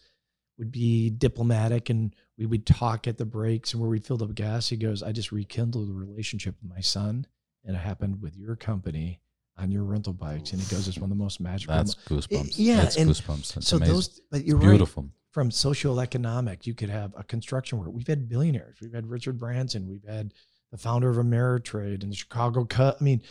would 0.59 0.73
be 0.73 1.09
diplomatic 1.09 1.89
and 1.89 2.17
we 2.37 2.47
would 2.47 2.67
talk 2.67 3.07
at 3.07 3.17
the 3.17 3.25
breaks 3.25 3.73
and 3.73 3.81
where 3.81 3.89
we'd 3.89 4.05
fill 4.05 4.23
up 4.25 4.35
gas. 4.35 4.69
He 4.69 4.77
goes, 4.77 5.05
I 5.05 5.13
just 5.13 5.31
rekindled 5.31 5.89
a 5.89 5.93
relationship 5.93 6.57
with 6.61 6.69
my 6.69 6.81
son. 6.81 7.27
And 7.65 7.77
it 7.77 7.79
happened 7.79 8.21
with 8.21 8.37
your 8.37 8.57
company 8.57 9.21
on 9.59 9.71
your 9.71 9.85
rental 9.85 10.13
bikes. 10.13 10.53
And 10.53 10.61
it 10.63 10.69
goes, 10.71 10.87
it's 10.89 10.99
one 10.99 11.11
of 11.11 11.17
the 11.19 11.23
most 11.23 11.41
magical. 11.41 11.75
that's 11.75 11.95
goosebumps. 11.95 12.55
yeah, 12.57 12.77
That's 12.77 12.97
and 12.97 13.11
goosebumps. 13.11 13.55
That's 13.55 13.69
so 13.69 13.77
amazing. 13.77 13.95
those, 13.95 14.21
but 14.31 14.45
you're 14.45 14.57
right. 14.57 14.69
Beautiful. 14.71 15.11
From 15.33 15.51
social 15.51 16.01
economic, 16.01 16.67
you 16.67 16.75
could 16.75 16.89
have 16.91 17.13
a 17.17 17.23
construction 17.23 17.79
worker. 17.79 17.91
We've 17.91 18.07
had 18.07 18.29
billionaires. 18.29 18.79
We've 18.81 18.93
had 18.95 19.07
Richard 19.09 19.39
Branson. 19.39 19.87
We've 19.89 20.05
had 20.09 20.33
the 20.73 20.79
founder 20.79 21.11
of 21.11 21.17
Ameritrade 21.17 22.03
and 22.03 22.11
the 22.13 22.17
Chicago 22.17 22.65
Cut. 22.65 22.97
I 23.01 23.05
mean, 23.05 23.23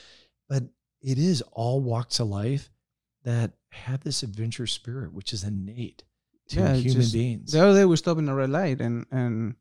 but 0.48 0.64
it 1.02 1.18
is 1.18 1.42
all 1.52 1.82
walks 1.82 2.20
of 2.20 2.28
life 2.28 2.70
that 3.24 3.52
have 3.72 4.04
this 4.04 4.24
adventure 4.24 4.68
spirit, 4.68 5.14
which 5.14 5.34
is 5.34 5.44
innate 5.44 6.04
to 6.50 6.60
Yeah, 6.60 6.74
human 6.76 7.02
just- 7.02 7.14
beings. 7.14 7.52
The 7.52 7.62
other 7.64 7.80
day 7.80 7.86
we 7.86 7.96
stopped 7.98 8.20
in 8.20 8.30
a 8.30 8.36
red 8.36 8.50
light 8.50 8.80
and 8.80 9.06
and 9.12 9.56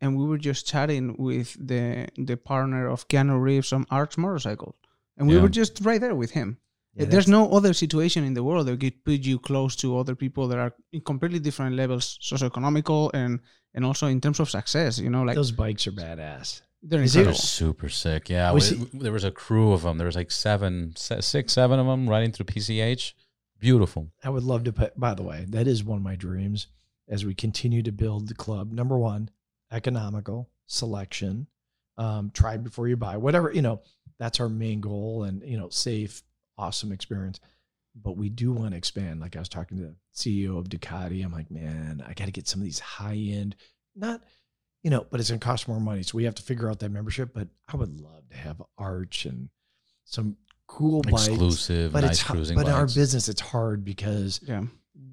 and 0.00 0.16
we 0.18 0.26
were 0.26 0.38
just 0.38 0.66
chatting 0.66 1.16
with 1.18 1.56
the 1.66 2.08
the 2.16 2.36
partner 2.36 2.86
of 2.88 3.08
Keanu 3.08 3.40
Reeves 3.40 3.72
on 3.72 3.86
Arch 3.90 4.16
Motorcycles, 4.18 4.76
and 5.16 5.28
we 5.28 5.34
Yeah. 5.34 5.42
were 5.42 5.48
just 5.48 5.80
right 5.82 6.00
there 6.00 6.14
with 6.14 6.32
him. 6.32 6.58
Yeah, 6.96 7.06
There's 7.06 7.26
no 7.26 7.50
other 7.50 7.72
situation 7.74 8.22
in 8.24 8.34
the 8.34 8.44
world 8.44 8.66
that 8.66 8.78
could 8.78 9.04
put 9.04 9.20
you 9.24 9.38
close 9.40 9.74
to 9.76 9.98
other 9.98 10.14
people 10.14 10.46
that 10.48 10.58
are 10.58 10.72
in 10.92 11.00
completely 11.00 11.40
different 11.40 11.74
levels, 11.76 12.18
socioeconomical 12.22 13.10
and 13.14 13.40
and 13.76 13.84
also 13.84 14.06
in 14.06 14.20
terms 14.20 14.38
of 14.38 14.48
success. 14.48 14.98
You 15.00 15.10
know, 15.10 15.24
like 15.24 15.34
those 15.34 15.50
bikes 15.50 15.86
are 15.88 15.92
badass. 15.92 16.62
they're 16.82 17.02
is 17.02 17.14
They're 17.14 17.34
super 17.34 17.88
sick. 17.88 18.28
Yeah, 18.30 18.52
Was 18.52 18.72
we- 18.72 19.00
there 19.00 19.10
was 19.12 19.24
a 19.24 19.32
crew 19.32 19.72
of 19.72 19.82
them. 19.82 19.98
There 19.98 20.06
was 20.06 20.14
like 20.14 20.30
seven, 20.30 20.92
se- 20.96 21.22
six, 21.22 21.52
seven 21.54 21.80
of 21.80 21.86
them 21.86 22.08
riding 22.08 22.30
through 22.30 22.46
PCH. 22.46 23.14
Beautiful. 23.58 24.12
I 24.22 24.28
would 24.30 24.42
love 24.44 24.62
to 24.64 24.72
put, 24.72 24.98
by 25.00 25.14
the 25.14 25.22
way, 25.24 25.46
that 25.48 25.66
is 25.66 25.82
one 25.82 25.96
of 25.98 26.04
my 26.04 26.14
dreams 26.14 26.68
as 27.08 27.24
we 27.24 27.34
continue 27.34 27.82
to 27.82 27.90
build 27.92 28.28
the 28.28 28.34
club. 28.34 28.70
Number 28.70 28.96
one, 28.98 29.30
economical 29.72 30.50
selection, 30.66 31.46
um, 31.96 32.30
try 32.32 32.56
before 32.58 32.86
you 32.88 32.96
buy, 32.96 33.16
whatever, 33.16 33.50
you 33.52 33.62
know, 33.62 33.80
that's 34.18 34.40
our 34.40 34.48
main 34.48 34.80
goal 34.80 35.24
and, 35.24 35.42
you 35.42 35.56
know, 35.56 35.68
safe, 35.68 36.22
awesome 36.58 36.92
experience. 36.92 37.40
But 37.94 38.16
we 38.16 38.28
do 38.28 38.52
want 38.52 38.72
to 38.72 38.76
expand. 38.76 39.20
Like 39.20 39.36
I 39.36 39.38
was 39.38 39.48
talking 39.48 39.78
to 39.78 39.84
the 39.84 39.94
CEO 40.14 40.58
of 40.58 40.68
Ducati. 40.68 41.24
I'm 41.24 41.32
like, 41.32 41.50
man, 41.50 42.02
I 42.06 42.14
got 42.14 42.26
to 42.26 42.32
get 42.32 42.48
some 42.48 42.60
of 42.60 42.64
these 42.64 42.80
high 42.80 43.14
end, 43.16 43.56
not, 43.94 44.22
you 44.82 44.90
know, 44.90 45.06
but 45.10 45.20
it's 45.20 45.30
going 45.30 45.38
to 45.40 45.46
cost 45.46 45.68
more 45.68 45.80
money. 45.80 46.02
So 46.02 46.16
we 46.16 46.24
have 46.24 46.34
to 46.36 46.42
figure 46.42 46.68
out 46.68 46.80
that 46.80 46.90
membership. 46.90 47.32
But 47.32 47.48
I 47.72 47.76
would 47.76 48.00
love 48.00 48.28
to 48.30 48.36
have 48.36 48.60
Arch 48.78 49.26
and 49.26 49.48
some 50.04 50.36
cool 50.66 51.02
bikes 51.02 51.28
Exclusive, 51.28 51.92
but 51.92 52.02
nice 52.02 52.12
it's 52.12 52.22
hu- 52.22 52.34
cruising 52.34 52.56
but 52.56 52.66
in 52.66 52.72
our 52.72 52.86
business 52.86 53.28
it's 53.28 53.40
hard 53.40 53.84
because 53.84 54.40
Yeah, 54.42 54.64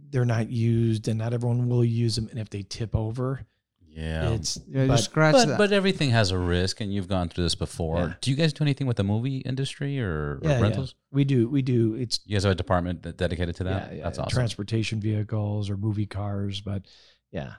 they're 0.10 0.26
not 0.26 0.50
used 0.50 1.08
and 1.08 1.20
not 1.20 1.34
everyone 1.34 1.68
will 1.68 1.84
use 1.84 2.16
them 2.16 2.28
and 2.30 2.40
if 2.40 2.50
they 2.50 2.64
tip 2.64 2.96
over 2.96 3.46
yeah. 3.92 4.30
it's 4.32 4.60
yeah, 4.68 4.88
but 4.88 4.98
scratch 4.98 5.34
but, 5.34 5.46
that. 5.48 5.58
but 5.58 5.72
everything 5.72 6.10
has 6.12 6.32
a 6.32 6.38
risk, 6.38 6.82
and 6.82 6.94
you've 6.94 7.08
gone 7.08 7.30
through 7.30 7.44
this 7.44 7.56
before. 7.56 7.98
Yeah. 8.00 8.14
Do 8.22 8.32
you 8.32 8.38
guys 8.38 8.54
do 8.54 8.64
anything 8.64 8.88
with 8.88 8.98
the 8.98 9.04
movie 9.04 9.38
industry 9.40 10.00
or, 10.02 10.36
or 10.36 10.40
Yeah, 10.44 10.50
yeah. 10.52 10.62
rentals? 10.62 10.96
we 11.12 11.24
do 11.26 11.48
we 11.50 11.62
do 11.62 11.96
it's 11.96 12.20
You 12.26 12.36
guys 12.36 12.44
have 12.44 12.52
a 12.54 12.56
department 12.56 13.04
that 13.04 13.18
dedicated 13.18 13.56
to 13.58 13.64
that. 13.66 13.92
yeah, 13.92 13.98
yeah, 13.98 14.04
That's 14.04 14.18
awesome. 14.20 14.32
transportation 14.34 15.00
vehicles 15.02 15.70
or 15.70 15.76
movie 15.78 16.06
cars 16.06 16.62
but 16.62 16.84
yeah 17.32 17.54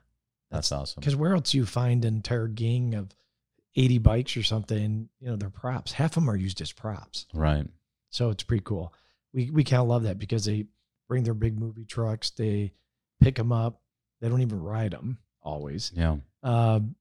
That's 0.51 0.72
awesome. 0.72 1.01
because 1.01 1.14
where 1.16 1.35
else 1.35 1.51
do 1.53 1.59
you 1.59 1.66
find 1.66 2.05
an 2.05 2.14
entire 2.14 2.49
gang 2.49 2.95
of 2.95 3.11
80 3.76 3.99
bikes 3.99 4.37
or 4.37 4.43
something 4.43 5.09
you 5.20 5.28
know 5.28 5.37
they're 5.37 5.51
props 5.51 5.93
half 5.93 6.11
of 6.16 6.22
them 6.22 6.30
are 6.30 6.37
used 6.37 6.61
as 6.61 6.72
props 6.72 7.26
Right. 7.35 7.66
so 8.11 8.30
it's 8.30 8.43
pretty 8.43 8.62
cool 8.64 8.93
we 9.35 9.51
we 9.51 9.64
kind 9.64 9.80
of 9.83 9.89
love 9.89 10.03
that 10.05 10.18
because 10.18 10.45
they 10.47 10.66
bring 11.09 11.24
their 11.24 11.35
big 11.35 11.59
movie 11.59 11.85
trucks 11.85 12.30
they 12.30 12.72
pick 13.20 13.35
them 13.37 13.51
up 13.53 13.80
they 14.20 14.28
don't 14.28 14.41
even 14.43 14.61
ride 14.62 14.93
them 14.93 15.18
always 15.43 15.93
Yeah. 15.95 16.16
um, 16.43 16.95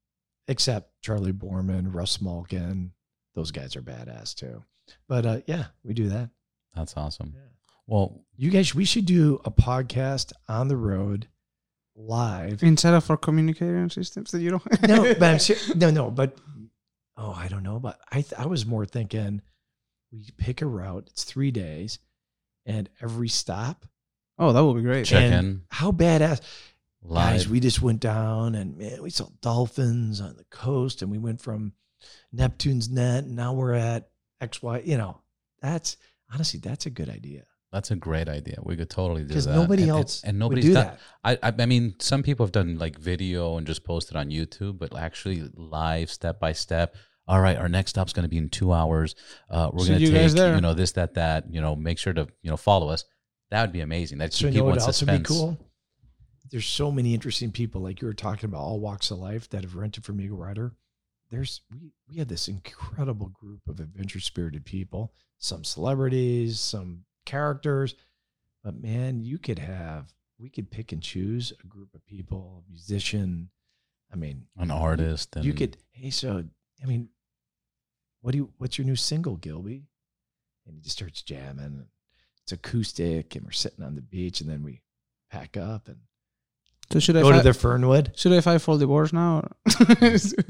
except 0.47 1.01
Charley 1.01 1.31
Boorman, 1.33 1.93
Russ 1.93 2.21
Malkin. 2.21 2.91
Those 3.35 3.51
guys 3.51 3.75
are 3.75 3.81
badass 3.81 4.35
too. 4.35 4.63
But 5.07 5.25
uh, 5.25 5.39
yeah, 5.47 5.65
we 5.83 5.93
do 5.93 6.09
that. 6.09 6.29
That's 6.75 6.95
awesome. 6.97 7.33
Well, 7.87 8.21
You 8.37 8.49
guys, 8.51 8.73
we 8.75 8.85
should 8.85 9.05
do 9.05 9.39
a 9.45 9.51
podcast 9.51 10.31
on 10.47 10.67
the 10.67 10.77
road 10.77 11.27
live. 11.95 12.63
Instead 12.63 12.93
of 12.93 13.03
for 13.03 13.17
communication 13.17 13.89
systems 13.89 14.31
that 14.31 14.41
you 14.41 14.51
don't. 14.51 14.81
no, 14.87 15.03
but 15.15 15.23
I'm 15.23 15.39
ser- 15.39 15.75
no, 15.75 15.89
no, 15.91 16.09
but 16.11 16.37
oh, 17.17 17.33
I 17.33 17.47
don't 17.47 17.63
know. 17.63 17.79
But 17.79 17.99
I, 18.11 18.21
th- 18.21 18.33
I 18.37 18.45
was 18.45 18.65
more 18.65 18.85
thinking 18.85 19.41
we 20.11 20.27
pick 20.37 20.61
a 20.61 20.65
route. 20.65 21.05
It's 21.07 21.23
three 21.23 21.51
days, 21.51 21.99
and 22.65 22.89
every 23.01 23.29
stop. 23.29 23.85
oh, 24.39 24.53
that 24.53 24.63
would 24.63 24.75
be 24.77 24.81
great. 24.83 25.05
check 25.05 25.23
And 25.23 25.33
in 25.33 25.61
How 25.69 25.91
badass! 25.91 26.41
Live. 27.03 27.33
Guys, 27.33 27.49
we 27.49 27.59
just 27.59 27.81
went 27.81 27.99
down 27.99 28.55
and 28.55 28.77
man, 28.77 29.01
we 29.01 29.09
saw 29.09 29.27
dolphins 29.41 30.21
on 30.21 30.35
the 30.37 30.45
coast 30.51 31.01
and 31.01 31.11
we 31.11 31.17
went 31.17 31.41
from 31.41 31.73
Neptune's 32.31 32.89
net 32.89 33.23
and 33.25 33.35
now 33.35 33.53
we're 33.53 33.73
at 33.73 34.09
XY. 34.41 34.85
You 34.85 34.97
know, 34.97 35.21
that's 35.61 35.97
honestly, 36.31 36.59
that's 36.59 36.85
a 36.85 36.89
good 36.89 37.09
idea. 37.09 37.43
That's 37.71 37.89
a 37.91 37.95
great 37.95 38.27
idea. 38.27 38.57
We 38.63 38.75
could 38.75 38.89
totally 38.89 39.21
do 39.21 39.27
that. 39.27 39.33
Because 39.33 39.47
nobody 39.47 39.83
And- 39.83 39.91
and- 39.91 39.99
else 39.99 40.23
and, 40.23 40.33
would 40.35 40.39
nobody's 40.39 40.65
do 40.65 40.73
done. 40.73 40.85
that. 41.23 41.41
I, 41.41 41.49
I 41.49 41.53
I 41.57 41.65
mean, 41.65 41.95
some 41.99 42.21
people 42.21 42.45
have 42.45 42.51
done 42.51 42.77
like 42.77 42.97
video 42.99 43.57
and 43.57 43.65
just 43.65 43.83
posted 43.85 44.17
on 44.17 44.29
YouTube, 44.29 44.77
but 44.77 44.95
actually 44.95 45.49
live, 45.53 46.09
step 46.09 46.39
by 46.39 46.51
step. 46.51 46.95
All 47.27 47.39
right, 47.39 47.55
our 47.55 47.69
next 47.69 47.91
stop's 47.91 48.11
going 48.11 48.23
to 48.23 48.29
be 48.29 48.37
in 48.37 48.49
two 48.49 48.73
hours. 48.73 49.15
Uh, 49.49 49.69
we're 49.71 49.85
going 49.85 49.99
to 49.99 50.05
you 50.05 50.11
take 50.11 50.35
you 50.35 50.59
know 50.59 50.73
this, 50.73 50.91
that, 50.93 51.13
that. 51.13 51.45
You 51.53 51.61
know, 51.61 51.75
make 51.77 51.97
sure 51.97 52.11
to 52.11 52.27
you 52.41 52.49
know 52.49 52.57
follow 52.57 52.89
us. 52.89 53.05
That 53.51 53.61
would 53.61 53.71
be 53.71 53.79
amazing. 53.81 54.17
That'd 54.17 54.33
So 54.33 54.47
you 54.47 54.53
know 54.59 54.59
in 54.69 54.75
what 54.75 54.81
else 54.81 55.01
would 55.01 55.17
be 55.17 55.23
cool? 55.23 55.57
There's 56.51 56.67
so 56.67 56.91
many 56.91 57.13
interesting 57.13 57.51
people, 57.51 57.81
like 57.81 58.01
you 58.01 58.07
were 58.07 58.13
talking 58.13 58.45
about, 58.49 58.59
all 58.59 58.79
walks 58.79 59.09
of 59.09 59.19
life 59.19 59.49
that 59.49 59.63
have 59.63 59.75
rented 59.75 60.03
from 60.03 60.19
Eagle 60.19 60.37
Rider. 60.37 60.73
There's 61.29 61.61
we 61.71 61.93
we 62.09 62.17
have 62.17 62.27
this 62.27 62.47
incredible 62.47 63.29
group 63.29 63.61
of 63.69 63.79
adventure 63.79 64.19
spirited 64.19 64.65
people, 64.65 65.13
some 65.37 65.63
celebrities, 65.63 66.59
some 66.59 67.05
characters. 67.25 67.95
But 68.63 68.81
man, 68.81 69.21
you 69.21 69.37
could 69.37 69.59
have 69.59 70.13
we 70.37 70.49
could 70.49 70.69
pick 70.71 70.91
and 70.91 71.01
choose 71.01 71.53
a 71.63 71.67
group 71.67 71.95
of 71.95 72.05
people, 72.05 72.63
a 72.67 72.69
musician. 72.69 73.49
I 74.11 74.17
mean, 74.17 74.47
An 74.57 74.71
artist. 74.71 75.37
And 75.37 75.45
you 75.45 75.53
could 75.53 75.77
hey 76.01 76.09
so 76.09 76.43
i 76.83 76.85
mean 76.85 77.09
what 78.21 78.31
do 78.31 78.39
you 78.39 78.49
what's 78.57 78.77
your 78.77 78.85
new 78.85 78.95
single 78.95 79.37
gilby 79.37 79.85
and 80.65 80.75
he 80.75 80.81
just 80.81 80.97
starts 80.97 81.21
jamming 81.21 81.85
it's 82.41 82.51
acoustic 82.51 83.35
and 83.35 83.45
we're 83.45 83.51
sitting 83.51 83.85
on 83.85 83.95
the 83.95 84.01
beach 84.01 84.41
and 84.41 84.49
then 84.49 84.63
we 84.63 84.81
pack 85.29 85.57
up 85.57 85.87
and 85.87 85.97
So 86.91 86.99
should 86.99 87.15
I 87.17 87.21
go 87.21 87.31
to 87.31 87.41
the 87.41 87.53
fernwood 87.53 88.11
should 88.15 88.33
I 88.33 88.41
file 88.41 88.59
for 88.59 88.77
divorce 88.77 89.13
now? 89.13 89.47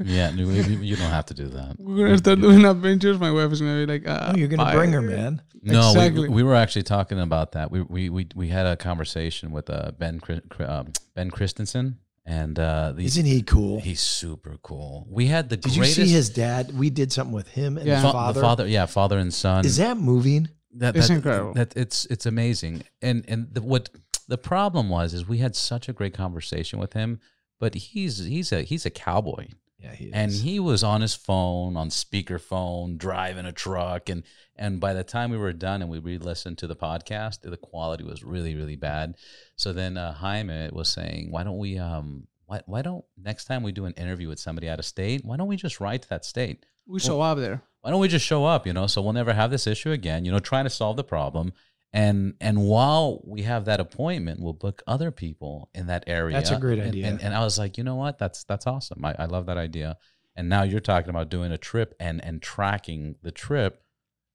Yeah, 0.04 0.30
no, 0.30 0.42
you, 0.50 0.62
you 0.80 0.96
don't 0.96 1.10
have 1.10 1.26
to 1.26 1.34
do 1.34 1.48
that. 1.48 1.76
We're 1.78 2.06
gonna 2.06 2.18
start 2.18 2.40
doing 2.40 2.64
adventures. 2.64 3.18
My 3.18 3.30
wife 3.30 3.52
is 3.52 3.60
gonna 3.60 3.86
be 3.86 3.92
like, 3.92 4.06
uh, 4.08 4.32
oh 4.32 4.36
you're 4.36 4.48
gonna 4.48 4.64
bye. 4.64 4.74
bring 4.74 4.92
her 4.92 5.02
man 5.02 5.42
No, 5.62 5.90
Exactly. 5.90 6.28
we, 6.28 6.36
we 6.36 6.42
were 6.42 6.54
actually 6.54 6.82
talking 6.82 7.20
about 7.20 7.52
that. 7.52 7.70
We 7.70 7.82
we 7.82 8.08
we, 8.10 8.26
we 8.34 8.48
had 8.48 8.66
a 8.66 8.76
conversation 8.76 9.52
with 9.52 9.70
uh, 9.70 9.92
Ben 9.98 10.20
Chri- 10.20 10.46
Chri- 10.48 10.68
um, 10.68 10.92
Ben 11.14 11.30
Christensen 11.30 11.98
and 12.24 12.58
uh, 12.58 12.92
the, 12.92 13.04
Isn't 13.04 13.26
he 13.26 13.42
cool? 13.42 13.80
he's 13.80 14.00
super 14.00 14.56
cool. 14.62 15.06
We 15.10 15.26
had 15.26 15.48
the 15.48 15.56
Did 15.56 15.74
you 15.74 15.80
greatest 15.82 15.96
see 15.96 16.08
his 16.08 16.28
dad? 16.30 16.76
We 16.76 16.88
did 16.90 17.12
something 17.12 17.34
with 17.34 17.48
him 17.48 17.76
and 17.76 17.86
Yeah. 17.86 17.96
his 17.96 18.04
fa- 18.04 18.12
father. 18.12 18.40
the 18.40 18.46
father, 18.46 18.66
yeah, 18.68 18.86
father 18.86 19.18
and 19.18 19.32
son. 19.34 19.64
Is 19.66 19.76
that 19.78 19.96
moving? 19.98 20.48
that, 20.76 20.96
It's 20.96 21.08
that- 21.08 21.14
incredible. 21.14 21.54
That 21.54 21.76
it's 21.76 22.04
it's 22.06 22.26
amazing. 22.26 22.82
And 23.02 23.24
and 23.28 23.48
the, 23.52 23.60
what 23.62 23.88
the 24.28 24.38
problem 24.38 24.88
was 24.88 25.14
is 25.14 25.26
we 25.28 25.38
had 25.38 25.54
such 25.56 25.88
a 25.88 25.92
great 25.92 26.14
conversation 26.14 26.78
with 26.78 26.92
him, 26.92 27.20
but 27.60 27.74
he's 27.74 28.18
he's 28.24 28.52
a 28.52 28.62
he's 28.62 28.86
a 28.86 28.90
cowboy. 28.90 29.48
Yeah, 29.78 29.94
he 29.94 30.04
is. 30.06 30.12
and 30.14 30.30
he 30.32 30.60
was 30.60 30.84
on 30.84 31.00
his 31.00 31.14
phone 31.16 31.76
on 31.76 31.88
speakerphone 31.88 32.98
driving 32.98 33.46
a 33.46 33.52
truck 33.52 34.08
and 34.08 34.22
and 34.54 34.78
by 34.78 34.94
the 34.94 35.02
time 35.02 35.30
we 35.32 35.36
were 35.36 35.52
done 35.52 35.82
and 35.82 35.90
we 35.90 35.98
re-listened 35.98 36.58
to 36.58 36.68
the 36.68 36.76
podcast 36.76 37.40
the 37.40 37.56
quality 37.56 38.04
was 38.04 38.22
really 38.22 38.54
really 38.54 38.76
bad 38.76 39.16
so 39.56 39.72
then 39.72 39.96
uh, 39.96 40.12
Jaime 40.14 40.70
was 40.72 40.88
saying 40.88 41.32
why 41.32 41.42
don't 41.42 41.58
we 41.58 41.78
um 41.78 42.28
why, 42.46 42.60
why 42.66 42.82
don't 42.82 43.04
next 43.20 43.46
time 43.46 43.64
we 43.64 43.72
do 43.72 43.84
an 43.86 43.92
interview 43.94 44.28
with 44.28 44.38
somebody 44.38 44.68
out 44.68 44.78
of 44.78 44.84
state 44.84 45.24
why 45.24 45.36
don't 45.36 45.48
we 45.48 45.56
just 45.56 45.80
ride 45.80 46.02
to 46.02 46.08
that 46.10 46.24
state 46.24 46.64
We 46.86 47.00
show 47.00 47.20
up 47.20 47.38
there. 47.38 47.60
why 47.80 47.90
don't 47.90 48.00
we 48.00 48.06
just 48.06 48.24
show 48.24 48.44
up 48.44 48.68
you 48.68 48.72
know 48.72 48.86
so 48.86 49.02
we'll 49.02 49.14
never 49.14 49.32
have 49.32 49.50
this 49.50 49.66
issue 49.66 49.90
again 49.90 50.24
you 50.24 50.30
know 50.30 50.38
trying 50.38 50.64
to 50.64 50.70
solve 50.70 50.96
the 50.96 51.02
problem 51.02 51.52
and 51.92 52.34
and 52.40 52.58
while 52.62 53.20
we 53.24 53.42
have 53.42 53.66
that 53.66 53.80
appointment 53.80 54.40
we'll 54.40 54.52
book 54.52 54.82
other 54.86 55.10
people 55.10 55.68
in 55.74 55.86
that 55.86 56.04
area 56.06 56.36
That's 56.36 56.50
a 56.50 56.58
great 56.58 56.80
idea. 56.80 57.06
and, 57.06 57.20
and 57.20 57.34
i 57.34 57.40
was 57.44 57.58
like 57.58 57.76
you 57.78 57.84
know 57.84 57.96
what 57.96 58.18
that's 58.18 58.44
that's 58.44 58.66
awesome 58.66 59.04
I, 59.04 59.14
I 59.18 59.24
love 59.26 59.46
that 59.46 59.58
idea 59.58 59.98
and 60.34 60.48
now 60.48 60.62
you're 60.62 60.80
talking 60.80 61.10
about 61.10 61.28
doing 61.28 61.52
a 61.52 61.58
trip 61.58 61.94
and 62.00 62.24
and 62.24 62.40
tracking 62.40 63.16
the 63.22 63.30
trip 63.30 63.82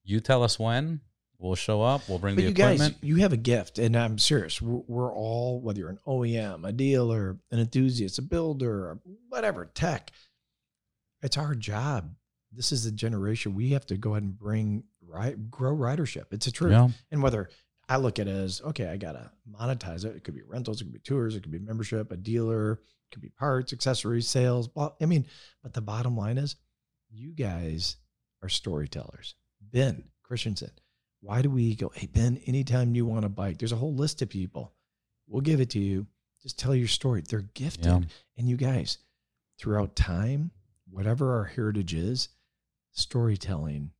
you 0.03 0.19
tell 0.19 0.43
us 0.43 0.59
when 0.59 1.01
we'll 1.39 1.55
show 1.55 1.81
up 1.81 2.07
we'll 2.07 2.19
bring 2.19 2.35
but 2.35 2.41
the 2.41 2.47
you 2.49 2.53
guys, 2.53 2.75
equipment 2.75 3.03
you 3.03 3.15
have 3.17 3.33
a 3.33 3.37
gift, 3.37 3.77
and 3.79 3.95
I'm 3.95 4.17
serious. 4.17 4.61
We're, 4.61 4.81
we're 4.87 5.13
all, 5.13 5.61
whether 5.61 5.79
you're 5.79 5.89
an 5.89 5.99
OEM, 6.07 6.67
a 6.67 6.71
dealer, 6.71 7.37
an 7.51 7.59
enthusiast, 7.59 8.17
a 8.17 8.23
builder, 8.23 8.97
whatever, 9.29 9.65
tech. 9.65 10.11
It's 11.21 11.37
our 11.37 11.53
job. 11.53 12.15
This 12.51 12.71
is 12.71 12.85
the 12.85 12.91
generation 12.91 13.53
we 13.53 13.69
have 13.71 13.85
to 13.87 13.97
go 13.97 14.11
ahead 14.11 14.23
and 14.23 14.37
bring 14.37 14.83
right, 15.07 15.49
grow 15.49 15.75
ridership. 15.75 16.25
It's 16.31 16.47
a 16.47 16.51
truth. 16.51 16.71
yeah 16.71 16.89
And 17.11 17.23
whether 17.23 17.49
I 17.89 17.97
look 17.97 18.19
at 18.19 18.27
it 18.27 18.31
as 18.35 18.61
okay, 18.61 18.87
I 18.89 18.97
gotta 18.97 19.31
monetize 19.49 20.03
it. 20.05 20.15
It 20.15 20.23
could 20.23 20.35
be 20.35 20.41
rentals, 20.43 20.81
it 20.81 20.85
could 20.85 20.93
be 20.93 20.99
tours, 20.99 21.35
it 21.35 21.43
could 21.43 21.51
be 21.51 21.59
membership, 21.59 22.11
a 22.11 22.17
dealer, 22.17 22.73
it 22.73 23.13
could 23.13 23.21
be 23.21 23.29
parts, 23.29 23.71
accessories, 23.73 24.27
sales. 24.27 24.67
Blah. 24.67 24.91
I 25.01 25.05
mean, 25.05 25.25
but 25.63 25.73
the 25.73 25.81
bottom 25.81 26.17
line 26.17 26.37
is, 26.37 26.55
you 27.09 27.31
guys 27.31 27.95
are 28.43 28.49
storytellers. 28.49 29.35
Ben 29.61 30.03
Christensen, 30.23 30.71
why 31.21 31.41
do 31.41 31.49
we 31.49 31.75
go? 31.75 31.89
Hey 31.95 32.07
Ben, 32.07 32.37
anytime 32.45 32.93
you 32.95 33.05
want 33.05 33.23
a 33.25 33.29
bike, 33.29 33.57
there's 33.57 33.71
a 33.71 33.77
whole 33.77 33.95
list 33.95 34.21
of 34.21 34.29
people. 34.29 34.73
We'll 35.27 35.41
give 35.41 35.61
it 35.61 35.69
to 35.71 35.79
you. 35.79 36.07
Just 36.43 36.59
tell 36.59 36.75
your 36.75 36.87
story. 36.87 37.23
They're 37.27 37.41
gifted, 37.53 37.85
Yeah. 37.85 37.99
and 38.37 38.47
you 38.49 38.57
guys, 38.57 38.97
throughout 39.57 39.95
time, 39.95 40.51
whatever 40.89 41.35
our 41.37 41.45
heritage 41.45 41.93
is, 41.93 42.29
storytelling 42.91 43.91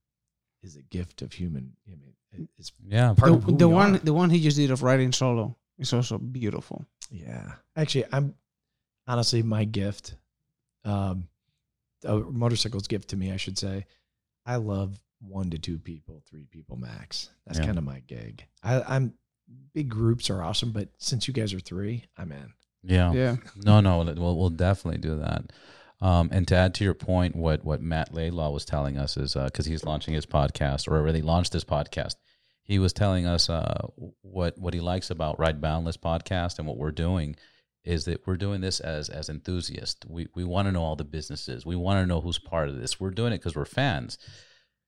is 0.64 0.76
a 0.76 0.82
gift 0.82 1.22
of 1.22 1.34
human. 1.34 1.74
I 1.88 1.92
mean, 1.96 2.48
it's 2.58 2.72
yeah 2.88 3.14
part 3.14 3.32
The, 3.32 3.38
of 3.38 3.44
who 3.44 3.58
the 3.58 3.68
we 3.68 3.74
one 3.74 3.96
are. 3.96 4.00
the 4.00 4.14
one 4.14 4.30
he 4.30 4.40
just 4.42 4.58
did 4.58 4.72
of 4.72 4.84
writing 4.84 5.12
solo 5.12 5.56
is 5.80 5.94
also 5.94 6.18
beautiful. 6.18 6.86
Yeah. 7.12 7.54
Actually, 7.76 8.06
I'm 8.12 8.36
honestly 9.08 9.42
my 9.44 9.64
gift, 9.66 10.16
um, 10.84 11.28
a 12.04 12.18
motorcycle's 12.18 12.88
gift 12.88 13.10
to 13.10 13.18
me, 13.18 13.32
I 13.32 13.38
should 13.38 13.58
say. 13.58 13.86
I 14.46 14.58
love 14.58 15.00
one 15.20 15.50
to 15.52 15.58
two 15.58 15.80
people, 15.80 16.22
three 16.30 16.46
people 16.46 16.76
max. 16.78 17.30
That's 17.46 17.60
Yeah. 17.60 17.66
kind 17.66 17.78
of 17.78 17.84
my 17.84 18.02
gig. 18.08 18.46
I, 18.64 18.82
I'm 18.82 19.14
big 19.74 19.90
groups 19.90 20.30
are 20.30 20.44
awesome, 20.44 20.72
but 20.72 20.90
since 20.98 21.28
you 21.28 21.34
guys 21.34 21.54
are 21.54 21.60
three, 21.60 22.06
I'm 22.18 22.32
in. 22.32 22.54
yeah 22.84 23.12
Yeah. 23.14 23.36
No, 23.56 23.80
no, 23.82 24.00
we'll 24.16 24.38
we'll 24.38 24.50
definitely 24.50 25.00
do 25.00 25.18
that. 25.20 25.52
Um, 26.00 26.30
and 26.32 26.48
to 26.48 26.56
add 26.56 26.76
to 26.76 26.84
your 26.84 26.94
point, 26.94 27.36
what 27.36 27.66
what 27.66 27.82
Matt 27.82 28.14
Laidlaw 28.14 28.52
was 28.52 28.66
telling 28.66 28.98
us 28.98 29.18
is 29.18 29.34
because 29.34 29.66
he's 29.66 29.84
launching 29.84 30.14
his 30.14 30.26
podcast, 30.26 30.88
or 30.88 30.98
already 30.98 31.22
launched 31.22 31.54
his 31.54 31.64
podcast, 31.64 32.16
he 32.64 32.80
was 32.80 32.94
telling 32.94 33.26
us 33.26 33.50
uh, 33.50 33.88
what 34.22 34.58
what 34.58 34.74
he 34.74 34.80
likes 34.80 35.10
about 35.10 35.40
Ride 35.40 35.62
Boundless 35.62 35.98
podcast 35.98 36.60
and 36.60 36.68
what 36.68 36.78
we're 36.78 36.92
doing 36.92 37.36
is 37.84 38.04
that 38.06 38.28
we're 38.28 38.36
doing 38.36 38.60
this 38.62 38.80
as 38.80 39.10
as 39.10 39.30
enthusiasts. 39.30 40.06
We 40.08 40.28
we 40.36 40.44
want 40.44 40.68
to 40.68 40.72
know 40.72 40.84
all 40.84 40.98
the 40.98 41.06
businesses. 41.06 41.66
We 41.66 41.78
want 41.78 42.04
to 42.04 42.06
know 42.06 42.22
who's 42.22 42.40
part 42.40 42.68
of 42.68 42.80
this. 42.80 43.00
We're 43.00 43.12
doing 43.12 43.34
it 43.34 43.38
because 43.38 43.56
we're 43.56 43.66
fans. 43.66 44.18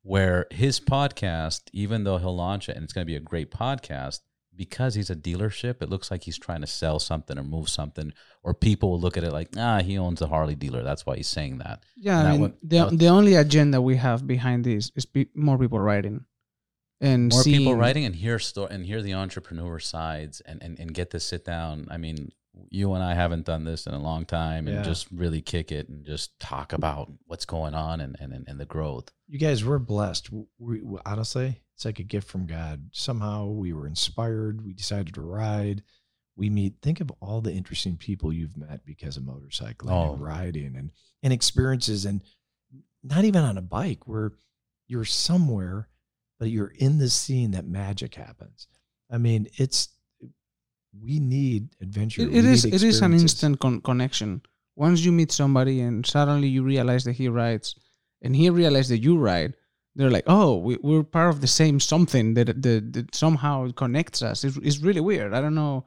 Where 0.04 0.48
his 0.52 0.80
podcast, 0.80 1.62
even 1.74 2.04
though 2.04 2.18
he'll 2.18 2.36
launch 2.36 2.70
it 2.70 2.76
and 2.76 2.84
it's 2.84 2.94
going 2.94 3.06
to 3.06 3.12
be 3.12 3.18
a 3.18 3.22
great 3.22 3.52
podcast, 3.52 4.20
because 4.56 4.96
he's 4.96 5.10
a 5.10 5.16
dealership, 5.16 5.82
it 5.82 5.90
looks 5.90 6.12
like 6.12 6.24
he's 6.24 6.38
trying 6.38 6.62
to 6.62 6.68
sell 6.68 7.00
something 7.00 7.38
or 7.38 7.44
move 7.44 7.70
something, 7.70 8.12
or 8.44 8.54
people 8.54 8.92
will 8.92 9.00
look 9.00 9.18
at 9.18 9.24
it 9.24 9.32
like, 9.32 9.50
ah, 9.58 9.80
he 9.82 9.98
owns 9.98 10.22
a 10.22 10.28
Harley 10.28 10.56
dealer. 10.56 10.84
That's 10.84 11.06
why 11.06 11.16
he's 11.18 11.28
saying 11.28 11.60
that. 11.60 11.84
Yeah, 11.96 12.24
That 12.24 12.28
I 12.28 12.32
mean, 12.34 12.42
one- 12.42 12.54
the 12.64 12.78
that- 12.80 12.98
the 12.98 13.08
only 13.08 13.36
agenda 13.36 13.82
we 13.82 13.96
have 13.98 14.26
behind 14.28 14.66
this 14.66 14.92
is 14.96 15.06
pe- 15.06 15.28
more 15.34 15.58
people 15.58 15.80
riding, 15.80 16.26
and 17.02 17.30
More 17.32 17.44
people 17.44 17.66
seeing- 17.66 17.78
writing 17.78 18.06
and 18.06 18.16
hear 18.16 18.40
sto- 18.40 18.68
and 18.68 18.86
hear 18.86 19.02
the 19.02 19.14
entrepreneur 19.14 19.80
sides 19.80 20.42
and, 20.42 20.62
and, 20.62 20.78
and 20.80 20.94
get 20.94 21.12
to 21.12 21.20
sit 21.20 21.46
down. 21.46 21.88
I 21.90 21.98
mean, 21.98 22.32
you 22.70 22.94
and 22.94 23.02
I 23.04 23.14
haven't 23.14 23.46
done 23.46 23.64
this 23.64 23.88
in 23.88 23.94
a 23.94 24.00
long 24.02 24.26
time 24.26 24.68
and 24.68 24.78
Yeah. 24.78 24.84
just 24.84 25.10
really 25.12 25.42
kick 25.42 25.72
it 25.72 25.88
and 25.88 26.06
just 26.06 26.38
talk 26.40 26.74
about 26.74 27.10
what's 27.26 27.46
going 27.46 27.74
on 27.74 28.02
and, 28.02 28.18
and, 28.20 28.34
and 28.46 28.60
the 28.60 28.66
growth. 28.66 29.12
You 29.30 29.40
guys, 29.40 29.64
we're 29.64 29.80
blessed. 29.80 30.30
We, 30.58 30.82
we- 30.82 31.00
honestly, 31.06 31.62
it's 31.80 31.86
like 31.86 32.00
a 32.00 32.04
gift 32.04 32.28
from 32.28 32.46
God. 32.46 32.90
Somehow 32.92 33.46
we 33.46 33.72
were 33.72 33.88
inspired. 33.88 34.66
We 34.66 34.74
decided 34.74 35.14
to 35.14 35.22
ride. 35.22 35.82
We 36.36 36.50
meet. 36.50 36.74
Think 36.82 37.00
of 37.00 37.10
all 37.22 37.40
the 37.40 37.54
interesting 37.54 37.96
people 37.96 38.34
you've 38.34 38.58
met 38.58 38.86
because 38.86 39.16
of 39.16 39.24
motorcycling 39.24 39.90
Oh. 39.90 40.12
and 40.12 40.22
riding 40.22 40.76
and 40.76 40.92
and 41.24 41.32
experiences, 41.32 42.04
and 42.04 42.20
not 43.02 43.24
even 43.24 43.46
on 43.46 43.58
a 43.58 43.62
bike 43.62 44.10
where 44.10 44.34
you're 44.90 45.06
somewhere, 45.06 45.88
but 46.38 46.50
you're 46.50 46.74
in 46.76 46.98
this 46.98 47.14
scene 47.14 47.52
that 47.52 47.66
magic 47.66 48.14
happens. 48.16 48.68
I 49.10 49.18
mean, 49.18 49.48
it's 49.56 49.88
we 51.02 51.20
need 51.22 51.70
adventure. 51.80 52.24
It, 52.24 52.36
it 52.36 52.44
is 52.46 52.66
it 52.66 52.84
is 52.84 53.00
an 53.00 53.14
instant 53.14 53.62
con- 53.62 53.80
connection. 53.80 54.42
Once 54.76 55.00
you 55.06 55.14
meet 55.14 55.32
somebody 55.32 55.80
and 55.80 56.06
suddenly 56.06 56.50
you 56.50 56.62
realize 56.62 57.06
that 57.06 57.14
he 57.14 57.30
rides, 57.30 57.74
and 58.22 58.36
he 58.36 58.50
realizes 58.50 58.90
that 58.90 59.02
you 59.02 59.18
ride, 59.18 59.54
they're 59.96 60.10
like, 60.12 60.26
"Oh, 60.28 60.58
we, 60.58 60.78
we're 60.82 61.04
part 61.04 61.30
of 61.30 61.42
the 61.42 61.48
same 61.48 61.80
something 61.80 62.34
that 62.36 62.62
that, 62.62 62.94
that 62.94 63.16
somehow 63.16 63.72
connects 63.72 64.22
us." 64.22 64.44
It's, 64.44 64.58
it's 64.58 64.78
really 64.80 65.02
weird. 65.02 65.34
I 65.34 65.42
don't 65.42 65.56
know. 65.56 65.86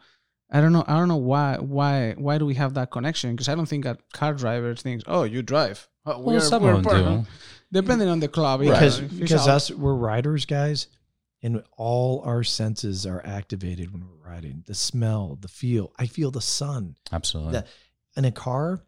I 0.50 0.60
don't 0.60 0.72
know. 0.72 0.84
I 0.86 0.98
don't 0.98 1.08
know 1.08 1.16
why. 1.16 1.56
Why? 1.60 2.14
Why 2.18 2.38
do 2.38 2.44
we 2.46 2.54
have 2.54 2.74
that 2.74 2.90
connection? 2.90 3.30
Because 3.32 3.48
I 3.48 3.54
don't 3.54 3.66
think 3.68 3.84
a 3.86 3.96
car 4.12 4.34
driver 4.34 4.74
thinks, 4.74 5.04
"Oh, 5.06 5.24
you 5.24 5.42
drive." 5.42 5.88
Oh, 6.04 6.20
Well, 6.20 6.40
some 6.40 6.64
of 6.64 6.82
them 6.82 7.22
do. 7.22 7.26
Depending 7.72 8.08
on 8.08 8.20
the 8.20 8.28
club, 8.28 8.60
because 8.60 8.98
If 8.98 9.18
because 9.18 9.48
us 9.48 9.70
we're 9.70 9.94
riders 9.94 10.44
guys 10.44 10.88
and 11.42 11.62
all 11.76 12.22
our 12.24 12.44
senses 12.44 13.06
are 13.06 13.20
activated 13.24 13.92
when 13.92 14.02
we're 14.06 14.30
riding 14.30 14.62
the 14.66 14.74
smell 14.74 15.36
the 15.40 15.48
feel 15.48 15.92
i 15.98 16.06
feel 16.06 16.30
the 16.30 16.40
sun 16.40 16.94
Absolutely. 17.10 17.52
The- 17.52 17.64
in 18.16 18.24
a 18.24 18.30
car 18.30 18.80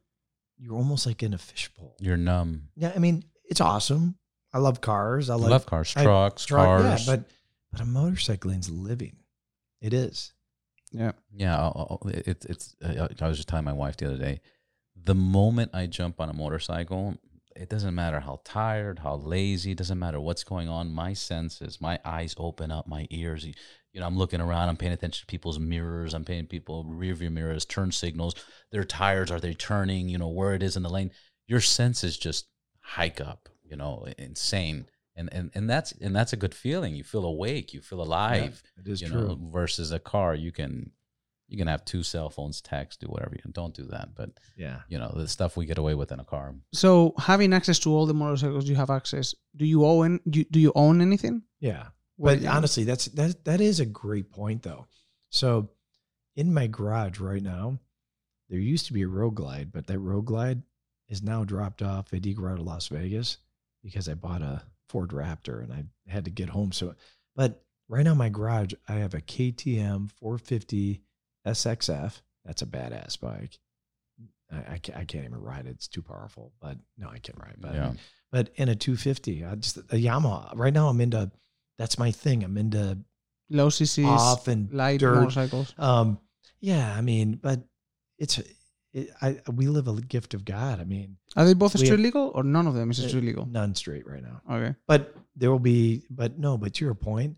you're 0.58 0.74
almost 0.76 1.06
like 1.06 1.22
in 1.22 1.34
a 1.34 1.38
fishbowl 1.38 1.96
You're 1.98 2.16
numb. 2.16 2.68
yeah 2.76 2.92
i 2.94 2.98
mean 2.98 3.24
it's 3.44 3.60
awesome 3.60 4.16
i 4.54 4.58
love 4.58 4.80
cars 4.80 5.28
i 5.28 5.34
I 5.34 5.36
like 5.36 5.50
love 5.50 5.66
cars, 5.66 5.92
I- 5.96 6.02
trucks, 6.04 6.46
truck- 6.46 6.64
cars. 6.64 7.06
yeah 7.06 7.16
but 7.16 7.28
but 7.72 7.80
a 7.82 7.84
motorcycling's 7.84 8.70
living 8.70 9.16
it 9.82 9.92
is 9.92 10.32
yeah. 10.92 11.10
Yeah, 11.34 11.58
I'll- 11.58 11.98
I'll- 12.04 12.08
it, 12.08 12.46
it's. 12.48 12.76
uh, 12.80 13.08
I 13.20 13.26
was 13.26 13.36
just 13.38 13.48
telling 13.48 13.64
my 13.64 13.72
wife 13.72 13.96
the 13.96 14.06
other 14.06 14.16
day. 14.16 14.40
The 14.94 15.14
moment 15.16 15.72
I 15.74 15.86
jump 15.88 16.20
on 16.20 16.28
a 16.28 16.32
motorcycle, 16.32 17.16
it 17.56 17.68
doesn't 17.68 17.96
matter 17.96 18.20
how 18.20 18.40
tired, 18.44 19.00
how 19.00 19.16
lazy, 19.16 19.72
it 19.72 19.78
doesn't 19.78 19.98
matter 19.98 20.20
what's 20.20 20.44
going 20.44 20.68
on. 20.68 20.92
My 20.94 21.12
senses, 21.12 21.80
my 21.80 21.98
eyes 22.04 22.36
open 22.38 22.70
up, 22.70 22.86
my 22.86 23.08
ears. 23.10 23.44
You 23.44 23.54
know, 24.00 24.06
I'm 24.06 24.16
looking 24.16 24.40
around. 24.40 24.68
I'm 24.68 24.76
paying 24.76 24.92
attention 24.92 25.22
to 25.22 25.26
people's 25.26 25.58
mirrors. 25.58 26.14
I'm 26.14 26.24
paying 26.24 26.46
people 26.46 26.84
rear 26.84 27.14
view 27.14 27.30
mirrors, 27.30 27.64
turn 27.64 27.90
signals. 27.90 28.36
Their 28.70 28.84
tires 28.84 29.32
are 29.32 29.40
they 29.40 29.52
turning? 29.54 30.08
You 30.08 30.18
know 30.18 30.28
where 30.28 30.54
it 30.54 30.62
is 30.62 30.76
in 30.76 30.84
the 30.84 30.90
lane. 30.90 31.10
Your 31.48 31.60
senses 31.60 32.16
just 32.16 32.46
hike 32.82 33.20
up. 33.20 33.48
You 33.64 33.76
know, 33.76 34.06
insane. 34.18 34.86
And 35.16 35.28
and 35.32 35.50
and 35.54 35.70
that's 35.70 35.92
and 35.92 36.14
that's 36.14 36.32
a 36.32 36.36
good 36.36 36.54
feeling. 36.54 36.94
You 36.94 37.04
feel 37.04 37.24
awake. 37.24 37.72
You 37.72 37.80
feel 37.80 38.02
alive 38.02 38.62
it 38.78 38.88
is 38.88 39.00
you 39.00 39.08
true 39.08 39.28
know 39.28 39.38
versus 39.40 39.92
a 39.92 39.98
car 40.00 40.34
you 40.34 40.50
can 40.52 40.90
you 41.46 41.56
can 41.56 41.68
have 41.68 41.84
two 41.84 42.02
cell 42.02 42.30
phones 42.30 42.60
text 42.60 43.00
do 43.00 43.06
whatever 43.06 43.32
you 43.36 43.40
can 43.42 43.52
don't 43.52 43.74
do 43.74 43.84
that 43.84 44.14
but 44.14 44.30
yeah 44.56 44.78
you 44.88 44.98
know 44.98 45.12
the 45.14 45.28
stuff 45.28 45.56
we 45.58 45.66
get 45.66 45.76
away 45.78 45.94
with 45.94 46.10
in 46.10 46.18
a 46.18 46.24
car 46.24 46.54
So 46.72 47.14
having 47.18 47.52
access 47.52 47.78
to 47.80 47.90
all 47.94 48.06
the 48.06 48.14
motorcycles 48.14 48.66
you 48.68 48.74
have 48.76 48.90
access, 48.90 49.34
do 49.54 49.64
you 49.66 49.84
own? 49.86 50.18
You, 50.24 50.44
do 50.50 50.58
you 50.58 50.72
own 50.74 51.00
anything? 51.00 51.42
yeah 51.60 51.88
What- 52.16 52.40
But 52.42 52.48
honestly, 52.48 52.82
that's 52.84 53.04
that 53.06 53.44
that 53.44 53.60
is 53.60 53.78
a 53.78 53.86
great 53.86 54.30
point 54.32 54.62
though. 54.64 54.86
So 55.30 55.70
in 56.34 56.52
my 56.52 56.66
garage 56.66 57.20
right 57.20 57.42
now, 57.42 57.78
there 58.48 58.58
used 58.58 58.86
to 58.86 58.92
be 58.92 59.02
a 59.02 59.08
road 59.08 59.36
glide, 59.36 59.70
but 59.70 59.86
that 59.86 59.98
road 60.00 60.24
glide 60.24 60.62
is 61.08 61.22
now 61.22 61.44
dropped 61.44 61.82
off 61.82 62.12
at 62.12 62.26
Eagle 62.26 62.44
Ride 62.46 62.58
of 62.58 62.66
Las 62.66 62.88
Vegas 62.88 63.36
because 63.84 64.08
I 64.08 64.14
bought 64.14 64.42
a 64.42 64.62
Ford 64.88 65.10
Raptor 65.10 65.62
and 65.62 65.72
I 65.72 65.84
had 66.10 66.24
to 66.24 66.30
get 66.30 66.48
home. 66.48 66.72
So 66.72 66.94
but 67.36 67.62
right 67.88 68.02
now 68.04 68.14
my 68.14 68.30
garage, 68.30 68.72
I 68.88 68.94
have 68.94 69.14
a 69.14 69.20
KTM 69.20 70.10
450 70.12 71.02
SXF. 71.46 72.20
That's 72.44 72.62
a 72.62 72.66
badass 72.66 73.20
bike. 73.20 73.58
I, 74.52 74.74
I, 74.74 74.78
can't, 74.78 74.98
I 74.98 75.04
can't 75.04 75.24
even 75.24 75.40
ride 75.40 75.66
it. 75.66 75.70
It's 75.70 75.88
too 75.88 76.02
powerful. 76.02 76.52
But 76.60 76.78
no, 76.98 77.08
I 77.08 77.18
can 77.18 77.34
ride. 77.38 77.56
But 77.58 77.74
Yeah. 77.74 77.92
but 78.30 78.50
in 78.56 78.68
a 78.68 78.74
250, 78.76 79.44
I 79.44 79.54
just 79.56 79.76
a 79.78 79.82
Yamaha. 79.96 80.52
Right 80.56 80.72
now, 80.72 80.88
I'm 80.88 81.00
into. 81.00 81.30
That's 81.78 81.98
my 81.98 82.10
thing. 82.12 82.44
I'm 82.44 82.56
into 82.56 82.98
Low 83.50 83.68
CCs, 83.68 84.06
off 84.06 84.48
and 84.48 84.72
light 84.72 85.00
dirt. 85.00 85.16
motorcycles. 85.16 85.74
Um, 85.76 86.18
yeah, 86.60 86.94
I 86.96 87.00
mean, 87.00 87.38
but 87.42 87.60
it's 88.18 88.40
it, 88.94 89.10
I 89.20 89.40
we 89.52 89.66
live 89.68 89.86
a 89.88 89.94
gift 90.00 90.32
of 90.34 90.44
God. 90.44 90.80
I 90.80 90.84
mean, 90.84 91.16
Are 91.36 91.44
they 91.44 91.52
both 91.54 91.72
street 91.76 91.88
have- 91.90 92.00
legal 92.00 92.30
or 92.34 92.42
none 92.42 92.66
of 92.66 92.74
them 92.74 92.90
is 92.90 92.98
Uh, 93.04 93.08
street 93.08 93.24
legal? 93.24 93.44
none 93.46 93.74
straight 93.74 94.06
right 94.06 94.22
now. 94.22 94.40
Okay. 94.50 94.74
But 94.86 95.14
there 95.36 95.50
will 95.50 95.58
be. 95.58 96.04
But 96.10 96.38
no. 96.38 96.56
But 96.56 96.74
to 96.74 96.84
your 96.84 96.94
point, 96.94 97.36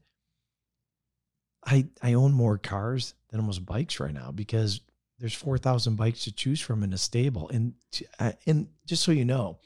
I 1.65 1.89
I 2.03 2.15
own 2.15 2.33
more 2.33 2.59
cars 2.59 3.15
than 3.31 3.41
almost 3.41 3.67
bikes 3.67 3.99
right 4.01 4.15
now 4.15 4.31
because 4.31 4.81
there's 5.19 5.35
four 5.35 5.59
thousand 5.59 5.97
bikes 5.97 6.25
to 6.25 6.33
choose 6.33 6.61
from 6.61 6.83
in 6.83 6.93
a 6.93 6.99
stable. 6.99 7.49
And 7.49 7.75
uh, 8.21 8.33
and 8.47 8.69
just 8.87 9.03
so 9.03 9.13
you 9.13 9.25
know, 9.25 9.59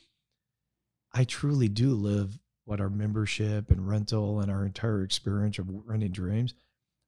I 1.13 1.25
truly 1.25 1.69
do 1.69 1.95
live 1.95 2.39
what 2.65 2.81
our 2.81 2.91
membership 2.91 3.71
and 3.71 3.87
rental 3.89 4.41
and 4.41 4.51
our 4.51 4.65
entire 4.65 5.03
experience 5.03 5.59
of 5.59 5.67
running 5.69 6.13
dreams. 6.13 6.55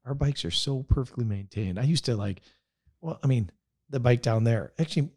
Our 0.05 0.15
bikes 0.15 0.45
are 0.45 0.51
so 0.51 0.83
perfectly 0.83 1.25
maintained. 1.25 1.79
I 1.79 1.85
used 1.85 2.05
to 2.07 2.17
like, 2.17 2.43
well, 3.01 3.21
I 3.23 3.29
mean, 3.29 3.51
the 3.93 4.01
bike 4.01 4.23
down 4.23 4.45
there. 4.45 4.73
Actually, 4.79 5.11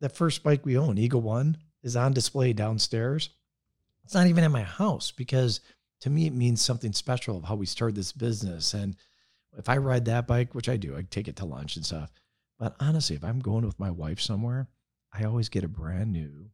the 0.00 0.08
first 0.08 0.42
bike 0.42 0.66
we 0.66 0.76
own, 0.76 0.98
Eagle 0.98 1.20
One, 1.20 1.56
is 1.82 1.94
on 1.94 2.12
display 2.12 2.52
downstairs. 2.52 3.30
It's 4.04 4.14
not 4.14 4.26
even 4.26 4.42
in 4.42 4.50
my 4.50 4.62
house 4.62 5.12
because 5.12 5.60
to 6.00 6.10
me 6.10 6.26
it 6.26 6.34
means 6.34 6.60
something 6.60 6.92
special 6.92 7.36
of 7.36 7.44
how 7.44 7.54
we 7.54 7.66
started 7.66 7.94
this 7.94 8.12
business. 8.12 8.74
And 8.74 8.96
if 9.56 9.68
I 9.68 9.76
ride 9.76 10.06
that 10.06 10.26
bike, 10.26 10.54
which 10.54 10.68
I 10.68 10.76
do, 10.76 10.96
I 10.96 11.02
take 11.02 11.28
it 11.28 11.36
to 11.36 11.44
lunch 11.44 11.76
and 11.76 11.86
stuff. 11.86 12.10
But 12.58 12.74
honestly, 12.80 13.14
if 13.16 13.24
I'm 13.24 13.38
going 13.38 13.64
with 13.64 13.78
my 13.78 13.90
wife 13.90 14.20
somewhere, 14.20 14.68
I 15.12 15.24
always 15.24 15.48
get 15.48 15.64
a 15.64 15.68
brand 15.68 16.12
new 16.12 16.50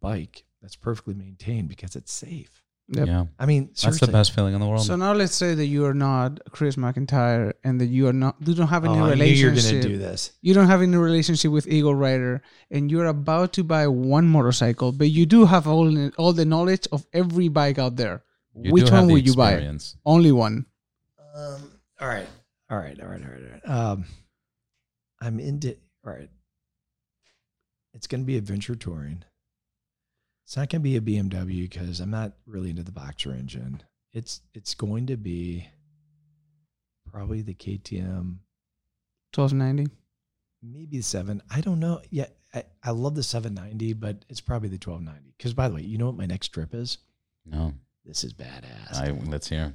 bike 0.00 0.44
that's 0.60 0.76
perfectly 0.76 1.14
maintained 1.14 1.68
because 1.68 1.94
it's 1.94 2.12
safe. 2.12 2.61
Yep. 2.88 3.06
Yeah. 3.06 3.24
I 3.38 3.46
mean, 3.46 3.70
That's 3.82 4.00
the 4.00 4.08
best 4.08 4.32
feeling 4.32 4.54
in 4.54 4.60
the 4.60 4.66
world. 4.66 4.84
So 4.84 4.96
now 4.96 5.12
let's 5.14 5.34
say 5.34 5.54
that 5.54 5.66
you 5.66 5.86
are 5.86 5.94
not 5.94 6.40
Chris 6.50 6.76
McIntyre 6.76 7.52
and 7.64 7.80
that 7.80 7.86
you 7.86 8.06
are 8.08 8.12
not 8.12 8.36
you 8.40 8.54
don't 8.54 8.68
have 8.68 8.84
any 8.84 8.98
Oh, 8.98 9.04
I 9.04 9.14
knew 9.14 9.24
you 9.24 9.46
were 9.46 9.50
relationship. 9.50 9.82
going 9.82 9.82
to 9.82 9.88
do 9.88 9.98
this. 9.98 10.32
you 10.42 10.52
don't 10.52 10.66
have 10.66 10.82
any 10.82 10.96
relationship 10.96 11.52
with 11.52 11.66
Eagle 11.68 11.94
Rider 11.94 12.42
and 12.70 12.90
you're 12.90 13.06
about 13.06 13.52
to 13.54 13.64
buy 13.64 13.86
one 13.86 14.26
motorcycle, 14.28 14.92
but 14.92 15.08
you 15.10 15.24
do 15.26 15.46
have 15.46 15.66
all 15.66 15.88
all 16.18 16.32
the 16.34 16.44
knowledge 16.44 16.86
of 16.92 17.06
every 17.14 17.48
bike 17.48 17.78
out 17.78 17.96
there. 17.96 18.24
You 18.54 18.72
Which 18.72 18.90
one 18.90 19.06
would 19.08 19.26
you 19.26 19.34
buy? 19.34 19.66
Only 20.04 20.32
one. 20.32 20.66
Um, 21.34 21.72
all 22.00 22.08
right. 22.08 22.28
All 22.68 22.76
right. 22.78 23.00
All 23.00 23.08
right. 23.08 23.22
All 23.24 23.30
right. 23.30 23.42
All 23.66 23.74
right. 23.74 23.90
Um, 23.92 24.04
I'm 25.22 25.40
into, 25.40 25.76
all 26.04 26.12
right. 26.12 26.28
It's 27.94 28.06
going 28.06 28.20
to 28.22 28.26
be 28.26 28.36
adventure 28.36 28.74
touring. 28.74 29.24
It's 30.44 30.56
not 30.56 30.68
going 30.70 30.82
to 30.82 30.84
be 30.84 30.96
a 30.96 31.00
BMW 31.00 31.62
because 31.70 32.00
I'm 32.00 32.10
not 32.10 32.32
really 32.46 32.70
into 32.70 32.82
the 32.82 32.92
boxer 32.92 33.32
engine. 33.32 33.82
It's, 34.12 34.40
it's 34.54 34.74
going 34.74 35.06
to 35.06 35.16
be 35.16 35.68
probably 37.10 37.42
the 37.42 37.54
KTM, 37.54 38.36
Twelve 39.32 39.52
ninety. 39.54 39.86
maybe 40.62 40.98
the 40.98 41.02
seven. 41.02 41.42
I 41.50 41.60
don't 41.60 41.80
know. 41.80 42.00
Yeah. 42.10 42.26
I, 42.54 42.64
I 42.82 42.90
love 42.90 43.14
the 43.14 43.22
790, 43.22 43.94
but 43.94 44.26
it's 44.28 44.42
probably 44.42 44.68
the 44.68 44.74
1290. 44.74 45.32
Because 45.38 45.54
by 45.54 45.68
the 45.70 45.74
way, 45.74 45.80
you 45.80 45.96
know 45.96 46.04
what 46.04 46.18
my 46.18 46.26
next 46.26 46.48
trip 46.48 46.74
is? 46.74 46.98
No. 47.46 47.72
This 48.04 48.24
is 48.24 48.34
badass. 48.34 48.92
I, 48.94 49.10
let's 49.30 49.48
hear. 49.48 49.74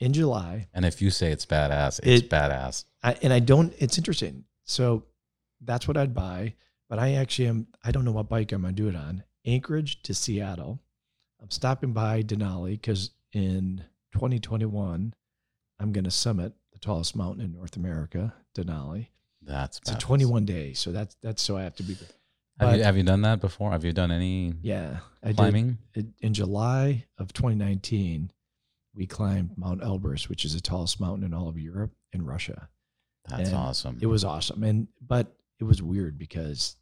In 0.00 0.12
July, 0.12 0.66
And 0.74 0.84
if 0.84 1.00
you 1.00 1.10
say 1.10 1.30
it's 1.30 1.46
badass, 1.46 2.00
it's 2.02 2.22
It- 2.24 2.30
badass. 2.30 2.84
I, 3.04 3.12
and 3.22 3.32
I 3.32 3.38
don't. 3.38 3.72
It's 3.78 3.96
interesting. 3.96 4.42
So 4.64 5.04
that's 5.60 5.86
what 5.86 5.96
I'd 5.96 6.14
buy. 6.14 6.54
But 6.88 6.98
I 6.98 7.14
actually 7.14 7.46
am. 7.48 7.68
I 7.84 7.92
don't 7.92 8.04
know 8.04 8.10
what 8.12 8.28
bike 8.28 8.50
I'm 8.50 8.62
gonna 8.62 8.72
do 8.72 8.88
it 8.88 8.96
on. 8.96 9.22
Anchorage 9.46 10.02
to 10.02 10.14
Seattle. 10.14 10.80
I'm 11.40 11.50
stopping 11.50 11.92
by 11.92 12.22
Denali 12.22 12.72
because 12.72 13.10
in 13.32 13.84
2021 14.12 15.14
I'm 15.78 15.92
gonna 15.92 16.10
summit 16.10 16.52
the 16.72 16.78
tallest 16.78 17.14
mountain 17.14 17.44
in 17.44 17.52
North 17.52 17.76
America, 17.76 18.34
Denali. 18.56 19.08
That's 19.42 19.78
It's 19.78 19.90
a 19.92 19.98
21 19.98 20.44
day, 20.44 20.72
so 20.72 20.90
that's 20.92 21.16
that's 21.22 21.42
so 21.42 21.56
I 21.56 21.62
have 21.62 21.76
to 21.76 21.82
be. 21.82 21.96
Have 22.58 22.76
you, 22.76 22.82
have 22.82 22.96
you 22.96 23.02
done 23.02 23.20
that 23.22 23.40
before? 23.40 23.70
Have 23.72 23.84
you 23.84 23.92
done 23.92 24.10
any 24.10 24.54
Yeah, 24.62 25.00
I 25.22 25.28
did. 25.28 25.36
climbing? 25.36 25.78
it- 25.94 26.06
in 26.20 26.32
July 26.32 27.04
of 27.18 27.32
2019, 27.34 28.32
we 28.94 29.06
climbed 29.06 29.58
Mount 29.58 29.82
Elbrus, 29.82 30.28
which 30.30 30.44
is 30.46 30.54
the 30.54 30.60
tallest 30.60 30.98
mountain 30.98 31.22
in 31.24 31.34
all 31.34 31.48
of 31.48 31.58
Europe 31.58 31.92
and 32.14 32.26
Russia. 32.26 32.68
That's 33.28 33.50
And 33.50 33.58
awesome. 33.58 33.98
It 34.00 34.06
was 34.06 34.24
awesome, 34.24 34.62
and 34.64 34.88
but 35.06 35.36
it 35.58 35.64
was 35.64 35.82
weird 35.82 36.16
because 36.18 36.76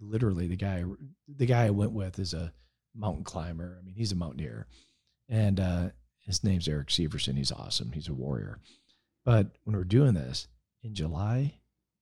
literally 0.00 0.46
the 0.46 0.56
guy 0.56 0.84
the 1.28 1.46
guy 1.46 1.66
I 1.66 1.70
went 1.70 1.92
with 1.92 2.18
is 2.18 2.34
a 2.34 2.52
mountain 2.94 3.24
climber. 3.24 3.78
I 3.78 3.84
mean, 3.84 3.94
he's 3.94 4.12
a 4.12 4.16
mountaineer, 4.16 4.66
and 5.28 5.60
uh, 5.60 5.88
his 6.18 6.42
name's 6.42 6.68
Eric 6.68 6.88
Severson. 6.88 7.36
He's 7.36 7.52
awesome. 7.52 7.92
He's 7.92 8.08
a 8.08 8.14
warrior. 8.14 8.58
But 9.24 9.48
when 9.64 9.76
we're 9.76 9.84
doing 9.84 10.14
this 10.14 10.48
in 10.82 10.94
July, 10.94 11.54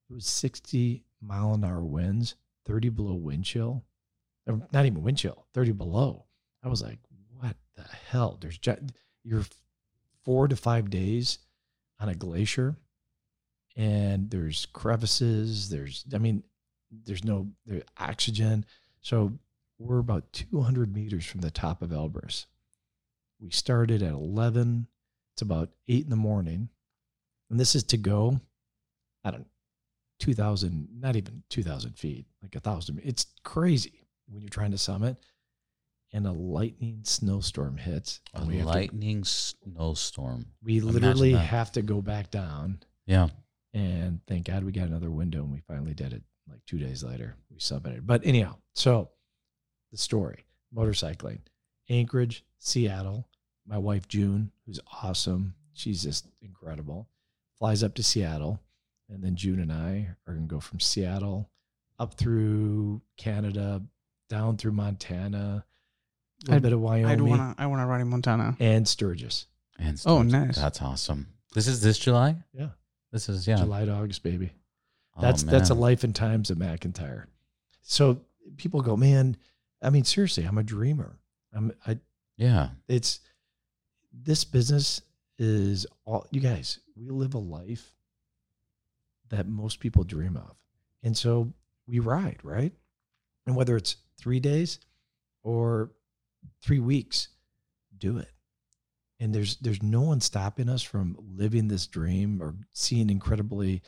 it 0.09 0.13
was 0.13 0.27
60 0.27 1.05
mile 1.21 1.55
an 1.55 1.65
hour 1.65 1.85
winds, 1.85 2.37
30 2.67 2.91
below 2.91 3.15
wind 3.15 3.45
chill, 3.45 3.85
not 4.47 4.87
even 4.87 5.03
wind 5.03 5.19
chill, 5.19 5.47
30 5.53 5.73
below. 5.73 6.25
I 6.63 6.69
was 6.69 6.83
like, 6.83 6.99
what 7.37 7.57
the 7.77 7.85
hell? 8.11 8.39
There's 8.41 8.59
ju- 8.59 8.77
you're 9.25 9.45
four 10.25 10.49
to 10.49 10.57
five 10.57 10.91
days 10.91 11.39
on 12.01 12.09
a 12.09 12.15
glacier 12.15 12.77
and 13.79 14.29
there's 14.31 14.67
crevices 14.67 15.71
there's 15.71 16.05
i 16.13 16.19
mean 16.19 16.43
there's 16.91 17.25
no 17.25 17.49
there's 17.67 17.83
oxygen. 17.99 18.65
So 19.01 19.33
we're 19.79 19.99
about 19.99 20.33
200 20.33 20.93
meters 20.93 21.25
from 21.25 21.41
the 21.41 21.51
top 21.51 21.83
of 21.83 21.91
elbrus. 21.91 22.47
We 23.41 23.51
started 23.51 24.03
at 24.03 24.13
11 24.13 24.89
it's 25.35 25.43
about 25.43 25.71
8 25.87 26.03
in 26.03 26.11
the 26.11 26.17
morning. 26.17 26.69
And 27.49 27.61
this 27.61 27.75
is 27.75 27.85
to 27.85 27.97
go 27.97 28.41
i 29.25 29.31
don't 29.31 29.47
2000 30.21 30.89
not 31.01 31.17
even 31.17 31.43
2000 31.51 31.93
feet 31.93 32.27
like 32.43 32.55
a 32.55 32.61
thousand 32.61 33.01
it's 33.05 33.27
crazy 33.45 34.07
when 34.29 34.43
you're 34.43 34.49
trying 34.49 34.71
to 34.71 34.79
summit 34.79 35.17
and 36.13 36.27
a 36.27 36.33
lightning 36.33 37.01
snowstorm 37.05 37.77
hits 37.77 38.21
a 38.35 38.39
have 38.39 38.49
to, 38.49 38.65
lightning 38.65 39.25
snowstorm. 39.25 40.47
we 40.63 40.81
literally 40.81 41.33
have 41.33 41.71
to 41.73 41.83
go 41.83 42.01
back 42.01 42.31
down. 42.31 42.79
Yeah. 43.07 43.29
and 43.75 44.21
thank 44.27 44.47
God 44.47 44.65
we 44.65 44.73
got 44.73 44.89
another 44.89 45.11
window 45.11 45.41
and 45.41 45.53
we 45.53 45.61
finally 45.61 45.95
did 45.95 46.13
it 46.13 46.23
like 46.51 46.65
two 46.67 46.79
days 46.79 47.03
later. 47.05 47.35
We 47.51 47.59
submitted. 47.61 48.07
But 48.07 48.25
anyhow, 48.25 48.57
so 48.75 49.11
the 49.91 49.97
story 49.99 50.45
motorcycling, 50.75 51.39
Anchorage, 51.89 52.45
Seattle. 52.59 53.27
My 53.67 53.79
wife, 53.79 54.09
June, 54.09 54.51
who's 54.67 54.81
awesome. 55.03 55.55
She's 55.75 56.03
just 56.03 56.27
incredible. 56.41 57.09
Flies 57.59 57.83
up 57.83 57.95
to 57.97 58.03
Seattle. 58.03 58.61
And 59.11 59.23
then 59.23 59.37
June 59.37 59.61
and 59.61 59.73
I 59.73 60.09
are 60.27 60.35
going 60.35 60.47
to 60.49 60.55
go 60.55 60.61
from 60.61 60.81
Seattle 60.81 61.51
up 61.99 62.15
through 62.15 63.01
Canada, 63.17 63.83
down 64.29 64.57
through 64.57 64.73
Montana, 64.73 65.65
a 65.65 66.45
little 66.45 66.55
I'd- 66.57 66.63
bit 66.63 66.73
of 66.73 66.81
Wyoming. 66.81 67.07
I 67.07 67.15
Wyoming, 67.15 67.31
wanna 67.31 67.55
I 67.59 67.67
wanna 67.67 67.87
ride 67.87 68.01
in 68.03 68.09
Montana. 68.09 68.57
and 68.61 68.87
Sturgis. 68.87 69.47
And 69.79 70.01
Oh, 70.07 70.23
nice. 70.23 70.57
That's 70.57 70.81
awesome. 70.83 71.29
This 71.55 71.67
is 71.67 71.81
this 71.81 71.99
July? 71.99 72.43
Yeah. 72.53 72.69
This 73.13 73.29
is, 73.29 73.47
yeah. 73.49 73.57
July 73.57 73.85
to 73.87 73.93
August, 73.93 74.23
baby. 74.23 74.51
Oh, 75.19 75.23
That's 75.23 75.43
that's 75.43 75.71
a 75.71 75.75
life 75.75 76.05
and 76.05 76.15
times 76.15 76.51
of 76.51 76.59
McIntyre. 76.59 77.25
So 77.83 78.21
people 78.57 78.81
go, 78.83 78.97
man. 78.97 79.37
I 79.83 79.91
mean, 79.91 80.05
seriously, 80.05 80.45
I'm 80.45 80.59
a 80.59 80.63
dreamer. 80.63 81.19
I'm. 81.53 81.73
I. 81.87 81.99
Yeah. 82.37 82.71
It's 82.87 83.21
this 84.13 84.45
business 84.45 85.03
is 85.39 85.87
all 86.05 86.27
you 86.31 86.41
guys. 86.41 86.79
We 86.97 87.11
live 87.11 87.35
a 87.35 87.39
life 87.39 87.95
that 89.31 89.49
most 89.49 89.81
people 89.81 90.05
dream 90.05 90.37
of, 90.37 90.57
and 91.03 91.17
so 91.17 91.53
we 91.87 91.99
ride 91.99 92.39
right. 92.43 92.73
And 93.47 93.57
whether 93.57 93.77
it's 93.77 93.97
three 94.19 94.41
days 94.41 94.79
or 95.43 95.91
three 96.63 96.81
weeks, 96.81 97.29
do 97.97 98.19
it. 98.19 98.31
And 99.21 99.35
there's 99.35 99.57
there's 99.57 99.83
no 99.83 100.03
one 100.03 100.21
stopping 100.21 100.69
us 100.69 100.83
from 100.83 101.17
living 101.37 101.67
this 101.67 101.87
dream 101.87 102.41
or 102.41 102.55
seeing 102.73 103.11
incredibly 103.11 103.83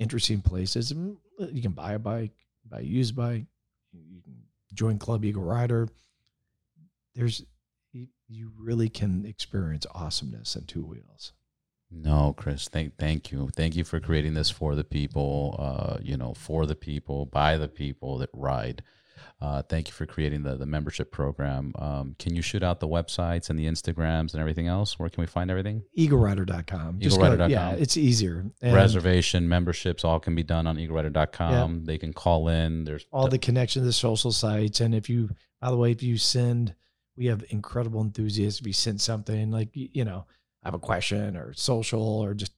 interesting 0.00 0.40
places. 0.40 0.90
You 0.90 1.62
can 1.62 1.72
buy 1.72 1.92
a 1.92 1.98
bike, 1.98 2.32
buy 2.68 2.80
a 2.80 2.82
used 2.82 3.14
bike, 3.14 3.44
you 3.92 4.22
can 4.22 4.34
join 4.74 4.98
Club 4.98 5.24
Eagle 5.24 5.44
Rider. 5.44 5.88
There's 7.14 7.44
you, 7.92 8.08
you 8.28 8.50
really 8.58 8.88
can 8.88 9.24
experience 9.26 9.86
awesomeness 9.94 10.56
in 10.56 10.64
two 10.64 10.84
wheels. 10.84 11.32
No, 11.90 12.34
Chris, 12.36 12.68
thank 12.68 12.96
thank 12.98 13.32
you. 13.32 13.50
Thank 13.54 13.74
you 13.74 13.84
for 13.84 13.98
creating 13.98 14.34
this 14.34 14.48
for 14.48 14.74
the 14.76 14.84
people, 14.84 15.56
uh, 15.58 15.98
you 16.00 16.16
know, 16.16 16.34
for 16.34 16.66
the 16.66 16.76
people, 16.76 17.26
by 17.26 17.56
the 17.56 17.68
people 17.68 18.18
that 18.18 18.30
ride. 18.32 18.82
Uh, 19.40 19.62
thank 19.62 19.88
you 19.88 19.94
for 19.94 20.06
creating 20.06 20.42
the 20.42 20.56
the 20.56 20.66
membership 20.66 21.10
program. 21.10 21.72
Um, 21.78 22.14
can 22.18 22.34
you 22.34 22.42
shoot 22.42 22.62
out 22.62 22.80
the 22.80 22.88
websites 22.88 23.48
and 23.48 23.58
the 23.58 23.66
Instagrams 23.66 24.32
and 24.32 24.40
everything 24.40 24.66
else? 24.66 24.98
Where 24.98 25.08
can 25.08 25.22
we 25.22 25.26
find 25.26 25.50
everything? 25.50 25.82
EagleRider.com. 25.96 27.00
EagleRider.com. 27.00 27.50
Yeah, 27.50 27.70
it's 27.72 27.96
easier. 27.96 28.44
And 28.60 28.74
Reservation, 28.74 29.48
memberships, 29.48 30.04
all 30.04 30.20
can 30.20 30.34
be 30.34 30.42
done 30.42 30.66
on 30.66 30.76
eaglerider.com. 30.76 31.84
They 31.84 31.98
can 31.98 32.12
call 32.12 32.48
in. 32.48 32.84
There's 32.84 33.06
all 33.12 33.28
the 33.28 33.38
connection 33.38 33.82
to 33.82 33.86
the 33.86 33.92
social 33.92 34.32
sites. 34.32 34.80
And 34.80 34.94
if 34.94 35.08
you, 35.08 35.30
by 35.60 35.70
the 35.70 35.76
way, 35.76 35.90
if 35.90 36.02
you 36.02 36.18
send, 36.18 36.74
we 37.16 37.26
have 37.26 37.44
incredible 37.48 38.02
enthusiasts. 38.02 38.60
If 38.60 38.66
you 38.66 38.72
send 38.72 39.00
something 39.00 39.50
like, 39.50 39.70
you 39.72 40.04
know, 40.04 40.26
I 40.62 40.68
have 40.68 40.74
a 40.74 40.78
question 40.78 41.36
or 41.36 41.54
social 41.54 42.02
or 42.02 42.34
just, 42.34 42.52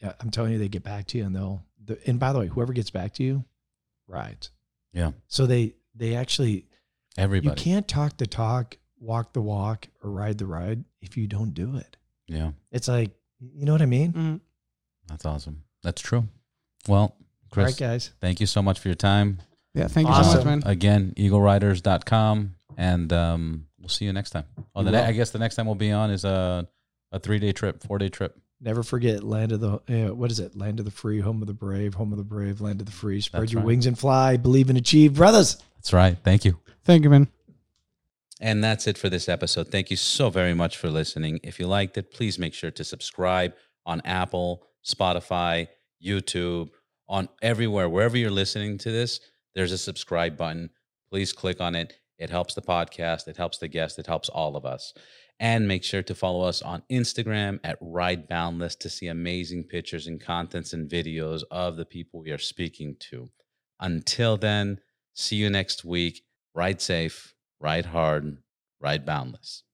yeah, 0.00 0.12
I'm 0.20 0.30
telling 0.30 0.52
you, 0.52 0.58
they 0.58 0.68
get 0.68 0.82
back 0.82 1.06
to 1.08 1.18
you 1.18 1.24
and 1.24 1.34
they'll, 1.34 1.64
the, 1.84 1.98
and 2.06 2.18
by 2.18 2.32
the 2.32 2.38
way, 2.38 2.48
whoever 2.48 2.72
gets 2.72 2.90
back 2.90 3.14
to 3.14 3.24
you, 3.24 3.44
rides. 4.06 4.50
Yeah. 4.92 5.12
So 5.28 5.46
they, 5.46 5.74
they 5.94 6.14
actually, 6.14 6.66
everybody. 7.18 7.60
you 7.60 7.64
can't 7.64 7.86
talk 7.88 8.16
the 8.16 8.26
talk, 8.26 8.76
walk 8.98 9.32
the 9.32 9.40
walk, 9.42 9.88
or 10.02 10.10
ride 10.10 10.38
the 10.38 10.46
ride 10.46 10.84
if 11.00 11.16
you 11.16 11.26
don't 11.26 11.52
do 11.54 11.76
it. 11.76 11.96
Yeah, 12.28 12.52
It's 12.70 12.88
like, 12.88 13.10
you 13.40 13.64
know 13.66 13.72
what 13.72 13.82
I 13.82 13.86
mean? 13.86 14.12
Mhm. 14.12 14.40
that's 15.08 15.24
awesome. 15.26 15.64
That's 15.82 16.00
true. 16.00 16.28
Well, 16.88 17.16
Chris, 17.50 17.72
right, 17.72 17.76
guys. 17.76 18.12
thank 18.20 18.40
you 18.40 18.46
so 18.46 18.62
much 18.62 18.78
for 18.78 18.88
your 18.88 18.94
time. 18.94 19.40
Yeah, 19.74 19.88
thank 19.88 20.06
you 20.08 20.14
so 20.14 20.34
much, 20.36 20.44
man. 20.44 20.62
Again, 20.64 21.12
eagleriders.com. 21.16 22.54
And 22.76 23.12
um, 23.12 23.66
we'll 23.78 23.88
see 23.88 24.04
you 24.06 24.12
next 24.12 24.30
time. 24.30 24.44
Oh, 24.74 24.82
the 24.82 24.90
ne- 24.90 25.02
I 25.02 25.12
guess 25.12 25.30
the 25.30 25.38
next 25.38 25.56
time 25.56 25.66
we'll 25.66 25.74
be 25.74 25.92
on 25.92 26.10
is 26.10 26.24
a, 26.24 26.66
a 27.10 27.18
three 27.18 27.38
day 27.38 27.52
trip, 27.52 27.82
four 27.82 27.98
day 27.98 28.08
trip. 28.08 28.38
Never 28.64 28.84
forget, 28.84 29.24
land 29.24 29.50
of 29.50 29.60
the 29.60 29.72
uh, 29.88 30.14
what 30.14 30.30
is 30.30 30.38
it? 30.38 30.56
Land 30.56 30.78
of 30.78 30.84
the 30.84 30.92
free, 30.92 31.20
home 31.20 31.42
of 31.42 31.48
the 31.48 31.54
brave, 31.54 31.94
home 31.94 32.12
of 32.12 32.18
the 32.18 32.24
brave, 32.24 32.60
land 32.60 32.80
of 32.80 32.86
the 32.86 32.92
free. 32.92 33.20
Spread 33.20 33.42
That's 33.42 33.52
your 33.52 33.60
right. 33.60 33.66
wings 33.66 33.86
and 33.86 33.98
fly. 33.98 34.36
Believe 34.36 34.68
and 34.68 34.78
achieve, 34.78 35.14
brothers. 35.14 35.56
That's 35.76 35.92
right. 35.92 36.16
Thank 36.22 36.44
you. 36.44 36.60
Thank 36.84 37.02
you, 37.02 37.10
man. 37.10 37.26
And 38.40 38.62
that's 38.62 38.86
it 38.86 38.96
for 38.96 39.08
this 39.08 39.28
episode. 39.28 39.68
Thank 39.68 39.90
you 39.90 39.96
so 39.96 40.30
very 40.30 40.54
much 40.54 40.76
for 40.76 40.90
listening. 40.90 41.40
If 41.42 41.58
you 41.58 41.66
liked 41.66 41.98
it, 41.98 42.12
please 42.12 42.38
make 42.38 42.54
sure 42.54 42.70
to 42.70 42.84
subscribe 42.84 43.54
on 43.84 44.00
Apple, 44.04 44.64
Spotify, 44.84 45.68
YouTube, 46.04 46.70
on 47.08 47.28
everywhere, 47.42 47.88
wherever 47.88 48.16
you're 48.16 48.30
listening 48.30 48.78
to 48.78 48.90
this, 48.90 49.20
there's 49.54 49.72
a 49.72 49.78
subscribe 49.78 50.36
button. 50.36 50.70
Please 51.10 51.32
click 51.32 51.60
on 51.60 51.74
it. 51.74 51.98
It 52.18 52.30
helps 52.30 52.54
the 52.54 52.62
podcast, 52.62 53.26
it 53.26 53.36
helps 53.36 53.58
the 53.58 53.68
guest, 53.68 53.98
it 53.98 54.06
helps 54.06 54.28
all 54.28 54.56
of 54.56 54.64
us. 54.64 54.94
And 55.42 55.66
make 55.66 55.82
sure 55.82 56.04
to 56.04 56.14
follow 56.14 56.46
us 56.46 56.62
on 56.62 56.84
Instagram 56.88 57.58
at 57.64 57.76
Ride 57.80 58.28
Boundless 58.28 58.76
to 58.76 58.88
see 58.88 59.08
amazing 59.08 59.64
pictures 59.64 60.06
and 60.06 60.20
contents 60.20 60.72
and 60.72 60.88
videos 60.88 61.42
of 61.50 61.76
the 61.76 61.84
people 61.84 62.20
we 62.20 62.30
are 62.30 62.38
speaking 62.38 62.94
to. 63.10 63.28
Until 63.80 64.36
then, 64.36 64.78
see 65.14 65.34
you 65.34 65.50
next 65.50 65.84
week. 65.84 66.22
Ride 66.54 66.80
safe, 66.80 67.34
ride 67.58 67.86
hard, 67.86 68.38
ride 68.80 69.04
boundless. 69.04 69.64